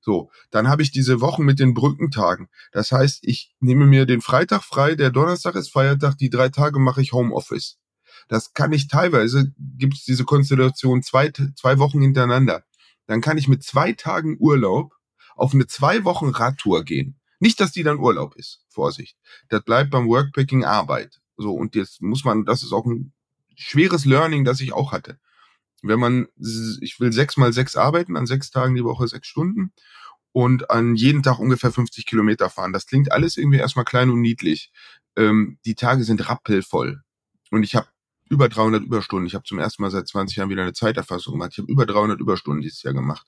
So, 0.00 0.30
dann 0.50 0.68
habe 0.68 0.82
ich 0.82 0.92
diese 0.92 1.20
Wochen 1.20 1.44
mit 1.44 1.58
den 1.58 1.74
Brückentagen. 1.74 2.48
Das 2.70 2.92
heißt, 2.92 3.20
ich 3.22 3.56
nehme 3.58 3.86
mir 3.86 4.06
den 4.06 4.20
Freitag 4.20 4.62
frei, 4.62 4.94
der 4.94 5.10
Donnerstag 5.10 5.56
ist 5.56 5.72
Feiertag, 5.72 6.16
die 6.16 6.30
drei 6.30 6.48
Tage 6.48 6.78
mache 6.78 7.02
ich 7.02 7.12
Homeoffice. 7.12 7.78
Das 8.28 8.52
kann 8.54 8.72
ich 8.72 8.88
teilweise, 8.88 9.52
gibt 9.58 9.94
es 9.94 10.04
diese 10.04 10.24
Konstellation 10.24 11.02
zwei, 11.02 11.32
zwei 11.56 11.78
Wochen 11.78 12.00
hintereinander. 12.00 12.62
Dann 13.06 13.20
kann 13.20 13.38
ich 13.38 13.48
mit 13.48 13.64
zwei 13.64 13.92
Tagen 13.92 14.36
Urlaub 14.38 14.94
auf 15.34 15.54
eine 15.54 15.66
zwei 15.66 16.04
Wochen 16.04 16.28
Radtour 16.28 16.84
gehen. 16.84 17.18
Nicht, 17.38 17.60
dass 17.60 17.72
die 17.72 17.82
dann 17.82 17.98
Urlaub 17.98 18.34
ist. 18.36 18.64
Vorsicht. 18.68 19.16
Das 19.48 19.62
bleibt 19.62 19.90
beim 19.90 20.08
Workpacking 20.08 20.64
Arbeit. 20.64 21.20
So, 21.36 21.54
und 21.54 21.74
jetzt 21.74 22.00
muss 22.00 22.24
man, 22.24 22.44
das 22.44 22.62
ist 22.62 22.72
auch 22.72 22.86
ein 22.86 23.12
schweres 23.56 24.04
Learning, 24.04 24.44
das 24.44 24.60
ich 24.60 24.72
auch 24.72 24.92
hatte. 24.92 25.18
Wenn 25.82 26.00
man, 26.00 26.26
ich 26.80 26.98
will 26.98 27.12
sechs 27.12 27.36
mal 27.36 27.52
sechs 27.52 27.76
arbeiten, 27.76 28.16
an 28.16 28.26
sechs 28.26 28.50
Tagen 28.50 28.74
die 28.74 28.84
Woche 28.84 29.06
sechs 29.08 29.28
Stunden 29.28 29.72
und 30.32 30.70
an 30.70 30.96
jeden 30.96 31.22
Tag 31.22 31.38
ungefähr 31.38 31.72
50 31.72 32.06
Kilometer 32.06 32.50
fahren. 32.50 32.72
Das 32.72 32.86
klingt 32.86 33.12
alles 33.12 33.36
irgendwie 33.36 33.58
erstmal 33.58 33.84
klein 33.84 34.10
und 34.10 34.20
niedlich. 34.20 34.72
Ähm, 35.16 35.58
die 35.64 35.74
Tage 35.74 36.04
sind 36.04 36.28
rappelvoll. 36.28 37.02
Und 37.50 37.62
ich 37.62 37.74
habe 37.74 37.88
über 38.28 38.48
300 38.48 38.82
Überstunden. 38.82 39.26
Ich 39.26 39.34
habe 39.34 39.44
zum 39.44 39.58
ersten 39.58 39.82
Mal 39.82 39.90
seit 39.90 40.08
20 40.08 40.36
Jahren 40.36 40.50
wieder 40.50 40.62
eine 40.62 40.72
Zeiterfassung 40.72 41.34
gemacht. 41.34 41.52
Ich 41.52 41.58
habe 41.58 41.70
über 41.70 41.86
300 41.86 42.20
Überstunden 42.20 42.62
dieses 42.62 42.82
Jahr 42.82 42.94
gemacht. 42.94 43.26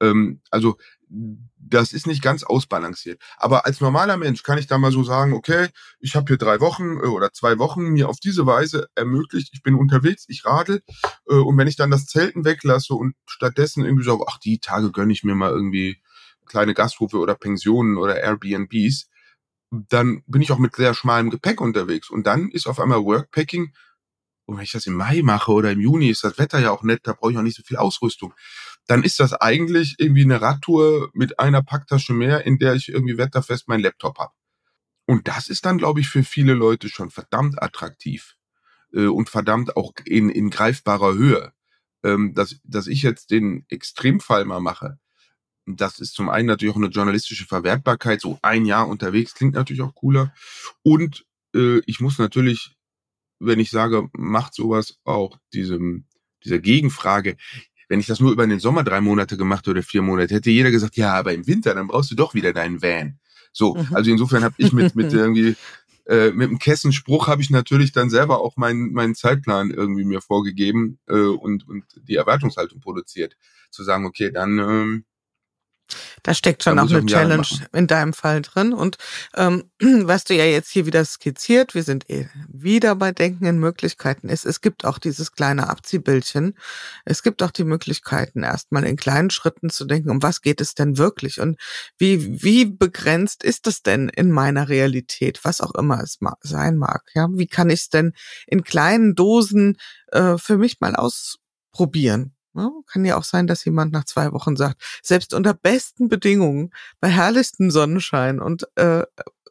Ähm, 0.00 0.40
also 0.50 0.76
das 1.08 1.92
ist 1.92 2.06
nicht 2.06 2.22
ganz 2.22 2.42
ausbalanciert. 2.42 3.22
Aber 3.36 3.66
als 3.66 3.80
normaler 3.80 4.16
Mensch 4.16 4.42
kann 4.42 4.58
ich 4.58 4.66
da 4.66 4.78
mal 4.78 4.90
so 4.92 5.04
sagen, 5.04 5.32
okay, 5.32 5.68
ich 6.00 6.16
habe 6.16 6.26
hier 6.28 6.36
drei 6.36 6.60
Wochen 6.60 6.98
äh, 6.98 7.06
oder 7.06 7.32
zwei 7.32 7.58
Wochen 7.58 7.90
mir 7.90 8.08
auf 8.08 8.18
diese 8.20 8.46
Weise 8.46 8.88
ermöglicht, 8.94 9.50
ich 9.52 9.62
bin 9.62 9.74
unterwegs, 9.74 10.24
ich 10.28 10.44
radel 10.44 10.82
äh, 11.28 11.34
und 11.34 11.56
wenn 11.56 11.68
ich 11.68 11.76
dann 11.76 11.90
das 11.90 12.06
Zelten 12.06 12.44
weglasse 12.44 12.94
und 12.94 13.14
stattdessen 13.26 13.84
irgendwie 13.84 14.04
so, 14.04 14.24
ach, 14.26 14.38
die 14.38 14.58
Tage 14.58 14.90
gönne 14.92 15.12
ich 15.12 15.24
mir 15.24 15.34
mal 15.34 15.50
irgendwie 15.50 16.02
kleine 16.46 16.74
Gasthofe 16.74 17.18
oder 17.18 17.34
Pensionen 17.34 17.96
oder 17.96 18.20
Airbnbs, 18.20 19.08
dann 19.70 20.22
bin 20.26 20.42
ich 20.42 20.52
auch 20.52 20.58
mit 20.58 20.76
sehr 20.76 20.94
schmalem 20.94 21.30
Gepäck 21.30 21.60
unterwegs. 21.60 22.10
Und 22.10 22.26
dann 22.26 22.50
ist 22.50 22.66
auf 22.66 22.78
einmal 22.78 23.02
Workpacking 23.02 23.72
und 24.46 24.56
wenn 24.56 24.64
ich 24.64 24.72
das 24.72 24.86
im 24.86 24.94
Mai 24.94 25.22
mache 25.22 25.52
oder 25.52 25.72
im 25.72 25.80
Juni, 25.80 26.10
ist 26.10 26.24
das 26.24 26.38
Wetter 26.38 26.58
ja 26.58 26.70
auch 26.70 26.82
nett, 26.82 27.00
da 27.04 27.12
brauche 27.14 27.32
ich 27.32 27.38
auch 27.38 27.42
nicht 27.42 27.56
so 27.56 27.62
viel 27.62 27.76
Ausrüstung. 27.76 28.34
Dann 28.86 29.02
ist 29.02 29.20
das 29.20 29.32
eigentlich 29.32 29.96
irgendwie 29.98 30.24
eine 30.24 30.40
Radtour 30.40 31.10
mit 31.14 31.38
einer 31.38 31.62
Packtasche 31.62 32.12
mehr, 32.12 32.44
in 32.46 32.58
der 32.58 32.74
ich 32.74 32.88
irgendwie 32.88 33.18
wetterfest 33.18 33.68
meinen 33.68 33.82
Laptop 33.82 34.18
habe. 34.18 34.32
Und 35.06 35.28
das 35.28 35.48
ist 35.48 35.64
dann, 35.66 35.78
glaube 35.78 36.00
ich, 36.00 36.08
für 36.08 36.24
viele 36.24 36.54
Leute 36.54 36.88
schon 36.88 37.10
verdammt 37.10 37.62
attraktiv 37.62 38.36
äh, 38.92 39.06
und 39.06 39.28
verdammt 39.28 39.76
auch 39.76 39.92
in, 40.04 40.30
in 40.30 40.50
greifbarer 40.50 41.14
Höhe. 41.14 41.52
Ähm, 42.02 42.34
dass, 42.34 42.60
dass 42.64 42.86
ich 42.86 43.02
jetzt 43.02 43.30
den 43.30 43.64
Extremfall 43.68 44.44
mal 44.44 44.60
mache, 44.60 44.98
das 45.66 45.98
ist 45.98 46.14
zum 46.14 46.28
einen 46.28 46.46
natürlich 46.46 46.74
auch 46.74 46.78
eine 46.78 46.88
journalistische 46.88 47.46
Verwertbarkeit, 47.46 48.20
so 48.20 48.38
ein 48.42 48.66
Jahr 48.66 48.86
unterwegs 48.86 49.34
klingt 49.34 49.54
natürlich 49.54 49.80
auch 49.82 49.94
cooler. 49.94 50.34
Und 50.82 51.24
äh, 51.54 51.80
ich 51.86 52.00
muss 52.00 52.18
natürlich 52.18 52.76
wenn 53.40 53.60
ich 53.60 53.70
sage, 53.70 54.08
macht 54.12 54.54
sowas 54.54 54.98
auch 55.04 55.38
diesem, 55.52 56.06
dieser 56.44 56.58
Gegenfrage, 56.58 57.36
wenn 57.88 58.00
ich 58.00 58.06
das 58.06 58.20
nur 58.20 58.32
über 58.32 58.46
den 58.46 58.60
Sommer 58.60 58.84
drei 58.84 59.00
Monate 59.00 59.36
gemacht 59.36 59.66
oder 59.68 59.82
vier 59.82 60.02
Monate, 60.02 60.34
hätte 60.34 60.50
jeder 60.50 60.70
gesagt, 60.70 60.96
ja, 60.96 61.14
aber 61.14 61.32
im 61.32 61.46
Winter, 61.46 61.74
dann 61.74 61.88
brauchst 61.88 62.10
du 62.10 62.14
doch 62.14 62.34
wieder 62.34 62.52
deinen 62.52 62.82
Van. 62.82 63.18
So, 63.52 63.74
mhm. 63.74 63.88
also 63.92 64.10
insofern 64.10 64.44
habe 64.44 64.54
ich 64.58 64.72
mit, 64.72 64.94
mit 64.94 65.12
irgendwie, 65.12 65.56
äh, 66.06 66.30
mit 66.30 66.50
dem 66.50 66.58
Kessenspruch 66.58 67.28
habe 67.28 67.42
ich 67.42 67.50
natürlich 67.50 67.92
dann 67.92 68.10
selber 68.10 68.40
auch 68.40 68.56
meinen, 68.56 68.92
meinen 68.92 69.14
Zeitplan 69.14 69.70
irgendwie 69.70 70.04
mir 70.04 70.20
vorgegeben 70.20 70.98
äh, 71.08 71.14
und, 71.14 71.66
und 71.68 71.84
die 72.08 72.16
Erwartungshaltung 72.16 72.80
produziert. 72.80 73.36
Zu 73.70 73.84
sagen, 73.84 74.04
okay, 74.04 74.30
dann 74.30 74.58
ähm, 74.58 75.04
da 76.22 76.34
steckt 76.34 76.62
schon 76.62 76.78
auch 76.78 76.90
eine 76.90 77.04
Challenge 77.04 77.46
in 77.72 77.86
deinem 77.86 78.12
Fall 78.12 78.42
drin. 78.42 78.72
Und 78.72 78.96
ähm, 79.34 79.64
was 79.80 80.24
du 80.24 80.34
ja 80.34 80.44
jetzt 80.44 80.70
hier 80.70 80.86
wieder 80.86 81.04
skizziert, 81.04 81.74
wir 81.74 81.82
sind 81.82 82.08
eh 82.10 82.28
wieder 82.48 82.94
bei 82.96 83.12
Denken 83.12 83.44
in 83.46 83.58
Möglichkeiten, 83.58 84.28
ist, 84.28 84.44
es 84.44 84.60
gibt 84.60 84.84
auch 84.84 84.98
dieses 84.98 85.32
kleine 85.32 85.68
Abziehbildchen. 85.68 86.56
Es 87.04 87.22
gibt 87.22 87.42
auch 87.42 87.50
die 87.50 87.64
Möglichkeiten, 87.64 88.42
erstmal 88.42 88.84
in 88.84 88.96
kleinen 88.96 89.30
Schritten 89.30 89.70
zu 89.70 89.84
denken, 89.84 90.10
um 90.10 90.22
was 90.22 90.40
geht 90.40 90.60
es 90.60 90.74
denn 90.74 90.98
wirklich 90.98 91.40
und 91.40 91.60
wie, 91.98 92.42
wie 92.42 92.64
begrenzt 92.64 93.44
ist 93.44 93.66
es 93.66 93.82
denn 93.82 94.08
in 94.08 94.30
meiner 94.30 94.68
Realität, 94.68 95.40
was 95.44 95.60
auch 95.60 95.74
immer 95.74 96.02
es 96.02 96.20
ma 96.20 96.36
sein 96.40 96.76
mag. 96.76 97.02
Ja, 97.14 97.28
wie 97.32 97.46
kann 97.46 97.70
ich 97.70 97.80
es 97.80 97.88
denn 97.90 98.12
in 98.46 98.64
kleinen 98.64 99.14
Dosen 99.14 99.76
äh, 100.12 100.38
für 100.38 100.58
mich 100.58 100.80
mal 100.80 100.96
ausprobieren? 100.96 102.33
Ja, 102.54 102.70
kann 102.86 103.04
ja 103.04 103.16
auch 103.16 103.24
sein, 103.24 103.46
dass 103.46 103.64
jemand 103.64 103.92
nach 103.92 104.04
zwei 104.04 104.32
Wochen 104.32 104.56
sagt, 104.56 104.82
selbst 105.02 105.34
unter 105.34 105.54
besten 105.54 106.08
Bedingungen, 106.08 106.70
bei 107.00 107.08
herrlichstem 107.08 107.70
Sonnenschein 107.70 108.40
und 108.40 108.68
äh, 108.76 109.02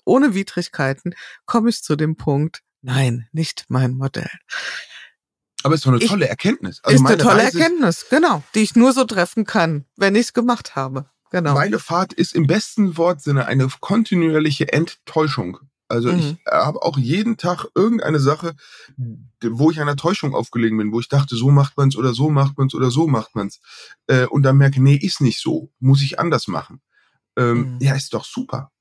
ohne 0.06 0.34
Widrigkeiten, 0.34 1.16
komme 1.45 1.70
ich 1.70 1.84
zu 1.84 1.95
dem 1.95 2.16
Punkt, 2.16 2.62
nein, 2.82 3.28
nicht 3.32 3.66
mein 3.68 3.93
Modell. 3.93 4.30
Aber 5.64 5.76
ist 5.76 5.86
doch 5.86 5.91
eine 5.91 5.99
tolle 5.99 6.26
ich, 6.26 6.30
Erkenntnis. 6.30 6.82
Also 6.84 7.04
ist 7.04 7.10
eine 7.10 7.18
tolle 7.18 7.43
Reise 7.43 7.60
Erkenntnis, 7.60 8.06
genau, 8.10 8.43
die 8.54 8.62
ich 8.62 8.76
nur 8.76 8.93
so 8.93 9.06
treffen 9.06 9.45
kann, 9.45 9.86
wenn 9.95 10.16
ich 10.16 10.28
es 10.28 10.34
gemacht 10.34 10.76
habe. 10.76 11.10
Genau. 11.30 11.54
Meine 11.56 11.80
Fahrt 11.80 12.14
ist 12.14 12.36
im 12.36 12.45
besten 12.45 12.95
Wortsinne 12.97 13.47
eine 13.47 13.68
kontinuierliche 13.80 14.72
Enttäuschung. 14.72 15.60
Also 15.94 16.12
mhm. 16.12 16.20
ich 16.20 16.38
habe 16.52 16.82
auch 16.82 16.98
jeden 16.98 17.38
Tag 17.38 17.68
irgendeine 17.76 18.20
Sache, 18.20 18.56
wo 19.44 19.70
ich 19.70 19.80
einer 19.80 19.96
Täuschung 19.96 20.34
aufgelegen 20.34 20.80
bin, 20.80 20.91
wo 20.91 21.00
ich 21.00 21.08
dachte, 21.08 21.36
so 21.36 21.52
macht 21.52 21.78
man's 21.78 21.96
oder 21.96 22.16
so 22.16 22.32
macht 22.32 22.58
man's 22.58 22.74
oder 22.74 22.89
so 22.89 23.08
macht 23.08 23.36
man's. 23.36 23.60
Äh, 24.08 24.26
und 24.26 24.41
dann 24.41 24.58
merke, 24.58 24.82
nee, 24.82 24.96
ist 24.96 25.22
nicht 25.22 25.39
so, 25.39 25.72
muss 25.80 26.02
ich 26.02 26.20
anders 26.20 26.48
machen. 26.48 26.82
Ähm, 27.38 27.76
mhm. 27.76 27.78
Ja, 27.80 27.96
ist 27.96 28.12
doch 28.16 28.26
super. 28.26 28.72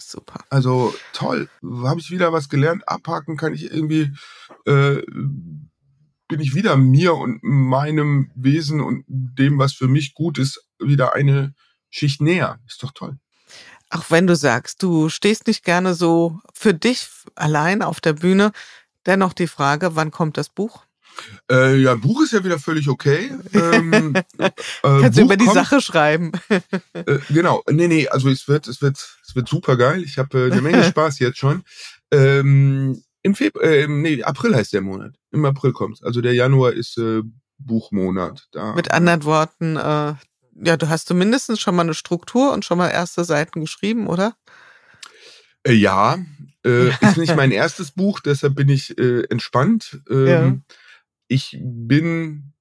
Super. 0.00 0.44
Also 0.50 0.92
toll. 1.12 1.48
Habe 1.62 2.00
ich 2.00 2.10
wieder 2.10 2.32
was 2.32 2.48
gelernt? 2.48 2.88
Abhaken 2.88 3.36
kann 3.36 3.54
ich 3.54 3.70
irgendwie, 3.70 4.12
äh, 4.66 5.02
bin 6.28 6.40
ich 6.40 6.56
wieder 6.56 6.76
mir 6.76 7.14
und 7.14 7.40
meinem 7.44 8.32
Wesen 8.34 8.80
und 8.80 9.04
dem, 9.06 9.58
was 9.58 9.74
für 9.74 9.86
mich 9.86 10.14
gut 10.14 10.38
ist, 10.38 10.66
wieder 10.80 11.14
eine 11.14 11.54
Schicht 11.88 12.20
näher. 12.20 12.58
Ist 12.66 12.82
doch 12.82 12.90
toll. 12.92 13.18
Auch 13.92 14.10
wenn 14.10 14.26
du 14.26 14.34
sagst, 14.34 14.82
du 14.82 15.10
stehst 15.10 15.46
nicht 15.46 15.64
gerne 15.64 15.94
so 15.94 16.40
für 16.54 16.72
dich 16.72 17.08
allein 17.34 17.82
auf 17.82 18.00
der 18.00 18.14
Bühne, 18.14 18.52
dennoch 19.04 19.34
die 19.34 19.46
Frage, 19.46 19.94
wann 19.96 20.10
kommt 20.10 20.38
das 20.38 20.48
Buch? 20.48 20.86
Äh, 21.50 21.76
ja, 21.76 21.94
Buch 21.94 22.22
ist 22.22 22.32
ja 22.32 22.42
wieder 22.42 22.58
völlig 22.58 22.88
okay. 22.88 23.30
Ähm, 23.52 24.14
äh, 24.38 24.50
Kannst 24.82 25.18
du 25.18 25.22
über 25.22 25.36
die 25.36 25.44
kommt, 25.44 25.56
Sache 25.56 25.82
schreiben? 25.82 26.32
äh, 26.94 27.18
genau, 27.28 27.62
nee, 27.70 27.86
nee, 27.86 28.08
also 28.08 28.30
es 28.30 28.48
wird, 28.48 28.66
es 28.66 28.80
wird, 28.80 28.96
es 28.96 29.36
wird 29.36 29.46
super 29.46 29.76
geil. 29.76 30.02
Ich 30.02 30.16
habe 30.16 30.46
äh, 30.46 30.50
eine 30.50 30.62
Menge 30.62 30.84
Spaß 30.88 31.18
jetzt 31.18 31.36
schon. 31.36 31.62
Ähm, 32.10 33.02
Im 33.22 33.34
Februar, 33.34 33.64
äh, 33.64 33.86
nee, 33.88 34.22
April 34.22 34.56
heißt 34.56 34.72
der 34.72 34.80
Monat. 34.80 35.16
Im 35.32 35.44
April 35.44 35.72
kommt's. 35.72 36.02
Also 36.02 36.22
der 36.22 36.32
Januar 36.32 36.72
ist 36.72 36.96
äh, 36.96 37.20
Buchmonat. 37.58 38.48
Da, 38.52 38.72
Mit 38.74 38.90
anderen 38.90 39.24
Worten, 39.24 39.76
äh, 39.76 40.14
ja, 40.54 40.76
du 40.76 40.88
hast 40.88 41.08
zumindest 41.08 41.60
schon 41.60 41.74
mal 41.74 41.82
eine 41.82 41.94
Struktur 41.94 42.52
und 42.52 42.64
schon 42.64 42.78
mal 42.78 42.88
erste 42.88 43.24
Seiten 43.24 43.60
geschrieben, 43.60 44.06
oder? 44.06 44.36
Äh, 45.64 45.72
ja, 45.72 46.18
äh, 46.64 46.88
ist 47.00 47.16
nicht 47.16 47.36
mein 47.36 47.52
erstes 47.52 47.92
Buch, 47.92 48.20
deshalb 48.20 48.54
bin 48.54 48.68
ich 48.68 48.96
äh, 48.98 49.24
entspannt. 49.30 50.00
Ähm, 50.10 50.26
ja. 50.26 50.56
Ich 51.28 51.58
bin, 51.62 52.52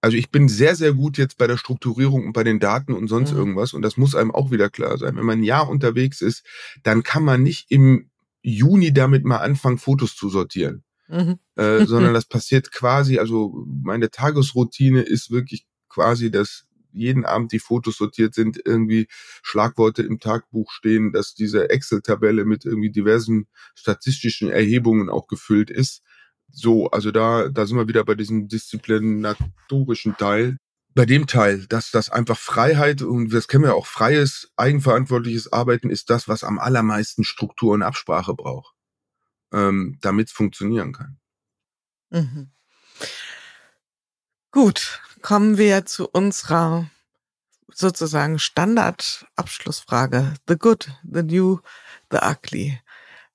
also 0.00 0.16
ich 0.16 0.30
bin 0.30 0.48
sehr, 0.48 0.74
sehr 0.74 0.92
gut 0.92 1.18
jetzt 1.18 1.38
bei 1.38 1.46
der 1.46 1.56
Strukturierung 1.56 2.26
und 2.26 2.32
bei 2.32 2.44
den 2.44 2.58
Daten 2.58 2.92
und 2.92 3.08
sonst 3.08 3.32
mhm. 3.32 3.38
irgendwas. 3.38 3.72
Und 3.72 3.82
das 3.82 3.96
muss 3.96 4.14
einem 4.14 4.32
auch 4.32 4.50
wieder 4.50 4.70
klar 4.70 4.98
sein. 4.98 5.16
Wenn 5.16 5.26
man 5.26 5.40
ein 5.40 5.44
Jahr 5.44 5.68
unterwegs 5.68 6.20
ist, 6.20 6.44
dann 6.82 7.02
kann 7.02 7.22
man 7.22 7.42
nicht 7.42 7.70
im 7.70 8.10
Juni 8.42 8.92
damit 8.92 9.24
mal 9.24 9.38
anfangen, 9.38 9.78
Fotos 9.78 10.16
zu 10.16 10.28
sortieren. 10.28 10.84
Mhm. 11.08 11.38
Äh, 11.56 11.84
sondern 11.86 12.14
das 12.14 12.26
passiert 12.26 12.72
quasi, 12.72 13.18
also 13.18 13.64
meine 13.66 14.10
Tagesroutine 14.10 15.02
ist 15.02 15.30
wirklich 15.30 15.66
quasi 15.88 16.30
das 16.30 16.67
jeden 16.92 17.24
Abend 17.24 17.52
die 17.52 17.58
Fotos 17.58 17.96
sortiert 17.96 18.34
sind, 18.34 18.60
irgendwie 18.64 19.08
Schlagworte 19.42 20.02
im 20.02 20.20
Tagbuch 20.20 20.70
stehen, 20.72 21.12
dass 21.12 21.34
diese 21.34 21.70
Excel-Tabelle 21.70 22.44
mit 22.44 22.64
irgendwie 22.64 22.90
diversen 22.90 23.46
statistischen 23.74 24.50
Erhebungen 24.50 25.10
auch 25.10 25.26
gefüllt 25.26 25.70
ist. 25.70 26.02
So, 26.50 26.90
also 26.90 27.10
da, 27.10 27.48
da 27.48 27.66
sind 27.66 27.76
wir 27.76 27.88
wieder 27.88 28.04
bei 28.04 28.14
diesem 28.14 28.48
disziplinatorischen 28.48 30.16
Teil. 30.16 30.58
Bei 30.94 31.04
dem 31.04 31.26
Teil, 31.26 31.66
dass 31.66 31.90
das 31.90 32.10
einfach 32.10 32.38
Freiheit 32.38 33.02
und 33.02 33.32
das 33.32 33.46
kennen 33.46 33.64
wir 33.64 33.74
auch, 33.74 33.86
freies, 33.86 34.50
eigenverantwortliches 34.56 35.52
Arbeiten 35.52 35.90
ist 35.90 36.10
das, 36.10 36.26
was 36.26 36.42
am 36.42 36.58
allermeisten 36.58 37.24
Struktur 37.24 37.74
und 37.74 37.82
Absprache 37.82 38.34
braucht, 38.34 38.74
ähm, 39.52 39.98
damit 40.00 40.28
es 40.28 40.32
funktionieren 40.32 40.92
kann. 40.92 41.18
Mhm. 42.10 42.50
Gut, 44.50 45.02
kommen 45.22 45.58
wir 45.58 45.84
zu 45.86 46.08
unserer 46.08 46.90
sozusagen 47.72 48.38
Standardabschlussfrage. 48.38 50.34
The 50.48 50.56
good, 50.56 50.90
the 51.10 51.22
new, 51.22 51.60
the 52.10 52.18
ugly. 52.22 52.80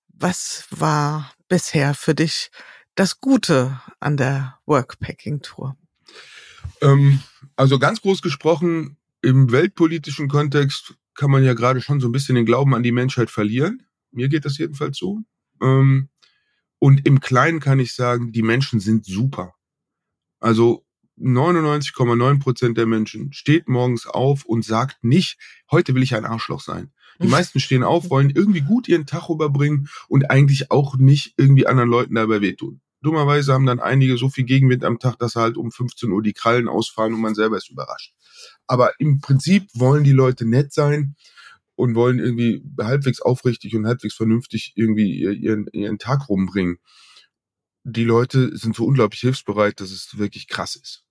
Was 0.09 0.67
war 0.69 1.33
bisher 1.47 1.93
für 1.93 2.15
dich 2.15 2.51
das 2.95 3.19
Gute 3.21 3.81
an 3.99 4.17
der 4.17 4.59
Workpacking-Tour? 4.65 5.77
Ähm, 6.81 7.21
also 7.55 7.79
ganz 7.79 8.01
groß 8.01 8.21
gesprochen, 8.21 8.97
im 9.21 9.51
weltpolitischen 9.51 10.27
Kontext 10.27 10.95
kann 11.15 11.31
man 11.31 11.43
ja 11.43 11.53
gerade 11.53 11.81
schon 11.81 11.99
so 11.99 12.07
ein 12.07 12.11
bisschen 12.11 12.35
den 12.35 12.45
Glauben 12.45 12.75
an 12.75 12.83
die 12.83 12.91
Menschheit 12.91 13.29
verlieren. 13.29 13.85
Mir 14.11 14.29
geht 14.29 14.45
das 14.45 14.57
jedenfalls 14.57 14.97
so. 14.97 15.19
Ähm, 15.61 16.09
und 16.79 17.05
im 17.07 17.19
Kleinen 17.21 17.59
kann 17.59 17.79
ich 17.79 17.93
sagen, 17.93 18.31
die 18.31 18.41
Menschen 18.41 18.79
sind 18.79 19.05
super. 19.05 19.55
Also 20.39 20.82
99,9 21.19 22.39
Prozent 22.39 22.77
der 22.77 22.85
Menschen 22.85 23.33
steht 23.33 23.67
morgens 23.67 24.07
auf 24.07 24.45
und 24.45 24.65
sagt 24.65 25.03
nicht, 25.03 25.37
heute 25.69 25.93
will 25.95 26.03
ich 26.03 26.15
ein 26.15 26.25
Arschloch 26.25 26.61
sein. 26.61 26.91
Die 27.21 27.27
meisten 27.27 27.59
stehen 27.59 27.83
auf, 27.83 28.09
wollen 28.09 28.31
irgendwie 28.31 28.61
gut 28.61 28.87
ihren 28.87 29.05
Tag 29.05 29.29
überbringen 29.29 29.87
und 30.07 30.31
eigentlich 30.31 30.71
auch 30.71 30.97
nicht 30.97 31.35
irgendwie 31.37 31.67
anderen 31.67 31.89
Leuten 31.89 32.15
dabei 32.15 32.41
wehtun. 32.41 32.81
Dummerweise 33.01 33.53
haben 33.53 33.65
dann 33.65 33.79
einige 33.79 34.17
so 34.17 34.29
viel 34.29 34.45
Gegenwind 34.45 34.83
am 34.83 34.97
Tag, 34.97 35.19
dass 35.19 35.35
halt 35.35 35.57
um 35.57 35.71
15 35.71 36.09
Uhr 36.09 36.23
die 36.23 36.33
Krallen 36.33 36.67
ausfahren 36.67 37.13
und 37.13 37.21
man 37.21 37.35
selber 37.35 37.57
ist 37.57 37.69
überrascht. 37.69 38.13
Aber 38.65 38.99
im 38.99 39.19
Prinzip 39.19 39.67
wollen 39.73 40.03
die 40.03 40.13
Leute 40.13 40.45
nett 40.45 40.73
sein 40.73 41.15
und 41.75 41.95
wollen 41.95 42.19
irgendwie 42.19 42.63
halbwegs 42.79 43.21
aufrichtig 43.21 43.75
und 43.75 43.85
halbwegs 43.85 44.15
vernünftig 44.15 44.73
irgendwie 44.75 45.21
ihren, 45.21 45.67
ihren 45.73 45.99
Tag 45.99 46.29
rumbringen. 46.29 46.77
die 47.83 48.05
Leute 48.05 48.55
sind 48.57 48.75
so 48.75 48.85
unglaublich 48.85 49.19
hilfsbereit, 49.19 49.81
dass 49.81 49.91
es 49.91 50.17
wirklich 50.17 50.47
krass 50.47 50.77
ist. 50.77 51.02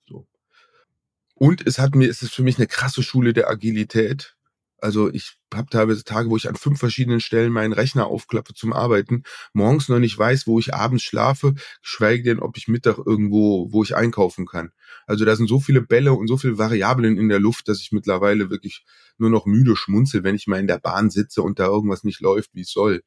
Und 1.43 1.67
es 1.67 1.81
hat 1.81 1.97
mir, 1.97 2.09
es 2.09 2.23
ist 2.23 2.33
für 2.33 2.45
mich 2.45 2.59
eine 2.59 2.69
krasse 2.69 3.03
Schule 3.03 3.33
der 3.33 3.51
Agilität. 3.51 4.37
Also 4.79 5.13
ich 5.13 5.39
habe 5.53 5.69
teilweise 5.69 6.05
Tage, 6.05 6.31
wo 6.31 6.37
ich 6.37 6.49
an 6.49 6.55
fünf 6.55 6.79
verschiedenen 6.79 7.19
Stellen 7.19 7.51
meinen 7.51 7.73
Rechner 7.73 8.07
aufklappe 8.07 8.55
zum 8.55 8.73
Arbeiten, 8.73 9.25
morgens 9.53 9.89
noch 9.89 9.99
nicht 9.99 10.17
weiß, 10.17 10.47
wo 10.47 10.61
ich 10.61 10.73
abends 10.73 11.03
schlafe, 11.03 11.55
geschweige 11.83 12.23
denn, 12.23 12.39
ob 12.39 12.57
ich 12.57 12.69
Mittag 12.69 12.99
irgendwo, 13.05 13.73
wo 13.73 13.83
ich 13.83 13.97
einkaufen 13.97 14.47
kann. 14.47 14.71
Also 15.09 15.25
da 15.25 15.35
sind 15.35 15.49
so 15.49 15.59
viele 15.59 15.83
Bälle 15.83 16.13
und 16.13 16.29
so 16.29 16.37
viele 16.37 16.59
Variablen 16.59 17.19
in 17.19 17.29
der 17.29 17.41
Luft, 17.41 17.67
dass 17.67 17.81
ich 17.81 17.91
mittlerweile 17.91 18.49
wirklich 18.49 18.85
nur 19.19 19.31
noch 19.31 19.45
müde 19.45 19.75
schmunzel, 19.75 20.23
wenn 20.23 20.37
ich 20.37 20.47
mal 20.47 20.61
in 20.61 20.69
der 20.69 20.79
Bahn 20.79 21.11
sitze 21.11 21.43
und 21.43 21.59
da 21.59 21.67
irgendwas 21.67 22.05
nicht 22.05 22.21
läuft, 22.21 22.55
wie 22.55 22.61
es 22.61 22.71
soll. 22.71 23.03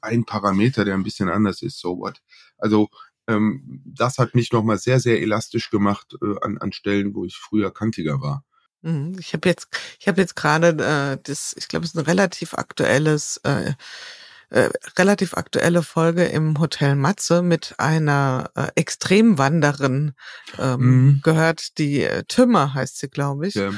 Ein 0.00 0.24
Parameter, 0.26 0.84
der 0.84 0.94
ein 0.94 1.02
bisschen 1.02 1.28
anders 1.28 1.60
ist, 1.62 1.80
so 1.80 1.98
what. 1.98 2.22
Also 2.56 2.88
ähm, 3.28 3.82
das 3.84 4.18
hat 4.18 4.34
mich 4.34 4.52
nochmal 4.52 4.78
sehr, 4.78 5.00
sehr 5.00 5.20
elastisch 5.20 5.70
gemacht 5.70 6.16
äh, 6.22 6.34
an, 6.42 6.58
an 6.58 6.72
Stellen, 6.72 7.14
wo 7.14 7.24
ich 7.24 7.36
früher 7.36 7.72
kantiger 7.72 8.20
war. 8.20 8.44
Mhm. 8.82 9.16
Ich 9.18 9.32
habe 9.32 9.48
jetzt, 9.48 9.68
ich 10.00 10.08
habe 10.08 10.20
jetzt 10.20 10.36
gerade 10.36 10.68
äh, 10.68 11.18
das, 11.22 11.54
ich 11.56 11.68
glaube, 11.68 11.84
es 11.84 11.92
ist 11.92 11.98
ein 11.98 12.04
relativ 12.04 12.54
aktuelles, 12.54 13.38
äh, 13.44 13.72
äh, 14.50 14.68
relativ 14.98 15.34
aktuelle 15.34 15.82
Folge 15.82 16.24
im 16.24 16.58
Hotel 16.58 16.94
Matze 16.94 17.42
mit 17.42 17.74
einer 17.78 18.50
äh, 18.54 18.68
Extremwanderin 18.74 20.12
ähm, 20.58 20.80
mhm. 20.80 21.20
gehört, 21.22 21.78
die 21.78 22.02
äh, 22.02 22.24
Tümmer 22.24 22.74
heißt 22.74 22.98
sie, 22.98 23.08
glaube 23.08 23.46
ich. 23.46 23.54
Ja. 23.54 23.70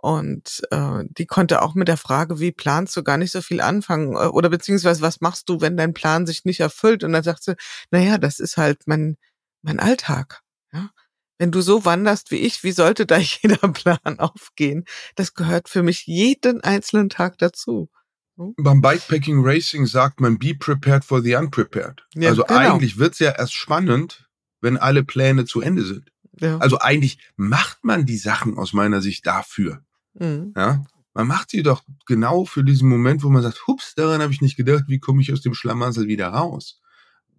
Und 0.00 0.62
äh, 0.70 1.04
die 1.08 1.26
konnte 1.26 1.60
auch 1.60 1.74
mit 1.74 1.88
der 1.88 1.96
Frage, 1.96 2.38
wie 2.38 2.52
planst 2.52 2.96
du, 2.96 3.02
gar 3.02 3.16
nicht 3.16 3.32
so 3.32 3.42
viel 3.42 3.60
anfangen. 3.60 4.14
Äh, 4.14 4.28
oder 4.28 4.48
beziehungsweise, 4.48 5.02
was 5.02 5.20
machst 5.20 5.48
du, 5.48 5.60
wenn 5.60 5.76
dein 5.76 5.92
Plan 5.92 6.24
sich 6.24 6.44
nicht 6.44 6.60
erfüllt? 6.60 7.02
Und 7.02 7.12
dann 7.12 7.24
sagt 7.24 7.42
sie, 7.42 7.56
naja, 7.90 8.16
das 8.16 8.38
ist 8.38 8.56
halt 8.56 8.82
mein, 8.86 9.16
mein 9.62 9.80
Alltag. 9.80 10.42
Ja? 10.72 10.90
Wenn 11.38 11.50
du 11.50 11.60
so 11.62 11.84
wanderst 11.84 12.30
wie 12.30 12.36
ich, 12.36 12.62
wie 12.62 12.70
sollte 12.70 13.06
da 13.06 13.16
jeder 13.42 13.68
Plan 13.72 14.18
aufgehen? 14.18 14.84
Das 15.16 15.34
gehört 15.34 15.68
für 15.68 15.82
mich 15.82 16.06
jeden 16.06 16.60
einzelnen 16.62 17.08
Tag 17.08 17.38
dazu. 17.38 17.90
Hm? 18.36 18.54
Beim 18.56 18.80
Bikepacking 18.80 19.44
Racing 19.44 19.86
sagt 19.86 20.20
man, 20.20 20.38
be 20.38 20.54
prepared 20.54 21.04
for 21.04 21.20
the 21.20 21.34
unprepared. 21.34 22.06
Ja, 22.14 22.30
also 22.30 22.44
genau. 22.44 22.60
eigentlich 22.60 22.98
wird's 22.98 23.18
ja 23.18 23.32
erst 23.32 23.54
spannend, 23.54 24.28
wenn 24.60 24.76
alle 24.76 25.02
Pläne 25.02 25.44
zu 25.44 25.60
Ende 25.60 25.84
sind. 25.84 26.12
Ja. 26.40 26.58
Also 26.58 26.78
eigentlich 26.78 27.18
macht 27.36 27.84
man 27.84 28.06
die 28.06 28.16
Sachen 28.18 28.56
aus 28.56 28.72
meiner 28.72 29.02
Sicht 29.02 29.26
dafür. 29.26 29.82
Mhm. 30.18 30.52
Ja, 30.56 30.84
man 31.14 31.26
macht 31.26 31.50
sie 31.50 31.62
doch 31.62 31.82
genau 32.06 32.44
für 32.44 32.64
diesen 32.64 32.88
Moment, 32.88 33.22
wo 33.22 33.28
man 33.28 33.42
sagt, 33.42 33.66
hups, 33.66 33.94
daran 33.94 34.22
habe 34.22 34.32
ich 34.32 34.40
nicht 34.40 34.56
gedacht, 34.56 34.84
wie 34.88 34.98
komme 34.98 35.20
ich 35.22 35.32
aus 35.32 35.40
dem 35.40 35.54
Schlamassel 35.54 36.06
wieder 36.06 36.28
raus? 36.28 36.80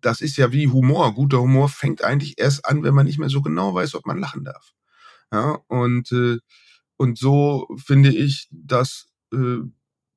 das 0.01 0.21
ist 0.21 0.37
ja 0.37 0.51
wie 0.51 0.67
Humor. 0.67 1.13
Guter 1.13 1.39
Humor 1.39 1.69
fängt 1.69 2.03
eigentlich 2.03 2.37
erst 2.37 2.65
an, 2.65 2.83
wenn 2.83 2.93
man 2.93 3.05
nicht 3.05 3.19
mehr 3.19 3.29
so 3.29 3.41
genau 3.41 3.73
weiß, 3.73 3.95
ob 3.95 4.05
man 4.05 4.19
lachen 4.19 4.43
darf. 4.43 4.73
Ja, 5.31 5.59
und, 5.67 6.11
äh, 6.11 6.37
und 6.97 7.17
so 7.17 7.67
finde 7.77 8.09
ich, 8.09 8.47
dass 8.51 9.09
äh, 9.33 9.59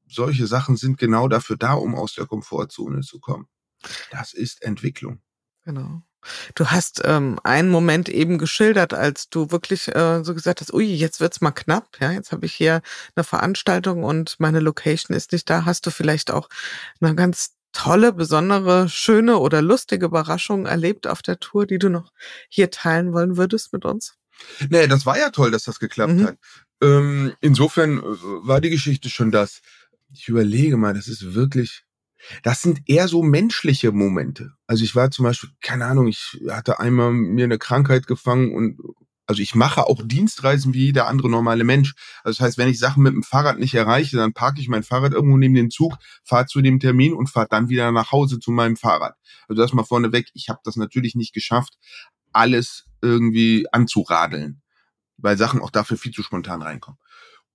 solche 0.09 0.47
Sachen 0.47 0.77
sind 0.77 0.99
genau 0.99 1.29
dafür 1.29 1.57
da, 1.57 1.75
um 1.75 1.95
aus 1.95 2.15
der 2.15 2.27
Komfortzone 2.27 3.01
zu 3.01 3.21
kommen. 3.21 3.47
Das 4.11 4.33
ist 4.33 4.63
Entwicklung. 4.63 5.21
Genau. 5.65 6.03
Du 6.55 6.67
hast 6.67 7.03
ähm, 7.05 7.39
einen 7.45 7.71
Moment 7.71 8.09
eben 8.09 8.39
geschildert, 8.39 8.95
als 8.95 9.29
du 9.29 9.51
wirklich 9.51 9.89
äh, 9.95 10.23
so 10.25 10.35
gesagt 10.35 10.61
hast, 10.61 10.73
ui, 10.73 10.85
jetzt 10.85 11.21
wird's 11.21 11.41
mal 11.41 11.51
knapp, 11.51 11.99
ja, 12.01 12.13
jetzt 12.13 12.33
habe 12.33 12.47
ich 12.47 12.55
hier 12.55 12.83
eine 13.15 13.25
Veranstaltung 13.25 14.05
und 14.05 14.37
meine 14.39 14.61
Location 14.61 15.17
ist 15.17 15.33
nicht 15.33 15.49
da. 15.51 15.65
Hast 15.65 15.87
du 15.87 15.91
vielleicht 15.91 16.31
auch 16.31 16.49
eine 17.01 17.15
ganz 17.15 17.53
tolle, 17.73 18.13
besondere, 18.13 18.89
schöne 18.89 19.39
oder 19.39 19.63
lustige 19.63 20.07
Überraschung 20.07 20.67
erlebt 20.67 21.07
auf 21.07 21.23
der 21.23 21.41
Tour, 21.41 21.67
die 21.67 21.79
du 21.79 21.89
noch 21.89 22.13
hier 22.49 22.71
teilen 22.71 23.13
wollen 23.13 23.37
würdest 23.37 23.73
mit 23.73 23.85
uns? 23.85 24.15
Nee, 24.69 24.87
das 24.87 25.07
war 25.07 25.19
ja 25.19 25.31
toll, 25.31 25.51
dass 25.51 25.65
das 25.65 25.79
geklappt 25.79 26.15
mhm. 26.15 26.27
hat. 26.27 26.37
Ähm, 26.83 27.33
insofern 27.41 27.99
äh, 27.99 28.03
war 28.03 28.61
die 28.61 28.71
Geschichte 28.71 29.09
schon 29.09 29.31
das. 29.31 29.61
Ich 30.13 30.29
überlege 30.29 30.77
mal, 30.77 30.95
das 30.95 31.09
ist 31.09 31.35
wirklich, 31.35 31.85
das 32.43 32.63
sind 32.63 32.83
eher 32.87 33.09
so 33.09 33.23
menschliche 33.23 33.93
Momente. 33.93 34.53
Also 34.67 34.85
ich 34.85 34.95
war 34.95 35.11
zum 35.11 35.25
Beispiel, 35.25 35.51
keine 35.61 35.87
Ahnung, 35.87 36.09
ich 36.09 36.41
hatte 36.49 36.81
einmal 36.81 37.13
mir 37.13 37.45
eine 37.45 37.59
Krankheit 37.59 38.07
gefangen 38.07 38.55
und 38.55 38.79
also 39.27 39.41
ich 39.41 39.55
mache 39.55 39.87
auch 39.87 40.03
Dienstreisen 40.05 40.75
wie 40.75 40.87
jeder 40.87 41.07
andere 41.07 41.31
normale 41.31 41.65
Mensch. 41.65 41.95
Also 42.25 42.39
das 42.39 42.47
heißt, 42.47 42.59
wenn 42.59 42.69
ich 42.69 42.79
Sachen 42.79 43.03
mit 43.03 43.15
dem 43.15 43.23
Fahrrad 43.23 43.59
nicht 43.59 43.75
erreiche, 43.75 44.17
dann 44.17 44.33
parke 44.33 44.61
ich 44.61 44.69
mein 44.69 44.83
Fahrrad 44.83 45.13
irgendwo 45.13 45.37
neben 45.37 45.55
den 45.55 45.71
Zug, 45.71 45.97
fahre 46.25 46.47
zu 46.47 46.61
dem 46.61 46.81
Termin 46.81 47.15
und 47.15 47.31
fahre 47.31 47.47
dann 47.49 47.69
wieder 47.69 47.93
nach 47.93 48.13
Hause 48.13 48.41
zu 48.41 48.51
meinem 48.51 48.77
Fahrrad. 48.77 49.15
Also 49.49 49.63
das 49.63 49.73
mal 49.73 49.85
vorneweg, 49.85 50.29
ich 50.35 50.49
habe 50.49 50.61
das 50.65 50.77
natürlich 50.77 51.15
nicht 51.15 51.33
geschafft, 51.33 51.79
alles 52.33 52.85
irgendwie 53.01 53.67
anzuradeln, 53.73 54.63
weil 55.17 55.37
Sachen 55.37 55.61
auch 55.61 55.71
dafür 55.71 55.97
viel 55.97 56.13
zu 56.13 56.23
spontan 56.23 56.63
reinkommen. 56.63 56.99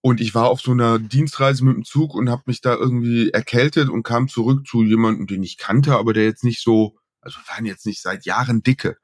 Und 0.07 0.21
ich 0.21 0.34
war 0.34 0.47
auf 0.47 0.61
so 0.61 0.71
einer 0.71 0.99
Dienstreise 0.99 1.65
mit 1.65 1.75
dem 1.75 1.84
Zug 1.84 2.15
und 2.15 2.29
habe 2.29 2.43
mich 2.45 2.61
da 2.61 2.73
irgendwie 2.73 3.31
erkältet 3.31 3.89
und 3.89 4.03
kam 4.03 4.29
zurück 4.29 4.65
zu 4.65 4.81
jemandem, 4.81 5.27
den 5.27 5.43
ich 5.43 5.57
kannte, 5.57 5.97
aber 5.97 6.13
der 6.13 6.23
jetzt 6.23 6.45
nicht 6.45 6.63
so, 6.63 6.95
also 7.19 7.38
waren 7.49 7.65
jetzt 7.65 7.85
nicht 7.85 8.01
seit 8.01 8.25
Jahren 8.25 8.63
dicke. 8.63 8.95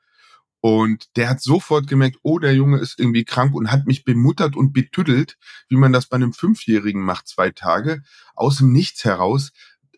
Und 0.61 1.13
der 1.17 1.29
hat 1.29 1.41
sofort 1.41 1.87
gemerkt, 1.87 2.19
oh, 2.23 2.39
der 2.39 2.55
Junge 2.55 2.77
ist 2.77 2.97
irgendwie 2.97 3.25
krank 3.25 3.53
und 3.53 3.69
hat 3.69 3.85
mich 3.85 4.05
bemuttert 4.05 4.55
und 4.55 4.71
betüdelt, 4.71 5.37
wie 5.67 5.75
man 5.75 5.91
das 5.91 6.05
bei 6.05 6.15
einem 6.15 6.31
Fünfjährigen 6.31 7.01
macht, 7.01 7.27
zwei 7.27 7.49
Tage, 7.49 8.01
aus 8.33 8.59
dem 8.59 8.71
Nichts 8.71 9.03
heraus. 9.03 9.51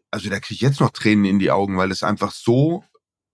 Also 0.09 0.31
da 0.31 0.39
kriege 0.39 0.55
ich 0.55 0.61
jetzt 0.61 0.79
noch 0.79 0.89
Tränen 0.89 1.25
in 1.25 1.37
die 1.37 1.51
Augen, 1.51 1.77
weil 1.77 1.91
es 1.91 2.01
einfach 2.01 2.31
so 2.31 2.83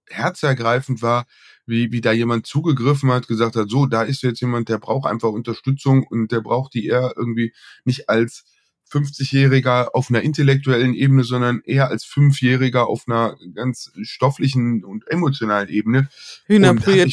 herzergreifend 0.10 1.02
war, 1.02 1.26
wie, 1.72 1.91
wie 1.91 2.02
da 2.02 2.11
jemand 2.11 2.45
zugegriffen 2.45 3.10
hat, 3.11 3.27
gesagt 3.27 3.56
hat, 3.56 3.69
so, 3.69 3.88
da 3.88 4.03
ist 4.03 4.22
jetzt 4.22 4.41
jemand, 4.41 4.69
der 4.69 4.77
braucht 4.77 5.10
einfach 5.10 5.30
Unterstützung 5.30 6.06
und 6.06 6.31
der 6.31 6.41
braucht 6.41 6.76
die 6.76 6.85
eher 6.85 7.14
irgendwie 7.15 7.53
nicht 7.85 8.10
als 8.10 8.43
50-Jähriger 8.91 9.88
auf 9.93 10.10
einer 10.10 10.22
intellektuellen 10.22 10.93
Ebene, 10.93 11.23
sondern 11.23 11.61
eher 11.64 11.88
als 11.88 12.03
Fünfjähriger 12.03 12.88
auf 12.88 13.06
einer 13.07 13.38
ganz 13.56 13.91
stofflichen 14.02 14.84
und 14.84 15.07
emotionalen 15.07 15.69
Ebene. 15.69 16.10
Hühnerbrühe 16.45 17.07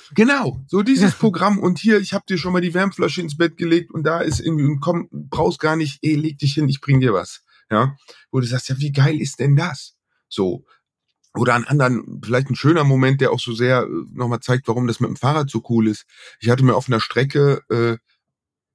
Genau, 0.14 0.60
so 0.66 0.82
dieses 0.82 1.12
ja. 1.12 1.18
Programm. 1.18 1.58
Und 1.58 1.78
hier, 1.78 2.00
ich 2.00 2.12
habe 2.12 2.24
dir 2.28 2.38
schon 2.38 2.52
mal 2.52 2.60
die 2.60 2.74
Wärmflasche 2.74 3.20
ins 3.20 3.36
Bett 3.36 3.56
gelegt 3.56 3.92
und 3.92 4.02
da 4.02 4.20
ist 4.20 4.40
irgendwie, 4.40 4.76
komm, 4.80 5.08
brauchst 5.12 5.60
gar 5.60 5.76
nicht, 5.76 6.00
ey, 6.02 6.16
leg 6.16 6.38
dich 6.38 6.54
hin, 6.54 6.68
ich 6.68 6.80
bring 6.80 7.00
dir 7.00 7.14
was. 7.14 7.44
Ja, 7.70 7.96
wo 8.30 8.40
du 8.40 8.46
sagst, 8.46 8.68
ja, 8.68 8.78
wie 8.78 8.92
geil 8.92 9.20
ist 9.20 9.38
denn 9.38 9.56
das? 9.56 9.96
So. 10.28 10.64
Oder 11.36 11.54
an 11.54 11.64
anderen, 11.64 12.20
vielleicht 12.24 12.48
ein 12.48 12.54
schöner 12.54 12.84
Moment, 12.84 13.20
der 13.20 13.32
auch 13.32 13.40
so 13.40 13.52
sehr 13.52 13.82
äh, 13.82 13.88
nochmal 14.12 14.40
zeigt, 14.40 14.68
warum 14.68 14.86
das 14.86 15.00
mit 15.00 15.08
dem 15.08 15.16
Fahrrad 15.16 15.50
so 15.50 15.62
cool 15.68 15.88
ist. 15.88 16.06
Ich 16.40 16.48
hatte 16.48 16.64
mir 16.64 16.76
auf 16.76 16.88
einer 16.88 17.00
Strecke 17.00 17.62
äh, 17.70 17.96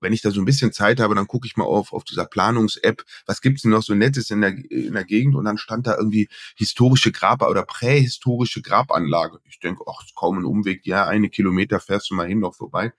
wenn 0.01 0.13
ich 0.13 0.21
da 0.21 0.31
so 0.31 0.41
ein 0.41 0.45
bisschen 0.45 0.71
Zeit 0.71 0.99
habe, 0.99 1.15
dann 1.15 1.27
gucke 1.27 1.47
ich 1.47 1.57
mal 1.57 1.65
auf, 1.65 1.93
auf 1.93 2.03
dieser 2.03 2.25
Planungs-App, 2.25 3.03
was 3.25 3.41
gibt's 3.41 3.63
denn 3.63 3.71
noch 3.71 3.83
so 3.83 3.93
Nettes 3.93 4.29
in 4.29 4.41
der, 4.41 4.51
in 4.71 4.93
der 4.93 5.03
Gegend 5.03 5.35
und 5.35 5.45
dann 5.45 5.57
stand 5.57 5.87
da 5.87 5.95
irgendwie 5.97 6.29
historische 6.55 7.11
Grab- 7.11 7.41
oder 7.41 7.63
prähistorische 7.63 8.61
Grabanlage. 8.61 9.39
Ich 9.45 9.59
denke, 9.59 9.83
ach, 9.87 10.03
ist 10.03 10.15
kaum 10.15 10.39
ein 10.39 10.45
Umweg, 10.45 10.85
ja, 10.85 11.05
eine 11.05 11.29
Kilometer 11.29 11.79
fährst 11.79 12.09
du 12.09 12.15
mal 12.15 12.27
hin 12.27 12.39
noch 12.39 12.55
vorbei. 12.55 12.93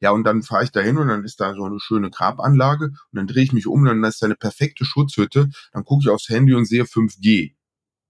Ja, 0.00 0.10
und 0.10 0.24
dann 0.24 0.42
fahre 0.42 0.64
ich 0.64 0.70
da 0.70 0.80
hin 0.80 0.96
und 0.96 1.08
dann 1.08 1.24
ist 1.24 1.40
da 1.40 1.54
so 1.54 1.64
eine 1.64 1.80
schöne 1.80 2.10
Grabanlage 2.10 2.86
und 2.86 2.96
dann 3.12 3.26
drehe 3.26 3.44
ich 3.44 3.52
mich 3.52 3.66
um, 3.66 3.84
dann 3.84 4.02
ist 4.04 4.22
da 4.22 4.26
eine 4.26 4.36
perfekte 4.36 4.84
Schutzhütte, 4.84 5.50
dann 5.72 5.84
gucke 5.84 6.04
ich 6.04 6.08
aufs 6.08 6.28
Handy 6.28 6.54
und 6.54 6.64
sehe 6.64 6.84
5G. 6.84 7.57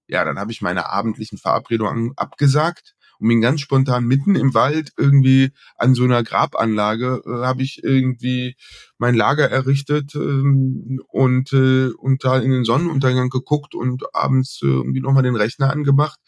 Ja, 0.09 0.25
dann 0.25 0.39
habe 0.39 0.53
ich 0.53 0.63
meine 0.63 0.89
abendlichen 0.89 1.39
Verabredungen 1.39 2.13
abgesagt 2.17 2.95
und 3.19 3.29
bin 3.29 3.41
ganz 3.41 3.61
spontan 3.61 4.05
mitten 4.05 4.37
im 4.37 4.55
Wald 4.55 4.93
irgendwie 4.97 5.53
an 5.77 5.95
so 5.95 6.05
einer 6.05 6.23
Grabanlage 6.23 7.23
äh, 7.27 7.45
habe 7.45 7.63
ich 7.63 7.83
irgendwie 7.83 8.57
mein 8.97 9.15
Lager 9.15 9.51
errichtet 9.51 10.15
ähm, 10.15 11.01
und 11.09 11.53
äh, 11.53 11.89
und 11.89 12.25
da 12.25 12.39
in 12.39 12.51
den 12.51 12.65
Sonnenuntergang 12.65 13.29
geguckt 13.29 13.75
und 13.75 14.03
abends 14.15 14.61
äh, 14.63 14.67
irgendwie 14.67 15.01
nochmal 15.01 15.23
den 15.23 15.37
Rechner 15.37 15.71
angemacht. 15.71 16.19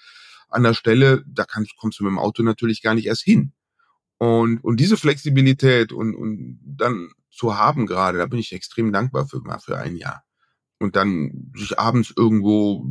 An 0.48 0.64
der 0.64 0.74
Stelle, 0.74 1.22
da 1.26 1.44
kannst, 1.44 1.76
kommst 1.76 2.00
du 2.00 2.04
mit 2.04 2.10
dem 2.10 2.18
Auto 2.18 2.42
natürlich 2.42 2.82
gar 2.82 2.94
nicht 2.94 3.06
erst 3.06 3.22
hin. 3.22 3.52
Und, 4.18 4.62
und 4.62 4.80
diese 4.80 4.96
Flexibilität 4.96 5.92
und, 5.92 6.14
und 6.14 6.60
dann 6.62 7.10
zu 7.30 7.56
haben 7.56 7.86
gerade, 7.86 8.18
da 8.18 8.26
bin 8.26 8.40
ich 8.40 8.52
extrem 8.52 8.92
dankbar 8.92 9.26
für, 9.26 9.40
mal 9.40 9.60
für 9.60 9.78
ein 9.78 9.96
Jahr. 9.96 10.24
Und 10.78 10.96
dann 10.96 11.52
sich 11.56 11.78
abends 11.78 12.12
irgendwo 12.14 12.84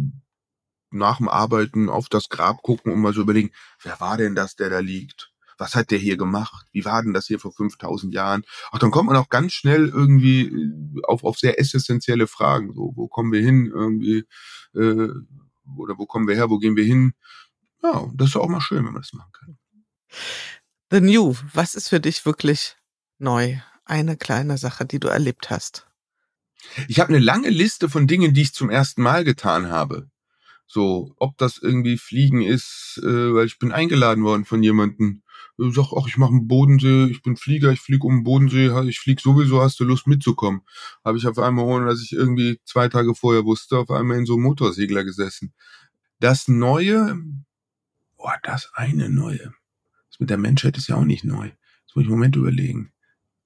nach 0.91 1.17
dem 1.17 1.29
Arbeiten 1.29 1.89
auf 1.89 2.09
das 2.09 2.29
Grab 2.29 2.61
gucken 2.61 2.91
und 2.91 2.99
mal 2.99 3.13
so 3.13 3.21
überlegen, 3.21 3.51
wer 3.83 3.99
war 3.99 4.17
denn 4.17 4.35
das, 4.35 4.55
der 4.55 4.69
da 4.69 4.79
liegt? 4.79 5.31
Was 5.57 5.75
hat 5.75 5.91
der 5.91 5.99
hier 5.99 6.15
gemacht? 6.15 6.67
Wie 6.71 6.85
war 6.85 7.03
denn 7.03 7.13
das 7.13 7.27
hier 7.27 7.39
vor 7.39 7.51
5000 7.51 8.13
Jahren? 8.13 8.43
Ach, 8.71 8.79
dann 8.79 8.91
kommt 8.91 9.07
man 9.07 9.17
auch 9.17 9.27
ganz 9.27 9.51
schnell 9.51 9.89
irgendwie 9.89 10.47
äh, 10.47 11.01
auf, 11.03 11.23
auf 11.23 11.37
sehr 11.37 11.59
essentielle 11.59 12.27
Fragen. 12.27 12.73
So, 12.73 12.93
wo 12.95 13.07
kommen 13.09 13.33
wir 13.33 13.41
hin? 13.41 13.69
Irgendwie, 13.73 14.25
äh, 14.73 15.09
oder 15.77 15.97
wo 15.97 16.05
kommen 16.05 16.27
wir 16.27 16.35
her? 16.35 16.49
Wo 16.49 16.59
gehen 16.59 16.77
wir 16.77 16.85
hin? 16.85 17.13
Ja, 17.83 18.09
das 18.15 18.29
ist 18.29 18.35
auch 18.37 18.47
mal 18.47 18.61
schön, 18.61 18.85
wenn 18.85 18.93
man 18.93 19.01
das 19.01 19.13
machen 19.13 19.31
kann. 19.33 19.57
The 20.91 21.01
New, 21.01 21.35
was 21.53 21.75
ist 21.75 21.89
für 21.89 21.99
dich 21.99 22.25
wirklich 22.25 22.77
neu? 23.17 23.57
Eine 23.85 24.17
kleine 24.17 24.57
Sache, 24.57 24.85
die 24.85 24.99
du 24.99 25.07
erlebt 25.07 25.49
hast. 25.49 25.87
Ich 26.87 26.99
habe 26.99 27.09
eine 27.09 27.23
lange 27.23 27.49
Liste 27.49 27.89
von 27.89 28.07
Dingen, 28.07 28.33
die 28.33 28.43
ich 28.43 28.53
zum 28.53 28.69
ersten 28.69 29.01
Mal 29.01 29.23
getan 29.23 29.69
habe. 29.69 30.09
So, 30.71 31.15
ob 31.17 31.35
das 31.39 31.57
irgendwie 31.57 31.97
Fliegen 31.97 32.43
ist, 32.43 33.01
äh, 33.03 33.33
weil 33.33 33.47
ich 33.47 33.57
bin 33.57 33.71
eingeladen 33.71 34.23
worden 34.23 34.45
von 34.45 34.61
jemandem. 34.61 35.23
Ich 35.57 35.73
sag, 35.73 35.91
ach, 35.97 36.07
ich 36.07 36.17
mache 36.17 36.29
einen 36.29 36.47
Bodensee, 36.47 37.05
ich 37.05 37.23
bin 37.23 37.37
Flieger, 37.37 37.71
ich 37.71 37.81
fliege 37.81 38.05
um 38.05 38.17
den 38.17 38.23
Bodensee, 38.23 38.69
ich 38.87 38.99
flieg 38.99 39.19
sowieso, 39.19 39.61
hast 39.61 39.79
du 39.79 39.83
Lust 39.83 40.05
mitzukommen? 40.05 40.61
Habe 41.03 41.17
ich 41.17 41.25
auf 41.25 41.39
einmal, 41.39 41.65
ohne 41.65 41.87
dass 41.87 42.03
ich 42.03 42.11
irgendwie 42.11 42.59
zwei 42.65 42.87
Tage 42.87 43.15
vorher 43.15 43.45
wusste, 43.45 43.79
auf 43.79 43.89
einmal 43.89 44.17
in 44.19 44.27
so 44.27 44.35
einem 44.35 44.43
Motorsegler 44.43 45.03
gesessen. 45.03 45.53
Das 46.19 46.47
Neue, 46.47 47.17
boah, 48.15 48.35
das 48.43 48.69
eine 48.75 49.09
Neue. 49.09 49.53
Das 50.11 50.19
mit 50.19 50.29
der 50.29 50.37
Menschheit 50.37 50.77
ist 50.77 50.87
ja 50.87 50.97
auch 50.97 51.03
nicht 51.03 51.23
neu. 51.23 51.49
Das 51.87 51.95
muss 51.95 52.03
ich 52.03 52.09
einen 52.09 52.19
Moment 52.19 52.35
überlegen. 52.35 52.93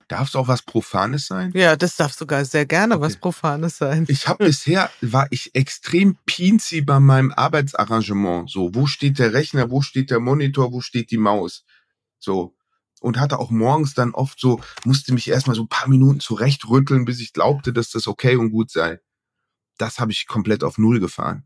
Darf 0.08 0.30
es 0.30 0.36
auch 0.36 0.48
was 0.48 0.62
Profanes 0.62 1.28
sein? 1.28 1.52
Ja, 1.56 1.76
das 1.76 1.96
darf 1.96 2.14
sogar 2.14 2.44
sehr 2.46 2.66
gerne 2.66 2.96
okay. 2.96 3.04
was 3.04 3.18
Profanes 3.18 3.78
sein. 3.78 4.06
Ich 4.08 4.28
habe 4.28 4.46
bisher, 4.46 4.90
war 5.02 5.28
ich 5.32 5.56
extrem 5.56 6.18
pinzy 6.26 6.82
bei 6.82 7.00
meinem 7.00 7.32
Arbeitsarrangement. 7.32 8.50
So, 8.50 8.74
wo 8.74 8.86
steht 8.86 9.20
der 9.20 9.34
Rechner, 9.34 9.72
wo 9.72 9.82
steht 9.82 10.12
der 10.12 10.20
Monitor, 10.20 10.72
wo 10.72 10.82
steht 10.82 11.12
die 11.12 11.18
Maus? 11.18 11.64
So. 12.20 12.56
Und 13.02 13.20
hatte 13.20 13.40
auch 13.40 13.52
morgens 13.52 13.94
dann 13.94 14.14
oft 14.14 14.40
so, 14.40 14.62
musste 14.86 15.14
mich 15.14 15.30
erstmal 15.30 15.56
so 15.56 15.64
ein 15.64 15.68
paar 15.70 15.90
Minuten 15.90 16.20
zurechtrütteln, 16.20 17.06
bis 17.06 17.20
ich 17.20 17.34
glaubte, 17.34 17.74
dass 17.74 17.90
das 17.90 18.08
okay 18.08 18.36
und 18.38 18.52
gut 18.52 18.72
sei. 18.72 19.00
Das 19.78 20.00
habe 20.00 20.12
ich 20.12 20.28
komplett 20.28 20.64
auf 20.64 20.78
Null 20.78 21.00
gefahren. 21.00 21.46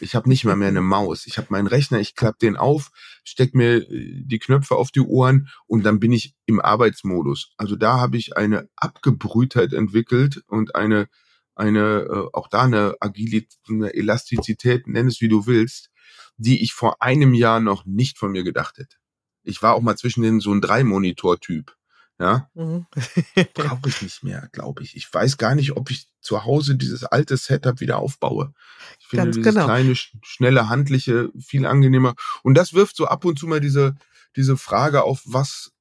Ich 0.00 0.14
habe 0.14 0.28
nicht 0.28 0.44
mal 0.44 0.56
mehr 0.56 0.68
eine 0.68 0.82
Maus. 0.82 1.26
Ich 1.26 1.38
habe 1.38 1.48
meinen 1.50 1.66
Rechner, 1.66 2.00
ich 2.00 2.14
klappe 2.14 2.38
den 2.42 2.56
auf, 2.56 2.90
steck 3.24 3.54
mir 3.54 3.76
äh, 3.76 4.22
die 4.24 4.38
Knöpfe 4.38 4.76
auf 4.76 4.90
die 4.90 5.00
Ohren 5.00 5.48
und 5.66 5.84
dann 5.84 6.00
bin 6.00 6.12
ich 6.12 6.34
im 6.46 6.60
Arbeitsmodus. 6.60 7.52
Also 7.56 7.76
da 7.76 7.98
habe 7.98 8.16
ich 8.16 8.36
eine 8.36 8.68
Abgebrühtheit 8.76 9.72
entwickelt 9.72 10.42
und 10.46 10.74
eine 10.74 11.08
eine 11.54 12.06
äh, 12.10 12.28
auch 12.32 12.48
da 12.48 12.62
eine 12.62 12.94
Agilität, 13.00 13.58
eine 13.68 13.92
Elastizität, 13.94 14.86
nenn 14.86 15.08
es 15.08 15.20
wie 15.20 15.28
du 15.28 15.46
willst, 15.46 15.90
die 16.36 16.62
ich 16.62 16.72
vor 16.72 17.02
einem 17.02 17.34
Jahr 17.34 17.60
noch 17.60 17.84
nicht 17.84 18.18
von 18.18 18.32
mir 18.32 18.44
gedacht 18.44 18.78
hätte. 18.78 18.96
Ich 19.42 19.62
war 19.62 19.74
auch 19.74 19.82
mal 19.82 19.96
zwischen 19.96 20.22
den 20.22 20.40
so 20.40 20.52
ein 20.52 20.60
Drei-Monitor-Typ. 20.60 21.74
Ja, 22.20 22.50
mhm. 22.52 22.84
brauche 23.54 23.88
ich 23.88 24.02
nicht 24.02 24.22
mehr, 24.22 24.50
glaube 24.52 24.82
ich. 24.82 24.94
Ich 24.94 25.12
weiß 25.12 25.38
gar 25.38 25.54
nicht, 25.54 25.72
ob 25.72 25.90
ich 25.90 26.06
zu 26.20 26.44
Hause 26.44 26.76
dieses 26.76 27.02
alte 27.02 27.38
Setup 27.38 27.80
wieder 27.80 27.96
aufbaue. 27.96 28.52
Ich 28.98 29.06
finde 29.06 29.24
Ganz 29.24 29.36
dieses 29.36 29.54
genau. 29.54 29.64
kleine, 29.64 29.96
schnelle, 29.96 30.68
handliche 30.68 31.30
viel 31.40 31.64
angenehmer. 31.64 32.14
Und 32.42 32.58
das 32.58 32.74
wirft 32.74 32.96
so 32.96 33.06
ab 33.06 33.24
und 33.24 33.38
zu 33.38 33.46
mal 33.46 33.60
diese, 33.60 33.96
diese 34.36 34.58
Frage 34.58 35.02
auf, 35.02 35.22
was, 35.24 35.72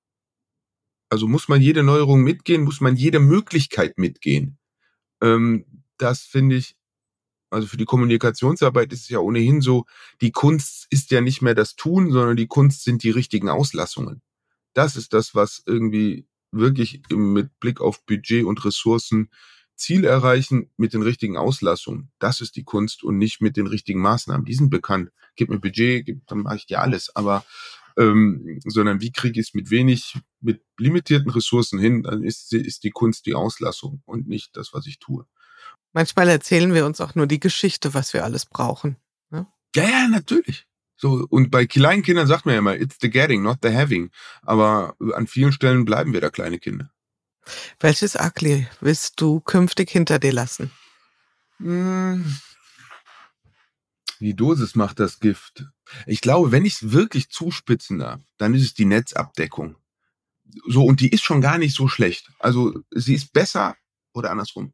also 1.10 1.28
muss 1.28 1.49
man 1.49 1.60
jede 1.60 1.84
Neuerung 1.84 2.24
mitgehen, 2.24 2.64
muss 2.64 2.80
man 2.80 2.95
jede 2.95 3.20
Möglichkeit 3.20 3.98
mitgehen. 3.98 4.57
Ähm, 5.22 5.84
das 5.98 6.22
finde 6.22 6.56
ich, 6.56 6.78
also 7.49 7.68
für 7.68 7.76
die 7.76 7.86
Kommunikationsarbeit 7.86 8.94
ist 8.94 9.02
es 9.02 9.10
ja 9.10 9.20
ohnehin 9.20 9.60
so, 9.60 9.88
die 10.22 10.32
Kunst 10.32 10.88
ist 10.90 11.11
ja 11.11 11.20
nicht 11.20 11.41
mehr 11.41 11.56
das 11.56 11.76
Tun, 11.76 12.14
sondern 12.14 12.38
die 12.38 12.48
Kunst 12.48 12.86
sind 12.86 13.03
die 13.03 13.10
richtigen 13.10 13.49
Auslassungen. 13.49 14.22
Das 14.74 14.95
ist 14.95 15.11
das, 15.11 15.36
was 15.36 15.61
irgendwie 15.66 16.28
wirklich 16.51 17.01
mit 17.09 17.59
Blick 17.59 17.81
auf 17.81 18.05
Budget 18.05 18.45
und 18.45 18.63
Ressourcen 18.65 19.30
Ziel 19.76 20.03
erreichen 20.03 20.69
mit 20.77 20.93
den 20.93 21.01
richtigen 21.01 21.38
Auslassungen. 21.38 22.11
Das 22.19 22.41
ist 22.41 22.55
die 22.57 22.63
Kunst 22.63 23.03
und 23.03 23.17
nicht 23.17 23.41
mit 23.41 23.55
den 23.55 23.67
richtigen 23.67 24.01
Maßnahmen. 24.01 24.45
Die 24.45 24.53
sind 24.53 24.69
bekannt. 24.69 25.09
Gib 25.35 25.49
mir 25.49 25.59
Budget, 25.59 26.05
gib, 26.05 26.27
dann 26.27 26.39
mache 26.39 26.57
ich 26.57 26.65
dir 26.65 26.81
alles. 26.81 27.15
Aber 27.15 27.45
ähm, 27.97 28.59
sondern 28.65 29.01
wie 29.01 29.11
kriege 29.11 29.39
ich 29.39 29.47
es 29.47 29.53
mit 29.53 29.71
wenig, 29.71 30.17
mit 30.41 30.61
limitierten 30.77 31.30
Ressourcen 31.31 31.80
hin, 31.80 32.03
dann 32.03 32.23
ist, 32.23 32.53
ist 32.53 32.84
die 32.84 32.91
Kunst 32.91 33.26
die 33.26 33.34
Auslassung 33.34 34.01
und 34.05 34.27
nicht 34.27 34.55
das, 34.55 34.73
was 34.73 34.85
ich 34.85 34.99
tue. 34.99 35.26
Manchmal 35.91 36.30
erzählen 36.30 36.73
wir 36.73 36.85
uns 36.85 37.01
auch 37.01 37.15
nur 37.15 37.27
die 37.27 37.39
Geschichte, 37.39 37.93
was 37.93 38.13
wir 38.13 38.23
alles 38.23 38.45
brauchen. 38.45 38.97
Ne? 39.31 39.47
Ja, 39.76 39.84
ja, 39.84 40.07
natürlich. 40.07 40.65
So, 41.01 41.26
und 41.30 41.49
bei 41.49 41.65
kleinen 41.65 42.03
Kindern 42.03 42.27
sagt 42.27 42.45
man 42.45 42.55
ja 42.55 42.59
immer, 42.59 42.76
it's 42.76 42.97
the 42.99 43.09
getting, 43.09 43.41
not 43.41 43.59
the 43.63 43.69
having. 43.69 44.11
Aber 44.41 44.97
an 45.13 45.27
vielen 45.27 45.53
Stellen 45.53 45.85
bleiben 45.85 46.11
wir 46.11 46.19
da 46.19 46.30
kleine 46.30 46.59
Kinder. 46.59 46.91
Welches 47.80 48.17
Ugly 48.17 48.67
willst 48.81 49.21
du 49.21 49.39
künftig 49.39 49.89
hinter 49.89 50.19
dir 50.19 50.34
lassen? 50.34 50.71
Hm. 51.59 52.38
Die 54.19 54.35
Dosis 54.35 54.76
macht 54.76 54.99
das 54.99 55.21
Gift. 55.21 55.63
Ich 56.05 56.19
glaube, 56.19 56.51
wenn 56.51 56.65
ich 56.65 56.73
es 56.73 56.91
wirklich 56.91 57.30
zuspitzen 57.30 57.99
darf, 57.99 58.21
dann 58.38 58.53
ist 58.53 58.63
es 58.63 58.73
die 58.73 58.84
Netzabdeckung. 58.84 59.77
So, 60.67 60.84
und 60.84 60.99
die 60.99 61.09
ist 61.09 61.23
schon 61.23 61.39
gar 61.39 61.57
nicht 61.57 61.76
so 61.76 61.88
schlecht. 61.88 62.30
Also, 62.39 62.77
sie 62.91 63.15
ist 63.15 63.31
besser 63.31 63.77
oder 64.13 64.31
andersrum. 64.31 64.73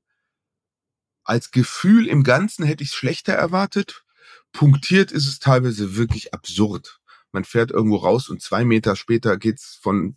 Als 1.24 1.52
Gefühl 1.52 2.08
im 2.08 2.24
Ganzen 2.24 2.66
hätte 2.66 2.84
ich 2.84 2.90
es 2.90 2.96
schlechter 2.96 3.34
erwartet. 3.34 4.05
Punktiert 4.56 5.12
ist 5.12 5.28
es 5.28 5.40
teilweise 5.40 5.98
wirklich 5.98 6.34
absurd. 6.34 7.02
Man 7.34 7.44
fährt 7.44 7.72
irgendwo 7.72 7.98
raus 7.98 8.30
und 8.30 8.42
zwei 8.42 8.64
Meter 8.64 8.96
später 8.96 9.36
geht's 9.38 9.78
von 9.82 10.16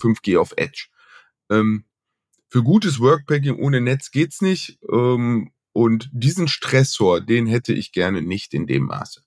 5G 0.00 0.40
auf 0.40 0.54
Edge. 0.56 0.88
Ähm, 1.50 1.84
für 2.48 2.64
gutes 2.64 2.98
Workpacking 2.98 3.56
ohne 3.56 3.80
Netz 3.80 4.10
geht's 4.10 4.42
nicht. 4.42 4.80
Ähm, 4.90 5.52
und 5.72 6.10
diesen 6.12 6.48
Stressor, 6.48 7.20
den 7.20 7.46
hätte 7.46 7.72
ich 7.74 7.92
gerne 7.92 8.22
nicht 8.22 8.54
in 8.54 8.66
dem 8.66 8.86
Maße. 8.86 9.22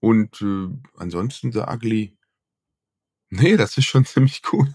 Und 0.00 0.42
äh, 0.42 0.68
ansonsten 0.98 1.50
The 1.50 1.60
Ugly, 1.60 2.18
nee, 3.30 3.56
das 3.56 3.76
ist 3.78 3.86
schon 3.86 4.04
ziemlich 4.04 4.42
cool. 4.52 4.72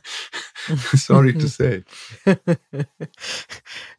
Sorry 0.94 1.38
to 1.38 1.48
say. 1.48 1.84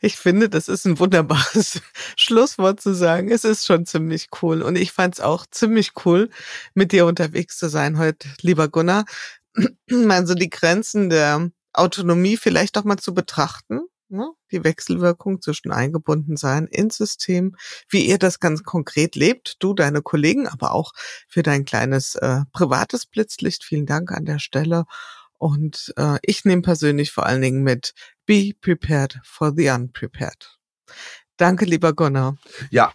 Ich 0.00 0.16
finde, 0.16 0.48
das 0.48 0.68
ist 0.68 0.84
ein 0.86 0.98
wunderbares 0.98 1.80
Schlusswort 2.16 2.80
zu 2.80 2.94
sagen. 2.94 3.30
Es 3.30 3.44
ist 3.44 3.66
schon 3.66 3.86
ziemlich 3.86 4.28
cool. 4.42 4.62
Und 4.62 4.76
ich 4.76 4.92
fand 4.92 5.14
es 5.14 5.20
auch 5.20 5.46
ziemlich 5.50 5.92
cool, 6.04 6.30
mit 6.74 6.92
dir 6.92 7.06
unterwegs 7.06 7.58
zu 7.58 7.68
sein 7.68 7.98
heute, 7.98 8.28
lieber 8.40 8.68
Gunnar. 8.68 9.04
Also 10.08 10.34
die 10.34 10.50
Grenzen 10.50 11.08
der 11.08 11.50
Autonomie 11.72 12.36
vielleicht 12.36 12.76
auch 12.76 12.84
mal 12.84 12.98
zu 12.98 13.14
betrachten. 13.14 13.80
Ne? 14.08 14.30
Die 14.52 14.62
Wechselwirkung 14.62 15.42
zwischen 15.42 15.72
eingebunden 15.72 16.36
sein 16.36 16.66
ins 16.66 16.96
System, 16.96 17.56
wie 17.88 18.06
ihr 18.06 18.18
das 18.18 18.38
ganz 18.38 18.62
konkret 18.62 19.16
lebt, 19.16 19.56
du, 19.58 19.74
deine 19.74 20.00
Kollegen, 20.00 20.46
aber 20.46 20.72
auch 20.72 20.92
für 21.28 21.42
dein 21.42 21.64
kleines 21.64 22.14
äh, 22.14 22.42
privates 22.52 23.06
Blitzlicht. 23.06 23.64
Vielen 23.64 23.86
Dank 23.86 24.12
an 24.12 24.24
der 24.24 24.38
Stelle. 24.38 24.84
Und 25.38 25.92
äh, 25.96 26.18
ich 26.22 26.44
nehme 26.44 26.62
persönlich 26.62 27.10
vor 27.12 27.26
allen 27.26 27.42
Dingen 27.42 27.62
mit 27.62 27.94
Be 28.26 28.52
prepared 28.60 29.18
for 29.24 29.52
the 29.54 29.70
unprepared. 29.70 30.58
Danke, 31.36 31.64
lieber 31.64 31.92
Gunnar. 31.92 32.36
Ja, 32.70 32.94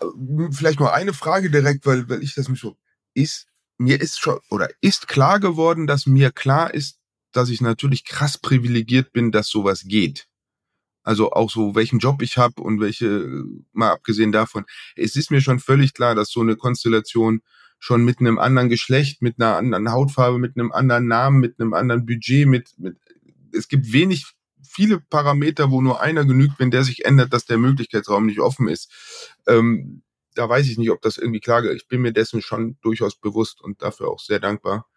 vielleicht 0.52 0.80
noch 0.80 0.92
eine 0.92 1.14
Frage 1.14 1.52
direkt, 1.52 1.86
weil, 1.86 2.10
weil 2.10 2.24
ich 2.24 2.34
das 2.34 2.48
mich 2.48 2.60
so 2.60 2.78
ist, 3.14 3.48
mir 3.78 4.00
ist 4.00 4.20
schon 4.20 4.40
oder 4.50 4.70
ist 4.80 5.08
klar 5.08 5.40
geworden, 5.40 5.88
dass 5.88 6.06
mir 6.06 6.32
klar 6.32 6.74
ist, 6.74 7.00
dass 7.32 7.50
ich 7.50 7.62
natürlich 7.62 8.06
krass 8.06 8.38
privilegiert 8.38 9.12
bin, 9.12 9.32
dass 9.32 9.48
sowas 9.48 9.84
geht. 9.86 10.28
Also 11.04 11.32
auch 11.32 11.50
so, 11.50 11.76
welchen 11.76 12.00
Job 12.00 12.22
ich 12.22 12.38
habe 12.38 12.62
und 12.62 12.80
welche, 12.80 13.44
mal 13.74 13.92
abgesehen 13.92 14.32
davon, 14.32 14.66
es 14.96 15.16
ist 15.16 15.32
mir 15.32 15.42
schon 15.42 15.60
völlig 15.60 15.94
klar, 15.94 16.16
dass 16.16 16.30
so 16.30 16.42
eine 16.42 16.56
Konstellation 16.56 17.42
schon 17.80 18.06
mit 18.06 18.20
einem 18.20 18.38
anderen 18.38 18.70
Geschlecht, 18.70 19.22
mit 19.24 19.40
einer 19.40 19.58
anderen 19.58 19.92
Hautfarbe, 19.92 20.38
mit 20.38 20.56
einem 20.56 20.72
anderen 20.72 21.08
Namen, 21.08 21.40
mit 21.40 21.60
einem 21.60 21.74
anderen 21.74 22.06
Budget, 22.06 22.48
mit, 22.48 22.70
mit 22.78 22.98
es 23.54 23.68
gibt 23.68 23.92
wenig, 23.92 24.26
viele 24.64 25.00
Parameter, 25.00 25.72
wo 25.72 25.82
nur 25.82 26.02
einer 26.02 26.24
genügt, 26.24 26.60
wenn 26.60 26.72
der 26.72 26.84
sich 26.84 27.06
ändert, 27.06 27.34
dass 27.34 27.46
der 27.46 27.58
Möglichkeitsraum 27.58 28.26
nicht 28.26 28.40
offen 28.40 28.68
ist. 28.68 28.90
Ähm, 29.48 30.04
da 30.36 30.48
weiß 30.48 30.68
ich 30.70 30.78
nicht, 30.78 30.92
ob 30.92 31.02
das 31.02 31.18
irgendwie 31.18 31.42
klar 31.42 31.64
ist. 31.64 31.82
Ich 31.82 31.88
bin 31.88 32.02
mir 32.02 32.14
dessen 32.14 32.42
schon 32.42 32.78
durchaus 32.82 33.16
bewusst 33.16 33.62
und 33.62 33.82
dafür 33.82 34.10
auch 34.10 34.20
sehr 34.20 34.40
dankbar. 34.40 34.88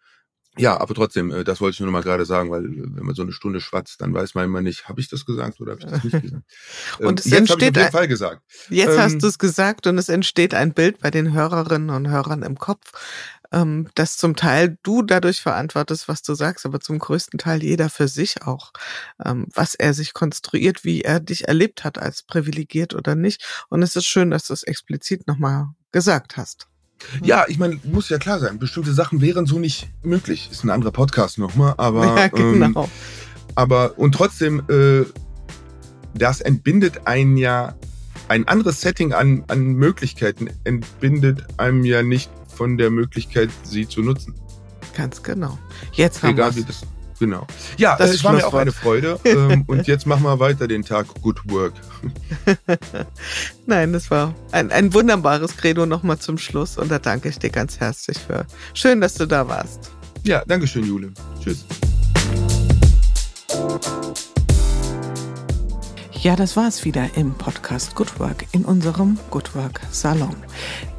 Ja, 0.57 0.79
aber 0.79 0.93
trotzdem, 0.93 1.31
äh, 1.31 1.43
das 1.43 1.61
wollte 1.61 1.75
ich 1.75 1.79
nur 1.79 1.87
noch 1.87 1.93
mal 1.93 2.03
gerade 2.03 2.25
sagen, 2.25 2.49
weil 2.51 2.65
äh, 2.65 2.83
wenn 2.95 3.05
man 3.05 3.15
so 3.15 3.21
eine 3.21 3.31
Stunde 3.31 3.59
schwatzt, 3.61 4.01
dann 4.01 4.13
weiß 4.13 4.35
man 4.35 4.45
immer 4.45 4.61
nicht, 4.61 4.87
habe 4.87 5.01
ich 5.01 5.09
das 5.09 5.25
gesagt 5.25 5.59
oder 5.59 5.73
habe 5.73 5.81
ich 5.81 5.87
das 5.87 6.03
nicht 6.03 6.21
gesagt. 6.21 6.43
und 6.99 7.19
es 7.19 7.25
ähm, 7.25 7.31
jetzt 7.31 7.39
entsteht 7.51 7.77
auf 7.77 7.83
jeden 7.83 7.91
Fall 7.91 8.07
gesagt. 8.07 8.41
Jetzt 8.69 8.93
ähm, 8.93 8.99
hast 8.99 9.23
du 9.23 9.27
es 9.27 9.39
gesagt 9.39 9.87
und 9.87 9.97
es 9.97 10.09
entsteht 10.09 10.53
ein 10.53 10.73
Bild 10.73 10.99
bei 10.99 11.11
den 11.11 11.33
Hörerinnen 11.33 11.89
und 11.89 12.09
Hörern 12.09 12.43
im 12.43 12.57
Kopf, 12.57 12.91
ähm, 13.51 13.89
das 13.95 14.17
zum 14.17 14.35
Teil 14.35 14.77
du 14.83 15.01
dadurch 15.01 15.41
verantwortest, 15.41 16.07
was 16.07 16.21
du 16.21 16.33
sagst, 16.33 16.65
aber 16.65 16.79
zum 16.79 16.99
größten 16.99 17.39
Teil 17.39 17.63
jeder 17.63 17.89
für 17.89 18.07
sich 18.07 18.41
auch, 18.43 18.71
ähm, 19.23 19.47
was 19.53 19.75
er 19.75 19.93
sich 19.93 20.13
konstruiert, 20.13 20.83
wie 20.83 21.01
er 21.01 21.19
dich 21.19 21.47
erlebt 21.47 21.83
hat 21.83 21.97
als 21.97 22.23
privilegiert 22.23 22.93
oder 22.93 23.15
nicht. 23.15 23.65
Und 23.69 23.81
es 23.81 23.95
ist 23.95 24.05
schön, 24.05 24.31
dass 24.31 24.47
du 24.47 24.53
es 24.53 24.63
explizit 24.63 25.27
nochmal 25.27 25.67
gesagt 25.91 26.37
hast. 26.37 26.67
Ja, 27.21 27.45
ich 27.47 27.59
meine, 27.59 27.79
muss 27.83 28.09
ja 28.09 28.17
klar 28.17 28.39
sein, 28.39 28.59
bestimmte 28.59 28.93
Sachen 28.93 29.21
wären 29.21 29.45
so 29.45 29.59
nicht 29.59 29.89
möglich. 30.03 30.49
Ist 30.51 30.63
ein 30.63 30.69
anderer 30.69 30.91
Podcast 30.91 31.37
nochmal, 31.37 31.73
aber. 31.77 32.05
Ja, 32.15 32.27
genau. 32.27 32.83
Ähm, 32.83 32.89
aber 33.55 33.97
und 33.97 34.13
trotzdem, 34.13 34.63
äh, 34.69 35.05
das 36.13 36.41
entbindet 36.41 37.07
einen 37.07 37.37
ja, 37.37 37.75
ein 38.27 38.47
anderes 38.47 38.81
Setting 38.81 39.13
an, 39.13 39.43
an 39.47 39.73
Möglichkeiten 39.73 40.49
entbindet 40.63 41.45
einem 41.57 41.85
ja 41.85 42.01
nicht 42.01 42.31
von 42.47 42.77
der 42.77 42.89
Möglichkeit, 42.89 43.49
sie 43.63 43.87
zu 43.87 44.01
nutzen. 44.01 44.33
Ganz 44.95 45.21
genau. 45.21 45.59
Jetzt 45.93 46.23
haben 46.23 46.37
wie 46.37 46.63
das, 46.63 46.81
Genau. 47.19 47.47
Ja, 47.77 47.95
das, 47.97 48.11
das 48.11 48.23
war 48.23 48.33
mir 48.33 48.45
auch 48.45 48.53
eine 48.53 48.71
Freude. 48.71 49.19
ähm, 49.25 49.63
und 49.67 49.87
jetzt 49.87 50.05
machen 50.05 50.23
wir 50.23 50.39
weiter 50.39 50.67
den 50.67 50.83
Tag 50.83 51.07
Good 51.21 51.39
Work. 51.45 51.73
Nein, 53.65 53.93
das 53.93 54.11
war 54.11 54.33
ein, 54.51 54.71
ein 54.71 54.93
wunderbares 54.93 55.55
Credo 55.55 55.85
nochmal 55.85 56.19
zum 56.19 56.37
Schluss. 56.37 56.77
Und 56.77 56.91
da 56.91 56.99
danke 56.99 57.29
ich 57.29 57.39
dir 57.39 57.49
ganz 57.49 57.79
herzlich 57.79 58.17
für. 58.17 58.45
Schön, 58.73 59.01
dass 59.01 59.15
du 59.15 59.25
da 59.25 59.47
warst. 59.47 59.91
Ja, 60.23 60.43
danke 60.45 60.67
schön, 60.67 60.85
Jule. 60.85 61.11
Tschüss. 61.41 61.65
Ja, 66.25 66.35
das 66.35 66.57
war 66.57 66.67
es 66.67 66.83
wieder 66.83 67.07
im 67.15 67.35
Podcast 67.35 67.95
Good 67.95 68.19
Work 68.19 68.47
in 68.51 68.65
unserem 68.65 69.19
Good 69.29 69.55
Work 69.55 69.81
Salon. 69.91 70.35